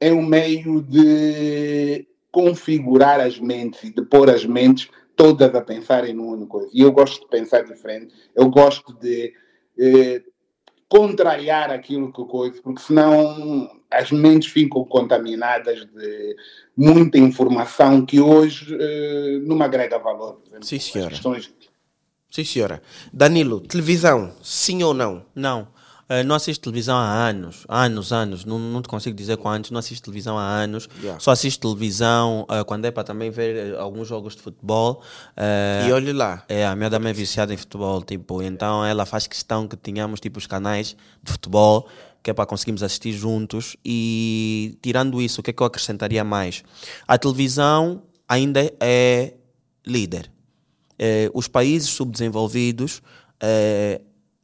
é 0.00 0.12
um 0.12 0.24
meio 0.24 0.82
de 0.82 2.06
configurar 2.30 3.20
as 3.20 3.38
mentes 3.38 3.82
e 3.84 3.94
de 3.94 4.02
pôr 4.02 4.30
as 4.30 4.44
mentes 4.44 4.88
todas 5.16 5.54
a 5.54 5.60
pensarem 5.60 6.14
numa 6.14 6.32
única 6.32 6.50
coisa. 6.50 6.70
E 6.72 6.82
eu 6.82 6.92
gosto 6.92 7.20
de 7.20 7.28
pensar 7.28 7.62
diferente, 7.62 8.14
eu 8.34 8.48
gosto 8.48 8.92
de 8.94 9.32
eh, 9.78 10.22
contrariar 10.88 11.70
aquilo 11.70 12.12
que 12.12 12.24
coisa, 12.24 12.60
porque 12.62 12.80
senão 12.80 13.70
as 13.90 14.10
mentes 14.10 14.50
ficam 14.50 14.84
contaminadas 14.84 15.86
de 15.86 16.36
muita 16.76 17.18
informação 17.18 18.04
que 18.04 18.20
hoje 18.20 18.74
uh, 18.74 19.46
não 19.46 19.60
agrega 19.62 19.98
valor. 19.98 20.40
Exemplo, 20.46 20.66
Sim, 20.66 20.78
senhora. 20.78 21.10
Questões... 21.10 21.54
Sim, 22.30 22.44
senhora. 22.44 22.82
Danilo, 23.12 23.60
televisão, 23.60 24.32
sim 24.42 24.82
ou 24.82 24.92
não? 24.92 25.24
Não. 25.34 25.68
Uh, 26.08 26.24
não 26.24 26.36
assisto 26.36 26.64
televisão 26.64 26.96
há 26.96 27.28
anos, 27.28 27.66
anos, 27.68 28.12
anos, 28.14 28.44
não, 28.46 28.58
não 28.58 28.80
te 28.80 28.88
consigo 28.88 29.14
dizer 29.14 29.36
quantos, 29.36 29.70
não 29.70 29.78
assisto 29.78 30.04
televisão 30.06 30.38
há 30.38 30.42
anos, 30.42 30.88
yeah. 31.00 31.20
só 31.20 31.32
assisto 31.32 31.68
televisão 31.68 32.46
uh, 32.48 32.64
quando 32.64 32.86
é 32.86 32.90
para 32.90 33.04
também 33.04 33.30
ver 33.30 33.74
uh, 33.74 33.78
alguns 33.78 34.08
jogos 34.08 34.34
de 34.34 34.40
futebol. 34.40 35.02
e 35.86 35.92
olhe 35.92 36.14
lá. 36.14 36.44
É, 36.48 36.66
a 36.66 36.74
minha 36.74 36.88
dama 36.88 37.10
é 37.10 37.12
viciada 37.12 37.52
em 37.52 37.58
futebol, 37.58 38.02
tipo, 38.02 38.40
então 38.40 38.82
ela 38.82 39.04
faz 39.04 39.26
questão 39.26 39.68
que 39.68 39.76
tenhamos 39.76 40.18
tipo 40.18 40.38
os 40.38 40.46
canais 40.46 40.96
de 41.22 41.30
futebol 41.30 41.86
que 42.22 42.30
é 42.30 42.34
para 42.34 42.46
conseguirmos 42.46 42.82
assistir 42.82 43.12
juntos 43.12 43.76
e 43.84 44.78
tirando 44.82 45.20
isso, 45.22 45.40
o 45.40 45.44
que 45.44 45.50
é 45.50 45.52
que 45.52 45.62
eu 45.62 45.66
acrescentaria 45.66 46.24
mais? 46.24 46.64
A 47.06 47.16
televisão 47.16 48.02
ainda 48.26 48.72
é 48.80 49.34
líder. 49.86 50.30
Os 51.32 51.46
países 51.48 51.90
subdesenvolvidos 51.90 53.02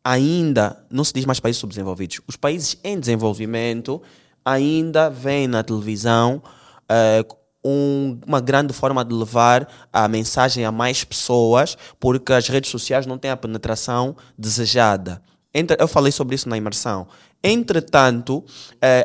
ainda, 0.04 0.84
não 0.90 1.02
se 1.02 1.14
diz 1.14 1.24
mais 1.24 1.40
países 1.40 1.58
subdesenvolvidos, 1.58 2.20
os 2.28 2.36
países 2.36 2.76
em 2.84 3.00
desenvolvimento 3.00 4.02
ainda 4.44 5.08
veem 5.08 5.48
na 5.48 5.62
televisão 5.62 6.42
uh, 6.84 7.36
um, 7.64 8.20
uma 8.26 8.40
grande 8.40 8.74
forma 8.74 9.02
de 9.02 9.14
levar 9.14 9.66
a 9.90 10.06
mensagem 10.06 10.66
a 10.66 10.70
mais 10.70 11.02
pessoas, 11.02 11.78
porque 11.98 12.34
as 12.34 12.46
redes 12.48 12.70
sociais 12.70 13.06
não 13.06 13.16
têm 13.16 13.30
a 13.30 13.36
penetração 13.36 14.14
desejada. 14.36 15.22
Eu 15.78 15.88
falei 15.88 16.12
sobre 16.12 16.34
isso 16.34 16.48
na 16.48 16.58
imersão. 16.58 17.06
Entretanto, 17.46 18.38
uh, 18.38 18.44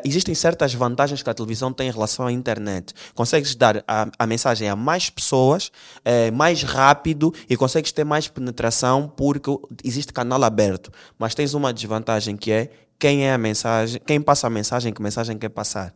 existem 0.06 0.34
certas 0.34 0.74
vantagens 0.74 1.22
que 1.22 1.30
a 1.30 1.34
televisão 1.34 1.74
tem 1.74 1.90
em 1.90 1.92
relação 1.92 2.26
à 2.26 2.32
internet. 2.32 2.94
Consegues 3.14 3.54
dar 3.54 3.84
a, 3.86 4.08
a 4.18 4.26
mensagem 4.26 4.70
a 4.70 4.78
mais 4.78 5.10
pessoas, 5.10 5.68
uh, 5.68 6.34
mais 6.34 6.64
rápido 6.64 7.34
e 7.50 7.58
consegues 7.58 7.92
ter 7.92 8.06
mais 8.06 8.30
penetração 8.30 9.12
porque 9.14 9.52
existe 9.84 10.14
canal 10.14 10.42
aberto. 10.42 10.90
Mas 11.18 11.36
tens 11.36 11.54
uma 11.54 11.74
desvantagem 11.74 12.38
que 12.38 12.50
é 12.50 12.70
quem 12.98 13.28
é 13.28 13.34
a 13.34 13.38
mensagem, 13.38 14.00
quem 14.06 14.22
passa 14.22 14.48
a 14.48 14.50
mensagem, 14.50 14.94
que 14.94 15.02
mensagem 15.02 15.38
quer 15.38 15.50
passar 15.50 15.94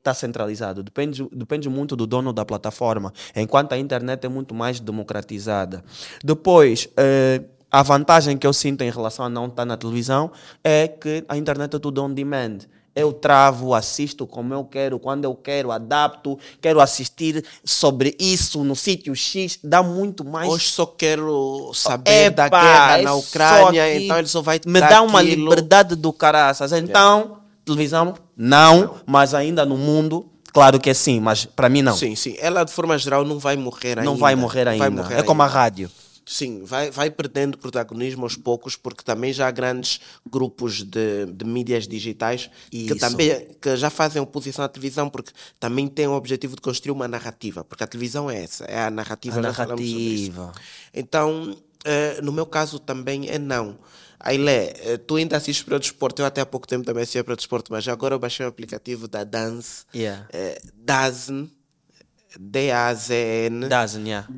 está 0.00 0.14
centralizado. 0.14 0.82
Depende, 0.82 1.28
depende 1.30 1.68
muito 1.68 1.94
do 1.94 2.06
dono 2.06 2.32
da 2.32 2.42
plataforma, 2.42 3.12
enquanto 3.36 3.74
a 3.74 3.78
internet 3.78 4.24
é 4.24 4.28
muito 4.28 4.54
mais 4.54 4.80
democratizada. 4.80 5.84
Depois, 6.24 6.86
uh, 6.86 7.44
a 7.70 7.82
vantagem 7.82 8.36
que 8.36 8.46
eu 8.46 8.52
sinto 8.52 8.82
em 8.82 8.90
relação 8.90 9.24
a 9.24 9.28
não 9.28 9.46
estar 9.46 9.64
na 9.64 9.76
televisão 9.76 10.30
é 10.64 10.88
que 10.88 11.24
a 11.28 11.36
internet 11.36 11.76
é 11.76 11.78
tudo 11.78 12.02
on 12.02 12.12
demand. 12.12 12.58
Eu 12.94 13.12
travo, 13.12 13.72
assisto 13.72 14.26
como 14.26 14.52
eu 14.52 14.64
quero, 14.64 14.98
quando 14.98 15.24
eu 15.24 15.34
quero, 15.34 15.70
adapto, 15.70 16.36
quero 16.60 16.80
assistir 16.80 17.44
sobre 17.64 18.16
isso 18.18 18.64
no 18.64 18.74
sítio 18.74 19.14
X, 19.14 19.60
dá 19.62 19.80
muito 19.80 20.24
mais. 20.24 20.50
Hoje 20.50 20.66
só 20.66 20.84
quero 20.84 21.70
saber 21.72 22.26
Epa, 22.26 22.48
da 22.48 22.48
guerra 22.48 23.02
na 23.02 23.10
é 23.10 23.12
Ucrânia, 23.12 23.96
então 23.96 24.18
ele 24.18 24.26
só 24.26 24.42
vai 24.42 24.60
Me 24.66 24.80
dá 24.80 25.02
uma 25.02 25.20
aquilo. 25.20 25.50
liberdade 25.50 25.94
do 25.94 26.12
caraças. 26.12 26.72
Então, 26.72 27.38
é. 27.38 27.64
televisão, 27.64 28.14
não, 28.36 28.80
não, 28.80 28.94
mas 29.06 29.34
ainda 29.34 29.64
no 29.64 29.76
mundo 29.76 30.26
Claro 30.52 30.80
que 30.80 30.90
é 30.90 30.94
sim, 30.94 31.20
mas 31.20 31.44
para 31.44 31.68
mim 31.68 31.80
não. 31.80 31.96
Sim, 31.96 32.16
sim. 32.16 32.34
Ela, 32.40 32.64
de 32.64 32.72
forma 32.72 32.98
geral, 32.98 33.24
não 33.24 33.38
vai 33.38 33.56
morrer 33.56 33.98
ainda. 33.98 34.02
Não 34.02 34.16
vai 34.16 34.34
morrer 34.34 34.66
ainda. 34.66 34.84
Vai 34.84 34.90
morrer 34.90 35.14
é 35.14 35.16
ainda. 35.18 35.26
como 35.26 35.42
a 35.42 35.46
rádio. 35.46 35.88
Sim, 36.30 36.62
vai, 36.62 36.92
vai 36.92 37.10
perdendo 37.10 37.58
protagonismo 37.58 38.22
aos 38.22 38.36
poucos, 38.36 38.76
porque 38.76 39.02
também 39.02 39.32
já 39.32 39.48
há 39.48 39.50
grandes 39.50 40.00
grupos 40.24 40.84
de, 40.84 41.26
de 41.26 41.44
mídias 41.44 41.88
digitais 41.88 42.48
que 42.70 42.94
também 42.94 43.48
que 43.60 43.76
já 43.76 43.90
fazem 43.90 44.22
oposição 44.22 44.64
à 44.64 44.68
televisão, 44.68 45.10
porque 45.10 45.32
também 45.58 45.88
têm 45.88 46.06
o 46.06 46.12
objetivo 46.12 46.54
de 46.54 46.62
construir 46.62 46.92
uma 46.92 47.08
narrativa, 47.08 47.64
porque 47.64 47.82
a 47.82 47.86
televisão 47.88 48.30
é 48.30 48.44
essa, 48.44 48.64
é 48.66 48.78
a 48.78 48.90
narrativa. 48.92 49.40
A 49.40 49.42
narrativa. 49.42 50.52
Então, 50.94 51.50
uh, 51.50 52.22
no 52.22 52.30
meu 52.30 52.46
caso 52.46 52.78
também 52.78 53.28
é 53.28 53.36
não. 53.36 53.76
Ailé, 54.20 54.74
eh, 54.84 54.98
tu 54.98 55.16
ainda 55.16 55.36
assistes 55.36 55.64
para 55.64 55.76
o 55.76 55.80
desporto, 55.80 56.22
eu 56.22 56.26
até 56.26 56.42
há 56.42 56.46
pouco 56.46 56.68
tempo 56.68 56.84
também 56.84 57.02
assisti 57.02 57.20
para 57.24 57.32
o 57.32 57.36
desporto, 57.36 57.72
mas 57.72 57.88
agora 57.88 58.14
eu 58.14 58.18
baixei 58.20 58.46
o 58.46 58.48
aplicativo 58.48 59.08
da 59.08 59.24
Dance, 59.24 59.84
yeah. 59.92 60.28
uh, 60.32 60.70
Dazen, 60.76 61.50
D-A-Z-N. 62.38 63.68
Dazen, 63.68 64.06
yeah. 64.06 64.28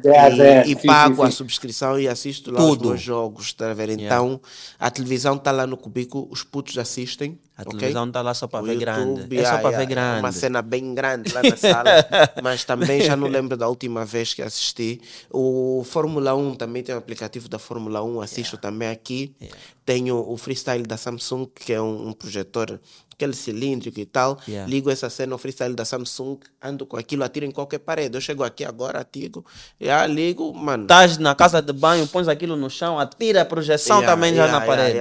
E, 0.66 0.72
e 0.72 0.80
sim, 0.80 0.86
pago 0.86 1.16
sim, 1.16 1.22
sim. 1.22 1.28
a 1.28 1.30
subscrição 1.30 2.00
e 2.00 2.08
assisto 2.08 2.50
lá 2.50 2.58
Tudo. 2.58 2.84
os 2.84 2.88
meus 2.88 3.02
jogos, 3.02 3.52
tá 3.52 3.70
a 3.70 3.74
ver? 3.74 3.90
Então, 3.90 4.26
yeah. 4.26 4.40
a 4.78 4.90
televisão 4.90 5.36
está 5.36 5.50
lá 5.50 5.66
no 5.66 5.76
cubico, 5.76 6.26
os 6.30 6.42
putos 6.42 6.78
assistem. 6.78 7.38
A 7.56 7.62
okay? 7.62 7.78
televisão 7.78 8.06
está 8.06 8.22
lá 8.22 8.32
só 8.32 8.46
para 8.46 8.64
ver 8.64 8.76
grande. 8.76 9.36
É 9.36 9.44
só 9.44 9.58
para 9.58 9.76
ver 9.76 9.86
grande. 9.86 10.20
Uma 10.20 10.32
cena 10.32 10.62
bem 10.62 10.94
grande 10.94 11.32
lá 11.32 11.42
na 11.42 11.56
sala, 11.56 11.90
mas 12.42 12.64
também 12.64 13.02
já 13.02 13.14
não 13.14 13.28
lembro 13.28 13.56
da 13.58 13.68
última 13.68 14.06
vez 14.06 14.32
que 14.32 14.40
assisti. 14.40 15.00
O 15.30 15.84
Fórmula 15.84 16.34
1 16.34 16.54
também 16.54 16.82
tem 16.82 16.94
o 16.94 16.98
um 16.98 16.98
aplicativo 16.98 17.48
da 17.48 17.58
Fórmula 17.58 18.02
1, 18.02 18.22
assisto 18.22 18.56
yeah. 18.56 18.62
também 18.62 18.88
aqui. 18.88 19.34
Tenho 19.84 20.16
o 20.16 20.36
Freestyle 20.36 20.84
da 20.84 20.96
Samsung, 20.96 21.46
que 21.54 21.72
é 21.72 21.80
um, 21.80 22.08
um 22.08 22.12
projetor 22.12 22.80
aquele 23.22 23.34
cilíndrico 23.34 24.00
e 24.00 24.04
tal, 24.04 24.38
yeah. 24.48 24.68
ligo 24.68 24.90
essa 24.90 25.08
cena, 25.08 25.34
o 25.34 25.38
freestyle 25.38 25.74
da 25.74 25.84
Samsung, 25.84 26.38
ando 26.62 26.84
com 26.84 26.96
aquilo, 26.96 27.22
atiro 27.22 27.46
em 27.46 27.50
qualquer 27.50 27.78
parede. 27.78 28.16
Eu 28.16 28.20
chego 28.20 28.42
aqui 28.42 28.64
agora, 28.64 29.00
atiro, 29.00 29.44
já 29.80 30.06
ligo, 30.06 30.52
mano. 30.52 30.84
Estás 30.84 31.18
na 31.18 31.34
casa 31.34 31.62
de 31.62 31.72
banho, 31.72 32.06
pões 32.06 32.26
aquilo 32.26 32.56
no 32.56 32.68
chão, 32.68 32.98
atira 32.98 33.42
a 33.42 33.44
projeção 33.44 33.98
yeah, 33.98 34.12
também 34.12 34.32
yeah, 34.32 34.52
já 34.52 34.58
na 34.58 34.66
parede. 34.66 34.98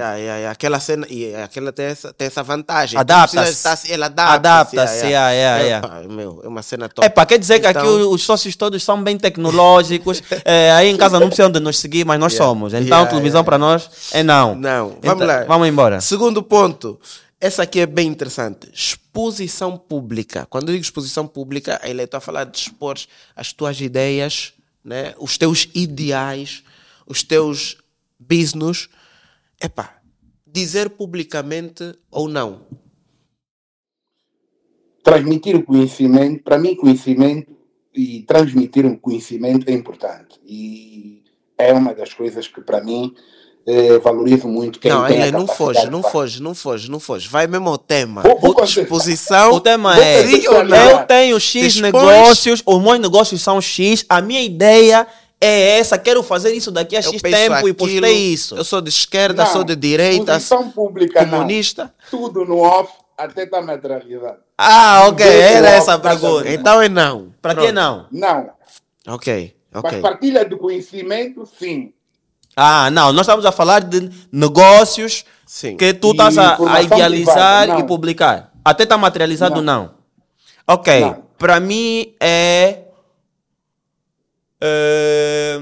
Aquela 0.48 0.78
cena, 0.78 1.06
e 1.10 1.34
aquela 1.34 1.72
tem 1.72 1.86
essa, 1.86 2.12
tem 2.12 2.26
essa 2.26 2.42
vantagem. 2.42 2.98
Adapta-se. 2.98 3.92
Ela 3.92 4.06
adapta-se. 4.06 5.06
Yeah, 5.06 5.30
yeah. 5.32 6.08
meu, 6.08 6.40
é 6.44 6.48
uma 6.48 6.62
cena 6.62 6.88
top. 6.88 7.06
Epa, 7.06 7.26
quer 7.26 7.38
dizer 7.38 7.58
então... 7.58 7.72
que 7.72 7.78
aqui 7.78 7.88
então 7.88 8.10
os 8.10 8.22
sócios 8.22 8.54
todos 8.54 8.82
são 8.82 9.02
bem 9.02 9.18
tecnológicos. 9.18 10.22
é, 10.44 10.70
aí 10.76 10.88
em 10.88 10.96
casa 10.96 11.18
não 11.18 11.26
precisam 11.26 11.50
de 11.50 11.60
nos 11.60 11.78
seguir, 11.78 12.04
mas 12.04 12.18
nós 12.20 12.34
somos. 12.34 12.72
Então 12.72 13.06
televisão 13.06 13.42
para 13.42 13.58
nós 13.58 13.88
é 14.12 14.22
não. 14.22 14.54
Não, 14.54 14.71
vamos 14.80 14.98
então, 15.02 15.26
lá. 15.26 15.44
Vamos 15.44 15.68
embora. 15.68 16.00
Segundo 16.00 16.42
ponto. 16.42 16.98
Essa 17.40 17.64
aqui 17.64 17.80
é 17.80 17.86
bem 17.86 18.06
interessante. 18.06 18.70
Exposição 18.72 19.76
pública. 19.76 20.46
Quando 20.48 20.68
eu 20.68 20.74
digo 20.74 20.84
exposição 20.84 21.26
pública, 21.26 21.80
ele 21.82 22.02
está 22.04 22.18
a 22.18 22.20
falar 22.20 22.44
de 22.44 22.56
expor 22.56 22.96
as 23.34 23.52
tuas 23.52 23.80
ideias, 23.80 24.52
né? 24.84 25.12
os 25.18 25.36
teus 25.36 25.68
ideais, 25.74 26.62
os 27.04 27.24
teus 27.24 27.78
business. 28.16 28.88
Epá, 29.60 29.96
dizer 30.46 30.90
publicamente 30.90 31.98
ou 32.12 32.28
não. 32.28 32.64
Transmitir 35.02 35.56
o 35.56 35.64
conhecimento, 35.64 36.44
para 36.44 36.58
mim, 36.58 36.76
conhecimento 36.76 37.56
e 37.92 38.22
transmitir 38.22 38.86
um 38.86 38.96
conhecimento 38.96 39.68
é 39.68 39.72
importante. 39.72 40.40
E 40.46 41.24
é 41.58 41.72
uma 41.72 41.92
das 41.92 42.14
coisas 42.14 42.46
que, 42.46 42.60
para 42.60 42.84
mim, 42.84 43.12
eh, 43.66 43.98
valorizo 43.98 44.48
muito 44.48 44.80
quem 44.80 44.90
não, 44.90 45.06
tem 45.06 45.20
ele 45.20 45.30
não 45.30 45.46
foge, 45.46 45.88
não 45.88 46.02
foge, 46.02 46.42
não 46.42 46.54
foge, 46.54 46.90
não 46.90 46.98
foge. 46.98 47.28
Vai 47.28 47.46
mesmo 47.46 47.68
ao 47.68 47.78
tema. 47.78 48.22
Vou, 48.22 48.38
vou 48.40 48.64
Exposição. 48.64 49.52
O 49.52 49.60
tema 49.60 49.96
é: 50.02 50.22
eu 50.22 51.06
tenho 51.06 51.38
X 51.38 51.76
negócios, 51.76 52.62
os 52.64 52.82
meus 52.82 52.98
negócios 52.98 53.40
são 53.40 53.60
X, 53.60 54.04
a 54.08 54.20
minha 54.20 54.42
ideia 54.42 55.06
é 55.40 55.78
essa, 55.78 55.98
quero 55.98 56.22
fazer 56.22 56.52
isso 56.52 56.70
daqui 56.70 56.96
a 56.96 57.02
X 57.02 57.20
tempo 57.20 57.54
aquilo, 57.54 57.68
e 57.68 57.74
postei 57.74 58.32
isso. 58.32 58.56
Eu 58.56 58.64
sou 58.64 58.80
de 58.80 58.90
esquerda, 58.90 59.44
não, 59.44 59.52
sou 59.52 59.64
de 59.64 59.74
direita, 59.74 60.38
pública, 60.74 61.24
comunista. 61.24 61.84
Não. 61.84 62.20
Tudo 62.20 62.44
no 62.44 62.58
off, 62.58 62.92
até 63.16 63.44
está 63.44 63.60
materializado. 63.60 64.38
Ah, 64.56 65.06
ok, 65.08 65.26
era 65.26 65.70
essa 65.70 65.94
a 65.94 65.98
pergunta. 65.98 66.48
Então 66.48 66.80
é 66.80 66.88
não. 66.88 67.32
Para 67.42 67.56
que 67.56 67.72
não? 67.72 68.06
Não. 68.10 68.50
Ok, 69.08 69.54
ok. 69.74 69.90
Mas 69.92 70.00
partilha 70.00 70.44
do 70.44 70.58
conhecimento, 70.58 71.44
sim. 71.46 71.92
Ah, 72.56 72.90
não, 72.90 73.12
nós 73.12 73.22
estamos 73.22 73.46
a 73.46 73.52
falar 73.52 73.80
de 73.80 74.10
negócios 74.30 75.24
Sim. 75.46 75.76
que 75.76 75.94
tu 75.94 76.10
estás 76.12 76.36
a, 76.36 76.56
a, 76.74 76.82
idealizar 76.82 77.78
e 77.78 77.84
publicar. 77.84 78.52
Até 78.64 78.84
está 78.84 78.98
materializado, 78.98 79.62
não. 79.62 79.82
não. 79.84 79.94
Ok, 80.66 81.14
para 81.38 81.58
mim 81.58 82.14
é, 82.20 82.84
é. 84.60 85.58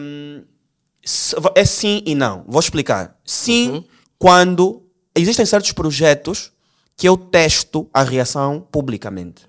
É 1.55 1.65
sim 1.65 2.03
e 2.05 2.15
não. 2.15 2.45
Vou 2.47 2.61
explicar. 2.61 3.17
Sim, 3.25 3.71
uhum. 3.71 3.85
quando 4.19 4.83
existem 5.15 5.47
certos 5.47 5.73
projetos 5.73 6.53
que 6.97 7.09
eu 7.09 7.17
testo 7.17 7.89
a 7.95 8.03
reação 8.03 8.67
publicamente. 8.71 9.47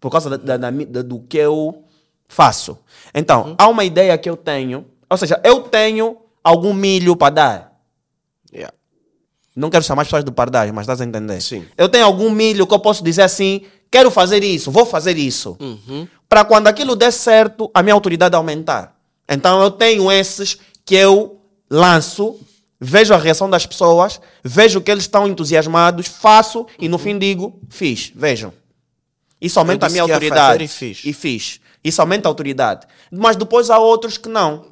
Por 0.00 0.10
causa 0.10 0.38
da, 0.38 0.56
da, 0.56 0.70
da, 0.70 1.02
do 1.02 1.20
que 1.20 1.36
eu 1.36 1.84
faço. 2.28 2.78
Então, 3.12 3.48
uhum. 3.48 3.54
há 3.58 3.68
uma 3.68 3.84
ideia 3.84 4.16
que 4.16 4.30
eu 4.30 4.36
tenho. 4.36 4.86
Ou 5.10 5.16
seja, 5.16 5.40
eu 5.44 5.62
tenho 5.62 6.21
algum 6.42 6.72
milho 6.72 7.16
para 7.16 7.34
dar. 7.34 7.72
Yeah. 8.52 8.74
Não 9.54 9.70
quero 9.70 9.84
chamar 9.84 10.02
as 10.02 10.08
pessoas 10.08 10.24
de 10.24 10.30
pardais, 10.30 10.70
mas 10.70 10.82
estás 10.82 11.00
a 11.00 11.04
entender? 11.04 11.40
Sim. 11.40 11.64
Eu 11.76 11.88
tenho 11.88 12.04
algum 12.04 12.30
milho 12.30 12.66
que 12.66 12.74
eu 12.74 12.78
posso 12.78 13.04
dizer 13.04 13.22
assim, 13.22 13.62
quero 13.90 14.10
fazer 14.10 14.42
isso, 14.42 14.70
vou 14.70 14.86
fazer 14.86 15.16
isso. 15.16 15.56
Uhum. 15.60 16.08
Para 16.28 16.44
quando 16.44 16.68
aquilo 16.68 16.96
der 16.96 17.12
certo, 17.12 17.70
a 17.74 17.82
minha 17.82 17.94
autoridade 17.94 18.34
aumentar. 18.34 18.96
Então 19.28 19.62
eu 19.62 19.70
tenho 19.70 20.10
esses 20.10 20.58
que 20.84 20.94
eu 20.94 21.38
lanço, 21.70 22.38
vejo 22.80 23.14
a 23.14 23.18
reação 23.18 23.48
das 23.48 23.66
pessoas, 23.66 24.20
vejo 24.42 24.80
que 24.80 24.90
eles 24.90 25.04
estão 25.04 25.28
entusiasmados, 25.28 26.06
faço 26.06 26.66
e 26.78 26.88
no 26.88 26.98
fim 26.98 27.18
digo, 27.18 27.60
fiz, 27.68 28.10
vejam. 28.14 28.52
Isso 29.40 29.58
aumenta 29.58 29.86
a 29.86 29.90
minha 29.90 30.02
autoridade. 30.02 30.64
e 30.64 30.68
fiz. 30.68 31.02
E 31.04 31.12
fiz. 31.12 31.60
Isso 31.82 32.00
aumenta 32.00 32.28
a 32.28 32.30
autoridade. 32.30 32.86
Mas 33.10 33.36
depois 33.36 33.70
há 33.70 33.78
outros 33.78 34.16
que 34.16 34.28
não. 34.28 34.71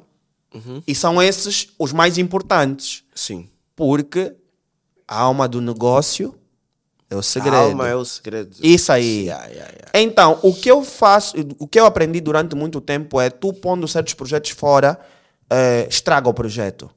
Uhum. 0.53 0.83
E 0.85 0.93
são 0.93 1.21
esses 1.21 1.69
os 1.79 1.93
mais 1.93 2.17
importantes. 2.17 3.03
Sim. 3.15 3.49
Porque 3.75 4.33
a 5.07 5.19
alma 5.19 5.47
do 5.47 5.61
negócio 5.61 6.35
é 7.09 7.15
o 7.15 7.21
segredo. 7.21 7.55
A 7.55 7.59
alma 7.59 7.87
é 7.89 7.95
o 7.95 8.05
segredo. 8.05 8.55
Isso 8.63 8.91
aí. 8.91 9.25
Yeah, 9.25 9.45
yeah, 9.47 9.71
yeah. 9.71 9.91
Então, 9.93 10.39
o 10.41 10.53
que 10.53 10.71
eu 10.71 10.83
faço, 10.83 11.35
o 11.59 11.67
que 11.67 11.79
eu 11.79 11.85
aprendi 11.85 12.21
durante 12.21 12.55
muito 12.55 12.79
tempo 12.79 13.19
é 13.19 13.29
tu 13.29 13.51
pondo 13.51 13.87
certos 13.87 14.13
projetos 14.13 14.51
fora, 14.51 14.97
eh, 15.49 15.87
estraga 15.89 16.29
o 16.29 16.33
projeto. 16.33 16.89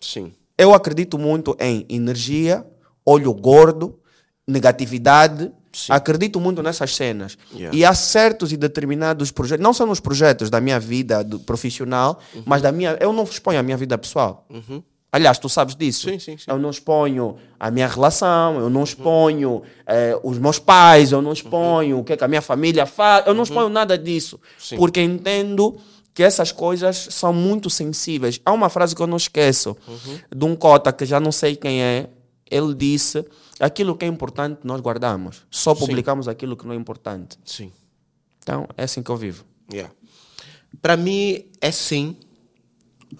Sim. 0.00 0.34
Eu 0.58 0.74
acredito 0.74 1.18
muito 1.18 1.56
em 1.58 1.86
energia, 1.88 2.66
olho 3.04 3.32
gordo, 3.32 3.98
negatividade. 4.46 5.50
Acredito 5.88 6.38
muito 6.40 6.62
nessas 6.62 6.94
cenas. 6.94 7.36
Yeah. 7.54 7.76
E 7.76 7.84
há 7.84 7.94
certos 7.94 8.52
e 8.52 8.56
determinados 8.56 9.30
projetos, 9.30 9.62
não 9.62 9.72
são 9.72 9.86
nos 9.86 10.00
projetos 10.00 10.50
da 10.50 10.60
minha 10.60 10.78
vida 10.78 11.24
profissional, 11.46 12.20
Uhum. 12.34 12.42
mas 12.46 12.60
da 12.62 12.70
minha. 12.72 12.96
Eu 13.00 13.12
não 13.12 13.24
exponho 13.24 13.58
a 13.58 13.62
minha 13.62 13.76
vida 13.76 13.96
pessoal. 13.98 14.46
Aliás, 15.14 15.38
tu 15.38 15.46
sabes 15.48 15.76
disso. 15.76 16.08
Sim, 16.08 16.18
sim, 16.18 16.38
sim. 16.38 16.44
Eu 16.48 16.58
não 16.58 16.70
exponho 16.70 17.36
a 17.60 17.70
minha 17.70 17.86
relação, 17.86 18.58
eu 18.58 18.70
não 18.70 18.82
exponho 18.82 19.62
eh, 19.86 20.18
os 20.22 20.38
meus 20.38 20.58
pais, 20.58 21.12
eu 21.12 21.20
não 21.20 21.34
exponho 21.34 21.98
o 21.98 22.04
que, 22.04 22.14
é 22.14 22.16
que 22.16 22.24
a 22.24 22.28
minha 22.28 22.40
família 22.40 22.86
faz, 22.86 23.26
eu 23.26 23.34
não 23.34 23.42
exponho 23.42 23.68
nada 23.68 23.98
disso. 23.98 24.40
Sim. 24.58 24.76
Porque 24.76 25.02
entendo 25.02 25.76
que 26.14 26.22
essas 26.22 26.50
coisas 26.50 27.08
são 27.10 27.30
muito 27.30 27.68
sensíveis. 27.68 28.40
Há 28.44 28.52
uma 28.52 28.70
frase 28.70 28.94
que 28.96 29.02
eu 29.02 29.06
não 29.06 29.18
esqueço, 29.18 29.76
de 30.34 30.44
um 30.46 30.56
cota 30.56 30.90
que 30.92 31.04
já 31.04 31.20
não 31.20 31.30
sei 31.32 31.56
quem 31.56 31.82
é. 31.82 32.08
Ele 32.50 32.74
disse: 32.74 33.22
aquilo 33.62 33.96
que 33.96 34.04
é 34.04 34.08
importante 34.08 34.60
nós 34.64 34.80
guardamos, 34.80 35.46
só 35.48 35.72
publicamos 35.72 36.26
aquilo 36.26 36.56
que 36.56 36.66
não 36.66 36.74
é 36.74 36.76
importante. 36.76 37.38
Sim. 37.44 37.72
Então 38.42 38.66
é 38.76 38.82
assim 38.82 39.02
que 39.02 39.10
eu 39.10 39.16
vivo. 39.16 39.44
Yeah. 39.72 39.94
Para 40.80 40.96
mim 40.96 41.44
é 41.60 41.70
sim, 41.70 42.16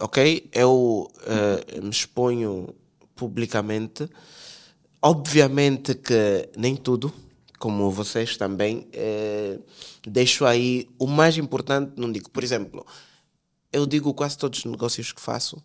ok? 0.00 0.50
Eu 0.52 1.08
eh, 1.26 1.80
me 1.80 1.90
exponho 1.90 2.74
publicamente. 3.14 4.10
Obviamente 5.00 5.94
que 5.94 6.48
nem 6.56 6.74
tudo, 6.74 7.12
como 7.58 7.88
vocês 7.90 8.36
também, 8.36 8.88
eh, 8.92 9.60
deixo 10.04 10.44
aí 10.44 10.88
o 10.98 11.06
mais 11.06 11.38
importante, 11.38 11.92
não 11.96 12.10
digo. 12.10 12.28
Por 12.30 12.42
exemplo, 12.42 12.84
eu 13.72 13.86
digo 13.86 14.12
quase 14.12 14.36
todos 14.36 14.58
os 14.58 14.64
negócios 14.64 15.12
que 15.12 15.20
faço, 15.20 15.62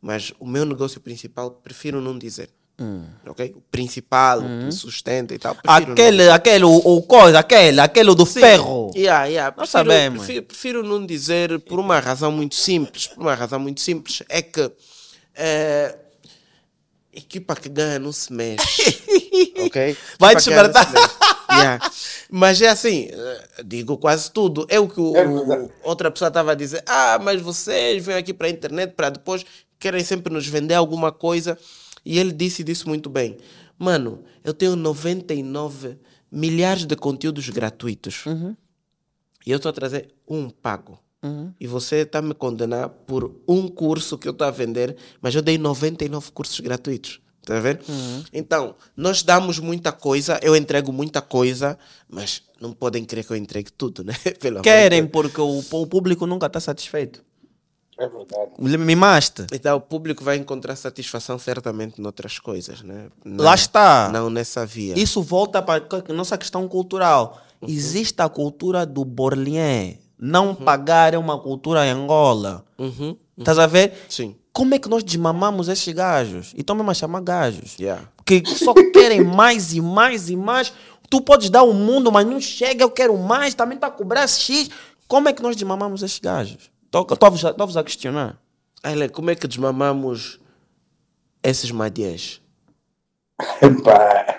mas 0.00 0.32
o 0.38 0.46
meu 0.46 0.64
negócio 0.64 0.98
principal 0.98 1.50
prefiro 1.50 2.00
não 2.00 2.18
dizer. 2.18 2.50
Ok? 3.26 3.54
O 3.56 3.60
principal, 3.70 4.38
o 4.40 4.42
que 4.42 4.48
me 4.66 4.72
sustenta 4.72 5.32
e 5.34 5.38
tal. 5.38 5.54
prefiro 5.54 5.86
não 5.86 5.92
Aquele, 5.92 6.28
aquele, 6.30 6.64
o, 6.64 6.74
o 6.76 7.02
coisa, 7.02 7.38
aquele, 7.38 7.80
aquele 7.80 8.14
do 8.14 8.26
ferro. 8.26 8.90
Yeah, 8.96 9.24
yeah. 9.26 9.54
Nós 9.56 9.70
Prefiro, 9.70 9.90
sabemos. 9.92 10.18
Prefiro, 10.24 10.46
prefiro 10.46 10.82
não 10.82 11.06
dizer 11.06 11.60
por 11.60 11.78
uma 11.78 12.00
razão 12.00 12.32
muito 12.32 12.54
simples. 12.56 13.06
Por 13.06 13.20
uma 13.22 13.34
razão 13.34 13.60
muito 13.60 13.80
simples 13.80 14.22
é 14.28 14.42
que 14.42 14.70
eh, 15.36 15.96
equipa 17.12 17.54
que 17.54 17.68
ganha 17.68 17.98
não 17.98 18.12
se 18.12 18.32
mexe. 18.32 19.02
ok? 19.66 19.96
Vai 20.18 20.34
despertar. 20.34 20.92
Yeah. 21.52 21.90
Mas 22.30 22.60
é 22.60 22.68
assim, 22.68 23.08
eh, 23.12 23.44
digo 23.64 23.96
quase 23.96 24.30
tudo. 24.30 24.66
É 24.68 24.80
o 24.80 24.88
que 24.88 25.00
o- 25.00 25.16
É 25.16 25.24
verdade. 25.24 25.70
outra 25.84 26.10
pessoa 26.10 26.28
estava 26.28 26.52
a 26.52 26.54
dizer. 26.54 26.82
Ah, 26.86 27.18
mas 27.22 27.40
vocês 27.40 28.04
vêm 28.04 28.16
aqui 28.16 28.34
para 28.34 28.48
a 28.48 28.50
internet 28.50 28.92
para 28.94 29.10
depois 29.10 29.44
querem 29.78 30.02
sempre 30.02 30.32
nos 30.32 30.46
vender 30.46 30.74
alguma 30.74 31.12
coisa. 31.12 31.56
E 32.04 32.18
ele 32.18 32.32
disse 32.32 32.62
e 32.62 32.64
disse 32.64 32.86
muito 32.86 33.08
bem. 33.08 33.36
Mano, 33.78 34.22
eu 34.42 34.52
tenho 34.54 34.76
99 34.76 35.98
milhares 36.30 36.84
de 36.84 36.96
conteúdos 36.96 37.48
gratuitos. 37.48 38.24
E 39.46 39.50
eu 39.50 39.56
estou 39.56 39.70
a 39.70 39.72
trazer 39.72 40.08
um 40.28 40.48
pago. 40.50 40.98
E 41.58 41.66
você 41.66 41.96
está 41.96 42.20
me 42.20 42.34
condenar 42.34 42.88
por 42.88 43.40
um 43.48 43.66
curso 43.66 44.18
que 44.18 44.28
eu 44.28 44.32
estou 44.32 44.46
a 44.46 44.50
vender, 44.50 44.94
mas 45.22 45.34
eu 45.34 45.40
dei 45.40 45.56
99 45.56 46.30
cursos 46.32 46.60
gratuitos. 46.60 47.20
Está 47.40 47.58
a 47.58 47.60
ver? 47.60 47.80
Então, 48.32 48.74
nós 48.96 49.22
damos 49.22 49.58
muita 49.58 49.92
coisa, 49.92 50.40
eu 50.42 50.56
entrego 50.56 50.90
muita 50.92 51.20
coisa, 51.20 51.78
mas 52.08 52.42
não 52.58 52.72
podem 52.72 53.04
crer 53.04 53.24
que 53.24 53.32
eu 53.32 53.36
entregue 53.36 53.70
tudo, 53.70 54.02
né? 54.02 54.14
Pelo 54.40 54.62
Querem 54.62 55.06
porque 55.06 55.40
o, 55.40 55.62
o 55.70 55.86
público 55.86 56.26
nunca 56.26 56.46
está 56.46 56.58
satisfeito. 56.58 57.22
É 57.98 58.08
verdade. 58.08 58.78
Mimaste. 58.78 59.46
Então, 59.52 59.76
o 59.76 59.80
público 59.80 60.24
vai 60.24 60.36
encontrar 60.36 60.74
satisfação 60.76 61.38
certamente 61.38 62.00
noutras 62.00 62.38
coisas, 62.38 62.82
né? 62.82 63.06
Não- 63.24 63.44
Lá 63.44 63.54
está. 63.54 64.10
Não 64.12 64.28
nessa 64.28 64.66
via. 64.66 64.98
Isso 64.98 65.22
volta 65.22 65.62
para 65.62 65.84
a 66.08 66.12
nossa 66.12 66.36
questão 66.36 66.66
cultural. 66.68 67.40
Existe 67.66 68.20
a 68.20 68.28
cultura 68.28 68.84
do 68.84 69.04
borlien. 69.04 69.98
Não 70.18 70.54
pagar 70.54 71.14
é 71.14 71.18
uma 71.18 71.38
cultura 71.38 71.86
em 71.86 71.90
Angola. 71.90 72.64
Uhum. 72.78 73.16
Estás 73.38 73.58
a 73.58 73.66
ver? 73.66 73.92
Sim. 74.08 74.36
Como 74.52 74.74
é 74.74 74.78
que 74.78 74.88
nós 74.88 75.02
desmamamos 75.02 75.68
esses 75.68 75.92
gajos? 75.92 76.52
E 76.56 76.60
estão 76.60 76.76
mesmo 76.76 76.90
a 76.90 76.94
chamar 76.94 77.20
gajos. 77.20 77.76
Yeah. 77.78 78.04
Que 78.24 78.42
só 78.46 78.72
querem 78.92 79.24
mais 79.24 79.72
e 79.74 79.80
mais 79.80 80.30
e 80.30 80.36
mais. 80.36 80.72
Tu 81.10 81.20
podes 81.20 81.50
dar 81.50 81.62
o 81.64 81.72
mundo, 81.74 82.10
mas 82.12 82.26
não 82.26 82.40
chega, 82.40 82.82
eu 82.84 82.90
quero 82.90 83.16
mais, 83.18 83.54
também 83.54 83.74
está 83.76 83.88
a 83.88 83.90
cobrar 83.90 84.26
X. 84.28 84.70
Como 85.08 85.28
é 85.28 85.32
que 85.32 85.42
nós 85.42 85.56
desmamamos 85.56 86.02
esses 86.02 86.18
gajos? 86.18 86.70
Estou-vos 87.00 87.76
a 87.76 87.84
questionar. 87.84 88.40
Olha, 88.84 89.08
como 89.08 89.30
é 89.30 89.34
que 89.34 89.48
desmamamos 89.48 90.38
esses 91.42 91.70
madiés? 91.70 92.40
Epá, 93.60 94.36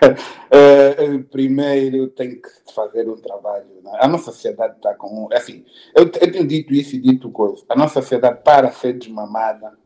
eh, 0.52 0.96
eh, 1.04 1.18
primeiro 1.30 2.08
tem 2.10 2.40
que 2.42 2.48
fazer 2.74 3.10
um 3.10 3.18
trabalho. 3.18 3.66
né? 3.84 3.92
A 4.00 4.08
nossa 4.08 4.32
sociedade 4.32 4.78
está 4.78 4.94
com. 4.96 5.28
Assim, 5.34 5.66
eu, 5.94 6.04
eu 6.04 6.32
tenho 6.32 6.48
dito 6.48 6.74
isso 6.74 6.96
e 6.96 7.00
dito 7.00 7.30
coisa. 7.30 7.64
A 7.68 7.76
nossa 7.76 8.02
sociedade, 8.02 8.42
para 8.44 8.72
ser 8.72 8.94
desmamada, 8.94 9.78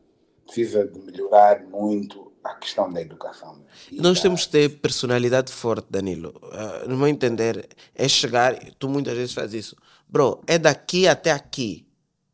precisa 0.46 0.86
de 0.86 0.98
melhorar 1.00 1.64
muito 1.64 2.30
a 2.44 2.54
questão 2.54 2.90
da 2.90 3.00
educação. 3.00 3.64
E 3.90 4.00
Nós 4.00 4.18
da- 4.18 4.22
temos 4.22 4.46
que 4.46 4.52
ter 4.52 4.68
personalidade 4.80 5.52
forte, 5.52 5.88
Danilo. 5.90 6.32
Ah, 6.52 6.84
no 6.86 6.96
meu 6.96 7.08
entender, 7.08 7.68
é 7.94 8.06
chegar, 8.08 8.54
tu 8.78 8.88
muitas 8.88 9.14
vezes 9.16 9.34
fazes 9.34 9.66
isso. 9.66 9.76
Bro, 10.08 10.40
é 10.46 10.56
daqui 10.56 11.08
até 11.08 11.32
aqui. 11.32 11.84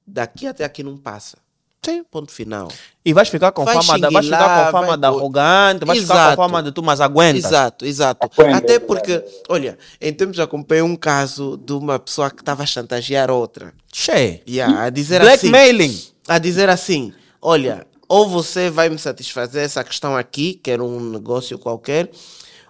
Daqui 0.07 0.47
até 0.47 0.65
aqui 0.65 0.83
não 0.83 0.97
passa. 0.97 1.39
Sim. 1.85 2.03
Ponto 2.11 2.33
final. 2.33 2.69
E 3.05 3.13
vais 3.13 3.29
ficar 3.29 3.53
com 3.53 3.65
Vai 3.65 3.75
fama, 3.75 3.99
da, 3.99 4.11
vais 4.11 4.25
ficar 4.25 4.67
com 4.67 4.73
fama 4.73 4.87
vai 4.89 4.97
da 4.99 5.09
arrogante, 5.09 5.85
vais 5.85 6.01
ficar 6.01 6.15
com 6.15 6.21
Exato. 6.21 6.37
fama 6.37 6.63
de 6.63 6.73
tu, 6.73 6.83
mas 6.83 7.01
aguenta. 7.01 7.39
Exato, 7.39 7.87
exato. 7.87 8.27
Aguenta, 8.27 8.57
Até 8.57 8.73
exato. 8.73 8.87
porque, 8.87 9.25
olha, 9.49 9.79
em 10.01 10.13
tempos 10.13 10.41
acompanhei 10.41 10.83
um 10.83 10.97
caso 10.97 11.57
de 11.65 11.73
uma 11.73 11.97
pessoa 12.01 12.29
que 12.29 12.43
estava 12.43 12.65
a 12.65 12.67
chantagear 12.67 13.31
outra. 13.31 13.73
Che. 13.93 14.43
Yeah, 14.49 14.83
a 14.83 14.91
dizer 14.91 15.23
assim. 15.23 15.49
Blackmailing. 15.49 15.97
a 16.27 16.39
dizer 16.39 16.69
assim: 16.69 17.13
olha, 17.41 17.87
ou 18.09 18.29
você 18.29 18.69
vai 18.69 18.89
me 18.89 18.99
satisfazer 18.99 19.65
essa 19.65 19.85
questão 19.85 20.17
aqui, 20.17 20.55
que 20.55 20.73
era 20.73 20.83
um 20.83 20.99
negócio 20.99 21.57
qualquer, 21.57 22.11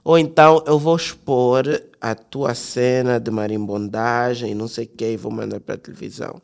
ou 0.05 0.19
então 0.19 0.63
eu 0.67 0.79
vou 0.79 0.95
expor 0.95 1.65
a 2.11 2.15
tua 2.15 2.55
cena 2.55 3.19
de 3.19 3.31
marimbondagem 3.31 4.53
e 4.53 4.55
não 4.55 4.69
sei 4.69 4.85
o 4.85 4.89
que, 4.89 5.05
e 5.13 5.17
vou 5.17 5.33
mandar 5.33 5.61
para 5.61 5.75
a 5.75 5.79
televisão. 5.79 6.41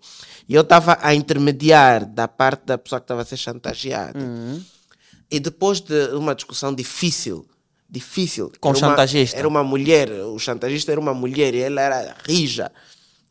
E 0.49 0.55
eu 0.55 0.63
estava 0.63 0.99
a 1.01 1.15
intermediar 1.15 2.05
da 2.05 2.27
parte 2.27 2.65
da 2.67 2.77
pessoa 2.79 3.01
que 3.01 3.05
estava 3.05 3.23
a 3.23 3.25
ser 3.25 3.37
chantageada. 3.37 4.19
E 5.31 5.41
depois 5.41 5.81
de 5.81 6.09
uma 6.15 6.35
discussão 6.35 6.75
difícil, 6.75 7.47
difícil. 7.89 8.51
Com 8.61 8.71
era 8.71 8.77
o 8.77 8.81
uma- 8.81 8.89
chantagista. 8.91 9.39
Era 9.39 9.49
uma 9.49 9.63
mulher, 9.65 10.11
o 10.11 10.39
chantagista 10.39 10.93
era 10.93 11.01
uma 11.01 11.15
mulher 11.15 11.55
e 11.55 11.61
ela 11.61 11.81
era 11.81 12.17
rija. 12.27 12.71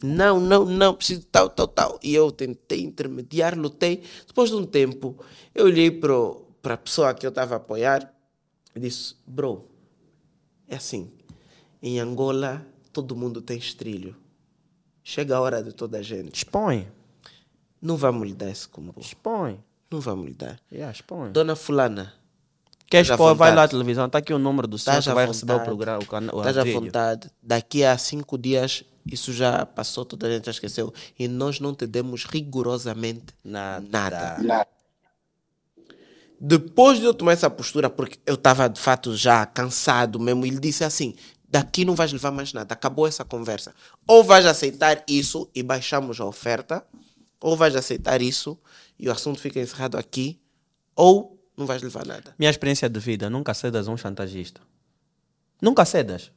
Não, 0.03 0.39
não, 0.39 0.65
não, 0.65 0.95
preciso 0.95 1.23
tal, 1.31 1.47
tal, 1.49 1.67
tal. 1.67 1.99
E 2.01 2.13
eu 2.15 2.31
tentei 2.31 2.81
intermediar, 2.81 3.55
lutei. 3.57 4.01
Depois 4.25 4.49
de 4.49 4.55
um 4.55 4.65
tempo, 4.65 5.15
eu 5.53 5.65
olhei 5.65 5.91
para 5.91 6.73
a 6.73 6.77
pessoa 6.77 7.13
que 7.13 7.25
eu 7.25 7.29
estava 7.29 7.53
a 7.53 7.57
apoiar 7.57 8.11
e 8.75 8.79
disse: 8.79 9.15
Bro, 9.27 9.67
é 10.67 10.75
assim. 10.77 11.11
Em 11.81 11.99
Angola, 11.99 12.65
todo 12.93 13.15
mundo 13.15 13.41
tem 13.41 13.57
estrilho. 13.57 14.15
Chega 15.03 15.35
a 15.35 15.41
hora 15.41 15.63
de 15.63 15.73
toda 15.73 15.97
a 15.97 16.01
gente. 16.01 16.35
Expõe. 16.35 16.87
Não 17.81 17.97
vamos 17.97 18.27
lhe 18.27 18.35
dar 18.35 18.49
esse 18.49 18.67
combo. 18.67 18.93
Expõe. 18.99 19.59
Não 19.89 19.99
vamos 19.99 20.27
lhe 20.27 20.33
dar. 20.33 20.59
Yeah, 20.71 20.91
expõe. 20.91 21.31
Dona 21.31 21.55
Fulana, 21.55 22.13
Quer 22.91 23.03
expor, 23.03 23.33
vai 23.35 23.55
lá 23.55 23.63
à 23.63 23.67
televisão. 23.69 24.05
Está 24.05 24.17
aqui 24.17 24.33
o 24.33 24.37
número 24.37 24.67
do 24.67 24.77
senhor 24.77 25.01
que 25.01 25.09
vai 25.11 25.25
receber 25.25 25.53
o 25.53 25.59
programa. 25.61 26.01
Estás 26.01 26.57
à 26.57 26.63
vontade. 26.65 27.31
Daqui 27.41 27.85
a 27.85 27.97
cinco 27.97 28.37
dias, 28.37 28.83
isso 29.05 29.31
já 29.31 29.65
passou, 29.65 30.03
toda 30.03 30.27
a 30.27 30.29
gente 30.29 30.45
já 30.45 30.51
esqueceu. 30.51 30.93
E 31.17 31.25
nós 31.25 31.61
não 31.61 31.73
te 31.73 31.87
demos 31.87 32.25
rigorosamente 32.25 33.33
Nada. 33.45 33.87
nada. 33.89 34.37
Nada. 34.43 34.67
Depois 36.37 36.99
de 36.99 37.05
eu 37.05 37.13
tomar 37.13 37.31
essa 37.31 37.49
postura, 37.49 37.89
porque 37.89 38.19
eu 38.25 38.33
estava 38.33 38.67
de 38.67 38.79
fato 38.79 39.15
já 39.15 39.45
cansado 39.45 40.19
mesmo, 40.19 40.45
ele 40.45 40.59
disse 40.59 40.83
assim: 40.83 41.15
daqui 41.51 41.83
não 41.83 41.93
vais 41.95 42.13
levar 42.13 42.31
mais 42.31 42.53
nada, 42.53 42.73
acabou 42.73 43.05
essa 43.05 43.25
conversa. 43.25 43.73
Ou 44.07 44.23
vais 44.23 44.45
aceitar 44.45 45.03
isso 45.07 45.49
e 45.53 45.61
baixamos 45.61 46.19
a 46.21 46.25
oferta, 46.25 46.83
ou 47.41 47.57
vais 47.57 47.75
aceitar 47.75 48.21
isso 48.21 48.57
e 48.97 49.09
o 49.09 49.11
assunto 49.11 49.39
fica 49.39 49.59
encerrado 49.59 49.97
aqui, 49.97 50.39
ou 50.95 51.37
não 51.57 51.65
vais 51.65 51.81
levar 51.81 52.05
nada. 52.05 52.33
Minha 52.39 52.49
experiência 52.49 52.87
de 52.89 52.99
vida, 52.99 53.29
nunca 53.29 53.53
cedas 53.53 53.87
a 53.87 53.91
um 53.91 53.97
chantagista. 53.97 54.61
Nunca 55.61 55.83
cedas. 55.85 56.31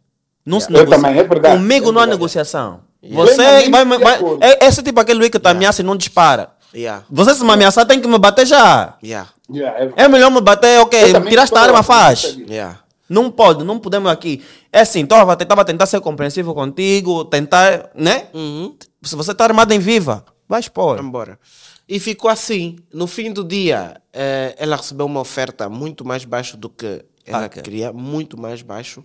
Não 0.44 0.60
se 0.60 0.66
Eu 0.70 0.78
negocia. 0.80 0.96
também, 1.02 1.18
é 1.20 1.24
verdade. 1.24 1.56
Comigo 1.56 1.88
É 1.88 1.92
não 1.92 2.00
há 2.00 2.06
negociação. 2.06 2.82
Plenamente 3.00 3.36
Você 3.36 3.70
vai, 3.70 3.84
vai, 3.98 4.14
acordo. 4.14 4.42
é, 4.44 4.66
esse 4.66 4.82
tipo 4.82 4.98
aquele 5.00 5.30
que 5.30 5.38
te 5.38 5.48
ameaça 5.48 5.80
e 5.80 5.84
não 5.84 5.96
dispara. 5.96 6.50
Yeah. 6.74 7.04
Você 7.08 7.34
se 7.34 7.44
me 7.44 7.52
ameaçar 7.52 7.86
tem 7.86 8.00
que 8.00 8.08
me 8.08 8.18
bater 8.18 8.44
já. 8.46 8.98
Yeah. 9.02 9.30
Yeah, 9.50 9.92
é- 9.96 10.04
É 10.04 10.08
melhor 10.08 10.30
me 10.30 10.40
bater, 10.40 10.76
Eu 10.78 10.82
ok, 10.82 11.12
tiraste 11.28 11.56
a 11.56 11.60
arma, 11.60 11.82
faz. 11.82 12.36
Yeah. 12.48 12.80
Não 13.08 13.30
pode, 13.30 13.64
não 13.64 13.78
podemos 13.78 14.10
aqui. 14.10 14.42
É 14.72 14.80
assim, 14.80 15.02
estava 15.02 15.32
a 15.32 15.64
tentar 15.64 15.86
ser 15.86 16.00
compreensivo 16.00 16.54
contigo, 16.54 17.24
tentar, 17.24 17.90
né? 17.94 18.28
Uhum. 18.32 18.76
Se 19.02 19.14
você 19.14 19.32
está 19.32 19.44
armado 19.44 19.72
em 19.74 19.78
viva, 19.78 20.24
vai 20.48 20.60
expor. 20.60 20.98
Embora. 20.98 21.38
E 21.88 22.00
ficou 22.00 22.30
assim. 22.30 22.76
No 22.92 23.06
fim 23.06 23.30
do 23.30 23.44
dia, 23.44 24.00
eh, 24.12 24.54
ela 24.58 24.76
recebeu 24.76 25.04
uma 25.04 25.20
oferta 25.20 25.68
muito 25.68 26.04
mais 26.04 26.24
baixo 26.24 26.56
do 26.56 26.70
que 26.70 27.04
ela 27.26 27.46
Ok. 27.46 27.62
queria, 27.62 27.92
muito 27.92 28.40
mais 28.40 28.62
baixo. 28.62 29.04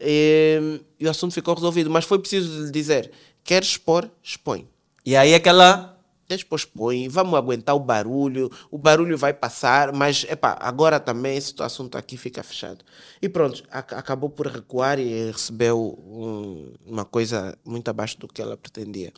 E, 0.00 0.80
e 0.98 1.06
o 1.06 1.10
assunto 1.10 1.32
ficou 1.32 1.54
resolvido. 1.54 1.88
Mas 1.88 2.04
foi 2.04 2.18
preciso 2.18 2.64
lhe 2.64 2.70
dizer: 2.70 3.10
quer 3.44 3.62
expor, 3.62 4.10
expõe. 4.22 4.66
E 5.04 5.16
aí 5.16 5.34
aquela. 5.34 5.95
Depois 6.28 6.64
põe, 6.64 7.08
vamos 7.08 7.34
aguentar 7.34 7.74
o 7.76 7.80
barulho, 7.80 8.50
o 8.70 8.76
barulho 8.76 9.16
vai 9.16 9.32
passar, 9.32 9.92
mas 9.92 10.24
epá, 10.28 10.56
agora 10.60 10.98
também 10.98 11.36
esse 11.36 11.54
assunto 11.60 11.96
aqui 11.96 12.16
fica 12.16 12.42
fechado. 12.42 12.84
E 13.22 13.28
pronto, 13.28 13.62
ac- 13.70 13.94
acabou 13.94 14.28
por 14.28 14.46
recuar 14.48 14.98
e 14.98 15.30
recebeu 15.30 15.78
um- 16.04 16.72
uma 16.84 17.04
coisa 17.04 17.56
muito 17.64 17.88
abaixo 17.88 18.18
do 18.18 18.26
que 18.26 18.42
ela 18.42 18.56
pretendia. 18.56 19.12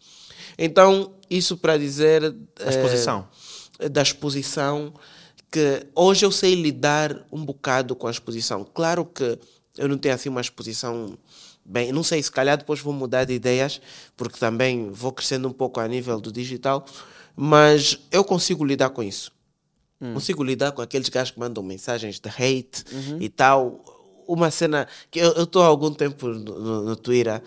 Então, 0.58 1.12
isso 1.30 1.56
para 1.56 1.76
dizer. 1.78 2.34
A 2.64 2.68
exposição. 2.70 3.28
eh, 3.80 3.88
da 3.88 4.02
exposição, 4.02 4.92
que 5.50 5.86
hoje 5.94 6.26
eu 6.26 6.32
sei 6.32 6.54
lidar 6.54 7.24
um 7.32 7.44
bocado 7.44 7.94
com 7.94 8.06
a 8.06 8.10
exposição. 8.10 8.64
Claro 8.64 9.04
que 9.04 9.38
eu 9.76 9.88
não 9.88 9.96
tenho 9.96 10.14
assim 10.14 10.28
uma 10.28 10.40
exposição 10.40 11.16
bem, 11.68 11.92
não 11.92 12.02
sei, 12.02 12.22
se 12.22 12.30
calhar 12.32 12.56
depois 12.56 12.80
vou 12.80 12.92
mudar 12.92 13.24
de 13.24 13.34
ideias, 13.34 13.80
porque 14.16 14.38
também 14.38 14.90
vou 14.90 15.12
crescendo 15.12 15.46
um 15.48 15.52
pouco 15.52 15.78
a 15.80 15.86
nível 15.86 16.20
do 16.20 16.32
digital, 16.32 16.84
mas 17.36 17.98
eu 18.10 18.24
consigo 18.24 18.64
lidar 18.64 18.90
com 18.90 19.02
isso. 19.02 19.30
Consigo 20.14 20.42
lidar 20.44 20.72
com 20.72 20.80
aqueles 20.80 21.08
gajos 21.08 21.32
que 21.32 21.40
mandam 21.40 21.62
mensagens 21.62 22.20
de 22.20 22.28
hate 22.28 22.84
e 23.20 23.28
tal. 23.28 23.84
Uma 24.28 24.50
cena 24.50 24.86
que 25.10 25.18
eu 25.18 25.42
estou 25.44 25.62
há 25.62 25.66
algum 25.66 25.92
tempo 25.92 26.28
no, 26.28 26.38
no- 26.58 26.82
no 26.84 26.96
Twitter 26.96 27.42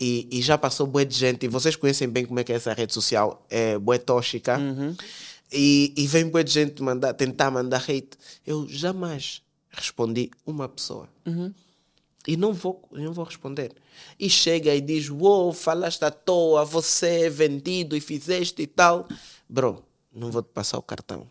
e, 0.00 0.26
e 0.32 0.42
já 0.42 0.58
passou 0.58 0.86
bué 0.86 1.04
de 1.04 1.14
gente, 1.14 1.44
e 1.44 1.48
vocês 1.48 1.76
conhecem 1.76 2.08
bem 2.08 2.24
como 2.26 2.40
é 2.40 2.44
que 2.44 2.52
é 2.52 2.56
essa 2.56 2.72
rede 2.72 2.92
social, 2.92 3.46
é 3.48 3.78
bué 3.78 3.98
tóxica. 3.98 4.58
E, 5.52 5.92
e 5.96 6.06
vem 6.06 6.28
bué 6.28 6.42
de 6.42 6.50
gente 6.50 6.82
mandar, 6.82 7.12
tentar 7.14 7.50
mandar 7.50 7.78
hate. 7.82 8.10
Eu 8.46 8.66
jamais 8.68 9.42
respondi 9.70 10.30
uma 10.46 10.68
pessoa. 10.68 11.08
E 12.26 12.36
não 12.36 12.52
vou, 12.52 12.82
não 12.92 13.12
vou 13.12 13.24
responder. 13.24 13.72
E 14.18 14.30
chega 14.30 14.74
e 14.74 14.80
diz: 14.80 15.08
Uou, 15.10 15.52
falaste 15.52 16.04
à 16.04 16.10
toa, 16.10 16.64
você 16.64 17.26
é 17.26 17.30
vendido 17.30 17.96
e 17.96 18.00
fizeste 18.00 18.62
e 18.62 18.66
tal. 18.66 19.06
Bro, 19.48 19.82
não 20.14 20.30
vou 20.30 20.42
te 20.42 20.50
passar 20.50 20.78
o 20.78 20.82
cartão. 20.82 21.26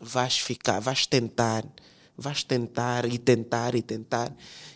Vais 0.00 0.38
ficar, 0.38 0.80
vais 0.80 1.06
tentar, 1.06 1.64
vais 2.16 2.42
tentar 2.42 3.06
e 3.06 3.18
tentar 3.18 3.74
e 3.74 3.82
tentar. 3.82 4.32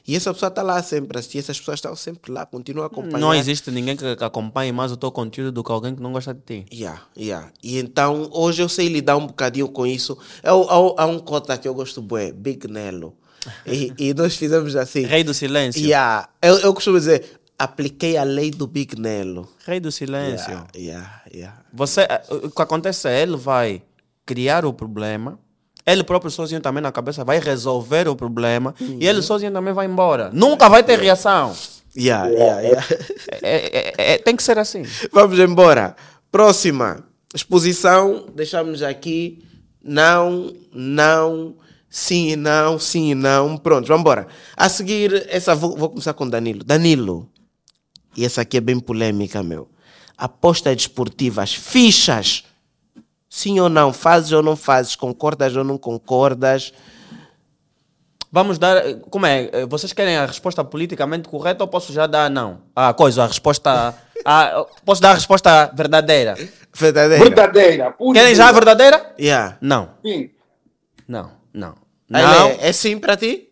E 0.07 0.17
essa 0.17 0.33
pessoa 0.33 0.49
está 0.49 0.63
lá 0.63 0.83
sempre 0.83 1.17
a 1.17 1.21
assistir, 1.21 1.39
essas 1.39 1.59
pessoas 1.59 1.79
estão 1.79 1.95
sempre 1.95 2.33
lá, 2.33 2.47
continuam 2.47 2.85
a 2.85 2.87
acompanhar. 2.87 3.19
Não 3.21 3.35
existe 3.35 3.71
ninguém 3.71 3.97
que 3.97 4.05
acompanhe 4.25 4.73
mais 4.73 4.91
o 4.91 4.97
teu 4.97 5.13
conteúdo 5.13 5.53
do 5.53 5.63
que 5.63 5.71
alguém 5.71 5.95
que 5.95 6.03
não 6.03 6.13
gosta 6.13 6.35
de 6.35 6.41
ti. 6.41 6.67
Yeah, 6.73 7.03
yeah. 7.17 7.53
E 7.63 7.79
então, 7.79 8.29
hoje 8.33 8.63
eu 8.63 8.69
sei 8.69 8.89
lidar 8.89 9.17
um 9.17 9.27
bocadinho 9.27 9.69
com 9.69 9.87
isso. 9.87 10.19
Há, 10.43 10.51
há 10.51 11.07
um 11.07 11.19
cota 11.19 11.57
que 11.59 11.69
eu 11.69 11.75
gosto 11.75 12.01
bué, 12.01 12.33
Big 12.33 12.67
Nelo. 12.67 13.15
E, 13.67 13.93
e 13.99 14.15
nós 14.15 14.37
fizemos 14.37 14.77
assim. 14.77 15.03
Rei 15.03 15.25
do 15.25 15.33
silêncio. 15.35 15.83
Yeah. 15.83 16.29
Eu, 16.43 16.59
eu 16.59 16.75
costumo 16.75 16.99
dizer, 16.99 17.41
apliquei 17.59 18.17
a 18.17 18.23
lei 18.23 18.51
do 18.51 18.67
Big 18.67 18.99
Nelo. 19.01 19.49
Rei 19.67 19.81
do 19.81 19.91
silêncio. 19.91 20.51
Yeah, 20.51 20.67
yeah, 20.77 21.23
yeah. 21.35 21.59
Você, 21.73 22.03
eh, 22.03 22.23
o 22.31 22.51
que 22.51 22.63
acontece 22.63 23.09
é 23.09 23.23
ele 23.23 23.37
vai 23.37 23.83
criar 24.27 24.65
o 24.65 24.73
problema, 24.73 25.39
ele 25.87 26.05
próprio 26.05 26.31
sozinho 26.31 26.61
também 26.61 26.83
na 26.83 26.93
cabeça 26.93 27.25
vai 27.25 27.39
resolver 27.41 28.07
o 28.09 28.15
problema 28.15 28.75
e 28.81 29.07
ele 29.07 29.23
sozinho 29.23 29.53
também 29.53 29.73
vai 29.75 29.87
embora. 29.87 30.31
Nunca 30.33 30.69
vai 30.69 30.83
ter 30.83 30.99
reação. 30.99 31.55
Yeah, 31.97 32.29
yeah, 32.29 32.61
yeah. 32.61 32.87
É- 33.43 33.57
é- 33.57 33.95
é- 33.99 34.13
é- 34.15 34.19
tem 34.19 34.37
que 34.37 34.43
ser 34.43 34.59
assim. 34.59 34.83
Vamos 35.13 35.39
embora. 35.39 35.97
Próxima. 36.31 37.05
Exposição. 37.35 38.27
Deixamos 38.35 38.83
aqui. 38.83 39.43
Não, 39.83 40.55
não, 40.73 41.57
sim 41.91 42.29
e 42.31 42.37
não, 42.37 42.79
sim 42.79 43.11
e 43.11 43.15
não. 43.15 43.57
Pronto, 43.59 43.87
vamos 43.89 44.01
embora. 44.01 44.27
A 44.57 44.69
seguir, 44.69 45.27
essa 45.29 45.55
vou, 45.55 45.77
vou 45.77 45.89
começar 45.91 46.15
com 46.15 46.27
Danilo. 46.29 46.65
Danilo. 46.65 47.29
E 48.17 48.25
essa 48.25 48.41
aqui 48.43 48.57
é 48.57 48.61
bem 48.61 48.79
polêmica, 48.81 49.43
meu. 49.43 49.69
Apostas 50.17 50.77
desportivas, 50.77 51.53
fichas. 51.55 52.45
Sim 53.29 53.61
ou 53.61 53.69
não? 53.69 53.93
Fazes 53.93 54.33
ou 54.33 54.43
não 54.43 54.57
fazes? 54.57 54.97
Concordas 54.97 55.55
ou 55.57 55.65
não 55.65 55.77
concordas? 55.79 56.73
Vamos 58.33 58.59
dar. 58.59 58.83
Como 59.11 59.27
é? 59.27 59.67
Vocês 59.67 59.93
querem 59.93 60.17
a 60.17 60.27
resposta 60.27 60.63
politicamente 60.65 61.29
correta 61.29 61.65
ou 61.65 61.69
posso 61.69 61.93
já 61.93 62.07
dar 62.07 62.31
não? 62.31 62.63
A 62.75 62.93
coisa, 62.95 63.25
a 63.25 63.27
resposta. 63.27 63.95
a- 64.25 64.67
posso 64.85 65.01
dar 65.03 65.11
a 65.13 65.15
resposta 65.15 65.67
verdadeira? 65.75 66.37
Verdadeira. 66.73 67.25
Verdadeira. 67.25 67.95
Querem 68.13 68.35
já 68.35 68.49
a 68.49 68.53
verdadeira? 68.53 69.15
Yeah. 69.19 69.57
Não, 69.61 69.91
Sim. 70.05 70.31
não, 71.09 71.31
não. 71.53 71.75
Não, 72.09 72.19
É, 72.19 72.69
é 72.69 72.73
sim 72.73 72.99
para 72.99 73.17
ti? 73.17 73.49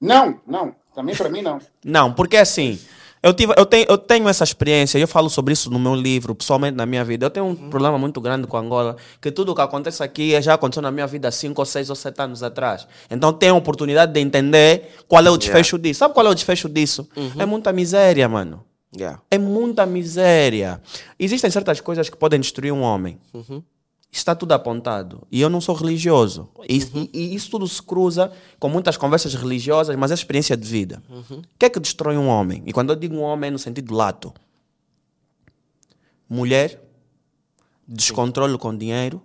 Não, 0.00 0.40
não. 0.46 0.74
Também 0.94 1.16
para 1.16 1.28
mim 1.28 1.42
não. 1.42 1.58
não, 1.84 2.12
porque 2.12 2.36
assim. 2.36 2.78
Eu, 3.24 3.32
tive, 3.32 3.54
eu, 3.56 3.64
tenho, 3.64 3.86
eu 3.88 3.96
tenho 3.96 4.28
essa 4.28 4.42
experiência, 4.42 4.98
eu 4.98 5.06
falo 5.06 5.30
sobre 5.30 5.52
isso 5.52 5.70
no 5.70 5.78
meu 5.78 5.94
livro, 5.94 6.34
pessoalmente 6.34 6.76
na 6.76 6.84
minha 6.84 7.04
vida. 7.04 7.24
Eu 7.26 7.30
tenho 7.30 7.46
um 7.46 7.54
problema 7.54 7.96
muito 7.96 8.20
grande 8.20 8.48
com 8.48 8.56
Angola, 8.56 8.96
que 9.20 9.30
tudo 9.30 9.52
o 9.52 9.54
que 9.54 9.60
acontece 9.60 10.02
aqui 10.02 10.40
já 10.42 10.54
aconteceu 10.54 10.82
na 10.82 10.90
minha 10.90 11.06
vida 11.06 11.28
há 11.28 11.30
5 11.30 11.60
ou 11.60 11.64
6 11.64 11.88
ou 11.90 11.94
7 11.94 12.20
anos 12.20 12.42
atrás. 12.42 12.84
Então 13.08 13.32
tenho 13.32 13.54
a 13.54 13.58
oportunidade 13.58 14.12
de 14.12 14.18
entender 14.18 14.96
qual 15.06 15.24
é 15.24 15.30
o 15.30 15.36
desfecho 15.36 15.78
disso. 15.78 16.00
Sabe 16.00 16.14
qual 16.14 16.26
é 16.26 16.30
o 16.30 16.34
desfecho 16.34 16.68
disso? 16.68 17.08
É 17.38 17.46
muita 17.46 17.72
miséria, 17.72 18.28
mano. 18.28 18.64
Yeah. 18.94 19.22
É 19.30 19.38
muita 19.38 19.86
miséria. 19.86 20.80
Existem 21.16 21.48
certas 21.48 21.80
coisas 21.80 22.10
que 22.10 22.16
podem 22.16 22.40
destruir 22.40 22.72
um 22.72 22.82
homem. 22.82 23.20
Está 24.14 24.34
tudo 24.34 24.52
apontado. 24.52 25.26
E 25.32 25.40
eu 25.40 25.48
não 25.48 25.58
sou 25.58 25.74
religioso. 25.74 26.50
E, 26.68 26.76
e- 26.78 27.10
e 27.14 27.34
isso 27.34 27.50
tudo 27.50 27.66
se 27.66 27.82
cruza 27.82 28.30
com 28.60 28.68
muitas 28.68 28.98
conversas 28.98 29.34
religiosas, 29.34 29.96
mas 29.96 30.10
é 30.10 30.14
experiência 30.14 30.54
de 30.54 30.68
vida. 30.68 31.02
O 31.08 31.42
que 31.58 31.64
é 31.64 31.70
que 31.70 31.80
destrói 31.80 32.18
um 32.18 32.28
homem? 32.28 32.62
E 32.66 32.72
quando 32.74 32.90
eu 32.90 32.96
digo 32.96 33.14
um 33.16 33.22
homem 33.22 33.48
é 33.48 33.50
no 33.50 33.58
sentido 33.58 33.94
lato. 33.94 34.32
Mulher, 36.28 36.82
descontrole 37.86 38.56
com 38.58 38.76
dinheiro, 38.76 39.22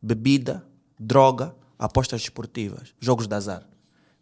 bebida, 0.00 0.64
droga, 0.98 1.54
apostas 1.78 2.20
desportivas, 2.20 2.94
jogos 3.00 3.26
de 3.26 3.34
azar. 3.34 3.66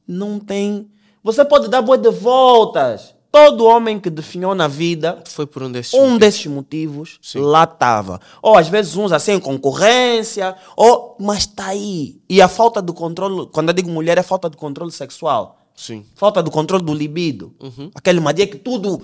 Não 0.06 0.38
tem. 0.40 0.90
Você 1.22 1.44
pode 1.44 1.68
dar 1.68 1.82
boa 1.82 1.98
de 1.98 2.10
voltas. 2.10 3.14
Todo 3.32 3.64
homem 3.64 4.00
que 4.00 4.10
definhou 4.10 4.54
na 4.56 4.66
vida 4.66 5.22
Foi 5.26 5.46
por 5.46 5.62
um 5.62 5.70
desses. 5.70 5.94
um 5.94 5.98
motivos. 5.98 6.18
desses 6.18 6.46
motivos 6.46 7.20
lá 7.34 7.62
estava. 7.64 8.20
Ou 8.42 8.58
às 8.58 8.68
vezes 8.68 8.96
uns 8.96 9.12
assim 9.12 9.32
em 9.32 9.40
concorrência, 9.40 10.56
ou 10.76 11.16
mas 11.20 11.40
está 11.40 11.66
aí. 11.66 12.20
E 12.28 12.42
a 12.42 12.48
falta 12.48 12.82
de 12.82 12.92
controle, 12.92 13.48
quando 13.52 13.68
eu 13.68 13.74
digo 13.74 13.88
mulher, 13.90 14.18
é 14.18 14.22
falta 14.22 14.50
de 14.50 14.56
controle 14.56 14.90
sexual. 14.90 15.58
Sim. 15.76 16.04
Falta 16.14 16.42
de 16.42 16.50
controle 16.50 16.84
do 16.84 16.92
libido. 16.92 17.54
Aquele 17.94 18.18
madia 18.20 18.46
que 18.46 18.56
tudo, 18.58 19.00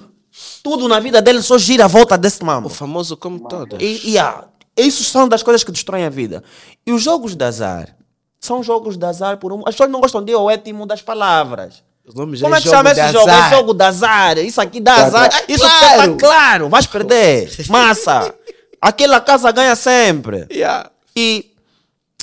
tudo 0.62 0.88
na 0.88 0.98
vida 0.98 1.22
dele 1.22 1.40
só 1.40 1.56
gira 1.56 1.84
à 1.84 1.88
volta 1.88 2.18
desse 2.18 2.44
mambo. 2.44 2.66
O 2.66 2.70
famoso 2.70 3.16
como 3.16 3.48
todas. 3.48 3.80
E, 3.80 4.10
e 4.10 4.18
ah, 4.18 4.44
isso 4.76 5.04
são 5.04 5.28
das 5.28 5.42
coisas 5.42 5.62
que 5.62 5.70
destroem 5.72 6.04
a 6.04 6.10
vida. 6.10 6.42
E 6.84 6.92
os 6.92 7.02
jogos 7.02 7.34
de 7.36 7.44
azar 7.44 7.96
são 8.40 8.62
jogos 8.62 8.96
de 8.96 9.06
azar 9.06 9.38
por 9.38 9.52
um. 9.52 9.60
As 9.60 9.74
pessoas 9.74 9.90
não 9.90 10.00
gostam 10.00 10.22
de 10.22 10.34
o 10.34 10.50
étimo 10.50 10.84
das 10.84 11.00
palavras. 11.00 11.82
Os 12.06 12.14
nomes 12.14 12.40
Como 12.40 12.54
é 12.54 12.60
que 12.60 12.68
chama 12.68 12.90
esse 12.92 13.08
jogo? 13.12 13.28
É 13.30 13.50
jogo 13.50 13.74
de 13.74 13.84
azar. 13.84 14.38
Isso 14.38 14.60
aqui 14.60 14.80
dá 14.80 14.94
Tá, 14.94 15.04
azar. 15.06 15.28
tá. 15.30 15.42
Isso 15.48 15.64
Claro. 15.64 16.16
tá 16.16 16.26
claro. 16.26 16.68
Vais 16.68 16.86
perder. 16.86 17.50
Massa. 17.68 18.34
Aquela 18.80 19.20
casa 19.20 19.50
ganha 19.50 19.74
sempre. 19.74 20.46
Yeah. 20.50 20.90
E 21.16 21.50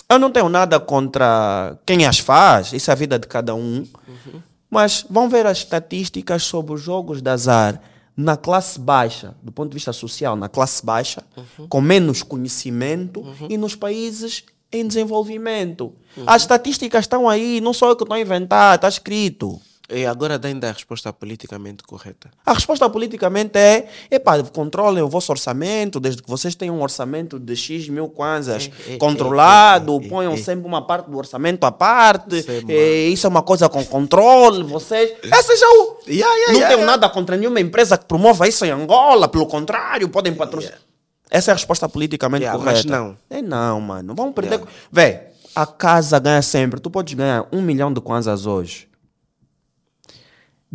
eu 0.10 0.18
não 0.20 0.32
tenho 0.32 0.48
nada 0.50 0.80
contra 0.80 1.78
quem 1.86 2.06
as 2.06 2.20
faz. 2.20 2.72
Isso 2.74 2.90
é 2.90 2.94
a 2.94 2.96
vida 2.96 3.20
de 3.20 3.28
cada 3.28 3.54
um. 3.56 3.86
Mas 4.70 5.06
vão 5.10 5.30
ver 5.30 5.46
as 5.46 5.60
estatísticas 5.60 6.44
sobre 6.44 6.74
os 6.74 6.82
jogos 6.82 7.22
de 7.22 7.30
azar 7.30 7.80
na 8.16 8.38
classe 8.38 8.80
baixa, 8.80 9.36
do 9.42 9.52
ponto 9.52 9.70
de 9.70 9.74
vista 9.76 9.92
social, 9.92 10.36
na 10.36 10.48
classe 10.48 10.86
baixa, 10.86 11.24
com 11.68 11.82
menos 11.82 12.22
conhecimento 12.24 13.26
e 13.50 13.58
nos 13.58 13.76
países 13.76 14.44
em 14.72 14.88
desenvolvimento. 14.88 15.94
As 16.26 16.44
estatísticas 16.44 17.04
estão 17.06 17.28
aí, 17.30 17.60
não 17.62 17.74
sou 17.74 17.90
eu 17.90 17.96
que 17.96 18.04
estou 18.04 18.16
a 18.16 18.20
inventar, 18.20 18.76
está 18.76 18.88
escrito. 18.88 19.60
E 19.90 20.06
agora 20.06 20.40
dá 20.40 20.48
ainda 20.48 20.70
a 20.70 20.72
resposta 20.72 21.12
politicamente 21.12 21.84
correta. 21.84 22.32
A 22.46 22.54
resposta 22.54 22.90
politicamente 22.90 23.60
é: 23.60 23.90
epá, 24.10 24.42
controlem 24.44 25.04
o 25.04 25.10
vosso 25.10 25.32
orçamento, 25.32 26.00
desde 26.00 26.24
que 26.24 26.30
vocês 26.30 26.56
tenham 26.56 26.78
um 26.78 26.82
orçamento 26.82 27.38
de 27.38 27.54
X 27.56 27.90
mil 27.90 28.08
kwanzas 28.08 28.72
É, 28.88 28.94
é, 28.94 28.98
controlado, 28.98 30.00
é, 30.02 30.06
é, 30.06 30.10
ponham 30.10 30.34
é. 30.34 30.38
sempre 30.38 30.66
uma 30.66 30.82
parte 30.82 31.12
do 31.12 31.18
orçamento 31.18 31.66
à 31.66 31.72
parte, 31.72 32.40
Isso 32.40 32.52
é 32.52 32.64
eh, 32.70 33.10
isso 33.10 33.28
é 33.28 33.30
uma 33.30 33.42
coisa 33.42 33.68
com 33.68 33.84
controle, 33.84 34.64
vocês. 34.64 35.14
Essa 35.22 35.58
já 35.58 35.68
o. 35.68 36.00
Yeah, 36.08 36.34
yeah, 36.34 36.54
não 36.54 36.60
yeah, 36.60 36.76
tenho 36.76 36.88
nada 36.88 37.10
contra 37.10 37.36
nenhuma 37.36 37.60
empresa 37.60 37.98
que 37.98 38.06
promova 38.06 38.48
isso 38.48 38.64
em 38.64 38.72
Angola, 38.72 39.28
pelo 39.28 39.46
contrário, 39.46 40.08
podem 40.08 40.34
patrocinar. 40.34 40.80
Essa 41.30 41.52
é 41.52 41.54
a 41.54 41.56
resposta 41.56 41.90
politicamente 41.90 42.46
correta. 42.46 42.64
mas 42.64 42.86
não. 42.86 43.18
É 43.30 43.42
não, 43.42 43.82
mano. 43.82 44.14
Vamos 44.16 44.34
perder. 44.34 44.60
Yeah. 44.60 44.72
Véi, 44.92 45.22
a 45.56 45.66
casa 45.66 46.20
ganha 46.20 46.42
sempre. 46.42 46.80
Tu 46.80 46.90
podes 46.90 47.14
ganhar 47.16 47.48
um 47.52 47.62
milhão 47.62 47.92
de 47.92 48.00
kwanzas 48.00 48.46
hoje. 48.46 48.88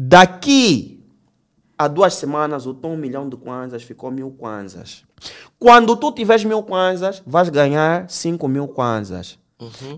Daqui 0.01 1.05
a 1.77 1.89
duas 1.89 2.15
semanas, 2.15 2.67
o 2.67 2.73
teu 2.73 2.91
um 2.91 2.97
milhão 2.97 3.29
de 3.29 3.37
kwanzas 3.37 3.83
ficou 3.83 4.13
mil 4.13 4.31
kwanzas. 4.31 5.03
Quando 5.59 5.97
tu 5.97 6.13
tiveres 6.13 6.45
mil 6.45 6.63
kwanzas, 6.63 7.21
vais 7.27 7.49
ganhar 7.49 8.09
cinco 8.09 8.47
mil 8.47 8.69
kwanzas. 8.69 9.37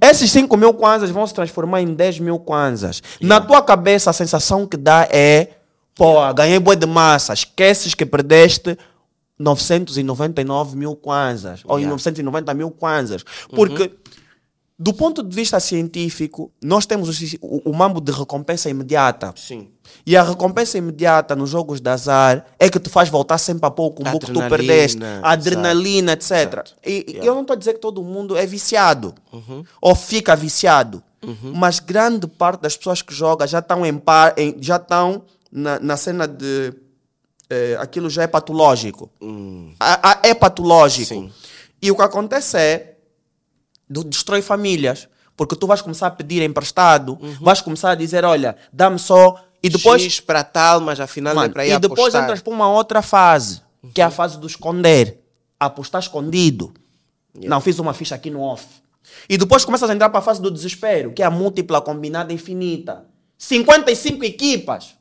Esses 0.00 0.32
5 0.32 0.56
mil 0.56 0.72
kwanzas 0.72 1.10
vão 1.10 1.26
se 1.26 1.34
transformar 1.34 1.82
em 1.82 1.92
10 1.92 2.20
mil 2.20 2.38
kwanzas. 2.38 3.02
Na 3.20 3.42
tua 3.42 3.60
cabeça, 3.60 4.08
a 4.08 4.12
sensação 4.14 4.66
que 4.66 4.78
dá 4.78 5.06
é: 5.10 5.48
pô, 5.94 6.14
ganhei 6.32 6.58
boi 6.58 6.76
de 6.76 6.86
massa. 6.86 7.34
Esqueces 7.34 7.94
que 7.94 8.06
perdeste 8.06 8.78
999 9.38 10.76
mil 10.76 10.96
kwanzas. 10.96 11.60
Ou 11.66 11.78
Yeah. 11.78 11.90
990 11.90 12.54
mil 12.54 12.70
kwanzas. 12.70 13.22
Porque, 13.50 13.92
do 14.82 14.94
ponto 14.94 15.22
de 15.22 15.36
vista 15.36 15.60
científico, 15.60 16.50
nós 16.62 16.86
temos 16.86 17.20
o, 17.20 17.36
o, 17.42 17.70
o 17.70 17.74
mambo 17.76 18.00
de 18.00 18.10
recompensa 18.10 18.70
imediata. 18.70 19.34
Sim. 19.36 19.68
E 20.06 20.16
a 20.16 20.22
recompensa 20.22 20.78
imediata 20.78 21.36
nos 21.36 21.50
jogos 21.50 21.82
de 21.82 21.90
azar 21.90 22.46
é 22.58 22.70
que 22.70 22.80
te 22.80 22.88
faz 22.88 23.10
voltar 23.10 23.36
sempre 23.36 23.66
a 23.66 23.70
pouco 23.70 24.02
o 24.02 24.18
que 24.18 24.32
tu 24.32 24.40
perdeste. 24.48 24.96
A 25.22 25.32
adrenalina, 25.32 26.12
etc. 26.12 26.30
exato. 26.30 26.74
E 26.86 27.18
e 27.22 27.26
eu 27.26 27.34
não 27.34 27.42
estou 27.42 27.54
a 27.54 27.58
dizer 27.58 27.74
que 27.74 27.80
todo 27.80 28.02
mundo 28.02 28.34
é 28.38 28.46
viciado 28.46 29.14
ou 29.82 29.94
fica 29.94 30.34
viciado. 30.34 31.02
Mas 31.54 31.78
grande 31.78 32.26
parte 32.26 32.62
das 32.62 32.74
pessoas 32.74 33.02
que 33.02 33.12
jogam 33.12 33.46
já 33.46 33.58
estão 33.58 33.84
em 33.84 33.98
par, 33.98 34.32
em- 34.38 34.56
já 34.62 34.76
estão 34.76 35.22
na, 35.52 35.78
na 35.78 35.96
cena 35.98 36.26
de 36.26 36.72
eh, 37.50 37.76
aquilo 37.78 38.08
já 38.08 38.22
é 38.22 38.26
patológico. 38.26 39.10
A- 39.78 40.12
a- 40.12 40.20
é 40.22 40.32
patológico. 40.32 41.08
Sim. 41.12 41.30
E 41.82 41.90
o 41.90 41.96
que 41.96 42.02
acontece 42.02 42.56
é 42.56 42.96
do- 43.90 44.04
destrói 44.04 44.40
famílias. 44.40 45.08
Porque 45.36 45.56
tu 45.56 45.66
vais 45.66 45.80
começar 45.82 46.06
a 46.06 46.10
pedir 46.10 46.42
emprestado, 46.42 47.18
vais 47.40 47.60
começar 47.62 47.90
a 47.92 47.94
dizer, 47.94 48.24
olha, 48.24 48.56
dá-me 48.72 48.98
só. 48.98 49.42
E 49.62 49.68
depois, 49.70 50.00
X 50.02 50.20
para 50.20 50.44
tal, 50.44 50.80
mas 50.80 51.00
afinal 51.00 51.32
é 51.32 51.36
Mano, 51.36 51.52
para 51.52 51.66
ir 51.66 51.72
e 51.72 51.78
depois 51.78 52.00
apostar. 52.00 52.24
entras 52.24 52.40
para 52.42 52.52
uma 52.52 52.70
outra 52.70 53.00
fase, 53.02 53.62
que 53.94 54.00
é 54.00 54.04
a 54.04 54.10
fase 54.10 54.38
do 54.38 54.46
esconder. 54.46 55.18
Apostar 55.58 56.00
escondido. 56.02 56.72
Não, 57.34 57.60
fiz 57.60 57.78
uma 57.78 57.92
ficha 57.94 58.14
aqui 58.14 58.30
no 58.30 58.40
off. 58.42 58.66
E 59.28 59.36
depois 59.38 59.64
começas 59.64 59.88
a 59.88 59.94
entrar 59.94 60.08
para 60.10 60.18
a 60.18 60.22
fase 60.22 60.40
do 60.42 60.50
desespero, 60.50 61.12
que 61.12 61.22
é 61.22 61.26
a 61.26 61.30
múltipla 61.30 61.80
combinada 61.80 62.32
infinita. 62.32 63.06
55 63.38 64.24
equipas. 64.24 64.94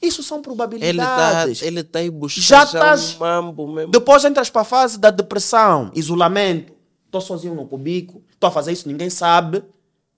Isso 0.00 0.22
são 0.22 0.36
Ele 0.38 0.42
está 0.42 0.54
probabilidades. 0.54 1.62
ele 1.62 1.82
tá 1.82 1.98
aí 1.98 2.10
buscando 2.10 2.42
Já 2.44 2.64
já 2.64 2.78
estás- 2.78 3.14
um 3.14 3.18
mambo 3.18 3.68
mesmo. 3.72 3.90
Depois 3.92 4.24
entras 4.24 4.50
para 4.50 4.62
a 4.62 4.64
fase 4.64 4.98
da 4.98 5.10
depressão, 5.10 5.90
isolamento. 5.94 6.75
Estou 7.16 7.20
sozinho 7.20 7.54
no 7.54 7.66
cubico, 7.66 8.22
estou 8.30 8.48
a 8.48 8.50
fazer 8.50 8.72
isso, 8.72 8.88
ninguém 8.88 9.08
sabe. 9.08 9.62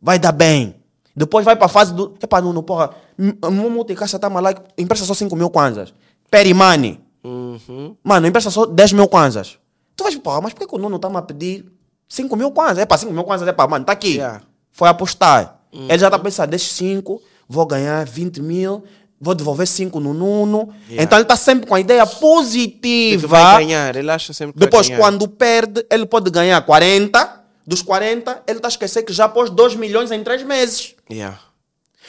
Vai 0.01 0.19
dar 0.19 0.33
bem. 0.33 0.75
Depois 1.15 1.45
vai 1.45 1.57
para 1.57 1.67
a 1.67 1.69
fase 1.69 1.93
do. 1.95 2.15
Epá, 2.23 2.41
Nuno, 2.41 2.63
porra, 2.63 2.91
meu 3.17 3.71
multicaixa 3.71 4.17
está 4.17 4.29
maluco, 4.29 4.63
empresta 4.77 5.05
só 5.05 5.15
5 5.15 5.35
mil 5.37 5.51
kwanzas. 5.51 5.93
Perimani. 6.31 7.01
Uhum. 7.25 7.97
Mano, 8.03 8.27
empresta 8.27 8.51
só 8.51 8.67
10 8.67 8.93
mil 8.93 9.09
kwanzas. 9.09 9.59
Tu 9.97 10.05
vais, 10.05 10.17
porra, 10.17 10.41
mas 10.41 10.53
por 10.53 10.61
que, 10.61 10.67
que 10.67 10.75
o 10.75 10.79
Nuno 10.79 10.97
está-me 10.97 11.17
a 11.17 11.23
pedir 11.23 11.67
5 12.09 12.37
mil 12.37 12.51
kwanzas? 12.53 12.79
É 12.79 12.87
para 12.87 12.99
5 12.99 13.13
mil 13.13 13.25
kwanzas, 13.25 13.47
é 13.47 13.53
para, 13.53 13.69
mano, 13.69 13.85
tá 13.85 13.93
aqui. 13.93 14.15
Yeah. 14.15 14.43
Foi 14.71 14.89
apostar. 14.89 15.61
Ele 15.73 15.99
já 15.99 16.07
está 16.07 16.19
pensando, 16.19 16.51
destes 16.51 16.73
5, 16.73 17.21
vou 17.49 17.67
ganhar 17.67 18.05
20 18.07 18.41
mil, 18.41 18.85
vou 19.21 19.35
devolver 19.35 19.67
5 19.67 19.99
no 20.01 20.15
Nuno. 20.15 20.69
Yeah. 20.89 21.03
Então 21.05 21.19
ele 21.19 21.25
está 21.25 21.37
sempre 21.37 21.67
com 21.67 21.75
a 21.75 21.81
ideia 21.81 22.03
Ele 22.03 22.11
positiva. 22.21 23.27
vai 23.27 23.65
ganhar, 23.65 23.97
ele 23.97 24.11
acha 24.11 24.33
sempre 24.33 24.55
que 24.55 24.61
Depois, 24.61 24.89
quando 24.89 25.27
perde, 25.29 25.85
ele 25.91 26.07
pode 26.07 26.31
ganhar 26.31 26.61
40. 26.63 27.37
Dos 27.67 27.83
40, 27.83 28.45
ele 28.47 28.59
está 28.59 28.69
a 28.69 28.71
esquecer 28.71 29.03
que 29.03 29.13
já 29.13 29.29
pôs 29.29 29.51
2 29.51 29.75
milhões 29.75 30.11
em 30.11 30.23
3 30.25 30.43
meses. 30.45 30.95
Yeah. 31.11 31.39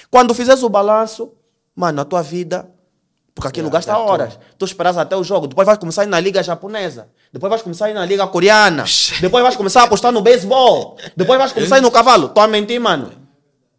Quando 0.10 0.34
fizeres 0.34 0.64
o 0.64 0.70
balanço, 0.70 1.34
mano, 1.76 2.00
a 2.02 2.06
tua 2.06 2.22
vida. 2.22 2.70
Porque 3.36 3.48
aquilo 3.50 3.68
Yeah, 3.68 3.78
gasta 3.78 3.94
tô. 3.94 4.00
horas. 4.12 4.40
Tu 4.58 4.66
esperas 4.66 4.98
até 4.98 5.16
o 5.16 5.24
jogo. 5.24 5.48
Depois 5.48 5.66
vais 5.66 5.78
começar 5.78 6.02
a 6.02 6.06
ir 6.06 6.08
na 6.08 6.20
liga 6.20 6.42
japonesa. 6.44 7.08
Depois 7.32 7.50
vais 7.50 7.62
começar 7.62 7.86
a 7.86 7.90
ir 7.90 7.94
na 7.94 8.06
liga 8.06 8.26
coreana. 8.28 8.84
Depois 9.22 9.44
vais 9.44 9.56
começar 9.56 9.82
a 9.82 9.84
apostar 9.86 10.12
no 10.12 10.22
beisebol. 10.22 10.98
Depois 11.16 11.38
vais 11.38 11.52
começar 11.54 11.76
a 11.76 11.78
ir 11.80 11.82
no 11.82 11.92
cavalo. 11.92 12.30
Tô 12.30 12.40
a 12.42 12.48
mentir, 12.48 12.80
mano. 12.80 13.12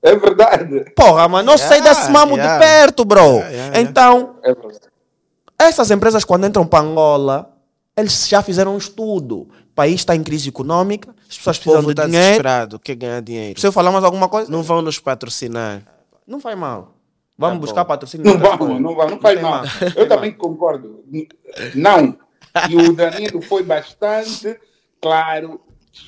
É 0.03 0.17
verdade. 0.17 0.85
Porra, 0.97 1.29
eu 1.47 1.59
sei 1.59 1.79
Yeah, 1.79 1.91
desse 1.91 2.11
mamo 2.11 2.37
yeah. 2.37 2.55
de 2.59 2.65
perto, 2.65 3.05
bro. 3.05 3.21
Yeah, 3.21 3.49
yeah, 3.51 3.67
yeah. 3.77 3.81
Então, 3.81 4.37
É 4.43 4.55
essas 5.67 5.91
empresas, 5.91 6.25
quando 6.25 6.47
entram 6.47 6.67
para 6.67 6.83
Angola, 6.85 7.55
eles 7.97 8.27
já 8.29 8.43
fizeram 8.43 8.75
um 8.75 8.79
estudo. 8.79 9.41
O 9.41 9.75
país 9.75 9.97
está 9.97 10.17
em 10.17 10.23
crise 10.23 10.49
econômica, 10.49 11.15
as 11.29 11.37
pessoas 11.37 11.57
O 11.57 11.61
precisam 11.61 11.83
povo 11.83 11.87
de 11.87 11.93
está 11.93 12.07
dinheiro. 12.07 12.25
desesperado, 12.27 12.79
quer 12.79 12.95
ganhar 12.95 13.21
dinheiro. 13.21 13.53
Precisa 13.55 13.73
falar 13.73 13.93
mais 13.93 14.05
alguma 14.05 14.29
coisa? 14.29 14.51
Não 14.51 14.63
vão 14.63 14.81
nos 14.83 14.99
patrocinar. 14.99 15.83
Não 16.27 16.41
faz 16.41 16.57
mal. 16.59 16.95
Vamos 17.37 17.57
Tá 17.57 17.61
buscar 17.61 17.85
patrocínio. 17.87 18.27
Não 18.27 18.39
vamos, 18.39 18.81
não 18.81 18.95
vamos, 18.95 19.13
não 19.13 19.21
faz 19.21 19.35
tem 19.35 19.43
mal. 19.43 19.63
Eu 19.97 20.09
também 20.09 20.33
concordo. 20.33 21.03
Não. 21.75 22.17
E 22.69 22.77
o 22.77 22.93
Danilo 22.93 23.41
foi 23.43 23.63
bastante 23.63 24.59
claro. 25.01 25.61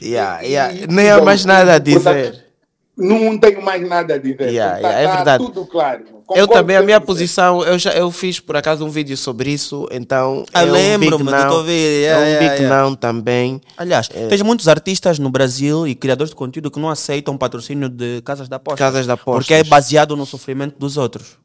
Yeah, 0.02 0.44
E- 0.44 0.48
yeah. 0.50 0.74
e- 0.74 0.86
Nem 0.86 1.10
há 1.10 1.20
mais 1.22 1.44
nada 1.44 1.76
a 1.76 1.80
portanto, 1.80 2.14
dizer. 2.22 2.51
Não 2.96 3.38
tenho 3.38 3.62
mais 3.62 3.86
nada 3.88 4.14
a 4.14 4.18
dizer. 4.18 4.50
Yeah, 4.50 4.74
Tá- 4.80 4.88
yeah, 4.88 5.00
é 5.00 5.06
tá 5.06 5.14
verdade. 5.16 5.44
tudo 5.46 5.66
claro. 5.66 6.04
Eu 6.06 6.12
Concordo 6.26 6.52
também, 6.52 6.76
a 6.76 6.82
minha 6.82 7.00
100%. 7.00 7.04
posição, 7.06 7.64
eu 7.64 7.78
já 7.78 7.90
eu 7.92 8.10
fiz 8.10 8.38
por 8.38 8.54
acaso 8.56 8.84
um 8.84 8.90
vídeo 8.90 9.16
sobre 9.16 9.50
isso, 9.50 9.88
então. 9.90 10.44
Ah, 10.52 10.62
é 10.62 10.66
um 10.66 10.72
lembro-me 10.72 11.16
big 11.24 11.24
do 11.24 11.30
não. 11.30 11.48
teu 11.48 11.64
vídeo, 11.64 11.74
É 11.74 12.00
yeah, 12.02 12.20
um 12.22 12.26
yeah, 12.28 12.48
big 12.48 12.62
yeah. 12.62 12.82
não 12.82 12.94
também. 12.94 13.60
Aliás, 13.76 14.08
tens 14.08 14.42
muitos 14.42 14.68
artistas 14.68 15.18
no 15.18 15.30
Brasil 15.30 15.86
e 15.86 15.94
criadores 15.94 16.30
de 16.30 16.36
conteúdo 16.36 16.70
que 16.70 16.78
não 16.78 16.90
aceitam 16.90 17.36
patrocínio 17.38 17.88
de 17.88 18.20
casas 18.22 18.48
de 18.48 18.54
apostas. 18.54 18.78
Casas 18.78 19.06
de 19.06 19.12
apostas. 19.12 19.44
Porque 19.46 19.54
é 19.54 19.64
baseado 19.64 20.14
no 20.14 20.26
sofrimento 20.26 20.78
dos 20.78 20.96
outros. 20.98 21.38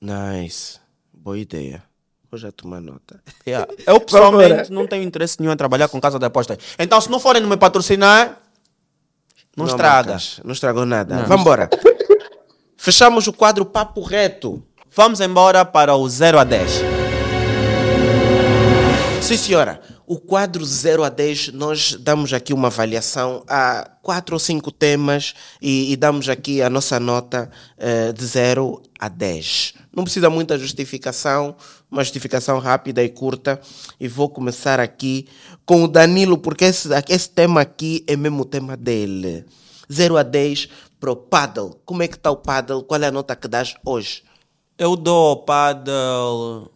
Nice. 0.00 0.78
Boa 1.12 1.38
ideia. 1.38 1.82
Vou 2.30 2.38
já 2.38 2.50
tomar 2.50 2.80
nota. 2.80 3.20
Yeah. 3.46 3.70
Eu 3.86 4.00
pessoalmente 4.00 4.72
não 4.72 4.86
tenho 4.86 5.04
interesse 5.04 5.38
nenhum 5.38 5.52
em 5.52 5.56
trabalhar 5.56 5.86
com 5.88 6.00
casa 6.00 6.18
de 6.18 6.24
apostas. 6.26 6.58
Então, 6.78 7.00
se 7.00 7.10
não 7.10 7.20
forem 7.20 7.42
me 7.46 7.56
patrocinar, 7.56 8.38
não, 9.56 9.66
estraga. 9.66 10.12
Marcas, 10.12 10.40
Não 10.44 10.52
estragou 10.52 10.84
nada. 10.84 11.24
Vamos 11.24 11.42
embora. 11.42 11.70
Fechamos 12.76 13.26
o 13.26 13.32
quadro 13.32 13.64
Papo 13.64 14.02
Reto. 14.02 14.62
Vamos 14.94 15.20
embora 15.20 15.64
para 15.64 15.94
o 15.94 16.08
0 16.08 16.38
a 16.38 16.44
10. 16.44 16.82
Sim, 19.22 19.36
senhora. 19.38 19.80
O 20.06 20.18
quadro 20.18 20.62
0 20.62 21.02
a 21.02 21.08
10, 21.08 21.54
nós 21.54 21.94
damos 21.94 22.34
aqui 22.34 22.52
uma 22.52 22.68
avaliação 22.68 23.42
a 23.48 23.90
quatro 24.02 24.36
ou 24.36 24.38
cinco 24.38 24.70
temas 24.70 25.34
e, 25.62 25.90
e 25.90 25.96
damos 25.96 26.28
aqui 26.28 26.60
a 26.60 26.68
nossa 26.68 27.00
nota 27.00 27.50
eh, 27.78 28.12
de 28.12 28.26
0 28.26 28.82
a 29.00 29.08
10. 29.08 29.74
Não 29.96 30.04
precisa 30.04 30.28
muita 30.28 30.58
justificação, 30.58 31.56
uma 31.94 32.04
justificação 32.04 32.58
rápida 32.58 33.02
e 33.02 33.08
curta. 33.08 33.60
E 33.98 34.06
vou 34.08 34.28
começar 34.28 34.80
aqui 34.80 35.26
com 35.64 35.84
o 35.84 35.88
Danilo, 35.88 36.36
porque 36.36 36.64
esse, 36.64 36.88
esse 37.08 37.30
tema 37.30 37.60
aqui 37.60 38.04
é 38.06 38.16
mesmo 38.16 38.42
o 38.42 38.44
tema 38.44 38.76
dele. 38.76 39.44
0 39.90 40.16
a 40.16 40.22
10 40.22 40.68
pro 40.98 41.16
paddle. 41.16 41.80
Como 41.84 42.02
é 42.02 42.08
que 42.08 42.16
está 42.16 42.30
o 42.30 42.36
paddle? 42.36 42.82
Qual 42.82 43.00
é 43.00 43.06
a 43.06 43.12
nota 43.12 43.36
que 43.36 43.46
dás 43.46 43.74
hoje? 43.84 44.22
Eu 44.76 44.96
dou 44.96 45.28
ao 45.28 45.36
paddle 45.44 46.70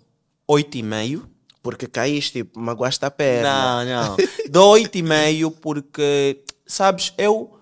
8,5. 0.49 1.23
Porque 1.61 1.86
caíste, 1.86 2.49
magoaste 2.57 3.05
a 3.05 3.11
perna. 3.11 3.85
Não, 3.85 4.07
não. 4.07 4.16
Dou 4.49 4.77
8,5 4.77 5.53
porque, 5.61 6.43
sabes, 6.65 7.12
eu. 7.19 7.57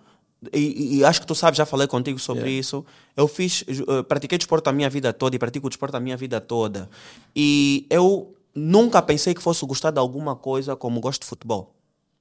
E, 0.52 0.98
e 0.98 1.04
acho 1.04 1.20
que 1.20 1.26
tu 1.26 1.34
sabes, 1.34 1.56
já 1.56 1.66
falei 1.66 1.86
contigo 1.86 2.18
sobre 2.18 2.50
isso. 2.50 2.84
Eu 3.16 3.26
fiz, 3.26 3.64
eh, 3.68 4.02
pratiquei 4.02 4.38
desporto 4.38 4.68
a 4.68 4.72
minha 4.72 4.90
vida 4.90 5.12
toda 5.12 5.34
e 5.34 5.38
pratico 5.38 5.68
desporto 5.68 5.96
a 5.96 6.00
minha 6.00 6.16
vida 6.16 6.40
toda. 6.40 6.88
E 7.34 7.86
eu 7.88 8.34
nunca 8.54 9.00
pensei 9.00 9.34
que 9.34 9.42
fosse 9.42 9.64
gostar 9.66 9.90
de 9.90 9.98
alguma 9.98 10.36
coisa 10.36 10.76
como 10.76 11.00
gosto 11.00 11.22
de 11.22 11.26
futebol. 11.26 11.74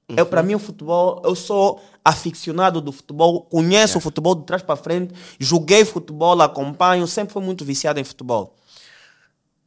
Eu, 0.08 0.26
para 0.26 0.44
mim, 0.44 0.54
o 0.54 0.60
futebol, 0.60 1.22
eu 1.26 1.34
sou 1.34 1.82
aficionado 2.04 2.80
do 2.80 2.92
futebol, 2.92 3.42
conheço 3.42 3.98
o 3.98 4.02
futebol 4.02 4.36
de 4.36 4.44
trás 4.44 4.62
para 4.62 4.76
frente, 4.76 5.16
joguei 5.40 5.84
futebol, 5.84 6.40
acompanho, 6.42 7.08
sempre 7.08 7.34
fui 7.34 7.42
muito 7.42 7.66
viciado 7.66 8.00
em 8.00 8.04
futebol. 8.04 8.56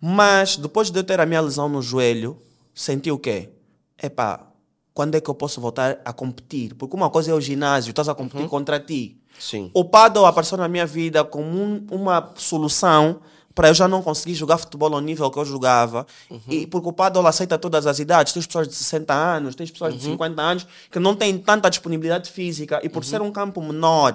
Mas 0.01 0.57
depois 0.57 0.93
de 0.93 0.99
eu 0.99 1.03
ter 1.03 1.19
a 1.19 1.27
minha 1.27 1.41
lesão 1.41 1.69
no 1.69 1.83
joelho, 1.83 2.39
senti 2.73 3.11
o 3.11 3.19
quê? 3.19 3.49
Epá, 4.01 4.48
quando 4.99 5.15
é 5.15 5.21
que 5.21 5.31
eu 5.31 5.35
posso 5.35 5.61
voltar 5.61 6.01
a 6.05 6.13
competir? 6.13 6.75
Porque 6.75 6.97
uma 6.97 7.09
coisa 7.09 7.31
é 7.31 7.35
o 7.35 7.41
ginásio, 7.41 7.91
estás 7.91 8.09
a 8.09 8.15
competir 8.17 8.49
contra 8.49 8.81
ti. 8.81 9.17
Sim. 9.39 9.71
O 9.73 9.85
paddle 9.85 10.27
apareceu 10.27 10.59
na 10.59 10.67
minha 10.67 10.85
vida 10.85 11.23
como 11.23 11.49
um- 11.57 11.87
uma 11.89 12.33
solução 12.35 13.21
para 13.55 13.69
eu 13.69 13.75
já 13.75 13.87
não 13.87 14.03
conseguir 14.03 14.35
jogar 14.35 14.59
futebol 14.59 14.93
ao 14.93 15.01
nível 15.01 15.31
que 15.31 15.39
eu 15.39 15.45
jogava. 15.45 16.05
E 16.49 16.67
porque 16.67 16.89
o 16.89 16.93
paddle 16.93 17.25
aceita 17.29 17.57
todas 17.57 17.87
as 17.87 18.01
idades. 18.01 18.33
Tem 18.33 18.43
pessoas 18.43 18.67
de 18.67 18.75
60 18.75 19.15
anos, 19.15 19.55
tem 19.55 19.69
pessoas 19.69 19.95
de 19.95 20.01
50 20.03 20.43
anos 20.43 20.67
que 20.91 20.99
não 20.99 21.15
têm 21.15 21.39
tanta 21.39 21.69
disponibilidade 21.71 22.29
física. 22.33 22.81
E 22.83 22.89
por 22.89 23.05
ser 23.05 23.23
um 23.23 23.31
campo 23.31 23.63
menor 23.63 24.15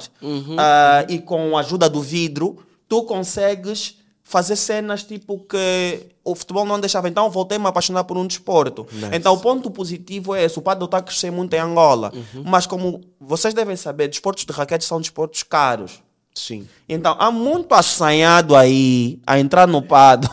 ah, 0.57 1.05
e 1.07 1.17
com 1.19 1.55
a 1.57 1.61
ajuda 1.61 1.89
do 1.89 2.01
vidro, 2.01 2.57
tu 2.89 3.03
consegues 3.03 3.99
fazer 4.23 4.55
cenas 4.55 5.03
tipo 5.03 5.37
que 5.39 6.07
o 6.23 6.33
futebol 6.35 6.65
não 6.65 6.79
deixava. 6.79 7.07
Então 7.09 7.29
voltei 7.29 7.57
a 7.57 7.59
me 7.59 7.67
apaixonar 7.67 8.03
por 8.05 8.17
um 8.17 8.25
desporto. 8.25 8.87
Então 9.11 9.33
o 9.33 9.39
ponto 9.39 9.69
positivo 9.69 10.33
é 10.35 10.43
esse. 10.43 10.57
O 10.57 10.61
paddle 10.61 10.85
está 10.85 10.97
a 10.97 11.01
crescer 11.01 11.31
muito 11.31 11.53
em 11.53 11.59
Angola. 11.59 12.11
Mas 12.45 12.65
como 12.65 13.01
vocês 13.19 13.53
devem 13.53 13.75
saber, 13.75 14.07
desportos 14.07 14.45
de 14.45 14.53
raquete 14.53 14.85
são 14.85 14.99
desportos 15.01 15.43
caros. 15.43 16.01
Sim. 16.35 16.67
Então, 16.89 17.15
há 17.19 17.29
muito 17.29 17.75
assanhado 17.75 18.55
aí 18.55 19.19
a 19.27 19.37
entrar 19.39 19.67
no 19.67 19.83
paddle, 19.83 20.31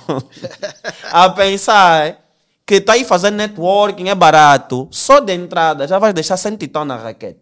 a 1.12 1.28
pensar 1.28 2.18
que 2.64 2.76
está 2.76 2.94
aí 2.94 3.04
fazendo 3.04 3.34
networking, 3.36 4.08
é 4.08 4.14
barato. 4.14 4.88
Só 4.90 5.20
de 5.20 5.34
entrada 5.34 5.86
já 5.86 5.98
vais 5.98 6.14
deixar 6.14 6.38
100 6.38 6.56
titão 6.56 6.86
na 6.86 6.96
raquete. 6.96 7.40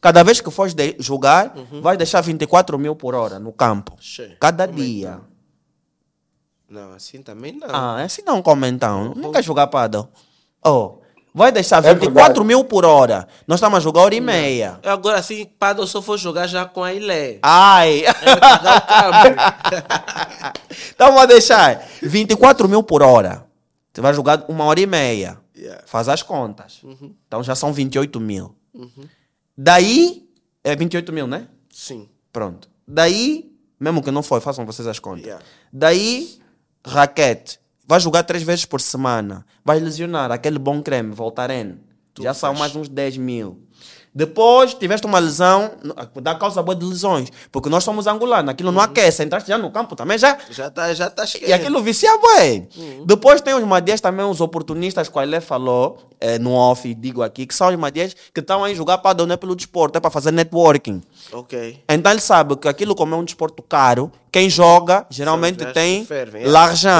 Cada 0.00 0.24
vez 0.24 0.40
que 0.40 0.50
fores 0.50 0.74
de- 0.74 0.96
jogar, 0.98 1.54
vais 1.80 1.96
deixar 1.96 2.20
24 2.22 2.76
mil 2.76 2.96
por 2.96 3.14
hora 3.14 3.38
no 3.38 3.52
campo. 3.52 3.94
Che, 4.00 4.36
Cada 4.40 4.66
dia. 4.66 5.20
Não, 6.68 6.92
assim 6.92 7.22
também 7.22 7.52
não. 7.52 7.68
Ah, 7.70 8.02
assim 8.02 8.22
não 8.26 8.42
come 8.42 8.68
então. 8.68 9.14
Não 9.14 9.30
quer 9.30 9.42
jogar 9.42 9.68
paddle. 9.68 10.08
Oh, 10.64 10.98
vai 11.32 11.52
deixar 11.52 11.84
É 11.84 11.94
24 11.94 12.12
verdade. 12.18 12.44
mil 12.44 12.64
por 12.64 12.84
hora. 12.84 13.28
Nós 13.46 13.58
estamos 13.58 13.76
a 13.76 13.80
jogar 13.80 14.02
hora 14.02 14.14
e 14.14 14.20
meia. 14.20 14.80
Eu 14.82 14.90
Agora, 14.90 15.18
assim, 15.18 15.44
Pado, 15.58 15.82
eu 15.82 15.86
só 15.86 16.00
vou 16.00 16.18
jogar 16.18 16.46
já 16.48 16.66
com 16.66 16.82
a 16.82 16.92
Ilé. 16.92 17.38
Ai! 17.42 18.02
então 20.94 21.12
vou 21.12 21.26
deixar 21.26 21.86
24 22.02 22.68
mil 22.68 22.82
por 22.82 23.02
hora. 23.02 23.46
Você 23.92 24.00
vai 24.00 24.12
jogar 24.12 24.44
uma 24.48 24.64
hora 24.64 24.80
e 24.80 24.86
meia. 24.86 25.38
Yeah. 25.56 25.82
Faz 25.86 26.08
as 26.08 26.22
contas. 26.22 26.82
Então 27.26 27.42
já 27.42 27.54
são 27.54 27.72
28 27.72 28.20
mil. 28.20 28.54
Daí, 29.56 30.28
é 30.62 30.76
28 30.76 31.12
mil, 31.12 31.26
né? 31.26 31.48
Sim. 31.72 32.08
Pronto. 32.32 32.68
Daí, 32.86 33.50
mesmo 33.80 34.02
que 34.02 34.10
não 34.10 34.22
foi, 34.22 34.40
façam 34.40 34.66
vocês 34.66 34.86
as 34.86 34.98
contas. 34.98 35.24
Yeah. 35.24 35.44
Daí, 35.72 36.38
raquete. 36.86 37.58
Vai 37.86 38.00
jogar 38.00 38.22
três 38.22 38.42
vezes 38.42 38.64
por 38.64 38.80
semana. 38.80 39.44
Vai 39.64 39.78
lesionar 39.78 40.30
aquele 40.30 40.58
bom 40.58 40.82
creme, 40.82 41.12
Voltaren. 41.12 41.76
Já 42.18 42.32
são 42.32 42.54
mais 42.54 42.74
uns 42.74 42.88
10 42.88 43.18
mil. 43.18 43.66
Depois, 44.16 44.72
tiveste 44.72 45.06
uma 45.06 45.18
lesão, 45.18 45.72
dá 46.22 46.34
causa 46.34 46.62
boa 46.62 46.74
de 46.74 46.86
lesões. 46.86 47.30
Porque 47.52 47.68
nós 47.68 47.84
somos 47.84 48.06
angolanos, 48.06 48.48
aquilo 48.48 48.72
não 48.72 48.80
aquece. 48.80 49.22
Entraste 49.22 49.46
já 49.46 49.58
no 49.58 49.70
campo 49.70 49.94
também, 49.94 50.16
já. 50.16 50.38
Já 50.50 50.70
tá, 50.70 50.94
já 50.94 51.10
tá 51.10 51.24
E 51.46 51.52
aquilo 51.52 51.82
vicia, 51.82 52.10
bué. 52.16 52.66
Depois 53.04 53.42
tem 53.42 53.52
os 53.52 53.62
madias 53.64 54.00
também, 54.00 54.24
os 54.24 54.40
oportunistas 54.40 55.10
que 55.10 55.14
o 55.14 55.20
Ailé 55.20 55.38
falou 55.38 55.98
eh, 56.18 56.38
no 56.38 56.52
off, 56.52 56.94
digo 56.94 57.22
aqui, 57.22 57.44
que 57.46 57.54
são 57.54 57.68
os 57.68 57.76
madias 57.76 58.16
que 58.32 58.40
estão 58.40 58.64
aí 58.64 58.74
jogar 58.74 58.98
para 58.98 59.22
não 59.26 59.34
é 59.34 59.36
pelo 59.36 59.54
desporto, 59.54 59.98
é 59.98 60.00
para 60.00 60.10
fazer 60.10 60.30
networking. 60.30 61.02
Ok. 61.32 61.82
Então 61.88 62.12
ele 62.12 62.20
sabe 62.20 62.56
que 62.56 62.68
aquilo 62.68 62.94
como 62.94 63.14
é 63.14 63.18
um 63.18 63.24
desporto 63.24 63.62
caro, 63.62 64.12
quem 64.30 64.48
joga 64.48 65.06
geralmente 65.10 65.62
São 65.62 65.72
tem 65.72 66.04
fervem, 66.04 66.42
é. 66.42 66.46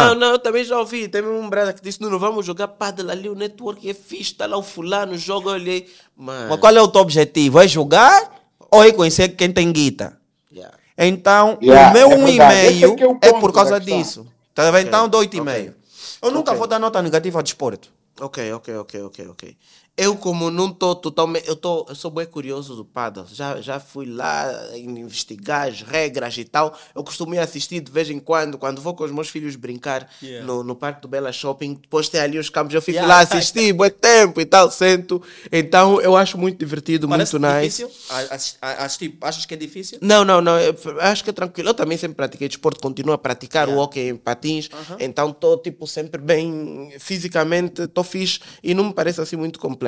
Não, 0.08 0.14
não, 0.14 0.26
eu 0.32 0.38
também 0.38 0.64
já 0.64 0.78
ouvi. 0.78 1.08
Tem 1.08 1.22
um 1.22 1.48
brother 1.48 1.74
que 1.74 1.82
disse: 1.82 2.00
Nuno, 2.00 2.18
vamos 2.18 2.44
jogar 2.44 2.68
paddle 2.68 3.10
ali, 3.10 3.28
o 3.28 3.34
network 3.34 3.88
é 3.88 3.94
fixe, 3.94 4.34
tá 4.34 4.46
lá 4.46 4.56
o 4.56 4.62
fulano, 4.62 5.16
joga, 5.16 5.50
eu 5.50 5.54
olhei. 5.54 5.88
Mano. 6.16 6.48
Mas 6.50 6.60
qual 6.60 6.76
é 6.76 6.82
o 6.82 6.88
teu 6.88 7.00
objetivo? 7.00 7.60
É 7.60 7.68
jogar 7.68 8.32
ou 8.70 8.82
é 8.82 8.92
conhecer 8.92 9.28
quem 9.30 9.52
tem 9.52 9.70
guita? 9.70 10.18
Yeah. 10.52 10.76
Então, 10.98 11.58
Yeah, 11.62 11.90
o 11.90 11.92
meu 11.92 12.10
é 12.10 12.16
um 12.16 12.28
e 12.28 12.40
é 12.40 12.72
que 12.72 13.04
é 13.04 13.28
é 13.28 13.32
por 13.40 13.52
causa 13.52 13.78
questão. 13.78 13.98
disso. 13.98 14.26
Tá 14.54 14.70
vendo? 14.70 14.88
Então, 14.88 15.08
dou 15.08 15.20
oito 15.20 15.36
e 15.36 15.40
meio. 15.40 15.74
Eu 16.22 16.30
nunca 16.30 16.50
Ok. 16.50 16.58
vou 16.58 16.66
dar 16.66 16.78
nota 16.78 17.00
negativa 17.02 17.38
ao 17.38 17.42
desporto. 17.42 17.90
Ok, 18.18 18.50
ok, 18.54 18.76
ok, 18.78 19.02
ok, 19.02 19.28
ok. 19.28 19.56
Eu, 19.98 20.14
como 20.14 20.50
não 20.50 20.68
estou 20.68 20.94
totalmente. 20.94 21.48
Eu, 21.48 21.56
tô, 21.56 21.86
eu 21.88 21.94
sou 21.94 22.10
bem 22.10 22.26
curioso 22.26 22.76
do 22.76 22.84
paddle. 22.84 23.24
Já, 23.32 23.60
já 23.62 23.80
fui 23.80 24.04
lá 24.04 24.46
investigar 24.76 25.68
as 25.68 25.80
regras 25.80 26.36
e 26.36 26.44
tal. 26.44 26.76
Eu 26.94 27.02
costumo 27.02 27.34
ir 27.34 27.38
assistir 27.38 27.80
de 27.80 27.90
vez 27.90 28.10
em 28.10 28.18
quando, 28.20 28.58
quando 28.58 28.80
vou 28.82 28.92
com 28.94 29.04
os 29.04 29.10
meus 29.10 29.30
filhos 29.30 29.56
brincar 29.56 30.06
no, 30.44 30.62
no 30.62 30.76
Parque 30.76 31.00
do 31.00 31.08
Bela 31.08 31.32
Shopping. 31.32 31.74
Depois 31.80 32.10
tem 32.10 32.20
ali 32.20 32.38
os 32.38 32.50
campos, 32.50 32.74
eu 32.74 32.82
fico 32.82 32.96
Yeah. 32.96 33.14
lá 33.14 33.20
assistir, 33.20 33.72
bom 33.74 33.88
tempo 33.90 34.40
e 34.40 34.44
tal, 34.46 34.70
sento. 34.70 35.22
Então 35.52 36.00
eu 36.00 36.14
acho 36.16 36.36
muito 36.38 36.58
divertido, 36.58 37.06
Parece 37.08 37.38
muito 37.38 37.52
nice. 37.54 37.82
difícil? 37.86 37.90
A- 38.60 38.84
assistir- 38.84 39.16
achas 39.22 39.44
que 39.46 39.54
é 39.54 39.56
difícil? 39.56 39.98
Não, 40.02 40.24
não, 40.24 40.40
não. 40.40 40.54
Acho 41.00 41.22
que 41.24 41.30
é 41.30 41.32
tranquilo. 41.32 41.68
Eu 41.70 41.74
também 41.74 41.96
sempre 41.98 42.16
pratiquei 42.16 42.48
desporto, 42.48 42.80
continuo 42.80 43.12
a 43.14 43.18
praticar 43.18 43.68
o 43.68 43.78
hockey 43.78 44.08
em 44.10 44.16
patins. 44.16 44.68
Então 44.98 45.30
estou 45.30 45.56
tipo 45.58 45.86
sempre 45.86 46.20
bem 46.20 46.92
fisicamente, 46.98 47.82
estou 47.82 48.04
fixe 48.04 48.40
e 48.62 48.74
não 48.74 48.84
me 48.84 48.92
parece 48.94 49.20
assim 49.22 49.36
muito 49.36 49.58
complexo. 49.58 49.85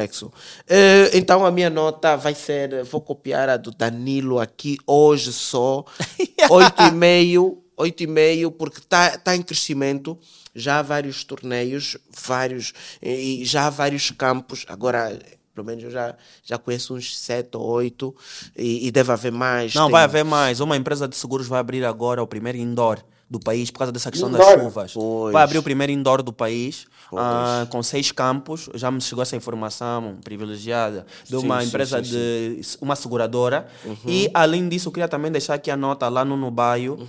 Eh, 0.66 1.10
então 1.14 1.44
a 1.44 1.50
minha 1.50 1.70
nota 1.70 2.16
vai 2.16 2.34
ser, 2.34 2.84
vou 2.84 3.00
copiar 3.00 3.48
a 3.48 3.56
do 3.56 3.70
Danilo 3.70 4.38
aqui 4.38 4.78
hoje 4.86 5.32
só, 5.32 5.84
8,5, 6.48 7.58
8,5 7.78 8.52
porque 8.52 8.78
está 8.78 9.16
tá 9.18 9.34
em 9.36 9.42
crescimento. 9.42 10.18
Já 10.54 10.80
há 10.80 10.82
vários 10.82 11.22
torneios, 11.22 11.96
vários 12.26 12.72
e 13.00 13.44
já 13.44 13.66
há 13.66 13.70
vários 13.70 14.10
campos. 14.10 14.64
Agora 14.68 15.16
pelo 15.54 15.66
menos 15.66 15.82
eu 15.82 15.90
já, 15.90 16.14
já 16.44 16.56
conheço 16.56 16.94
uns 16.94 17.18
sete 17.18 17.56
ou 17.56 17.64
oito 17.66 18.14
e, 18.56 18.86
e 18.86 18.90
deve 18.92 19.10
haver 19.10 19.32
mais. 19.32 19.74
Não, 19.74 19.86
Tem- 19.86 19.92
vai 19.92 20.04
haver 20.04 20.24
mais. 20.24 20.60
Uma 20.60 20.76
empresa 20.76 21.08
de 21.08 21.16
seguros 21.16 21.48
vai 21.48 21.58
abrir 21.58 21.84
agora 21.84 22.22
o 22.22 22.26
primeiro 22.28 22.58
indoor 22.58 23.02
do 23.30 23.38
país 23.38 23.70
por 23.70 23.78
causa 23.80 23.92
dessa 23.92 24.10
questão 24.10 24.30
das 24.30 24.40
Indoor? 24.40 24.60
chuvas. 24.64 24.92
Pois. 24.92 25.32
Vai 25.32 25.42
abrir 25.42 25.58
o 25.58 25.62
primeiro 25.62 25.92
indoor 25.92 26.22
do 26.22 26.32
país 26.32 26.86
ah, 27.14 27.66
com 27.70 27.82
seis 27.82 28.10
campos. 28.10 28.70
Já 28.74 28.90
me 28.90 29.00
chegou 29.00 29.22
essa 29.22 29.36
informação 29.36 30.16
privilegiada 30.24 31.06
de 31.24 31.36
uma 31.36 31.56
Sim, 31.56 31.62
sim, 31.62 31.68
empresa 31.68 32.04
sim, 32.04 32.10
de 32.10 32.60
uma 32.80 32.96
seguradora. 32.96 33.66
E 34.06 34.30
além 34.32 34.68
disso, 34.68 34.88
eu 34.88 34.92
queria 34.92 35.08
também 35.08 35.30
deixar 35.30 35.54
aqui 35.54 35.70
a 35.70 35.76
nota 35.76 36.08
lá 36.08 36.24
no 36.24 36.36
Nubaio. 36.36 37.06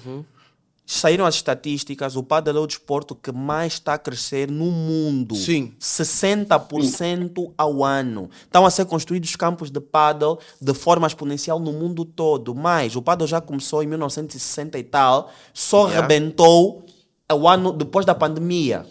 Saíram 0.91 1.23
as 1.23 1.35
estatísticas, 1.35 2.15
o 2.15 2.23
paddle 2.23 2.57
é 2.57 2.59
o 2.61 2.65
desporto 2.65 3.13
que 3.13 3.31
mais 3.31 3.73
está 3.73 3.93
a 3.93 3.97
crescer 3.99 4.49
no 4.49 4.71
mundo. 4.71 5.35
Sim. 5.35 5.71
60% 5.79 7.51
ao 7.55 7.83
ano. 7.83 8.27
Estão 8.43 8.65
a 8.65 8.71
ser 8.71 8.85
construídos 8.85 9.35
campos 9.35 9.69
de 9.69 9.79
paddle 9.79 10.39
de 10.59 10.73
forma 10.73 11.05
exponencial 11.05 11.59
no 11.59 11.71
mundo 11.71 12.03
todo. 12.03 12.55
Mas 12.55 12.95
o 12.95 13.03
paddle 13.03 13.27
já 13.27 13.39
começou 13.39 13.83
em 13.83 13.87
1960 13.87 14.79
e 14.79 14.83
tal, 14.83 15.31
só 15.53 15.87
Yeah. 15.87 16.01
rebentou 16.01 16.83
o 17.31 17.47
ano 17.47 17.71
depois 17.71 18.03
da 18.03 18.15
pandemia. 18.15 18.83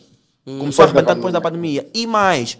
Começou 0.44 0.84
a 0.84 0.86
arrebentar 0.86 1.14
depois 1.14 1.32
da 1.32 1.40
pandemia. 1.40 1.90
E 1.92 2.06
mais, 2.06 2.56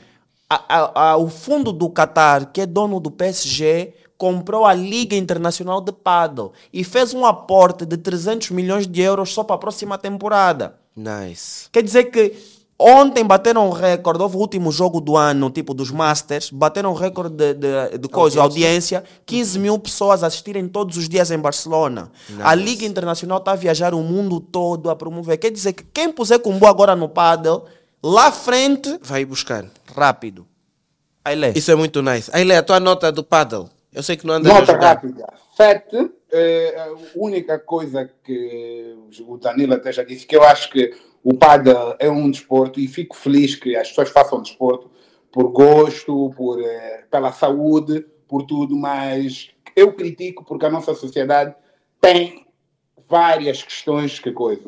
a- 0.51 0.65
a- 0.69 1.10
a- 1.12 1.16
o 1.16 1.28
fundo 1.28 1.73
do 1.73 1.89
Qatar, 1.90 2.51
que 2.52 2.60
é 2.62 2.66
dono 2.66 2.98
do 2.98 3.10
PSG, 3.10 3.94
comprou 4.19 4.66
a 4.66 4.74
Liga 4.74 5.15
Internacional 5.16 5.81
de 5.81 5.93
Paddle 5.93 6.53
e 6.73 6.82
fez 6.85 7.15
um 7.15 7.24
aporte 7.24 7.86
de 7.86 7.97
300 7.97 8.51
milhões 8.51 8.86
de 8.86 9.01
euros 9.01 9.32
só 9.32 9.45
para 9.45 9.55
a 9.55 9.59
próxima 9.59 9.97
temporada. 9.97 10.74
Nice. 10.95 11.69
Quer 11.70 11.85
dizer 11.85 12.07
que 12.11 12.35
ontem 12.77 13.24
bateram 13.24 13.69
o 13.69 13.73
recorde, 13.73 14.20
houve 14.20 14.36
o 14.36 14.40
último 14.40 14.73
jogo 14.73 15.01
do 15.01 15.16
ano, 15.16 15.49
tipo 15.51 15.73
dos 15.73 15.93
Masters, 15.93 16.51
bateram 16.51 16.90
o 16.90 16.95
recorde 16.95 17.35
de, 17.36 17.55
de, 17.55 17.99
de 17.99 18.09
coisa, 18.09 18.40
audiência, 18.43 19.05
15 19.24 19.59
mil 19.61 19.78
pessoas 19.78 20.24
assistirem 20.24 20.66
todos 20.66 20.97
os 20.97 21.09
dias 21.09 21.31
em 21.31 21.39
Barcelona. 21.39 22.11
A 22.43 22.55
Liga 22.57 22.85
Internacional 22.85 23.39
está 23.39 23.53
a 23.53 23.57
viajar 23.57 23.95
o 23.95 24.03
mundo 24.03 24.40
todo 24.40 24.90
a 24.90 24.97
promover. 24.97 25.39
Quer 25.39 25.53
dizer 25.53 25.73
que 25.74 25.85
quem 25.85 26.11
puser 26.12 26.40
combo 26.40 26.66
agora 26.66 26.97
no 26.97 27.09
paddle, 27.09 27.65
lá 28.03 28.27
à 28.27 28.32
frente, 28.32 28.99
Vai 29.03 29.24
buscar. 29.24 29.65
rápido. 29.95 30.45
Aí 31.24 31.36
lê. 31.36 31.53
Isso 31.55 31.70
é 31.70 31.74
muito 31.74 32.01
nice. 32.03 32.31
Aí, 32.32 32.43
Lê, 32.43 32.57
a 32.57 32.62
tua 32.62 32.81
nota 32.81 33.12
do 33.12 33.23
paddle. 33.23 33.69
Eu 33.93 34.02
sei 34.02 34.16
que 34.16 34.27
não 34.27 34.35
andas 34.35 34.51
a 34.52 34.60
Nota 34.60 34.73
jogar. 34.73 34.89
rápida. 34.89 35.27
Sete. 35.56 36.10
eh, 36.31 36.74
a 36.78 36.94
única 37.16 37.59
coisa 37.59 38.10
que 38.23 38.94
o 39.27 39.39
Danilo 39.39 39.74
até 39.74 39.90
já 39.90 40.05
disse, 40.05 40.27
que 40.27 40.36
eu 40.36 40.43
acho 40.43 40.70
que 40.70 40.94
o 41.24 41.35
paddle 41.35 41.97
é 41.98 42.09
um 42.10 42.31
desporto 42.31 42.78
e 42.78 42.86
fico 42.86 43.16
feliz 43.16 43.55
que 43.55 43.74
as 43.77 43.89
pessoas 43.89 44.10
façam 44.10 44.43
desporto 44.43 44.90
por 45.32 45.51
gosto, 45.51 46.31
por, 46.36 46.62
eh, 46.62 47.05
pela 47.10 47.32
saúde, 47.32 48.05
por 48.27 48.43
tudo, 48.44 48.77
mas 48.77 49.51
eu 49.74 49.93
critico 49.93 50.44
porque 50.44 50.66
a 50.66 50.70
nossa 50.70 50.94
sociedade 50.94 51.55
tem 52.01 52.47
várias 53.09 53.62
questões 53.62 54.19
que, 54.19 54.32
coisa, 54.32 54.62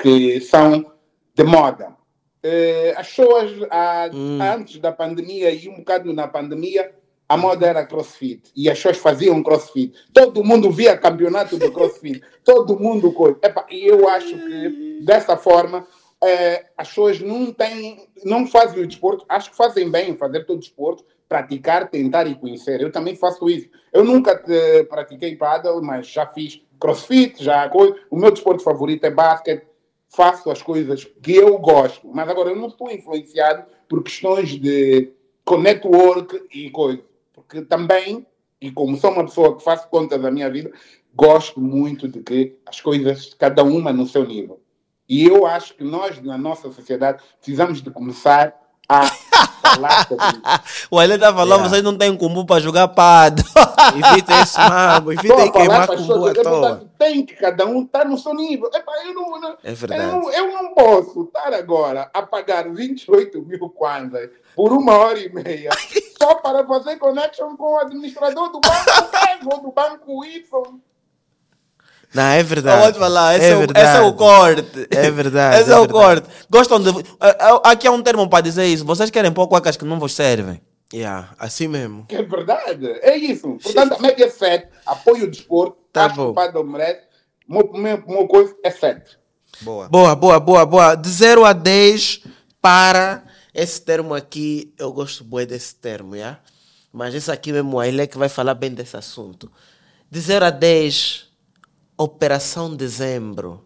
que 0.00 0.40
são 0.40 0.90
de 1.34 1.44
moda. 1.44 1.94
Eh, 2.42 2.94
as 2.96 3.08
pessoas, 3.08 3.50
ah, 3.70 4.08
antes 4.54 4.78
da 4.78 4.92
pandemia 4.92 5.50
e 5.50 5.68
um 5.68 5.76
bocado 5.76 6.12
na 6.12 6.26
pandemia, 6.26 6.94
a 7.28 7.36
moda 7.36 7.66
era 7.66 7.86
crossfit 7.86 8.50
e 8.54 8.68
as 8.68 8.78
pessoas 8.78 8.98
faziam 8.98 9.42
crossfit. 9.42 9.94
Todo 10.12 10.44
mundo 10.44 10.70
via 10.70 10.96
campeonato 10.96 11.56
do 11.56 11.72
crossfit, 11.72 12.22
todo 12.44 12.78
mundo 12.78 13.12
coisa. 13.12 13.38
E 13.70 13.86
eu 13.86 14.08
acho 14.08 14.36
que 14.36 15.00
dessa 15.02 15.36
forma 15.36 15.86
eh, 16.22 16.66
as 16.76 16.88
pessoas 16.88 17.20
não 17.20 17.52
têm, 17.52 18.06
não 18.24 18.46
fazem 18.46 18.82
o 18.82 18.86
desporto, 18.86 19.24
acho 19.28 19.50
que 19.50 19.56
fazem 19.56 19.90
bem 19.90 20.10
em 20.10 20.16
fazer 20.16 20.44
todo 20.44 20.56
o 20.56 20.60
desporto, 20.60 21.04
praticar, 21.28 21.88
tentar 21.88 22.26
e 22.26 22.34
conhecer. 22.34 22.80
Eu 22.80 22.92
também 22.92 23.16
faço 23.16 23.48
isso. 23.48 23.68
Eu 23.92 24.04
nunca 24.04 24.36
te, 24.36 24.84
pratiquei 24.84 25.36
paddle, 25.36 25.82
mas 25.82 26.06
já 26.06 26.26
fiz 26.26 26.62
crossfit, 26.78 27.42
já 27.42 27.70
o 28.10 28.16
meu 28.16 28.30
desporto 28.30 28.62
favorito 28.62 29.04
é 29.04 29.10
basquete. 29.10 29.66
Faço 30.08 30.50
as 30.50 30.62
coisas 30.62 31.04
que 31.04 31.34
eu 31.34 31.58
gosto, 31.58 32.08
mas 32.12 32.28
agora 32.28 32.50
eu 32.50 32.56
não 32.56 32.68
estou 32.68 32.90
influenciado 32.90 33.64
por 33.88 34.02
questões 34.02 34.50
de 34.50 35.12
network 35.58 36.40
e 36.54 36.70
coisa, 36.70 37.02
porque 37.46 37.62
também 37.62 38.26
e 38.64 38.70
como 38.70 38.96
sou 38.96 39.10
uma 39.10 39.24
pessoa 39.24 39.54
que 39.56 39.62
faço 39.62 39.86
conta 39.88 40.18
da 40.18 40.30
minha 40.30 40.50
vida, 40.50 40.72
gosto 41.14 41.60
muito 41.60 42.08
de 42.08 42.20
que 42.20 42.56
as 42.66 42.80
coisas, 42.80 43.34
cada 43.34 43.62
uma 43.62 43.92
no 43.92 44.06
seu 44.06 44.26
nível. 44.26 44.58
E 45.06 45.26
eu 45.26 45.46
acho 45.46 45.74
que 45.74 45.84
nós, 45.84 46.20
na 46.22 46.38
nossa 46.38 46.72
sociedade, 46.72 47.22
precisamos 47.36 47.82
de 47.82 47.90
começar 47.90 48.58
a 48.88 49.06
falar 49.06 50.08
sobre 50.08 50.24
isso. 50.24 50.88
o 50.90 51.02
Ele 51.02 51.14
está 51.14 51.32
falando, 51.32 51.58
yeah. 51.58 51.68
vocês 51.68 51.82
não 51.82 51.98
têm 51.98 52.16
cumbu 52.16 52.46
para 52.46 52.60
jogar 52.62 52.88
pado. 52.88 53.42
evita 54.12 54.40
esse 54.40 54.58
mambo, 54.58 55.12
evita 55.12 55.52
queimar 55.52 55.86
cumbu 55.86 56.26
à 56.26 56.32
toa. 56.32 56.90
Tem 56.98 57.26
que 57.26 57.34
cada 57.34 57.66
um 57.66 57.82
estar 57.82 58.00
tá 58.00 58.04
no 58.06 58.16
seu 58.16 58.32
nível. 58.32 58.70
Epa, 58.72 58.92
eu, 59.04 59.14
não, 59.14 59.40
não, 59.40 59.56
é 59.62 59.72
verdade. 59.74 60.02
Eu 60.02 60.08
não, 60.08 60.32
eu 60.32 60.52
não 60.52 60.74
posso 60.74 61.24
estar 61.24 61.52
agora 61.52 62.10
a 62.14 62.22
pagar 62.22 62.66
28 62.72 63.42
mil 63.42 63.68
kwanzas 63.68 64.30
por 64.56 64.72
uma 64.72 64.94
hora 64.94 65.18
e 65.18 65.30
meia 65.30 65.70
só 66.24 66.34
para 66.36 66.66
fazer 66.66 66.96
connection 66.96 67.54
com 67.56 67.74
o 67.74 67.78
administrador 67.78 68.50
do 68.50 68.60
banco 68.60 69.54
ou 69.54 69.60
do 69.60 69.72
banco 69.72 70.24
Y. 70.24 70.80
Não, 72.14 72.22
é 72.22 72.42
verdade. 72.42 72.82
Pode 72.82 72.98
falar, 72.98 73.36
esse 73.36 73.46
é, 73.46 73.50
é, 73.50 73.56
o, 73.56 73.62
esse 73.64 73.96
é 73.96 74.00
o 74.00 74.14
corte. 74.14 74.86
É 74.90 75.10
verdade. 75.10 75.60
Esse 75.60 75.70
é, 75.70 75.74
é 75.74 75.78
o 75.78 75.88
corte. 75.88 76.28
Gostam 76.48 76.80
de. 76.80 76.90
Aqui 77.64 77.88
há 77.88 77.90
um 77.90 78.02
termo 78.02 78.28
para 78.28 78.40
dizer 78.40 78.66
isso. 78.66 78.84
Vocês 78.84 79.10
querem 79.10 79.32
pôr 79.32 79.48
cuecas 79.48 79.76
que 79.76 79.84
não 79.84 79.98
vos 79.98 80.14
servem. 80.14 80.62
Yeah, 80.92 81.34
assim 81.38 81.66
mesmo. 81.66 82.06
É 82.08 82.22
verdade. 82.22 82.86
É 83.02 83.16
isso. 83.16 83.58
Portanto, 83.60 83.94
a 83.94 83.98
média 83.98 84.26
é 84.26 84.30
7. 84.30 84.68
Apoio 84.86 85.24
o 85.24 85.30
desporto. 85.30 85.76
Tá 85.92 86.06
acho 86.06 86.14
bom. 86.14 86.26
que 86.26 86.30
o 86.30 86.34
Padre 86.34 86.62
merece. 86.62 87.00
Meu, 87.48 87.72
meu, 87.72 88.04
meu 88.06 88.28
coisa 88.28 88.54
é 88.62 88.70
7. 88.70 89.18
Boa. 89.62 89.88
Boa, 89.88 90.14
boa, 90.14 90.38
boa, 90.38 90.64
boa. 90.64 90.94
De 90.94 91.08
0 91.08 91.44
a 91.44 91.52
10 91.52 92.22
para 92.62 93.24
esse 93.54 93.80
termo 93.80 94.12
aqui, 94.14 94.74
eu 94.76 94.92
gosto 94.92 95.22
bem 95.22 95.46
desse 95.46 95.76
termo, 95.76 96.16
yeah? 96.16 96.40
mas 96.92 97.14
esse 97.14 97.30
aqui 97.30 97.52
mesmo, 97.52 97.80
ele 97.80 98.02
é 98.02 98.06
que 98.06 98.18
vai 98.18 98.28
falar 98.28 98.54
bem 98.54 98.74
desse 98.74 98.96
assunto. 98.96 99.50
De 100.10 100.20
0 100.20 100.46
a 100.46 100.50
10, 100.50 101.28
Operação 101.96 102.74
Dezembro. 102.74 103.64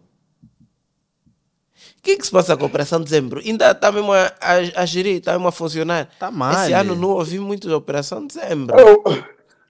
O 1.97 2.01
que, 2.01 2.17
que 2.17 2.25
se 2.25 2.31
passa 2.31 2.55
com 2.55 2.63
a 2.63 2.67
Operação 2.67 3.01
Dezembro? 3.01 3.41
Ainda 3.43 3.71
está 3.71 3.91
mesmo 3.91 4.13
a, 4.13 4.31
a, 4.39 4.81
a 4.81 4.85
gerir, 4.85 5.17
está 5.17 5.33
mesmo 5.33 5.47
a 5.47 5.51
funcionar. 5.51 6.07
Está 6.13 6.31
mal. 6.31 6.63
Esse 6.63 6.73
ano 6.73 6.95
não 6.95 7.09
ouvi 7.09 7.39
muito 7.39 7.67
de 7.67 7.73
Operação 7.73 8.25
Dezembro. 8.25 8.75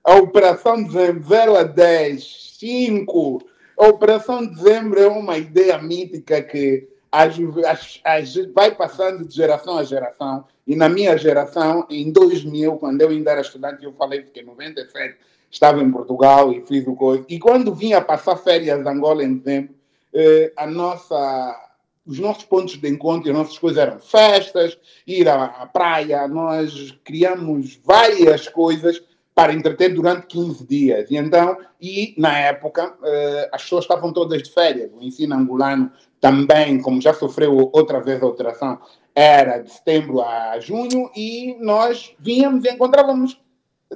A 0.03 0.15
Operação 0.15 0.83
Dezembro, 0.83 1.27
0 1.27 1.55
a 1.55 1.63
10, 1.63 2.57
5. 2.59 3.41
A 3.77 3.87
Operação 3.87 4.45
Dezembro 4.45 5.01
é 5.01 5.07
uma 5.07 5.37
ideia 5.37 5.77
mítica 5.81 6.41
que 6.41 6.87
as, 7.11 7.35
as, 7.65 8.01
as, 8.03 8.35
vai 8.53 8.75
passando 8.75 9.27
de 9.27 9.35
geração 9.35 9.77
a 9.77 9.83
geração. 9.83 10.45
E 10.65 10.75
na 10.75 10.87
minha 10.87 11.17
geração, 11.17 11.85
em 11.89 12.11
2000, 12.11 12.77
quando 12.77 13.01
eu 13.01 13.09
ainda 13.09 13.31
era 13.31 13.41
estudante, 13.41 13.83
eu 13.83 13.93
falei 13.93 14.21
que 14.23 14.39
em 14.39 14.45
97 14.45 15.17
estava 15.49 15.81
em 15.81 15.91
Portugal 15.91 16.51
e 16.51 16.61
fiz 16.61 16.85
o 16.85 16.95
coisa. 16.95 17.25
E 17.27 17.39
quando 17.39 17.73
vinha 17.73 18.01
passar 18.01 18.35
férias 18.35 18.79
em 18.79 18.87
Angola 18.87 19.23
em 19.23 19.37
dezembro, 19.37 19.73
eh, 20.13 20.53
a 20.55 20.67
nossa, 20.67 21.71
os 22.05 22.19
nossos 22.19 22.43
pontos 22.43 22.77
de 22.77 22.87
encontro, 22.87 23.31
as 23.31 23.37
nossas 23.37 23.57
coisas 23.57 23.79
eram 23.79 23.99
festas, 23.99 24.77
ir 25.07 25.27
à, 25.27 25.45
à 25.45 25.65
praia. 25.65 26.27
Nós 26.27 26.91
criamos 27.03 27.79
várias 27.83 28.47
coisas 28.47 29.01
para 29.39 29.53
entreter 29.53 29.93
durante 29.93 30.27
15 30.27 30.67
dias. 30.67 31.09
E 31.09 31.15
então, 31.15 31.57
e 31.79 32.13
na 32.17 32.37
época, 32.39 32.93
eh, 33.01 33.49
as 33.53 33.63
pessoas 33.63 33.85
estavam 33.85 34.11
todas 34.11 34.43
de 34.43 34.51
férias. 34.51 34.91
O 34.93 35.01
ensino 35.01 35.33
angolano 35.33 35.89
também, 36.19 36.81
como 36.81 36.99
já 36.99 37.13
sofreu 37.13 37.55
outra 37.71 38.01
vez 38.01 38.21
a 38.21 38.25
alteração, 38.25 38.77
era 39.15 39.59
de 39.59 39.71
setembro 39.71 40.19
a 40.21 40.59
junho 40.59 41.09
e 41.15 41.55
nós 41.61 42.13
vínhamos 42.19 42.65
e 42.65 42.69
encontrávamos 42.69 43.41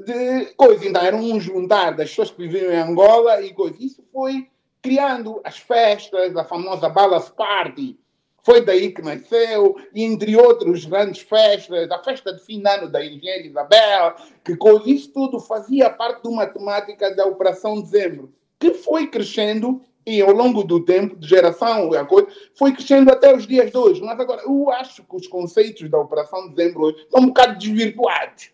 de 0.06 0.46
coisa. 0.56 0.88
Então, 0.88 1.02
era 1.02 1.18
um 1.18 1.38
juntar 1.42 1.92
das 1.92 2.08
pessoas 2.08 2.32
que 2.32 2.48
viviam 2.48 2.72
em 2.72 2.78
Angola 2.78 3.42
e 3.42 3.54
coisa. 3.54 3.76
Isso 3.82 4.02
foi 4.14 4.48
criando 4.82 5.42
as 5.44 5.58
festas, 5.58 6.38
a 6.38 6.46
famosa 6.46 6.88
Balas 6.88 7.28
Party. 7.28 8.00
Foi 8.44 8.60
daí 8.64 8.92
que 8.92 9.02
nasceu, 9.02 9.78
entre 9.96 10.36
outros 10.36 10.84
grandes 10.86 11.22
festas, 11.22 11.90
a 11.90 12.04
festa 12.04 12.34
de 12.34 12.44
fim 12.44 12.62
de 12.62 12.70
ano 12.70 12.90
da 12.90 13.04
Engenheira 13.04 13.48
Isabel, 13.48 14.16
que. 14.44 14.58
Isso 14.86 15.12
tudo 15.14 15.40
fazia 15.40 15.90
parte 15.90 16.22
de 16.24 16.28
uma 16.28 16.46
temática 16.46 17.16
da 17.16 17.26
Operação 17.26 17.82
Dezembro, 17.82 18.34
que 18.60 18.74
foi 18.74 19.08
crescendo 19.08 19.82
e 20.06 20.22
ao 20.22 20.32
longo 20.32 20.64
do 20.64 20.84
tempo, 20.84 21.16
de 21.16 21.28
geração 21.28 21.94
a 21.94 22.06
coisa, 22.06 22.28
foi 22.56 22.74
crescendo 22.74 23.10
até 23.10 23.34
os 23.34 23.48
dias 23.48 23.72
de 23.72 23.78
hoje. 23.78 24.02
Mas 24.02 24.20
agora, 24.20 24.42
eu 24.44 24.70
acho 24.72 25.04
que 25.04 25.16
os 25.16 25.28
conceitos 25.28 25.90
da 25.90 25.98
Operação 25.98 26.50
Dezembro 26.50 26.84
hoje 26.84 26.98
estão 26.98 27.22
um 27.22 27.28
bocado 27.28 27.58
desvirtuados. 27.58 28.52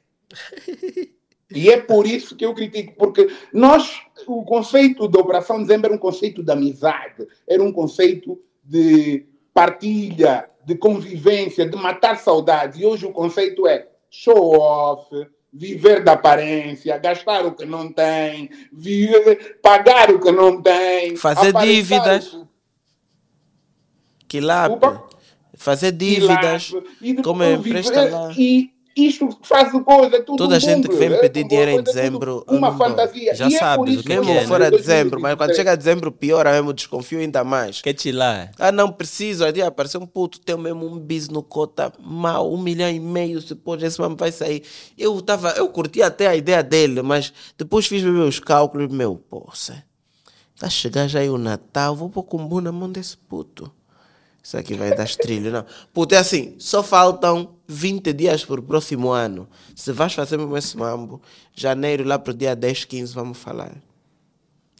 E 1.52 1.68
é 1.68 1.82
por 1.82 2.06
isso 2.06 2.36
que 2.36 2.45
eu 2.45 2.53
critico, 2.53 2.94
porque 2.95 3.28
nós, 3.52 4.02
o 4.28 4.44
conceito 4.44 5.07
da 5.07 5.20
Operação 5.20 5.60
Dezembro 5.60 5.88
era 5.88 5.95
um 5.95 5.99
conceito 5.99 6.44
de 6.44 6.52
amizade, 6.52 7.28
era 7.48 7.64
um 7.64 7.72
conceito 7.72 8.40
de 8.64 9.26
partilha, 9.54 10.48
de 10.66 10.76
convivência, 10.76 11.68
de 11.68 11.76
matar 11.76 12.18
saudades. 12.18 12.80
E 12.80 12.86
hoje 12.86 13.06
o 13.06 13.12
conceito 13.12 13.68
é 13.68 13.88
show 14.10 14.58
off, 14.60 15.10
viver 15.52 16.04
da 16.04 16.14
aparência, 16.14 16.98
gastar 16.98 17.46
o 17.46 17.54
que 17.54 17.66
não 17.66 17.92
tem, 17.92 18.50
viver, 18.72 19.60
pagar 19.62 20.12
o 20.12 20.20
que 20.20 20.32
não 20.32 20.62
tem, 20.62 21.16
fazer 21.16 21.54
dívidas. 21.54 22.34
O... 22.34 22.48
Quilap. 24.28 24.84
Fazer 25.56 25.92
dívidas. 25.92 26.72
Como 27.24 27.44
é 27.44 27.58
lá. 28.10 28.32
E, 28.38 28.72
isto 29.08 29.30
faz 29.42 29.72
coisa, 29.72 30.22
tudo 30.24 30.38
Toda 30.38 30.56
a 30.56 30.60
gente 30.60 30.88
que 30.88 30.96
vem 30.96 31.20
pedir 31.20 31.44
dinheiro 31.48 31.72
em 31.72 31.84
dezembro. 31.84 32.44
Uma 32.48 32.78
fantasia. 32.78 33.36
Já 33.36 33.50
e 33.50 33.56
é 33.56 33.60
sabes 33.60 33.98
é 33.98 34.00
o 34.00 34.04
que 34.04 34.14
é. 34.14 34.20
Mesmo 34.20 34.48
fora 34.48 34.72
dezembro, 34.72 35.20
mas 35.20 35.36
quando 35.36 35.56
chega 35.56 35.76
dezembro, 35.76 36.12
piora 36.12 36.52
mesmo, 36.52 36.74
desconfio 36.74 37.20
ainda 37.20 37.44
mais. 37.44 37.82
Quer 37.82 37.94
te 37.94 38.12
lá? 38.12 38.50
Ah, 38.58 38.72
não 38.72 38.92
preciso. 38.92 39.46
Aí 39.46 39.62
apareceu 39.62 40.02
um 40.02 40.06
puto, 40.06 40.40
tem 40.40 40.58
mesmo 40.58 40.86
um 40.86 40.98
bis 40.98 41.30
no 41.30 41.44
cota, 41.44 41.92
mal, 42.00 42.52
um 42.52 42.58
milhão 42.58 42.90
e 42.90 43.00
meio, 43.00 43.42
se 43.42 43.56
pode, 43.56 43.86
esse 43.86 44.00
mano 44.00 44.16
vai 44.16 44.32
sair. 44.32 44.64
Eu 44.98 45.22
tava, 45.22 45.52
eu 45.52 45.68
curti 45.70 46.02
até 46.02 46.28
a 46.28 46.36
ideia 46.36 46.64
dele, 46.64 47.02
mas 47.02 47.34
depois 47.58 47.88
fiz 47.88 48.04
meus 48.04 48.40
cálculos, 48.40 48.92
meu, 48.92 49.16
poça. 49.16 49.84
Tá 50.60 50.70
chegar 50.70 51.08
já 51.08 51.20
aí 51.20 51.30
o 51.30 51.38
Natal, 51.38 51.96
vou 51.96 52.10
pôr 52.10 52.24
com 52.24 52.62
na 52.62 52.72
mão 52.72 52.92
desse 52.92 53.16
puto. 53.16 53.72
Isso 54.41 54.57
aqui 54.57 54.74
vai 54.74 54.95
dar 54.95 55.03
estrilho, 55.03 55.52
não. 55.52 55.66
Puta, 55.94 56.16
é 56.16 56.18
assim, 56.18 56.56
só 56.57 56.82
faltam 56.82 57.56
20 57.68 58.14
dias 58.14 58.44
para 58.45 58.60
o 58.60 58.64
próximo 58.64 59.10
ano. 59.10 59.48
Se 59.76 59.91
vais 59.91 60.14
fazer 60.14 60.38
mesmo 60.38 60.57
esse 60.57 60.78
mambo, 60.78 61.22
janeiro 61.53 62.03
lá 62.03 62.18
para 62.18 62.32
o 62.32 62.34
dia 62.34 62.56
10, 62.56 62.86
15, 62.86 63.14
vamos 63.14 63.38
falar. 63.38 63.72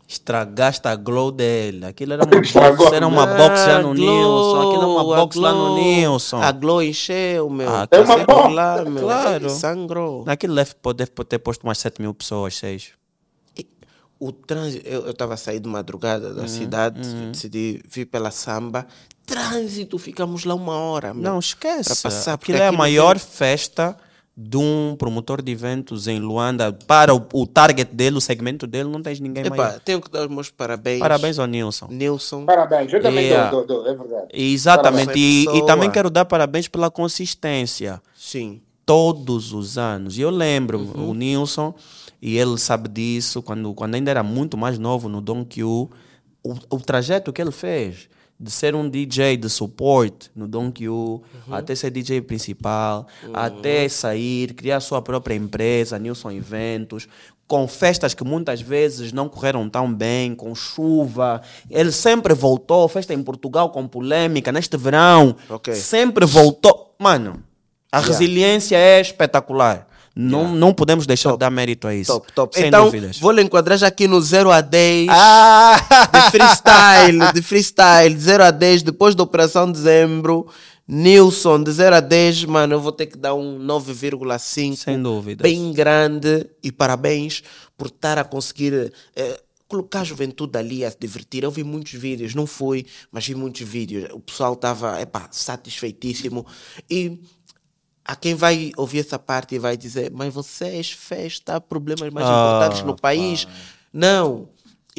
Estragaste 0.08 0.88
a 0.88 0.96
glow 0.96 1.32
dele. 1.32 1.86
Aquilo 1.86 2.14
era 2.14 2.24
uma 2.24 2.32
box, 2.42 2.94
era 2.94 3.08
uma 3.08 3.28
box 3.28 3.66
já 3.66 3.80
no 3.80 3.94
Nilson. 3.94 4.62
Aquilo 4.62 4.82
era 4.82 4.88
uma 4.88 5.04
box 5.04 5.36
glow, 5.38 5.52
lá 5.52 5.54
no 5.54 5.76
Nilson. 5.76 6.42
A 6.42 6.52
glow 6.52 6.82
encheu, 6.82 7.50
meu. 7.50 7.70
Ah, 7.70 7.88
é 7.92 8.00
uma 8.00 8.18
box. 8.26 8.54
Lá, 8.54 8.86
meu. 8.86 9.04
Claro. 9.04 9.50
Sangrou. 9.52 10.24
Naquilo 10.26 10.56
deve, 10.56 10.74
deve 10.96 11.12
ter 11.12 11.38
posto 11.38 11.64
umas 11.64 11.78
7 11.78 12.02
mil 12.02 12.14
pessoas, 12.14 12.56
6 12.56 13.00
o 14.20 14.32
trânsito, 14.32 14.88
eu 14.88 15.10
estava 15.10 15.36
a 15.36 15.38
sair 15.38 15.60
de 15.60 15.70
madrugada 15.70 16.34
da 16.34 16.42
uhum, 16.42 16.48
cidade, 16.48 17.08
uhum. 17.08 17.32
decidi 17.32 17.82
vir 17.90 18.06
pela 18.06 18.32
samba, 18.32 18.86
trânsito, 19.26 19.98
ficamos 19.98 20.44
lá 20.44 20.56
uma 20.56 20.76
hora. 20.76 21.14
Meu, 21.14 21.24
não, 21.24 21.40
esquece. 21.40 21.86
Para 21.86 22.12
passar, 22.12 22.34
Aquilo 22.34 22.58
é 22.58 22.68
a 22.68 22.72
maior 22.72 23.18
tem... 23.18 23.28
festa 23.28 23.96
de 24.36 24.58
um 24.58 24.96
promotor 24.98 25.42
de 25.42 25.52
eventos 25.52 26.08
em 26.08 26.20
Luanda 26.20 26.72
para 26.88 27.14
o, 27.14 27.26
o 27.34 27.46
target 27.46 27.94
dele, 27.94 28.18
o 28.18 28.22
segmento 28.22 28.66
dele, 28.66 28.90
não 28.90 29.02
tens 29.02 29.20
ninguém 29.20 29.46
Epa, 29.46 29.56
maior. 29.56 29.80
Tenho 29.80 30.02
que 30.02 30.10
dar 30.10 30.22
os 30.22 30.34
meus 30.34 30.50
parabéns. 30.50 31.00
Parabéns 31.00 31.38
ao 31.40 31.46
Nilson. 31.46 31.88
Nilson. 31.90 32.46
Parabéns, 32.46 32.92
eu 32.92 33.02
também 33.02 33.26
yeah. 33.26 33.52
dou, 33.52 33.66
dou, 33.66 33.84
dou, 33.84 33.92
é 33.92 33.96
verdade. 33.96 34.28
Exatamente, 34.34 35.18
e, 35.18 35.46
e, 35.46 35.66
também 35.66 35.92
quero 35.92 36.10
dar 36.10 36.24
parabéns 36.26 36.68
pela 36.68 36.90
consistência. 36.90 38.02
Sim. 38.16 38.62
Todos 38.86 39.54
os 39.54 39.78
anos. 39.78 40.18
E 40.18 40.22
eu 40.22 40.30
lembro, 40.30 40.80
uhum. 40.80 41.10
o 41.10 41.14
Nilson 41.14 41.76
e 42.22 42.38
ele 42.38 42.58
sabe 42.58 42.90
disso, 42.90 43.42
quando, 43.42 43.74
quando 43.74 43.96
ainda 43.96 44.12
era 44.12 44.24
muito 44.24 44.58
mais 44.58 44.78
novo 44.78 45.08
no 45.08 45.22
Don 45.22 45.46
Q, 45.46 45.64
o, 45.64 45.90
o 46.44 46.80
trajeto 46.80 47.32
que 47.32 47.42
ele 47.42 47.52
fez 47.52 48.10
de 48.40 48.50
ser 48.50 48.74
um 48.74 48.90
DJ 48.90 49.36
de 49.36 49.50
suporte 49.50 50.32
no 50.34 50.48
Don 50.48 50.72
Q, 50.72 50.88
uhum. 50.88 51.24
até 51.52 51.76
ser 51.76 51.92
DJ 51.92 52.22
principal, 52.22 53.06
uhum. 53.24 53.32
até 53.34 53.90
sair, 53.90 54.54
criar 54.54 54.80
sua 54.80 55.02
própria 55.02 55.36
empresa, 55.36 56.00
Nilson 56.00 56.32
Eventos, 56.32 57.08
com 57.46 57.68
festas 57.68 58.14
que 58.14 58.24
muitas 58.24 58.62
vezes 58.62 59.12
não 59.12 59.28
correram 59.28 59.68
tão 59.68 59.94
bem, 59.94 60.36
com 60.36 60.56
chuva. 60.56 61.42
Ele 61.70 61.92
sempre 61.92 62.34
voltou, 62.34 62.88
festa 62.88 63.14
em 63.14 63.22
Portugal 63.22 63.72
com 63.72 63.86
polêmica, 63.88 64.52
neste 64.52 64.78
verão, 64.78 65.36
okay. 65.50 65.74
sempre 65.74 66.26
voltou. 66.26 66.96
Mano, 66.98 67.44
a 67.92 67.98
yeah. 67.98 68.08
resiliência 68.08 68.78
é 68.78 69.02
espetacular. 69.02 69.89
Não, 70.16 70.40
Yeah. 70.42 70.58
não 70.60 70.74
podemos 70.74 71.06
deixar 71.06 71.32
de 71.34 71.38
dar 71.38 71.50
mérito 71.50 71.88
a 71.88 71.96
isso. 71.96 72.12
Top, 72.14 72.32
top. 72.34 72.56
Sem 72.56 72.68
então, 72.68 72.86
dúvidas. 72.86 73.18
vou 73.20 73.32
lhe 73.32 73.42
enquadrar 73.42 73.78
já 73.78 73.88
aqui 73.88 74.08
no 74.08 74.20
0 74.22 74.52
a 74.52 74.60
10 74.62 75.08
Ah! 75.10 75.78
de 76.12 76.32
freestyle, 76.32 77.34
de 77.34 77.42
freestyle, 77.42 78.14
de 78.16 78.22
0 78.22 78.44
a 78.44 78.52
10, 78.52 78.84
depois 78.84 79.16
da 79.16 79.24
Operação 79.24 79.72
Dezembro. 79.72 80.48
Nilson, 80.92 81.62
de 81.62 81.72
0 81.72 81.96
a 81.98 82.00
10, 82.00 82.46
mano, 82.46 82.74
eu 82.74 82.82
vou 82.82 82.92
ter 82.92 83.06
que 83.06 83.16
dar 83.18 83.36
um 83.36 83.60
9,5. 83.60 84.76
Sem 84.76 85.02
dúvidas. 85.02 85.44
Bem 85.44 85.72
grande 85.72 86.50
e 86.64 86.72
parabéns 86.72 87.44
por 87.78 87.88
estar 87.88 88.18
a 88.18 88.24
conseguir 88.24 88.92
eh, 89.16 89.40
colocar 89.68 90.00
a 90.02 90.04
juventude 90.04 90.58
ali 90.58 90.84
a 90.84 90.90
se 90.90 90.98
divertir. 91.00 91.44
Eu 91.44 91.52
vi 91.52 91.64
muitos 91.64 91.94
vídeos, 91.94 92.34
não 92.34 92.48
fui, 92.48 92.88
mas 93.12 93.28
vi 93.28 93.36
muitos 93.36 93.62
vídeos. 93.62 94.10
O 94.12 94.20
pessoal 94.20 94.54
estava, 94.54 95.00
epá, 95.00 95.28
satisfeitíssimo. 95.30 96.44
E 96.90 97.20
há 98.04 98.16
quem 98.16 98.36
vai 98.36 98.72
ouvir 98.78 99.00
essa 99.00 99.20
parte 99.20 99.56
e 99.56 99.60
vai 99.60 99.76
dizer, 99.78 100.12
mas 100.12 100.34
vocês, 100.34 100.92
festa, 100.92 101.60
problemas 101.62 102.10
mais 102.12 102.26
Ah, 102.28 102.30
importantes 102.32 102.84
no 102.84 102.96
país. 102.96 103.48
Não. 103.94 104.48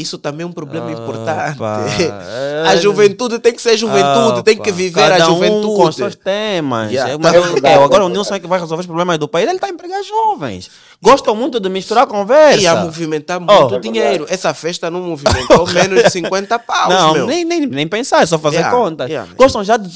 Isso 0.00 0.18
também 0.18 0.44
é 0.44 0.46
um 0.46 0.52
problema 0.52 0.90
importante. 0.90 1.58
pá. 1.58 1.84
A 2.70 2.76
juventude 2.76 3.38
tem 3.38 3.52
que 3.52 3.60
ser 3.62 3.76
juventude, 3.76 4.40
Ah, 4.40 4.42
tem 4.42 4.56
que 4.56 4.70
viver 4.70 5.00
Cada 5.00 5.24
a 5.24 5.26
juventude. 5.28 5.66
Um 5.66 5.76
com 5.76 5.92
seus 5.92 6.14
temas. 6.14 6.90
Yeah. 6.92 7.14
É, 7.14 7.18
mas 7.18 7.34
É 7.34 7.40
verdade. 7.40 7.66
é, 7.66 7.82
agora 7.82 8.04
o 8.04 8.08
Nilson 8.08 8.34
é 8.34 8.40
que 8.40 8.46
vai 8.46 8.60
resolver 8.60 8.80
os 8.80 8.86
problemas 8.86 9.18
do 9.18 9.26
país. 9.28 9.46
Ele 9.46 9.56
está 9.56 9.66
a 9.66 9.70
empregar 9.70 10.02
jovens. 10.02 10.70
Gostam 11.02 11.34
muito 11.34 11.58
de 11.58 11.68
misturar 11.68 12.06
conversa. 12.06 12.60
E 12.60 12.66
a 12.66 12.76
movimentar 12.76 13.40
Oh. 13.40 13.60
muito 13.62 13.80
dinheiro. 13.80 14.26
Essa 14.28 14.52
festa 14.54 14.90
não 14.90 15.00
movimentou 15.00 15.66
menos 15.72 16.02
de 16.04 16.10
50 16.10 16.58
paus, 16.58 16.88
Não, 16.88 17.12
meu. 17.14 17.26
nem, 17.26 17.44
nem, 17.44 17.66
nem 17.66 17.88
pensar, 17.88 18.22
é 18.22 18.26
só 18.26 18.38
fazer 18.38 18.56
Yeah, 18.58 18.76
contas. 18.76 19.08
yeah. 19.08 19.30
Gostam 19.36 19.64
já 19.64 19.76
de 19.76 19.88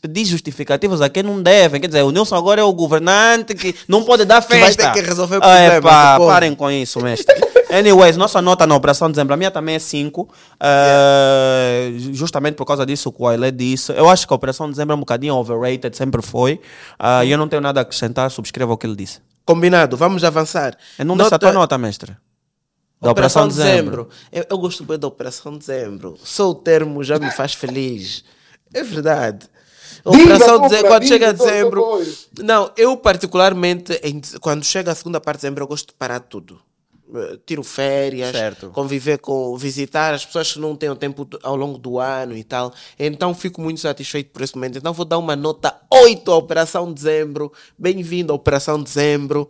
pedir 0.00 0.24
justificativos 0.24 1.00
a 1.02 1.08
quem 1.08 1.22
não 1.22 1.42
devem. 1.42 1.80
Quer 1.80 1.88
dizer, 1.88 2.02
o 2.02 2.10
Nilson 2.12 2.36
agora 2.36 2.60
é 2.60 2.64
o 2.64 2.72
governante 2.72 3.54
que 3.54 3.74
não 3.88 4.02
pode 4.04 4.24
dar 4.24 4.40
vai 4.40 4.60
festa. 4.60 4.90
ter 4.92 5.02
que 5.02 5.08
resolver 5.08 5.38
Ah, 5.42 5.58
é, 5.58 5.80
pá, 5.80 6.18
parem 6.20 6.54
com 6.54 6.70
isso, 6.70 7.00
mestre. 7.00 7.34
Anyways, 7.74 8.16
nossa 8.16 8.40
nota 8.40 8.66
na 8.68 8.76
Operação 8.76 9.10
Dezembro, 9.10 9.34
a 9.34 9.36
minha 9.36 9.50
também 9.50 9.74
é 9.74 9.78
5. 9.80 10.28
justamente 12.12 12.54
por 12.54 12.64
causa 12.64 12.86
disso 12.86 13.10
que 13.10 13.20
o 13.20 13.26
Aile 13.26 13.50
disse. 13.50 13.92
Eu 13.92 14.08
acho 14.08 14.28
que 14.28 14.32
a 14.32 14.36
Operação 14.36 14.70
Dezembro 14.70 14.92
é 14.92 14.96
um 14.96 15.00
bocadinho 15.00 15.34
overrated, 15.34 15.96
sempre 15.96 16.22
foi. 16.22 16.60
Ah, 16.96 17.24
E 17.24 17.32
eu 17.32 17.38
não 17.38 17.48
tenho 17.48 17.60
nada 17.60 17.80
a 17.80 17.82
acrescentar, 17.82 18.30
subscreva 18.30 18.72
o 18.72 18.76
que 18.78 18.86
ele 18.86 18.94
disse. 18.94 19.20
Combinado, 19.44 19.96
vamos 19.96 20.22
avançar. 20.22 20.76
Eu 20.98 21.04
não 21.04 21.16
disse 21.16 21.34
a 21.34 21.38
tua 21.38 21.52
nota, 21.52 21.76
mestre. 21.76 22.16
Da 23.00 23.10
Operação, 23.10 23.44
Operação 23.46 23.64
Dezembro. 23.64 24.08
Eu, 24.32 24.46
eu 24.48 24.58
gosto 24.58 24.84
bem 24.84 24.98
da 24.98 25.08
Operação 25.08 25.58
Dezembro. 25.58 26.16
Só 26.22 26.50
o 26.50 26.54
termo 26.54 27.02
já 27.02 27.18
me 27.18 27.30
faz 27.32 27.54
feliz. 27.54 28.24
É 28.72 28.82
verdade. 28.84 29.46
A 30.04 30.10
Operação 30.10 30.60
Dezembro, 30.62 30.88
quando 30.88 31.08
chega 31.08 31.28
a 31.30 31.32
dezembro. 31.32 32.02
Não, 32.38 32.70
eu 32.76 32.96
particularmente, 32.96 34.00
quando 34.40 34.64
chega 34.64 34.92
a 34.92 34.94
segunda 34.94 35.20
parte 35.20 35.38
de 35.38 35.42
dezembro, 35.42 35.64
eu 35.64 35.68
gosto 35.68 35.88
de 35.88 35.94
parar 35.94 36.20
tudo. 36.20 36.60
Eh, 37.14 37.38
Tiro 37.46 37.62
férias, 37.62 38.32
Certo. 38.32 38.70
conviver 38.70 39.18
com, 39.18 39.56
visitar 39.56 40.12
as 40.14 40.24
pessoas 40.24 40.52
que 40.52 40.58
não 40.58 40.74
têm 40.74 40.90
o 40.90 40.96
tempo 40.96 41.26
ao 41.42 41.54
longo 41.56 41.78
do 41.78 41.98
ano 41.98 42.36
e 42.36 42.42
tal. 42.42 42.72
Então 42.98 43.34
fico 43.34 43.60
muito 43.60 43.80
satisfeito 43.80 44.30
por 44.30 44.42
esse 44.42 44.54
momento. 44.54 44.78
Então 44.78 44.92
vou 44.92 45.04
dar 45.04 45.18
uma 45.18 45.36
nota 45.36 45.74
8 45.92 46.30
à 46.32 46.36
Operação 46.36 46.92
Dezembro. 46.92 47.52
Bem-vindo 47.78 48.32
à 48.32 48.36
Operação 48.36 48.82
Dezembro. 48.82 49.48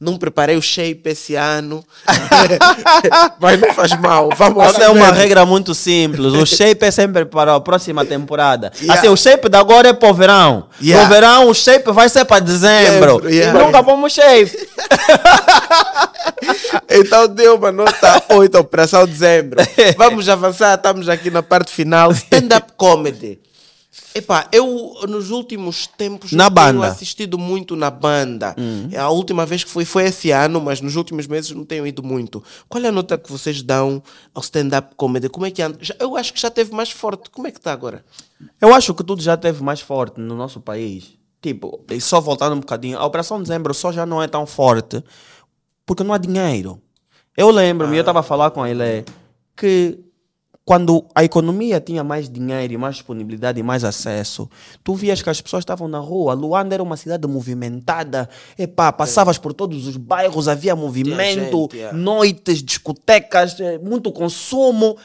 Não 0.00 0.16
preparei 0.16 0.56
o 0.56 0.62
shape 0.62 1.10
esse 1.10 1.34
ano. 1.34 1.84
Mas 3.40 3.60
não 3.60 3.74
faz 3.74 3.98
mal. 3.98 4.30
Vamos 4.36 4.64
Essa 4.64 4.84
é 4.84 4.88
uma 4.88 5.06
mesmo. 5.06 5.12
regra 5.14 5.44
muito 5.44 5.74
simples. 5.74 6.32
O 6.34 6.46
shape 6.46 6.84
é 6.84 6.90
sempre 6.92 7.24
para 7.24 7.56
a 7.56 7.60
próxima 7.60 8.04
temporada. 8.04 8.72
Yeah. 8.80 8.94
Assim, 8.94 9.08
o 9.08 9.16
shape 9.16 9.48
de 9.48 9.56
agora 9.56 9.88
é 9.88 9.92
para 9.92 10.08
o 10.08 10.14
verão. 10.14 10.68
Yeah. 10.80 11.02
No 11.02 11.12
verão, 11.12 11.48
o 11.50 11.54
shape 11.54 11.90
vai 11.90 12.08
ser 12.08 12.24
para 12.24 12.38
dezembro. 12.40 13.20
Dezembro, 13.22 13.30
yeah. 13.30 13.60
E 13.60 13.64
nunca 13.64 13.82
pomos 13.82 14.12
shape. 14.12 14.56
Então 16.90 17.28
deu 17.28 17.56
uma 17.56 17.70
nota 17.70 18.22
8 18.30 18.56
à 18.56 18.60
Operação 18.60 19.06
Dezembro. 19.06 19.60
Vamos 19.96 20.28
avançar, 20.28 20.74
estamos 20.74 21.08
aqui 21.08 21.30
na 21.30 21.42
parte 21.42 21.72
final. 21.72 22.10
Stand-up 22.12 22.72
comedy. 22.76 23.38
Epá, 24.14 24.48
eu 24.52 24.94
nos 25.08 25.30
últimos 25.30 25.86
tempos 25.86 26.32
Na 26.32 26.44
não 26.44 26.54
tenho 26.54 26.66
banda. 26.80 26.86
assistido 26.88 27.38
muito 27.38 27.76
na 27.76 27.90
banda. 27.90 28.54
A 28.98 29.08
última 29.10 29.44
vez 29.46 29.62
que 29.64 29.70
fui 29.70 29.84
foi 29.84 30.04
esse 30.04 30.30
ano, 30.30 30.60
mas 30.60 30.80
nos 30.80 30.96
últimos 30.96 31.26
meses 31.26 31.50
não 31.52 31.64
tenho 31.64 31.86
ido 31.86 32.02
muito. 32.02 32.42
Qual 32.68 32.82
é 32.82 32.88
a 32.88 32.92
nota 32.92 33.16
que 33.18 33.30
vocês 33.30 33.62
dão 33.62 34.02
ao 34.34 34.40
stand-up 34.42 34.94
comedy? 34.96 35.28
Como 35.28 35.46
é 35.46 35.50
que 35.50 35.62
anda? 35.62 35.78
Eu 36.00 36.16
acho 36.16 36.32
que 36.32 36.40
já 36.40 36.50
teve 36.50 36.74
mais 36.74 36.90
forte. 36.90 37.30
Como 37.30 37.46
é 37.46 37.50
que 37.50 37.58
está 37.58 37.72
agora? 37.72 38.04
Eu 38.60 38.74
acho 38.74 38.92
que 38.94 39.04
tudo 39.04 39.22
já 39.22 39.36
teve 39.36 39.62
mais 39.62 39.80
forte 39.80 40.20
no 40.20 40.34
nosso 40.34 40.60
país. 40.60 41.16
Tipo, 41.40 41.84
e 41.90 42.00
só 42.00 42.20
voltando 42.20 42.56
um 42.56 42.60
bocadinho, 42.60 42.98
a 42.98 43.04
Operação 43.06 43.40
Dezembro 43.40 43.72
só 43.72 43.92
já 43.92 44.04
não 44.04 44.20
é 44.22 44.26
tão 44.26 44.44
forte 44.46 45.02
porque 45.86 46.02
não 46.02 46.12
há 46.12 46.18
dinheiro. 46.18 46.80
Eu 47.36 47.50
lembro-me, 47.50 47.96
eu 47.96 48.00
estava 48.00 48.20
a 48.20 48.22
falar 48.24 48.50
com 48.50 48.66
ele 48.66 49.04
que 49.56 49.98
quando 50.68 51.02
a 51.14 51.24
economia 51.24 51.80
tinha 51.80 52.04
mais 52.04 52.28
dinheiro 52.28 52.74
e 52.74 52.76
mais 52.76 52.96
disponibilidade 52.96 53.58
e 53.58 53.62
mais 53.62 53.84
acesso, 53.84 54.50
tu 54.84 54.94
vias 54.94 55.22
que 55.22 55.30
as 55.30 55.40
pessoas 55.40 55.62
estavam 55.62 55.88
na 55.88 55.98
rua. 55.98 56.34
Luanda 56.34 56.74
era 56.74 56.82
uma 56.82 56.94
cidade 56.94 57.26
movimentada. 57.26 58.28
Epá, 58.58 58.92
passavas 58.92 59.38
por 59.38 59.54
todos 59.54 59.86
os 59.86 59.96
bairros, 59.96 60.46
havia 60.46 60.76
movimento, 60.76 61.62
gente, 61.62 61.76
yeah. 61.78 61.96
noites, 61.96 62.62
discotecas, 62.62 63.58
eh, 63.58 63.78
muito 63.78 64.12
consumo. 64.12 64.98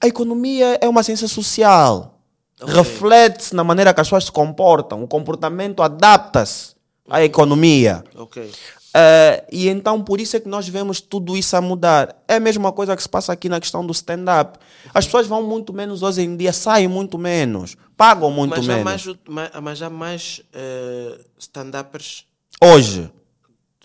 A 0.00 0.06
economia 0.06 0.78
é 0.80 0.88
uma 0.88 1.02
ciência 1.02 1.26
social. 1.26 2.20
Reflete-se 2.64 3.52
na 3.52 3.64
maneira 3.64 3.92
que 3.92 4.00
as 4.00 4.06
pessoas 4.06 4.26
se 4.26 4.32
comportam. 4.32 5.02
O 5.02 5.08
comportamento 5.08 5.82
adapta-se 5.82 6.76
à 7.10 7.24
economia. 7.24 8.04
Ok. 8.14 8.48
Eh, 8.96 9.44
e 9.50 9.68
então 9.68 10.00
por 10.04 10.20
isso 10.20 10.36
é 10.36 10.40
que 10.40 10.48
nós 10.48 10.68
vemos 10.68 11.00
tudo 11.00 11.36
isso 11.36 11.56
a 11.56 11.60
mudar. 11.60 12.14
É 12.28 12.36
a 12.36 12.40
mesma 12.40 12.70
coisa 12.72 12.94
que 12.94 13.02
se 13.02 13.08
passa 13.08 13.32
aqui 13.32 13.48
na 13.48 13.58
questão 13.58 13.84
do 13.84 13.92
stand-up. 13.92 14.58
As 14.94 15.04
pessoas 15.04 15.26
vão 15.26 15.42
muito 15.42 15.72
menos 15.72 16.02
hoje 16.02 16.22
em 16.22 16.36
dia, 16.36 16.52
saem 16.52 16.86
muito 16.86 17.18
menos, 17.18 17.76
pagam 17.96 18.30
muito 18.30 18.50
Mas 18.56 18.66
menos. 18.66 18.84
mais, 18.84 19.06
ma- 19.28 19.60
mas 19.60 19.78
já 19.78 19.90
mais 19.90 20.40
eh, 20.52 21.18
stand-uppers, 21.38 22.24
Hoje, 22.62 23.10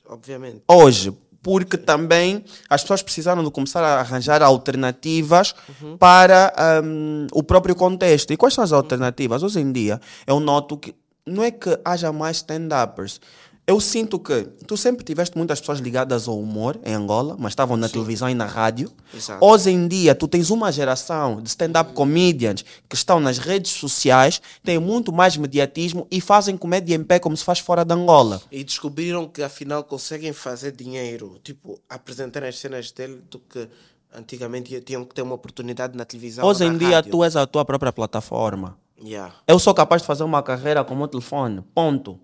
obviamente. 0.07 0.61
hoje, 0.69 1.11
porque 1.41 1.75
também 1.77 2.43
as 2.69 2.81
pessoas 2.81 3.01
precisaram 3.01 3.43
de 3.43 3.49
começar 3.49 3.83
a 3.83 3.99
arranjar 4.01 4.43
alternativas 4.43 5.55
para 5.97 6.53
hum, 6.83 7.25
o 7.31 7.41
próprio 7.41 7.75
contexto. 7.75 8.31
E 8.31 8.37
quais 8.37 8.53
são 8.53 8.63
as 8.63 8.71
alternativas? 8.71 9.41
Hoje 9.41 9.59
em 9.59 9.71
dia, 9.71 9.99
eu 10.27 10.39
noto 10.39 10.77
que 10.77 10.93
não 11.25 11.43
é 11.43 11.49
que 11.51 11.79
haja 11.85 12.11
mais 12.11 12.37
stand-uppers. 12.37 13.19
Eu 13.69 13.79
sinto 13.79 14.17
que 14.17 14.45
tu 14.65 14.75
sempre 14.75 15.05
tiveste 15.05 15.37
muitas 15.37 15.59
pessoas 15.59 15.77
ligadas 15.77 16.27
ao 16.27 16.39
humor 16.39 16.79
em 16.83 16.91
Angola, 16.91 17.35
mas 17.37 17.51
estavam 17.51 17.77
na 17.77 17.87
televisão 17.87 18.27
e 18.27 18.33
na 18.33 18.47
rádio. 18.47 18.91
Exato. 19.13 19.45
Hoje 19.45 19.69
em 19.69 19.87
dia, 19.87 20.15
tu 20.15 20.27
tens 20.27 20.49
uma 20.49 20.71
geração 20.71 21.39
de 21.39 21.49
stand-up 21.49 21.93
comedians 21.93 22.65
que 22.89 22.95
estão 22.95 23.19
nas 23.19 23.37
redes 23.37 23.73
sociais, 23.73 24.41
têm 24.63 24.79
muito 24.79 25.13
mais 25.13 25.37
mediatismo 25.37 26.07
e 26.09 26.19
fazem 26.19 26.57
comédia 26.57 26.95
em 26.95 27.03
pé 27.03 27.19
como 27.19 27.37
se 27.37 27.43
faz 27.43 27.59
fora 27.59 27.85
de 27.85 27.93
Angola. 27.93 28.41
E 28.51 28.63
descobriram 28.63 29.27
que 29.27 29.43
afinal 29.43 29.83
conseguem 29.83 30.33
fazer 30.33 30.71
dinheiro, 30.71 31.39
tipo, 31.43 31.79
apresentar 31.87 32.43
as 32.43 32.57
cenas 32.57 32.91
dele 32.91 33.21
do 33.29 33.37
que 33.37 33.69
antigamente 34.11 34.81
tinham 34.81 35.05
que 35.05 35.13
ter 35.13 35.21
uma 35.21 35.35
oportunidade 35.35 35.95
na 35.95 36.05
televisão. 36.05 36.43
Hoje 36.43 36.65
em 36.65 36.75
dia, 36.75 36.95
rádio. 36.95 37.11
tu 37.11 37.23
és 37.23 37.35
a 37.35 37.45
tua 37.45 37.63
própria 37.63 37.93
plataforma. 37.93 38.75
Yeah. 38.99 39.31
Eu 39.47 39.59
sou 39.59 39.75
capaz 39.75 40.01
de 40.01 40.07
fazer 40.07 40.23
uma 40.23 40.41
carreira 40.41 40.83
com 40.83 40.95
o 40.95 40.97
meu 40.97 41.07
telefone. 41.07 41.61
Ponto. 41.75 42.19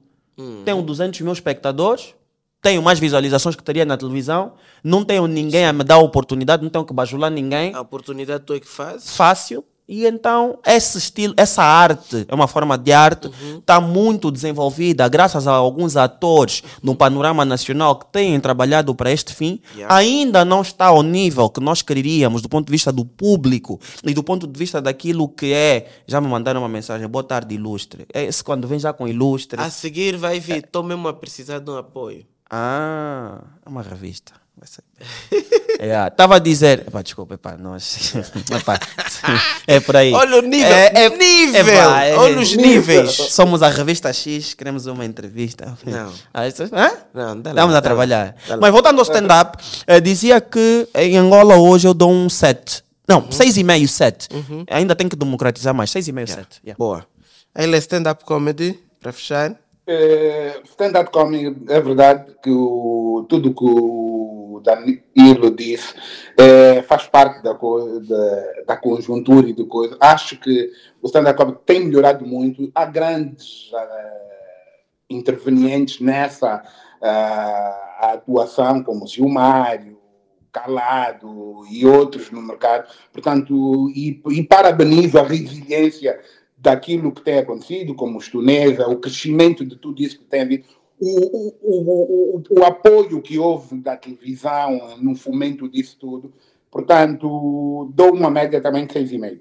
Tenho 0.63 0.81
200 0.81 1.21
mil 1.21 1.33
espectadores, 1.33 2.13
tenho 2.61 2.81
mais 2.81 2.99
visualizações 2.99 3.55
que 3.55 3.63
teria 3.63 3.85
na 3.85 3.95
televisão, 3.95 4.53
não 4.83 5.05
tenho 5.05 5.27
ninguém 5.27 5.65
a 5.65 5.71
me 5.71 5.83
dar 5.83 5.99
oportunidade, 5.99 6.63
não 6.63 6.69
tenho 6.69 6.83
que 6.85 6.93
bajular 6.93 7.29
ninguém. 7.29 7.73
A 7.73 7.81
oportunidade 7.81 8.43
tu 8.43 8.53
é 8.53 8.59
que 8.59 8.67
fazes. 8.67 9.15
Fácil. 9.15 9.63
E 9.87 10.05
então, 10.07 10.57
esse 10.65 10.97
estilo, 10.97 11.33
essa 11.37 11.61
arte, 11.61 12.25
é 12.27 12.33
uma 12.33 12.47
forma 12.47 12.75
de 12.75 12.91
arte, 12.91 13.27
Uhum. 13.27 13.59
está 13.59 13.79
muito 13.79 14.31
desenvolvida, 14.31 15.07
graças 15.07 15.47
a 15.47 15.51
alguns 15.51 15.95
atores 15.95 16.63
no 16.81 16.95
panorama 16.95 17.45
nacional 17.45 17.95
que 17.97 18.07
têm 18.07 18.39
trabalhado 18.39 18.95
para 18.95 19.11
este 19.11 19.33
fim. 19.35 19.59
Yeah. 19.75 19.95
Ainda 19.95 20.43
não 20.43 20.61
está 20.63 20.87
ao 20.87 21.03
nível 21.03 21.49
que 21.51 21.59
nós 21.59 21.83
queríamos, 21.83 22.41
do 22.41 22.49
ponto 22.49 22.65
de 22.65 22.71
vista 22.71 22.91
do 22.91 23.05
público 23.05 23.79
e 24.03 24.11
do 24.13 24.23
ponto 24.23 24.47
de 24.47 24.57
vista 24.57 24.81
daquilo 24.81 25.29
que 25.29 25.53
é. 25.53 25.87
Já 26.07 26.19
me 26.19 26.27
mandaram 26.27 26.61
uma 26.61 26.69
mensagem, 26.69 27.07
boa 27.07 27.23
tarde, 27.23 27.53
ilustre. 27.53 28.07
É 28.11 28.23
esse 28.25 28.43
quando 28.43 28.67
vem 28.67 28.79
já 28.79 28.91
com 28.91 29.07
ilustre. 29.07 29.61
A 29.61 29.69
seguir 29.69 30.17
vai 30.17 30.39
vir, 30.39 30.63
estou 30.65 30.81
mesmo 30.81 31.07
a 31.07 31.13
precisar 31.13 31.59
de 31.59 31.69
um 31.69 31.77
apoio. 31.77 32.25
Ah, 32.49 33.39
é 33.63 33.69
uma 33.69 33.83
revista. 33.83 34.33
Vai 35.79 35.87
ser. 35.87 36.07
Estava 36.07 36.35
a 36.35 36.39
dizer. 36.39 36.79
Epá, 36.87 37.01
desculpa, 37.01 37.33
epá, 37.35 37.57
nós. 37.57 38.13
epá, 38.51 38.79
é 39.67 39.79
por 39.79 39.95
aí. 39.95 40.13
Olha 40.13 40.37
o 40.39 40.41
nível, 40.41 40.71
É, 40.73 41.05
é- 41.05 41.09
nível, 41.09 41.67
epá, 41.67 42.03
é- 42.03 42.15
olha 42.17 42.39
os 42.39 42.55
níveis. 42.55 43.11
Somos 43.11 43.61
a 43.61 43.69
revista 43.69 44.11
X, 44.13 44.53
queremos 44.53 44.85
uma 44.85 45.05
entrevista. 45.05 45.77
Não. 45.85 46.11
Ah, 46.33 46.47
isso- 46.47 46.63
hã? 46.63 46.91
Não, 47.13 47.39
dá 47.39 47.49
lá, 47.51 47.55
Estamos 47.55 47.75
a 47.75 47.81
trabalhar. 47.81 48.35
lá. 48.47 48.57
Mas 48.57 48.71
voltando 48.71 48.99
ao 48.99 49.03
stand-up, 49.03 49.57
eh, 49.85 49.99
dizia 49.99 50.39
que 50.41 50.87
em 50.95 51.17
Angola 51.17 51.57
hoje 51.57 51.87
eu 51.87 51.93
dou 51.93 52.11
um 52.11 52.29
7. 52.29 52.83
Não, 53.07 53.19
Uhum. 53.19 53.31
6,5, 53.31 53.87
7. 53.87 54.27
Ainda 54.69 54.95
tem 54.95 55.07
que 55.07 55.15
democratizar 55.15 55.73
mais. 55.75 55.91
6,5, 55.91 56.27
7. 56.27 56.59
Yeah. 56.63 56.77
Boa. 56.77 57.05
Ele 57.55 57.75
é 57.75 57.79
stand-up 57.79 58.23
comedy, 58.25 58.79
para 59.01 59.11
fechar. 59.13 59.55
eh, 59.87 60.59
stand-up 60.71 61.11
comedy, 61.11 61.55
é 61.69 61.79
verdade 61.79 62.25
que 62.43 62.49
o, 62.49 63.23
tudo 63.29 63.53
que 63.53 63.63
o 63.63 64.14
Danilo 64.59 65.51
disse 65.55 65.93
eh, 66.37 66.81
faz 66.83 67.07
parte 67.07 67.41
da, 67.43 67.53
da, 67.53 68.63
da 68.67 68.77
conjuntura 68.77 69.47
e 69.47 69.53
de 69.53 69.65
coisa. 69.65 69.97
Acho 69.99 70.37
que 70.39 70.71
o 71.01 71.07
stand-up 71.07 71.37
comedy 71.37 71.59
tem 71.65 71.85
melhorado 71.85 72.25
muito. 72.25 72.71
Há 72.73 72.85
grandes 72.85 73.71
eh, 73.73 74.25
intervenientes 75.09 75.99
nessa 75.99 76.63
ah, 77.01 78.11
atuação, 78.13 78.83
como 78.83 79.05
o 79.05 79.07
Gilmário, 79.07 79.95
Calado 80.51 81.63
e 81.69 81.85
outros 81.85 82.31
no 82.31 82.41
mercado. 82.41 82.89
Portanto, 83.11 83.89
e, 83.93 84.21
e 84.29 84.43
parabenizo 84.43 85.19
a 85.19 85.23
resiliência 85.23 86.19
daquilo 86.57 87.11
que 87.11 87.21
tem 87.21 87.39
acontecido, 87.39 87.93
como 87.93 88.17
os 88.17 88.29
Tunesa, 88.29 88.87
o 88.87 88.97
crescimento 88.97 89.65
de 89.65 89.75
tudo 89.75 90.01
isso 90.01 90.17
que 90.17 90.23
tem 90.23 90.41
havido, 90.41 90.65
o, 90.99 91.55
o, 91.61 92.37
o, 92.37 92.43
o, 92.49 92.63
apoio 92.63 93.21
que 93.21 93.37
houve 93.37 93.77
da 93.77 93.97
televisão 93.97 94.97
no 95.01 95.15
fomento 95.15 95.67
disso 95.67 95.97
tudo. 95.99 96.33
Portanto, 96.71 97.89
dou 97.93 98.13
uma 98.13 98.29
média 98.29 98.61
também 98.61 98.85
de 98.85 98.93
6,5. 98.93 99.39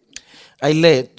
Aile, 0.60 1.10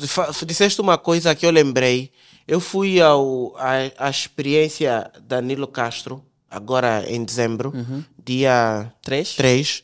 disseste 0.46 0.82
uma 0.82 0.98
coisa 0.98 1.36
que 1.36 1.46
eu 1.46 1.52
lembrei. 1.52 2.12
Eu 2.48 2.60
fui 2.60 3.02
ao, 3.02 3.56
à, 3.58 4.08
à 4.08 4.10
experiência 4.10 5.12
Danilo 5.24 5.68
Castro, 5.68 6.24
agora 6.50 7.04
em 7.08 7.24
dezembro, 7.24 7.74
dia 8.24 8.92
Três? 9.02 9.36
3. 9.36 9.84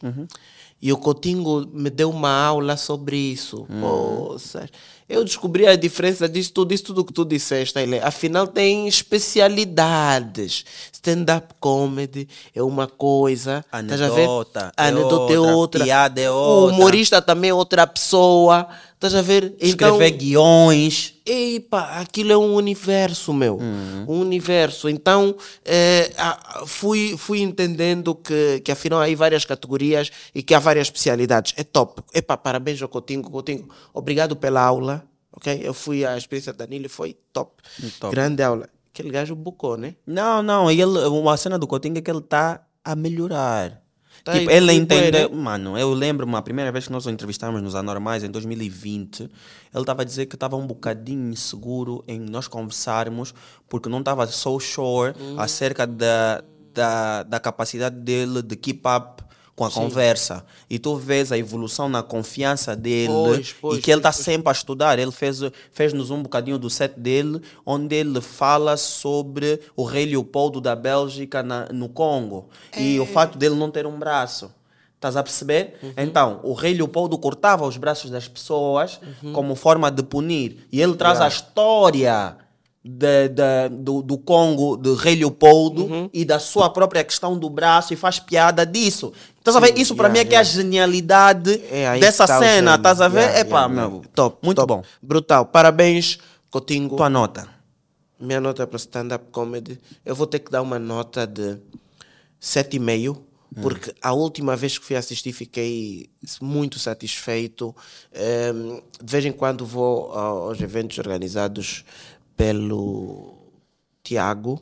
E 0.81 0.91
o 0.91 0.97
Coutinho 0.97 1.69
me 1.71 1.89
deu 1.89 2.09
uma 2.09 2.31
aula 2.31 2.75
sobre 2.75 3.15
isso. 3.15 3.67
Poxa, 3.79 4.67
eu 5.11 5.23
descobri 5.23 5.67
a 5.67 5.75
diferença 5.75 6.27
disso 6.27 6.51
tudo, 6.53 6.73
isso 6.73 6.85
tudo 6.85 7.05
que 7.05 7.13
tu 7.13 7.25
disseste, 7.25 7.77
Aile. 7.77 7.99
Afinal, 7.99 8.47
tem 8.47 8.87
especialidades. 8.87 10.65
Stand-up 10.91 11.53
comedy 11.59 12.27
é 12.55 12.61
uma 12.61 12.87
coisa. 12.87 13.65
ver? 13.71 14.21
Anedota 14.25 14.71
é 14.77 14.87
Anedota 14.87 15.33
é 15.33 15.39
outra, 15.39 15.83
piada 15.83 16.21
é 16.21 16.29
O 16.29 16.33
outra. 16.33 16.75
humorista 16.75 17.21
também 17.21 17.49
é 17.49 17.53
outra 17.53 17.85
pessoa. 17.87 18.67
Estás 18.93 19.15
a 19.15 19.21
ver? 19.23 19.55
Escrever 19.59 20.11
guiões. 20.11 21.15
Epa, 21.25 21.99
aquilo 21.99 22.31
é 22.31 22.37
um 22.37 22.53
universo, 22.53 23.33
meu. 23.33 23.57
Um 24.07 24.19
universo. 24.19 24.87
Então, 24.87 25.35
eh, 25.65 26.11
fui, 26.67 27.15
fui 27.17 27.41
entendendo 27.41 28.13
que, 28.13 28.61
que 28.63 28.71
afinal 28.71 29.01
há 29.01 29.15
várias 29.15 29.43
categorias 29.43 30.11
e 30.35 30.43
que 30.43 30.53
há 30.53 30.59
várias 30.59 30.85
especialidades. 30.85 31.53
É 31.57 31.63
top. 31.63 32.03
Epa, 32.13 32.37
parabéns 32.37 32.79
ao 32.79 32.87
Coutinho. 32.87 33.23
Coutinho, 33.23 33.67
obrigado 33.91 34.35
pela 34.35 34.61
aula. 34.61 35.00
Ok? 35.33 35.59
Eu 35.63 35.73
fui 35.73 36.05
à 36.05 36.17
experiência 36.17 36.51
da 36.53 36.65
Danilo 36.65 36.85
e 36.85 36.89
foi 36.89 37.17
top. 37.31 37.61
top. 37.99 38.13
Grande 38.13 38.43
aula. 38.43 38.67
Aquele 38.93 39.09
gajo 39.09 39.35
bucou, 39.35 39.77
né? 39.77 39.95
Não, 40.05 40.43
não, 40.43 40.69
ele, 40.69 40.83
uma 40.83 41.37
cena 41.37 41.57
do 41.57 41.65
Coutinho 41.65 41.97
é 41.97 42.01
que 42.01 42.11
ele 42.11 42.19
está 42.19 42.61
a 42.83 42.95
melhorar. 42.95 43.81
Tá 44.23 44.33
tipo, 44.33 44.49
aí, 44.51 44.57
ele 44.57 44.73
entendeu. 44.73 45.29
né? 45.29 45.35
Mano, 45.35 45.77
eu 45.77 45.93
lembro-me, 45.93 46.35
a 46.35 46.41
primeira 46.41 46.71
vez 46.71 46.85
que 46.85 46.91
nós 46.91 47.05
o 47.05 47.09
entrevistamos 47.09 47.61
nos 47.63 47.73
Anormais, 47.73 48.23
em 48.23 48.29
2020, 48.29 49.21
ele 49.21 49.29
estava 49.73 50.01
a 50.01 50.05
dizer 50.05 50.25
que 50.27 50.35
estava 50.35 50.55
um 50.57 50.67
bocadinho 50.67 51.31
inseguro 51.31 52.03
em 52.07 52.19
nós 52.19 52.47
conversarmos, 52.47 53.33
porque 53.69 53.89
não 53.89 53.99
estava 53.99 54.27
so 54.27 54.59
sure 54.59 55.13
Hum. 55.19 55.39
acerca 55.39 55.87
da, 55.87 56.43
da, 56.73 57.23
da 57.23 57.39
capacidade 57.39 57.95
dele 57.95 58.41
de 58.43 58.55
keep 58.55 58.81
up 58.87 59.23
com 59.55 59.65
a 59.65 59.69
conversa. 59.71 60.45
E 60.69 60.79
tu 60.79 60.95
vês 60.95 61.31
a 61.31 61.37
evolução 61.37 61.87
na 61.89 62.01
confiança 62.01 62.75
dele 62.75 63.13
Pois, 63.13 63.55
pois, 63.61 63.77
e 63.77 63.81
que 63.81 63.91
ele 63.91 63.99
está 63.99 64.11
sempre 64.11 64.49
a 64.49 64.51
estudar. 64.51 64.97
Ele 64.97 65.11
fez, 65.11 65.39
fez-nos 65.71 66.09
um 66.09 66.23
bocadinho 66.23 66.57
do 66.57 66.69
set 66.69 66.93
dele, 66.99 67.41
onde 67.65 67.95
ele 67.95 68.21
fala 68.21 68.77
sobre 68.77 69.59
o 69.75 69.83
rei 69.83 70.05
Leopoldo 70.05 70.59
da 70.61 70.75
Bélgica 70.75 71.43
na- 71.43 71.67
no 71.71 71.89
Congo 71.89 72.49
e 72.77 72.97
É. 72.97 72.99
o 73.01 73.05
fato 73.05 73.37
dele 73.37 73.55
não 73.55 73.69
ter 73.69 73.85
um 73.85 73.99
braço. 73.99 74.51
Estás 74.95 75.17
a 75.17 75.23
perceber? 75.23 75.79
Uhum. 75.81 75.93
Então, 75.97 76.39
o 76.43 76.53
rei 76.53 76.73
Leopoldo 76.75 77.17
cortava 77.17 77.65
os 77.65 77.75
braços 77.75 78.11
das 78.11 78.27
pessoas 78.27 78.99
Uhum. 79.23 79.33
como 79.33 79.55
forma 79.55 79.89
de 79.89 80.03
punir. 80.03 80.67
E 80.71 80.79
ele 80.79 80.93
traz 80.95 81.19
a 81.19 81.27
história 81.27 82.37
de- 82.83 83.29
de- 83.29 83.69
do, 83.79 84.01
do 84.01 84.17
Congo, 84.17 84.75
do 84.77 84.95
rei 84.95 85.15
Leopoldo 85.15 85.85
Uhum. 85.85 86.09
e 86.13 86.25
da 86.25 86.39
sua 86.39 86.69
própria 86.69 87.03
questão 87.03 87.37
do 87.37 87.47
braço 87.49 87.93
e 87.93 87.95
faz 87.95 88.19
piada 88.19 88.65
disso. 88.65 89.11
Estás 89.41 89.55
a 89.55 89.59
ver? 89.59 89.75
Isso 89.75 89.95
para 89.95 90.07
yeah, 90.07 90.21
mim 90.21 90.27
é 90.27 90.29
que 90.29 90.35
é 90.35 90.37
a 90.37 90.41
yeah. 90.41 90.55
genialidade 90.55 91.61
É 91.71 91.99
dessa 91.99 92.27
tá 92.27 92.37
cena. 92.37 92.75
Estás 92.75 93.01
a 93.01 93.07
ver? 93.07 93.21
Yeah, 93.21 93.39
Epá, 93.39 93.61
yeah, 93.61 93.73
meu. 93.73 93.89
yeah. 93.89 94.09
Top. 94.13 94.37
Muito 94.45 94.57
top. 94.57 94.67
bom. 94.67 94.83
Brutal. 95.01 95.45
Parabéns, 95.47 96.19
Coutinho. 96.51 96.89
Tua 96.89 97.09
nota. 97.09 97.47
Minha 98.19 98.39
nota 98.39 98.67
para 98.67 98.77
stand-up 98.77 99.25
comedy, 99.31 99.79
eu 100.05 100.13
vou 100.13 100.27
ter 100.27 100.37
que 100.37 100.51
dar 100.51 100.61
uma 100.61 100.77
nota 100.77 101.25
de 101.25 101.57
7,5, 102.39 103.17
porque 103.63 103.95
a 103.99 104.13
última 104.13 104.55
vez 104.55 104.77
que 104.77 104.85
fui 104.85 104.95
assistir 104.95 105.33
fiquei 105.33 106.07
muito 106.39 106.77
satisfeito. 106.77 107.75
Ehm, 108.13 108.79
de 109.03 109.11
vez 109.11 109.25
em 109.25 109.31
quando 109.31 109.65
vou 109.65 110.11
aos 110.11 110.61
eventos 110.61 110.99
organizados 110.99 111.83
pelo 112.37 113.40
Tiago, 114.03 114.61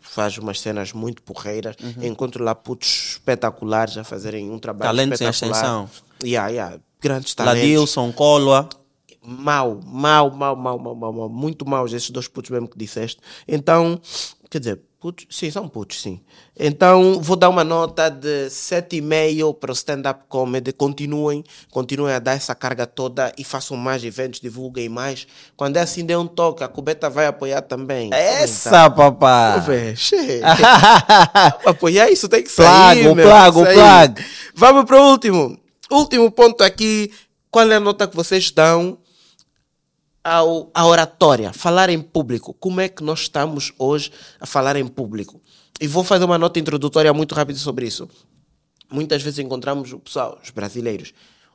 faz 0.00 0.38
umas 0.38 0.60
cenas 0.60 0.92
muito 0.92 1.22
porreiras. 1.22 1.76
Encontro 2.02 2.42
lá 2.42 2.54
putos 2.54 3.12
espetaculares 3.12 3.96
a 3.96 4.04
fazerem 4.04 4.50
um 4.50 4.58
trabalho 4.58 4.90
Talentos 4.90 5.20
em 5.20 5.28
espetacular. 5.28 5.60
ascensão. 5.60 5.90
Yeah, 6.22 6.48
yeah. 6.48 6.80
Grandes 7.00 7.34
talentos 7.34 7.60
Ladilson, 7.60 8.12
Colua. 8.12 8.68
mal, 9.22 9.80
mal, 9.84 10.30
mal, 10.30 10.56
mal, 10.56 10.78
mal, 10.78 10.94
mal, 10.94 11.12
mal, 11.12 11.28
muito 11.28 11.68
maus 11.68 11.92
esses 11.92 12.10
dois 12.10 12.26
putos 12.26 12.50
mesmo 12.50 12.68
que 12.68 12.78
disseste. 12.78 13.20
Então, 13.46 14.00
quer 14.50 14.58
dizer, 14.58 14.80
putos, 15.00 15.26
sim, 15.30 15.50
são 15.50 15.68
putos, 15.68 16.00
sim. 16.02 16.20
Então, 16.58 17.20
vou 17.20 17.36
dar 17.36 17.48
uma 17.48 17.62
nota 17.62 18.08
de 18.08 18.48
7,5 18.48 19.54
para 19.54 19.70
o 19.70 19.74
stand-up 19.74 20.24
comedy. 20.28 20.72
Continuem, 20.72 21.44
continuem 21.70 22.14
a 22.14 22.18
dar 22.18 22.32
essa 22.34 22.54
carga 22.54 22.86
toda 22.86 23.32
e 23.38 23.44
façam 23.44 23.76
mais 23.76 24.02
eventos, 24.04 24.40
divulguem 24.40 24.88
mais. 24.88 25.26
Quando 25.56 25.76
é 25.76 25.80
assim, 25.80 26.04
dê 26.04 26.16
um 26.16 26.26
toque, 26.26 26.64
a 26.64 26.68
Cubeta 26.68 27.08
vai 27.08 27.26
apoiar 27.26 27.62
também. 27.62 28.10
Essa, 28.12 28.90
papá! 28.90 29.56
Ô, 29.58 29.60
véi, 29.62 29.96
che. 29.96 30.40
Apoiar 31.64 32.10
isso 32.10 32.28
tem 32.28 32.42
que 32.42 32.50
sair, 32.50 33.02
Plago, 33.02 33.14
meu, 33.14 33.26
plago, 33.26 33.64
sair. 33.64 33.74
plago. 33.74 34.14
Vamos 34.54 34.84
para 34.84 35.00
o 35.00 35.10
último. 35.10 35.58
Último 35.90 36.30
ponto 36.30 36.62
aqui. 36.64 37.10
Qual 37.50 37.70
é 37.70 37.76
a 37.76 37.80
nota 37.80 38.06
que 38.06 38.16
vocês 38.16 38.50
dão 38.50 38.98
ao, 40.28 40.70
à 40.74 40.86
oratória? 40.86 41.52
Falar 41.52 41.88
em 41.90 42.00
público. 42.00 42.54
Como 42.54 42.80
é 42.80 42.88
que 42.88 43.02
nós 43.02 43.20
estamos 43.20 43.72
hoje 43.78 44.12
a 44.40 44.46
falar 44.46 44.76
em 44.76 44.86
público? 44.86 45.40
E 45.80 45.86
vou 45.86 46.04
fazer 46.04 46.24
uma 46.24 46.38
nota 46.38 46.58
introdutória 46.58 47.12
muito 47.12 47.34
rápida 47.34 47.58
sobre 47.58 47.86
isso. 47.86 48.08
Muitas 48.90 49.22
vezes 49.22 49.38
encontramos 49.38 49.92
o 49.92 49.98
pessoal, 49.98 50.38
os 50.42 50.50
brasileiros, 50.50 51.12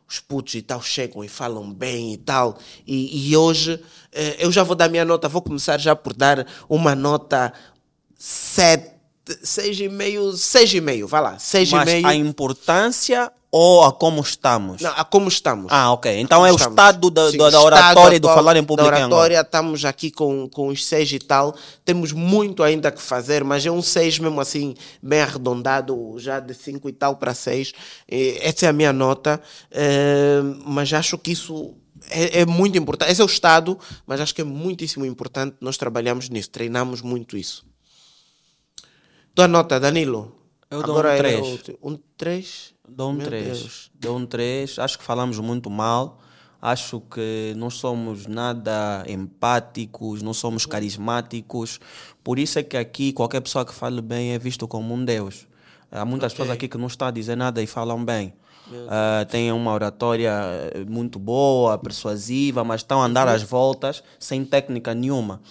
os 0.07 0.19
putos 0.19 0.53
e 0.55 0.61
tal, 0.61 0.81
chegam 0.81 1.23
e 1.23 1.27
falam 1.27 1.73
bem 1.73 2.13
e 2.13 2.17
tal. 2.17 2.57
E, 2.85 3.29
e 3.29 3.35
hoje 3.35 3.79
eh, 4.11 4.37
eu 4.39 4.51
já 4.51 4.63
vou 4.63 4.75
dar 4.75 4.89
minha 4.89 5.03
nota, 5.03 5.27
vou 5.27 5.41
começar 5.41 5.79
já 5.79 5.95
por 5.95 6.13
dar 6.13 6.45
uma 6.69 6.93
nota 6.95 7.51
7, 8.17 8.91
6,5, 9.25 10.33
6,5, 10.33 11.07
vai 11.07 11.21
lá, 11.21 11.31
Mas 11.31 11.43
6,5. 11.43 12.05
a 12.05 12.15
importância 12.15 13.31
ou 13.55 13.83
a 13.83 13.93
como 13.93 14.19
estamos? 14.19 14.81
Não, 14.81 14.89
a 14.95 15.03
como 15.05 15.27
estamos. 15.27 15.67
Ah, 15.71 15.91
ok. 15.93 16.19
Então 16.19 16.43
é 16.43 16.51
o 16.51 16.55
Estamos. 16.55 16.71
estado 16.73 17.11
da, 17.11 17.29
Sim, 17.29 17.37
da- 17.37 17.49
da 17.51 17.61
oratória 17.61 17.91
estado 17.91 18.13
e 18.15 18.19
do 18.19 18.27
falar 18.29 18.55
em 18.57 18.63
público 18.63 18.89
Da 18.89 18.97
oratória, 18.97 19.39
estamos 19.41 19.85
aqui 19.85 20.09
com, 20.09 20.49
com 20.49 20.69
os 20.69 20.83
seis 20.83 21.11
e 21.11 21.19
tal. 21.19 21.55
Temos 21.85 22.11
muito 22.11 22.63
ainda 22.63 22.91
que 22.91 22.99
fazer, 22.99 23.43
mas 23.43 23.63
é 23.63 23.69
um 23.69 23.79
seis 23.83 24.17
mesmo 24.17 24.41
assim, 24.41 24.73
bem 25.03 25.21
arredondado, 25.21 26.15
já 26.17 26.39
de 26.39 26.51
cinco 26.55 26.89
e 26.89 26.93
tal 26.93 27.17
para 27.17 27.35
seis. 27.35 27.73
Eh, 28.09 28.39
Essa 28.41 28.65
é 28.65 28.69
a 28.69 28.73
minha 28.73 28.91
nota. 28.91 29.39
Eh, 29.69 30.41
mas 30.65 30.91
acho 30.91 31.15
que 31.19 31.31
isso 31.33 31.75
é, 32.09 32.39
é 32.41 32.45
muito 32.47 32.75
importante. 32.75 33.11
Esse 33.11 33.21
é 33.21 33.23
o 33.23 33.27
estado, 33.27 33.77
mas 34.07 34.19
acho 34.19 34.33
que 34.33 34.41
é 34.41 34.43
muitíssimo 34.43 35.05
importante. 35.05 35.57
Nós 35.61 35.77
trabalhamos 35.77 36.27
nisso, 36.27 36.49
treinamos 36.49 37.01
muito 37.03 37.37
isso. 37.37 37.63
Tua 39.35 39.47
nota, 39.47 39.79
Danilo? 39.79 40.35
Eu 40.71 40.81
dou 40.81 40.95
um 40.95 40.99
Agora 40.99 41.13
é 41.13 41.17
três. 41.19 41.39
o- 41.81 41.89
Um 41.91 41.99
três? 42.17 42.72
Dou 42.95 43.11
um 43.11 43.13
Meu 43.13 43.25
3. 43.25 43.45
Deus. 43.45 43.91
Dou 43.99 44.17
um 44.17 44.25
3. 44.25 44.79
Acho 44.79 44.97
que 44.97 45.03
falamos 45.03 45.39
muito 45.39 45.69
mal. 45.69 46.19
Acho 46.61 47.01
que 47.01 47.53
não 47.57 47.69
somos 47.69 48.25
nada 48.25 49.03
empáticos, 49.07 50.21
não 50.21 50.33
somos 50.33 50.65
carismáticos. 50.65 51.79
Por 52.23 52.39
isso 52.39 52.57
é 52.57 52.63
que 52.63 52.77
aqui 52.77 53.11
qualquer 53.11 53.41
pessoa 53.41 53.65
que 53.65 53.73
fale 53.73 54.01
bem 54.01 54.31
é 54.31 54.39
visto 54.39 54.65
como 54.65 54.93
um 54.93 55.03
Deus. 55.03 55.45
Há 55.91 56.05
muitas 56.05 56.31
pessoas 56.31 56.49
aqui 56.49 56.69
que 56.69 56.77
não 56.77 56.87
estão 56.87 57.07
a 57.07 57.11
dizer 57.11 57.35
nada 57.35 57.61
e 57.61 57.67
falam 57.67 58.03
bem. 58.03 58.33
Ah, 58.89 59.25
têm 59.29 59.51
uma 59.51 59.71
oratória 59.73 60.31
eh, 60.73 60.85
muito 60.87 61.19
boa, 61.19 61.77
persuasiva, 61.77 62.63
mas 62.63 62.81
estão 62.81 63.01
a 63.01 63.05
andar 63.05 63.27
às 63.27 63.43
voltas 63.43 64.03
sem 64.19 64.43
técnica 64.45 64.93
nenhuma. 64.93 65.41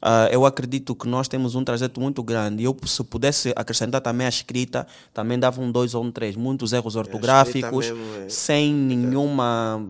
Ah, 0.00 0.28
eu 0.30 0.44
acredito 0.46 0.94
que 0.94 1.06
nós 1.06 1.28
temos 1.28 1.54
um 1.54 1.62
trajeto 1.62 2.00
muito 2.00 2.22
grande. 2.22 2.64
Eu, 2.64 2.76
se 2.86 3.04
pudesse 3.04 3.52
acrescentar 3.54 4.00
também 4.00 4.26
a 4.26 4.30
escrita, 4.30 4.86
também 5.12 5.38
dava 5.38 5.60
um 5.60 5.70
2 5.70 5.94
ou 5.94 6.02
um 6.02 6.10
3. 6.10 6.34
Muitos 6.36 6.72
erros 6.72 6.96
ortográficos, 6.96 7.86
mesmo 7.90 8.24
é- 8.24 8.28
sem 8.28 8.72
nenhuma 8.72 9.84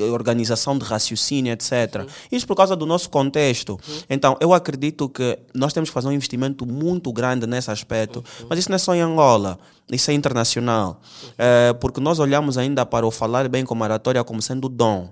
organização 0.00 0.78
de 0.78 0.84
raciocínio, 0.84 1.52
etc. 1.52 2.06
Isso 2.30 2.46
por 2.46 2.56
causa 2.56 2.74
do 2.74 2.86
nosso 2.86 3.10
contexto. 3.10 3.78
Então, 4.08 4.36
eu 4.40 4.52
acredito 4.52 5.08
que 5.08 5.38
nós 5.54 5.72
temos 5.72 5.90
que 5.90 5.94
fazer 5.94 6.08
um 6.08 6.12
investimento 6.12 6.66
muito 6.66 7.12
grande 7.12 7.46
nesse 7.46 7.70
aspecto, 7.70 8.24
mas 8.48 8.58
isso 8.58 8.70
não 8.70 8.76
é 8.76 8.78
só 8.78 8.94
em 8.94 9.00
Angola, 9.00 9.58
isso 9.90 10.10
é 10.10 10.14
internacional. 10.14 11.00
Eh, 11.36 11.72
porque 11.74 12.00
nós 12.00 12.18
olhamos 12.18 12.56
ainda 12.56 12.86
para 12.86 13.06
o 13.06 13.10
falar 13.10 13.48
bem 13.48 13.64
como 13.64 13.84
oratória 13.84 14.22
como 14.24 14.40
sendo 14.40 14.68
dom. 14.68 15.10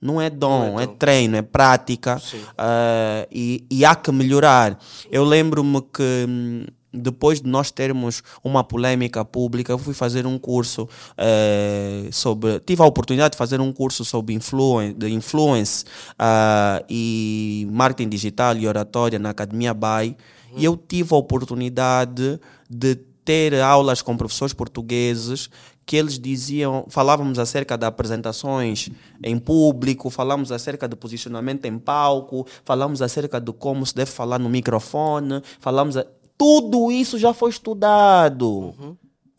Não 0.00 0.20
é 0.20 0.28
dom, 0.28 0.80
é, 0.80 0.86
treino, 0.86 1.36
é 1.36 1.42
prática 1.42 2.20
eh, 2.58 3.28
e, 3.30 3.64
e 3.70 3.84
há 3.84 3.94
que 3.94 4.10
melhorar. 4.10 4.76
Eu 5.10 5.24
lembro-me 5.24 5.80
que 5.80 6.26
hum, 6.28 6.64
depois 6.92 7.40
de 7.40 7.48
nós 7.48 7.70
termos 7.70 8.22
uma 8.44 8.62
polêmica 8.62 9.24
pública, 9.24 9.72
eu 9.72 9.78
fui 9.78 9.94
fazer 9.94 10.26
um 10.26 10.38
curso 10.38 10.88
eh, 11.16 12.08
sobre. 12.12 12.60
Tive 12.60 12.82
a 12.82 12.86
oportunidade 12.86 13.32
de 13.32 13.38
fazer 13.38 13.60
um 13.60 13.72
curso 13.72 14.04
sobre 14.04 14.34
influen 14.34 14.92
de 14.92 15.08
influence 15.10 15.84
ah, 16.18 16.82
e 16.88 17.66
marketing 17.70 18.08
digital 18.08 18.56
e 18.56 18.66
oratória 18.66 19.18
na 19.18 19.30
Academia 19.30 19.72
BAI 19.72 20.16
e 20.56 20.64
eu 20.64 20.76
tive 20.76 21.14
a 21.14 21.16
oportunidade 21.16 22.38
de 22.68 22.94
ter 23.24 23.58
aulas 23.60 24.02
com 24.02 24.16
professores 24.16 24.52
portugueses 24.52 25.48
que 25.84 25.96
eles 25.96 26.18
diziam, 26.18 26.86
falávamos 26.88 27.38
acerca 27.38 27.76
de 27.76 27.84
apresentações 27.86 28.88
em 29.22 29.38
público, 29.38 30.10
falamos 30.10 30.52
acerca 30.52 30.88
de 30.88 30.94
posicionamento 30.94 31.64
em 31.64 31.78
palco, 31.78 32.46
falamos 32.64 33.02
acerca 33.02 33.40
de 33.40 33.52
como 33.52 33.84
se 33.84 33.94
deve 33.94 34.10
falar 34.10 34.38
no 34.38 34.48
microfone, 34.48 35.42
falamos 35.60 35.96
a- 35.96 36.06
tudo 36.36 36.90
isso 36.90 37.18
já 37.18 37.32
foi 37.32 37.50
estudado. 37.50 38.74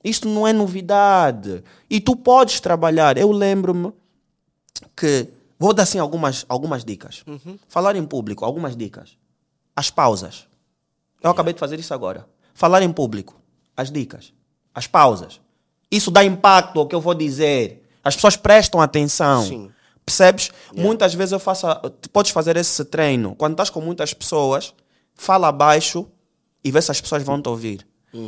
Isso 0.03 0.27
não 0.27 0.47
é 0.47 0.53
novidade. 0.53 1.63
E 1.89 1.99
tu 1.99 2.15
podes 2.15 2.59
trabalhar. 2.59 3.17
Eu 3.17 3.31
lembro-me 3.31 3.93
que 4.95 5.27
vou 5.57 5.73
dar 5.73 5.83
assim 5.83 5.99
algumas 5.99 6.45
algumas 6.49 6.83
dicas. 6.83 7.23
Falar 7.67 7.95
em 7.95 8.05
público, 8.05 8.43
algumas 8.43 8.75
dicas. 8.75 9.17
As 9.75 9.89
pausas. 9.89 10.47
Eu 11.21 11.31
acabei 11.31 11.53
de 11.53 11.59
fazer 11.59 11.79
isso 11.79 11.93
agora. 11.93 12.27
Falar 12.53 12.81
em 12.83 12.91
público, 12.91 13.39
as 13.75 13.89
dicas, 13.89 14.33
as 14.75 14.85
pausas. 14.85 15.39
Isso 15.89 16.11
dá 16.11 16.23
impacto 16.23 16.79
ao 16.79 16.87
que 16.87 16.93
eu 16.93 17.01
vou 17.01 17.13
dizer. 17.13 17.87
As 18.03 18.15
pessoas 18.15 18.35
prestam 18.35 18.81
atenção. 18.81 19.43
Sim. 19.43 19.71
Percebes? 20.05 20.51
Muitas 20.75 21.13
vezes 21.13 21.31
eu 21.31 21.39
faço. 21.39 21.65
podes 22.11 22.31
fazer 22.31 22.57
esse 22.57 22.83
treino. 22.83 23.35
Quando 23.35 23.53
estás 23.53 23.69
com 23.69 23.79
muitas 23.79 24.13
pessoas, 24.13 24.73
fala 25.15 25.51
baixo 25.51 26.05
e 26.63 26.71
vê 26.71 26.81
se 26.81 26.91
as 26.91 27.01
pessoas 27.01 27.23
vão 27.23 27.41
te 27.41 27.49
ouvir. 27.49 27.85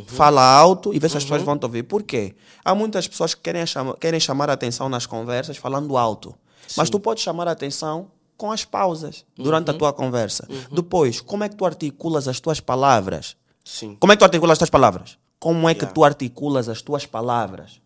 Fala 0.08 0.42
alto 0.42 0.92
e 0.92 0.98
vê 0.98 1.08
se 1.08 1.16
as 1.16 1.22
pessoas 1.22 1.42
vão 1.42 1.56
te 1.56 1.64
ouvir. 1.64 1.84
Por 1.84 2.02
quê? 2.02 2.34
Há 2.64 2.74
muitas 2.74 3.06
pessoas 3.06 3.34
que 3.34 3.40
querem, 3.40 3.64
chama, 3.64 3.96
querem 3.96 4.18
chamar 4.18 4.50
a 4.50 4.54
atenção 4.54 4.88
nas 4.88 5.06
conversas 5.06 5.56
falando 5.56 5.96
alto. 5.96 6.34
Mas 6.76 6.90
tu 6.90 6.98
podes 6.98 7.22
chamar 7.22 7.46
a 7.46 7.52
atenção 7.52 8.10
com 8.36 8.50
as 8.50 8.64
pausas 8.64 9.24
durante 9.36 9.70
a 9.70 9.74
tua 9.74 9.92
conversa. 9.92 10.48
Depois, 10.72 11.20
como 11.20 11.44
é 11.44 11.48
que 11.48 11.54
tu 11.54 11.64
articulas 11.64 12.26
as 12.26 12.40
tuas 12.40 12.58
palavras? 12.58 13.36
Sim. 13.64 13.96
Como 14.00 14.12
é 14.12 14.16
que 14.16 14.20
tu 14.20 14.24
articulas 14.24 14.52
as 14.54 14.58
tuas 14.58 14.70
palavras? 14.70 15.16
Como 15.38 15.68
é 15.68 15.74
que 15.74 15.82
Yeah. 15.82 15.94
tu 15.94 16.04
articulas 16.04 16.68
as 16.68 16.82
tuas 16.82 17.06
palavras? 17.06 17.80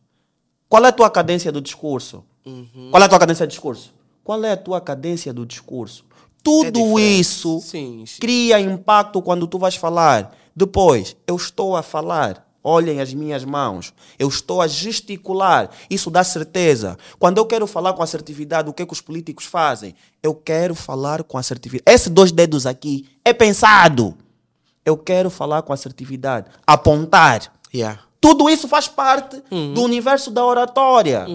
Qual 0.69 0.85
é 0.85 0.89
a 0.89 0.93
tua 0.93 1.11
cadência 1.11 1.53
do 1.53 1.61
discurso? 1.61 2.25
Uhum. 2.47 2.89
Qual 2.91 3.03
é 3.03 3.07
a 3.07 3.09
tua 3.09 3.19
cadência 3.19 3.47
do 3.47 3.51
discurso? 3.51 3.93
Qual 4.25 4.43
é 4.45 4.53
a 4.53 4.57
tua 4.57 4.81
cadência 4.81 5.33
do 5.35 5.45
discurso? 5.45 6.05
Tudo 6.43 6.73
diferente. 6.73 7.21
isso 7.21 7.61
Sim, 7.61 8.05
sim. 8.07 8.19
cria 8.21 8.59
impacto 8.61 9.21
quando 9.23 9.47
tu 9.47 9.59
vais 9.59 9.77
falar. 9.77 10.35
Depois, 10.55 11.17
eu 11.27 11.37
estou 11.37 11.77
a 11.77 11.83
falar. 11.83 12.47
Olhem 12.63 13.01
as 13.01 13.15
minhas 13.15 13.43
mãos. 13.45 13.95
Eu 14.19 14.29
estou 14.29 14.61
a 14.61 14.67
gesticular. 14.67 15.71
Isso 15.89 16.11
dá 16.11 16.23
certeza. 16.23 16.99
Quando 17.19 17.39
eu 17.39 17.47
quero 17.47 17.67
falar 17.67 17.95
com 17.95 18.03
assertividade, 18.03 18.69
o 18.69 18.73
que, 18.75 18.83
é 18.83 18.87
que 18.87 18.93
os 18.93 19.01
políticos 19.01 19.47
fazem? 19.47 19.95
Eu 20.23 20.35
quero 20.35 20.75
falar 20.75 21.23
com 21.23 21.39
assertividade. 21.39 21.85
Esses 21.95 22.09
dois 22.11 22.31
dedos 22.31 22.67
aqui 22.67 23.09
é 23.25 23.33
pensado. 23.33 24.15
Eu 24.85 24.97
quero 24.99 25.31
falar 25.31 25.63
com 25.63 25.73
assertividade. 25.73 26.49
Apontar. 26.67 27.51
Yeah. 27.75 28.01
Tudo 28.21 28.51
isso 28.51 28.69
faz 28.69 28.87
parte 28.89 29.43
Uhum. 29.51 29.73
do 29.73 29.83
universo 29.83 30.31
da 30.31 30.45
oratória. 30.45 31.27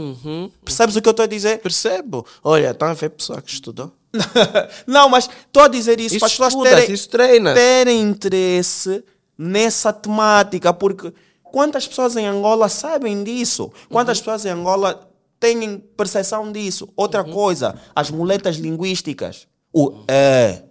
Percebes 0.64 0.95
o 0.95 1.02
que 1.02 1.07
eu 1.07 1.11
estou 1.11 1.23
a 1.23 1.27
dizer? 1.27 1.60
Percebo. 1.60 2.23
Olha, 2.44 2.69
estão 2.69 2.88
a 2.90 2.94
ver 2.94 3.10
pessoa 3.10 3.41
que 3.41 3.49
estudou. 3.52 3.91
Não, 4.86 5.10
mas 5.10 5.30
estou 5.48 5.64
a 5.64 5.68
dizer 5.68 6.00
isso, 6.00 6.16
Isso 6.16 6.20
para 6.20 6.28
as 6.28 6.34
pessoas 6.34 6.90
estudas, 6.90 7.08
terem, 7.08 7.54
terem 7.54 8.02
interesse 8.02 9.04
nessa 9.38 9.92
temática, 9.92 10.74
porque 10.74 11.14
quantas 11.44 11.88
pessoas 11.88 12.16
em 12.16 12.26
Angola 12.26 12.70
sabem 12.70 13.24
disso? 13.24 13.72
Quantas 13.90 14.20
pessoas 14.20 14.46
em 14.46 14.50
Angola 14.50 15.10
têm 15.40 15.78
percepção 15.98 16.52
disso? 16.52 16.90
Outra 16.96 17.24
coisa, 17.24 17.76
as 17.96 18.10
muletas 18.10 18.58
linguísticas. 18.58 19.48
O 19.74 20.04
é, 20.08 20.64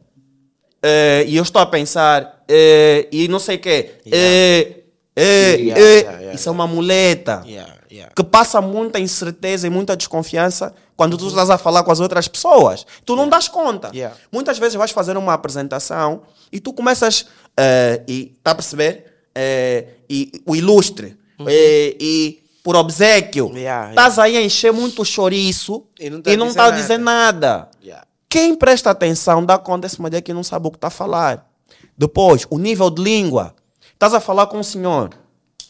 é, 0.83 1.25
e 1.27 1.37
eu 1.37 1.43
estou 1.43 1.63
a 1.63 1.67
pensar, 1.67 2.45
é, 2.49 3.09
e 3.11 3.29
não 3.29 3.39
sei 3.39 3.57
o 3.57 3.59
quê. 3.59 3.91
É, 4.07 4.85
é, 5.17 5.57
Yeah, 5.57 5.57
é. 5.57 5.57
yeah, 5.57 6.19
yeah, 6.19 6.35
Isso 6.35 6.49
é 6.49 6.53
uma 6.53 6.67
muleta 6.67 7.43
Yeah, 7.47 7.73
yeah. 7.91 8.13
que 8.15 8.25
passa 8.25 8.61
muita 8.61 8.99
incerteza 8.99 9.67
e 9.67 9.71
muita 9.71 9.97
desconfiança 9.97 10.75
quando 10.97 11.17
tu 11.17 11.29
estás 11.29 11.51
a 11.51 11.59
falar 11.59 11.83
com 11.83 11.91
as 11.93 12.01
outras 12.01 12.29
pessoas. 12.29 12.87
Tu 13.05 13.17
não 13.17 13.29
das 13.29 13.49
conta. 13.49 13.91
Yeah. 13.95 14.17
Muitas 14.33 14.59
vezes 14.59 14.75
vais 14.75 14.91
fazer 14.91 15.17
uma 15.17 15.33
apresentação 15.35 16.23
e 16.53 16.61
tu 16.61 16.73
começas 16.73 17.27
eh, 17.57 18.03
e 18.09 18.37
tá 18.43 18.53
a 18.53 18.55
perceber 18.55 19.13
Eh, 19.37 19.85
e 20.09 20.31
o 20.47 20.55
ilustre 20.55 21.17
eh, 21.49 21.97
e 21.99 22.45
por 22.63 22.77
obsequio 22.77 23.47
Uhum. 23.47 23.57
Yeah, 23.57 23.91
estás 23.91 24.17
aí 24.17 24.37
a 24.37 24.41
encher 24.43 24.73
muito 24.73 25.05
chouriço 25.05 25.87
E 25.99 26.07
e 26.07 26.11
não 26.11 26.19
não 26.19 26.23
tá 26.23 26.31
a 26.31 26.35
dizer 26.37 26.49
está 26.51 26.67
a 26.67 26.71
dizer 26.71 26.99
nada. 26.99 27.69
Yeah. 27.83 28.07
Quem 28.29 28.55
presta 28.55 28.91
atenção 28.91 29.45
dá 29.45 29.59
conta 29.59 29.89
desse 29.89 30.01
mulher 30.01 30.23
que 30.23 30.33
não 30.33 30.45
sabe 30.45 30.69
o 30.69 30.71
que 30.71 30.77
está 30.77 30.87
a 30.87 30.91
falar. 30.91 31.51
Depois, 31.99 32.47
o 32.49 32.59
nível 32.59 32.91
de 32.91 33.03
língua. 33.03 33.55
Estás 33.93 34.15
a 34.15 34.21
falar 34.21 34.47
com 34.47 34.59
o 34.61 34.65
senhor 34.65 35.11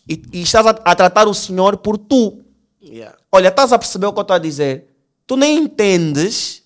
e, 0.09 0.23
e 0.33 0.43
estás 0.43 0.67
a, 0.67 0.71
a 0.71 0.95
tratar 0.95 1.27
o 1.27 1.35
senhor 1.35 1.79
por 1.79 1.97
tu. 1.97 2.41
Yeah. 2.83 3.17
Olha, 3.33 3.49
estás 3.49 3.73
a 3.73 3.79
perceber 3.79 4.07
o 4.07 4.13
que 4.13 4.19
eu 4.19 4.23
estou 4.23 4.37
a 4.37 4.39
dizer? 4.39 4.94
Tu 5.27 5.37
nem 5.37 5.59
entendes 5.59 6.63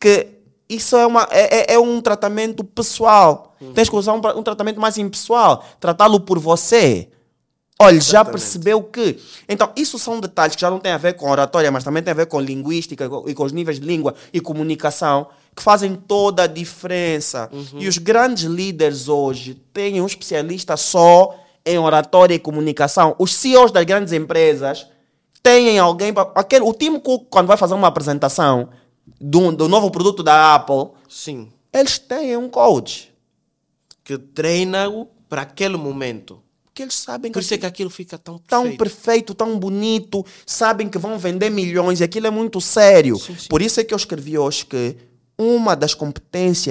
que 0.00 0.28
isso 0.68 0.96
é, 0.96 1.06
uma, 1.06 1.26
é, 1.30 1.72
é- 1.72 1.74
é 1.74 1.78
um 1.78 2.00
tratamento 2.00 2.62
pessoal. 2.64 3.54
Tens 3.74 3.88
que 3.88 3.96
usar 3.96 4.12
um, 4.14 4.20
um 4.38 4.42
tratamento 4.42 4.80
mais 4.80 4.96
impessoal. 4.98 5.64
Tratá-lo 5.80 6.20
por 6.20 6.38
você. 6.38 7.08
Olha, 7.80 8.00
já 8.00 8.24
percebeu 8.24 8.82
que. 8.82 9.18
Então, 9.48 9.70
isso 9.76 9.98
são 9.98 10.18
detalhes 10.20 10.54
que 10.56 10.60
já 10.60 10.68
não 10.70 10.78
têm 10.80 10.92
a 10.92 10.98
ver 10.98 11.14
com 11.14 11.30
oratória, 11.30 11.70
mas 11.70 11.84
também 11.84 12.02
tem 12.02 12.10
a 12.10 12.14
ver 12.14 12.26
com 12.26 12.40
linguística 12.40 13.04
e 13.04 13.08
com- 13.08 13.28
e 13.28 13.34
com 13.34 13.44
os 13.44 13.52
níveis 13.52 13.78
de 13.78 13.86
língua 13.86 14.14
e 14.32 14.40
comunicação, 14.40 15.28
que 15.54 15.62
fazem 15.62 15.94
toda 15.94 16.42
a 16.44 16.46
diferença. 16.48 17.48
E 17.78 17.86
os 17.88 17.98
grandes 17.98 18.44
líderes 18.44 19.08
hoje 19.08 19.54
têm 19.72 20.00
um 20.00 20.06
especialista 20.06 20.76
só 20.76 21.36
em 21.64 21.78
oratória 21.78 22.34
e 22.34 22.38
comunicação. 22.38 23.14
Os 23.18 23.32
CEOs 23.34 23.70
das 23.70 23.84
grandes 23.84 24.12
empresas 24.12 24.86
têm 25.42 25.78
alguém. 25.78 26.12
pra- 26.12 26.30
aquele, 26.34 26.64
o 26.64 26.72
Tim 26.74 26.98
Cook, 26.98 27.26
quando 27.30 27.46
vai 27.46 27.56
fazer 27.56 27.74
uma 27.74 27.88
apresentação 27.88 28.68
do, 29.20 29.52
do 29.52 29.68
novo 29.68 29.90
produto 29.90 30.22
da 30.22 30.54
Apple, 30.54 30.88
Sim. 31.08 31.48
eles 31.72 31.98
têm 31.98 32.36
um 32.36 32.48
coach. 32.48 33.12
Que 34.04 34.16
treina-o 34.18 35.06
para 35.28 35.42
aquele 35.42 35.76
momento. 35.76 36.40
Porque 36.64 36.82
eles 36.82 36.94
sabem 36.94 37.30
que 37.30 37.34
Por 37.34 37.42
isso 37.42 37.54
é 37.54 37.58
que 37.58 37.66
aquilo 37.66 37.90
fica 37.90 38.16
tão 38.16 38.38
tão 38.38 38.62
perfeito. 38.62 38.78
perfeito, 38.78 39.34
tão 39.34 39.58
bonito, 39.58 40.24
sabem 40.46 40.88
que 40.88 40.96
vão 40.96 41.18
vender 41.18 41.50
milhões 41.50 42.00
e 42.00 42.04
aquilo 42.04 42.26
é 42.28 42.30
muito 42.30 42.60
sério. 42.60 43.18
Por 43.48 43.60
isso 43.60 43.80
é 43.80 43.84
que 43.84 43.92
eu 43.92 43.96
escrevi 43.96 44.38
hoje 44.38 44.64
que 44.64 44.96
uma 45.36 45.74
das 45.74 45.92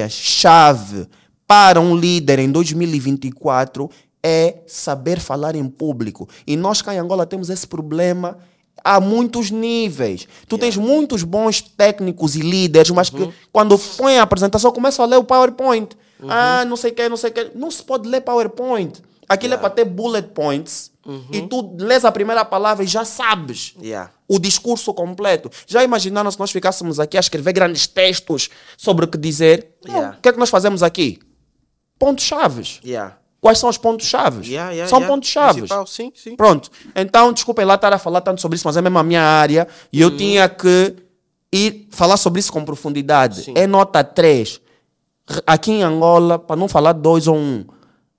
competências-chave 0.01 1.07
para 1.45 1.79
um 1.79 1.95
líder 1.95 2.39
em 2.39 2.51
2024 2.51 3.89
é 4.23 4.57
saber 4.67 5.19
falar 5.19 5.55
em 5.55 5.67
público. 5.67 6.27
E 6.45 6.55
nós 6.55 6.81
cá 6.81 6.93
em 6.93 6.97
Angola 6.99 7.25
temos 7.25 7.49
esse 7.49 7.67
problema 7.67 8.37
a 8.95 8.99
muitos 8.99 9.51
níveis. 9.51 10.27
Tu 10.47 10.57
tens 10.57 10.77
muitos 10.77 11.23
bons 11.23 11.61
técnicos 11.61 12.35
e 12.35 12.39
líderes, 12.39 12.91
mas 12.91 13.09
que 13.09 13.29
quando 13.51 13.77
põem 13.77 14.17
a 14.17 14.23
apresentação 14.23 14.71
começam 14.71 15.03
a 15.03 15.07
ler 15.07 15.17
o 15.17 15.23
PowerPoint. 15.23 15.89
Ah, 16.27 16.63
não 16.65 16.75
sei 16.75 16.91
o 16.91 16.95
que, 16.95 17.09
não 17.09 17.17
sei 17.17 17.29
o 17.29 17.33
que. 17.33 17.51
Não 17.53 17.69
se 17.69 17.83
pode 17.83 18.07
ler 18.07 18.21
PowerPoint. 18.21 19.01
Aquilo 19.29 19.55
é 19.55 19.57
para 19.57 19.69
ter 19.69 19.83
bullet 19.83 20.29
points 20.29 20.89
e 21.33 21.41
tu 21.41 21.75
lês 21.79 22.05
a 22.05 22.11
primeira 22.11 22.45
palavra 22.45 22.83
e 22.83 22.87
já 22.87 23.03
sabes 23.03 23.73
Yeah. 23.81 24.09
o 24.27 24.39
discurso 24.39 24.93
completo. 24.93 25.49
Já 25.67 25.83
imaginaram 25.83 26.31
se 26.31 26.39
nós 26.39 26.49
ficássemos 26.51 26.97
aqui 26.99 27.17
a 27.17 27.19
escrever 27.19 27.51
grandes 27.53 27.87
textos 27.87 28.49
sobre 28.77 29.03
o 29.03 29.07
que 29.07 29.17
dizer? 29.17 29.75
Não. 29.85 29.93
Yeah. 29.95 30.17
O 30.17 30.21
que 30.21 30.29
é 30.29 30.33
que 30.33 30.39
nós 30.39 30.49
fazemos 30.49 30.81
aqui? 30.81 31.19
Pontos-chaves. 31.99 32.79
Yeah. 32.85 33.17
Quais 33.39 33.59
são 33.59 33.69
os 33.69 33.77
pontos-chaves? 33.77 34.47
Yeah, 34.47 34.71
yeah, 34.71 34.89
são 34.89 34.99
yeah. 34.99 35.13
pontos-chaves. 35.13 35.55
Principal, 35.61 35.87
Sim, 35.87 36.11
sim. 36.15 36.35
Pronto. 36.35 36.71
Então, 36.95 37.31
desculpem 37.31 37.65
lá 37.65 37.75
estar 37.75 37.93
a 37.93 37.99
falar 37.99 38.21
tanto 38.21 38.41
sobre 38.41 38.55
isso, 38.55 38.67
mas 38.67 38.75
é 38.77 38.81
mesmo 38.81 38.97
a 38.97 39.03
minha 39.03 39.21
área 39.21 39.67
e 39.93 40.01
eu 40.01 40.15
tinha 40.15 40.49
que 40.49 40.95
ir 41.53 41.87
falar 41.91 42.17
sobre 42.17 42.39
isso 42.39 42.51
com 42.51 42.65
profundidade. 42.65 43.43
Sim. 43.43 43.53
É 43.55 43.67
nota 43.67 44.03
3. 44.03 44.59
R- 45.29 45.41
Aqui 45.45 45.71
em 45.71 45.83
Angola, 45.83 46.39
para 46.39 46.55
não 46.55 46.67
falar 46.67 46.93
2 46.93 47.27
ou 47.27 47.35
1, 47.35 47.39
um, 47.39 47.65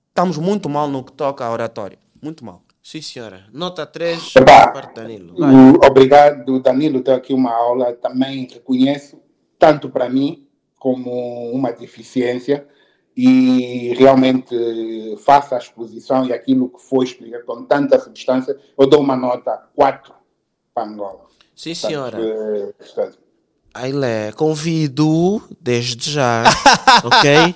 estamos 0.07 0.37
muito 0.37 0.69
mal 0.69 0.87
no 0.87 1.03
que 1.03 1.11
toca 1.11 1.45
a 1.45 1.51
oratória. 1.51 1.97
Muito 2.21 2.43
mal. 2.45 2.61
Sim, 2.81 3.01
senhora. 3.01 3.45
Nota 3.53 3.85
3, 3.85 4.35
Epá, 4.35 4.67
parte 4.71 4.95
Danilo. 4.95 5.35
Vai. 5.37 5.53
obrigado, 5.87 6.59
Danilo, 6.59 7.03
deu 7.03 7.13
aqui 7.13 7.33
uma 7.33 7.51
aula. 7.53 7.93
Também 7.93 8.47
reconheço, 8.51 9.19
tanto 9.59 9.89
para 9.89 10.09
mim 10.09 10.47
como 10.77 11.51
uma 11.51 11.71
deficiência, 11.71 12.65
e 13.21 13.93
realmente 13.95 14.55
faço 15.25 15.53
a 15.55 15.57
exposição 15.57 16.25
e 16.25 16.31
aquilo 16.33 16.69
que 16.69 16.81
foi 16.81 17.05
explicado 17.05 17.43
com 17.45 17.63
tanta 17.65 17.99
substância, 17.99 18.57
eu 18.77 18.87
dou 18.87 19.01
uma 19.01 19.15
nota 19.17 19.61
4 19.75 20.13
para 20.73 20.83
Angola. 20.87 21.21
Sim, 21.55 21.73
senhora. 21.73 22.17
Portanto, 22.77 23.17
Ailé, 23.73 24.31
convido 24.31 25.41
desde 25.59 26.11
já, 26.11 26.43
ok? 27.03 27.55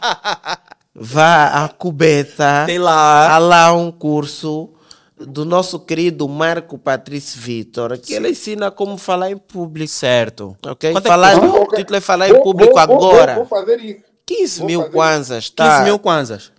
Vá 0.95 1.63
à 1.63 1.69
Cubeta. 1.69 2.63
Tem 2.65 2.77
lá. 2.77 3.33
Há 3.33 3.37
lá 3.39 3.73
um 3.73 3.91
curso 3.91 4.69
do 5.17 5.43
nosso 5.45 5.79
querido 5.79 6.27
Marco 6.27 6.77
Patrício 6.77 7.39
Vitor, 7.39 7.97
que 7.97 8.13
ele 8.13 8.29
ensina 8.29 8.69
como 8.69 8.97
falar 8.97 9.31
em 9.31 9.37
público. 9.37 9.89
Certo. 9.89 10.55
Ok? 10.65 10.91
Quanto 10.91 10.97
é 10.97 11.01
que 11.01 11.07
falar, 11.07 11.37
o 11.43 11.67
título 11.69 11.95
é 11.97 12.01
falar 12.01 12.29
em 12.29 12.33
Vou- 12.33 12.43
público 12.43 12.73
vou- 12.75 12.87
vou- 12.87 12.97
agora. 13.11 13.35
Vou, 13.35 13.45
vou 13.45 13.59
fazer 13.59 13.79
isso. 13.79 14.12
15 14.25 14.59
vou 14.59 14.67
mil 14.67 14.79
fazer. 14.81 14.91
kwanzas, 14.93 15.43
15 15.49 15.53
tá? 15.55 15.79
mil 15.83 15.99
kwanzas. 15.99 16.51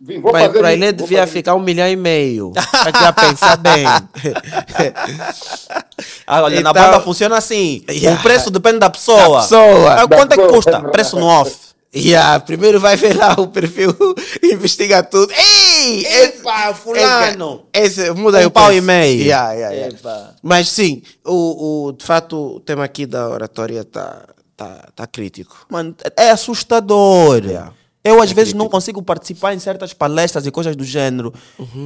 Vim, 0.00 0.20
vou 0.20 0.32
Para 0.32 0.46
fazer 0.52 0.64
ele 0.72 0.86
vou 0.86 0.92
devia 1.06 1.20
fazer 1.20 1.32
ficar 1.32 1.54
um 1.54 1.60
milhão 1.60 1.86
e 1.88 1.94
meio. 1.96 2.50
Para 2.72 3.00
já 3.00 3.12
pensar 3.12 3.56
bem. 3.56 3.84
Ah, 6.26 6.42
olha, 6.42 6.60
na 6.60 6.70
Então- 6.70 6.82
banda 6.84 7.00
funciona 7.00 7.36
assim. 7.36 7.84
Yeah. 7.88 8.18
O 8.18 8.22
preço 8.22 8.50
depende 8.50 8.78
da 8.78 8.90
pessoa. 8.90 9.36
Da 9.36 9.42
pessoa. 9.42 9.94
Ah, 9.94 10.08
Quanto 10.08 10.32
é 10.32 10.36
que 10.36 10.42
Da 10.42 10.48
custa? 10.48 10.80
Preço 10.90 11.16
no 11.18 11.26
off. 11.26 11.54
yeah, 11.94 12.40
primeiro 12.40 12.80
vai 12.80 12.96
ver 12.96 13.14
lá 13.16 13.34
o 13.38 13.46
perfil, 13.48 13.94
investiga 14.42 15.02
tudo. 15.02 15.30
Ei! 15.36 16.04
Epa, 16.06 16.72
fulano. 16.74 17.66
Esse, 17.72 18.00
esse 18.02 18.10
muda 18.12 18.38
aí 18.38 18.44
Um 18.44 18.48
o 18.48 18.50
pau 18.50 18.64
preço. 18.66 18.78
e 18.78 18.80
meio. 18.80 19.20
Yeah, 19.22 19.52
yeah, 19.52 19.76
yeah. 19.76 20.30
Mas 20.42 20.70
sim, 20.70 21.02
o, 21.24 21.88
o, 21.88 21.92
de 21.92 22.04
fato, 22.04 22.56
o 22.56 22.60
tema 22.60 22.82
aqui 22.84 23.04
da 23.06 23.28
oratória 23.28 23.80
está 23.82 24.22
tá, 24.62 24.88
tá 24.94 25.06
crítico. 25.06 25.66
Mano, 25.70 25.94
é 26.16 26.30
assustador. 26.30 27.44
Yeah. 27.44 27.72
Eu 28.04 28.20
às 28.20 28.32
vezes 28.32 28.52
não 28.52 28.68
consigo 28.68 29.02
participar 29.02 29.54
em 29.54 29.58
certas 29.58 29.92
palestras 29.92 30.46
e 30.46 30.50
coisas 30.50 30.74
do 30.74 30.84
gênero. 30.84 31.32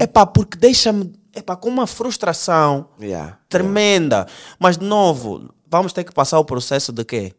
É 0.01 0.07
pá, 0.07 0.25
porque 0.25 0.57
deixa-me 0.57 1.13
é 1.35 1.43
pá, 1.43 1.55
com 1.55 1.69
uma 1.69 1.87
frustração 1.87 2.89
Yeah. 3.01 3.39
tremenda. 3.49 4.27
Mas 4.59 4.79
de 4.79 4.85
novo, 4.87 5.51
vamos 5.71 5.93
ter 5.93 6.05
que 6.05 6.13
passar 6.13 6.39
o 6.39 6.45
processo 6.45 6.93
de 6.93 7.05
quê? 7.05 7.33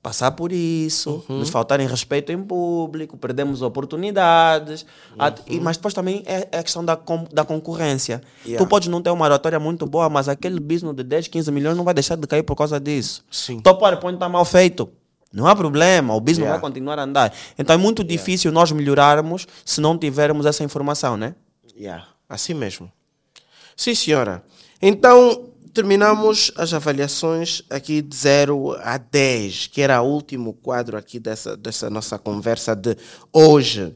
Passar 0.00 0.30
por 0.30 0.52
isso, 0.52 1.24
nos 1.28 1.50
faltarem 1.50 1.86
respeito 1.86 2.30
em 2.30 2.40
público, 2.40 3.16
perdemos 3.16 3.62
oportunidades, 3.62 4.86
a- 5.18 5.34
e- 5.46 5.58
mas 5.60 5.76
depois 5.76 5.92
também 5.92 6.22
é, 6.24 6.48
é 6.52 6.58
a 6.58 6.62
questão 6.62 6.84
da, 6.84 6.96
com- 6.96 7.26
da 7.32 7.44
concorrência. 7.44 8.22
Yeah. 8.46 8.64
Tu 8.64 8.68
podes 8.68 8.88
não 8.88 9.02
ter 9.02 9.10
uma 9.10 9.24
oratória 9.24 9.58
muito 9.58 9.86
boa, 9.86 10.08
mas 10.08 10.28
aquele 10.28 10.60
business 10.60 10.94
de 10.94 11.02
10, 11.02 11.26
15 11.28 11.50
milhões 11.50 11.76
não 11.76 11.84
vai 11.84 11.92
deixar 11.92 12.16
de 12.16 12.26
cair 12.28 12.44
por 12.44 12.54
causa 12.54 12.78
disso. 12.78 13.24
Sim. 13.30 13.60
Teu 13.60 13.74
PowerPoint 13.74 14.14
está 14.16 14.28
mal 14.28 14.44
feito. 14.44 14.88
Não 15.32 15.46
há 15.46 15.54
problema, 15.54 16.14
o 16.14 16.20
business 16.20 16.38
Yeah. 16.46 16.58
vai 16.60 16.70
continuar 16.70 16.98
a 16.98 17.02
andar. 17.02 17.34
Então 17.58 17.74
é 17.74 17.76
muito 17.76 18.02
difícil 18.04 18.50
nós 18.52 18.70
melhorarmos 18.72 19.46
se 19.64 19.80
não 19.80 19.98
tivermos 19.98 20.46
essa 20.46 20.62
informação, 20.64 21.16
né? 21.16 21.34
Yeah, 21.78 22.06
assim 22.28 22.54
mesmo. 22.54 22.90
Sim, 23.76 23.94
senhora. 23.94 24.42
Então, 24.80 25.47
terminamos 25.78 26.50
as 26.56 26.74
avaliações 26.74 27.62
aqui 27.70 28.02
de 28.02 28.16
0 28.16 28.76
a 28.82 28.98
10, 28.98 29.68
que 29.68 29.80
era 29.80 30.02
o 30.02 30.08
último 30.08 30.52
quadro 30.52 30.96
aqui 30.96 31.20
dessa, 31.20 31.56
dessa 31.56 31.88
nossa 31.88 32.18
conversa 32.18 32.74
de 32.74 32.96
hoje. 33.32 33.94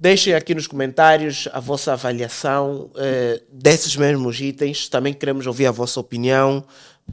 Deixem 0.00 0.32
aqui 0.32 0.54
nos 0.54 0.66
comentários 0.66 1.46
a 1.52 1.60
vossa 1.60 1.92
avaliação 1.92 2.90
eh, 2.96 3.42
desses 3.52 3.94
mesmos 3.94 4.40
itens. 4.40 4.88
Também 4.88 5.12
queremos 5.12 5.46
ouvir 5.46 5.66
a 5.66 5.70
vossa 5.70 6.00
opinião. 6.00 6.64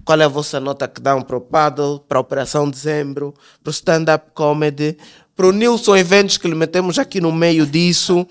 Qual 0.05 0.21
é 0.21 0.23
a 0.23 0.29
vossa 0.29 0.57
nota 0.57 0.87
que 0.87 1.01
dão 1.01 1.21
para 1.21 1.35
o 1.35 1.41
Paddle, 1.41 1.99
para 2.07 2.19
a 2.19 2.21
Operação 2.21 2.69
Dezembro, 2.69 3.33
para 3.61 3.69
o 3.69 3.73
Stand-Up 3.73 4.31
Comedy, 4.33 4.97
para 5.35 5.47
o 5.47 5.51
Nilson 5.51 5.97
Eventos, 5.97 6.37
que 6.37 6.47
lhe 6.47 6.55
metemos 6.55 6.97
aqui 6.97 7.19
no 7.19 7.33
meio 7.33 7.65
disso, 7.65 8.25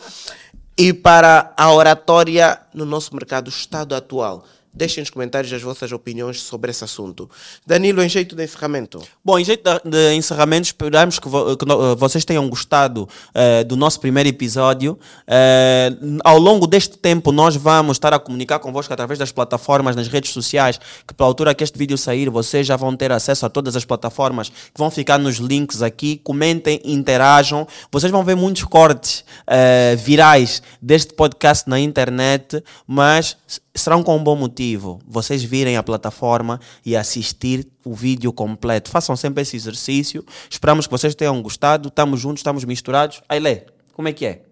e 0.79 0.95
para 0.95 1.53
a 1.59 1.71
oratória 1.71 2.59
no 2.73 2.87
nosso 2.87 3.15
mercado, 3.15 3.51
estado 3.51 3.95
atual. 3.95 4.47
Deixem 4.73 5.03
nos 5.03 5.11
comentários 5.11 5.53
as 5.53 5.61
vossas 5.63 5.91
opiniões 5.91 6.41
sobre 6.41 6.71
esse 6.71 6.85
assunto. 6.85 7.29
Danilo, 7.67 8.03
em 8.03 8.09
jeito 8.09 8.37
de 8.37 8.45
encerramento. 8.45 9.03
Bom, 9.25 9.37
em 9.39 9.45
jeito 9.45 9.63
de, 9.85 10.15
encerramento, 10.15 10.67
esperamos 10.69 11.19
que, 11.19 11.29
vo- 11.29 11.57
que 11.57 11.67
no- 11.67 11.97
vocês 11.97 12.25
tenham 12.25 12.49
gostado 12.49 13.09
eh, 13.35 13.65
do 13.65 13.77
nosso 13.77 13.99
primeiro 13.99 14.29
episódio. 14.29 14.97
Eh, 15.27 15.91
ao 16.23 16.39
longo 16.39 16.69
deste 16.69 16.97
tempo, 16.97 17.33
nós 17.33 17.57
vamos 17.57 17.97
estar 17.97 18.15
a 18.15 18.19
comunicar 18.21 18.61
convosco 18.61 18.93
através 18.95 19.19
das 19.19 19.33
plataformas, 19.33 19.97
nas 19.97 20.07
redes 20.07 20.31
sociais, 20.33 20.79
que 21.07 21.13
pela 21.15 21.29
altura 21.29 21.53
que 21.53 21.65
este 21.65 21.77
vídeo 21.77 21.99
sair, 21.99 22.31
vocês 22.31 22.65
já 22.67 22.77
vão 22.77 22.97
ter 22.97 23.11
acesso 23.11 23.45
a 23.45 23.49
todas 23.51 23.75
as 23.75 23.85
plataformas 23.85 24.51
que 24.51 24.79
vão 24.79 24.91
ficar 24.91 25.19
nos 25.19 25.37
links 25.39 25.83
aqui. 25.83 26.21
Comentem, 26.23 26.81
interajam. 26.85 27.67
Vocês 27.91 28.13
vão 28.13 28.23
ver 28.25 28.37
muitos 28.37 28.63
cortes 28.65 29.25
eh, 29.49 29.97
virais 29.97 30.63
deste 30.81 31.13
podcast 31.13 31.69
na 31.69 31.81
internet, 31.81 32.63
mas 32.87 33.37
serão 33.75 34.03
com 34.03 34.17
um 34.17 34.23
bom 34.23 34.37
motivo. 34.37 35.01
Vocês 35.07 35.43
virem 35.43 35.77
a 35.77 35.83
plataforma 35.83 36.61
e 36.85 36.97
assistir 36.97 37.67
o 37.85 37.95
vídeo 37.95 38.33
completo. 38.33 38.91
Façam 38.91 39.17
sempre 39.17 39.43
esse 39.43 39.57
exercício. 39.57 40.25
Esperamos 40.49 40.87
que 40.87 40.93
vocês 40.93 41.15
tenham 41.15 41.41
gostado. 41.43 41.89
Estamos 41.89 42.21
juntos, 42.21 42.41
estamos 42.41 42.65
misturados. 42.65 43.23
Ailé, 43.29 43.67
como 43.95 44.09
é 44.09 44.13
que 44.13 44.27
é? 44.27 44.43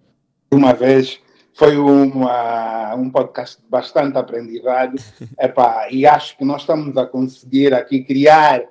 uma 0.50 0.72
vez. 0.72 1.20
Foi 1.52 1.76
uma, 1.76 2.94
um 2.94 3.10
podcast 3.10 3.60
de 3.60 3.68
bastante 3.68 4.16
aprendizado. 4.16 4.94
Epá, 5.38 5.88
e 5.90 6.06
acho 6.06 6.36
que 6.36 6.44
nós 6.44 6.60
estamos 6.60 6.96
a 6.96 7.04
conseguir 7.04 7.74
aqui 7.74 8.04
criar 8.04 8.62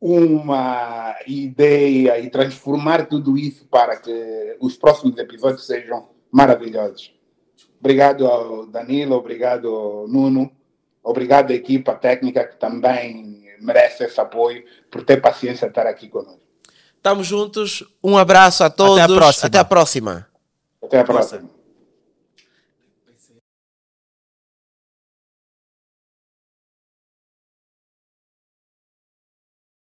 uma 0.00 1.14
ideia 1.28 2.18
e 2.18 2.28
transformar 2.28 3.06
tudo 3.06 3.38
isso 3.38 3.64
para 3.66 3.96
que 3.96 4.56
os 4.60 4.76
próximos 4.76 5.16
episódios 5.16 5.64
sejam 5.64 6.08
maravilhosos. 6.30 7.12
Obrigado 7.82 8.28
ao 8.28 8.64
Danilo, 8.66 9.16
obrigado 9.16 9.66
ao 9.66 10.06
Nuno, 10.06 10.52
obrigado 11.02 11.50
à 11.50 11.54
equipa 11.54 11.92
técnica 11.94 12.44
que 12.44 12.54
também 12.54 13.42
merece 13.60 14.04
esse 14.04 14.20
apoio 14.20 14.62
por 14.88 15.02
ter 15.02 15.20
paciência 15.20 15.66
de 15.66 15.72
estar 15.72 15.88
aqui 15.88 16.08
conosco. 16.08 16.40
Estamos 16.96 17.26
juntos. 17.26 17.82
Um 18.02 18.16
abraço 18.16 18.62
a 18.62 18.70
todos. 18.70 19.00
próxima. 19.08 19.46
Até 19.48 19.58
a 19.58 19.64
próxima. 19.64 20.28
Até 20.80 21.00
a 21.00 21.04
próxima. 21.04 21.51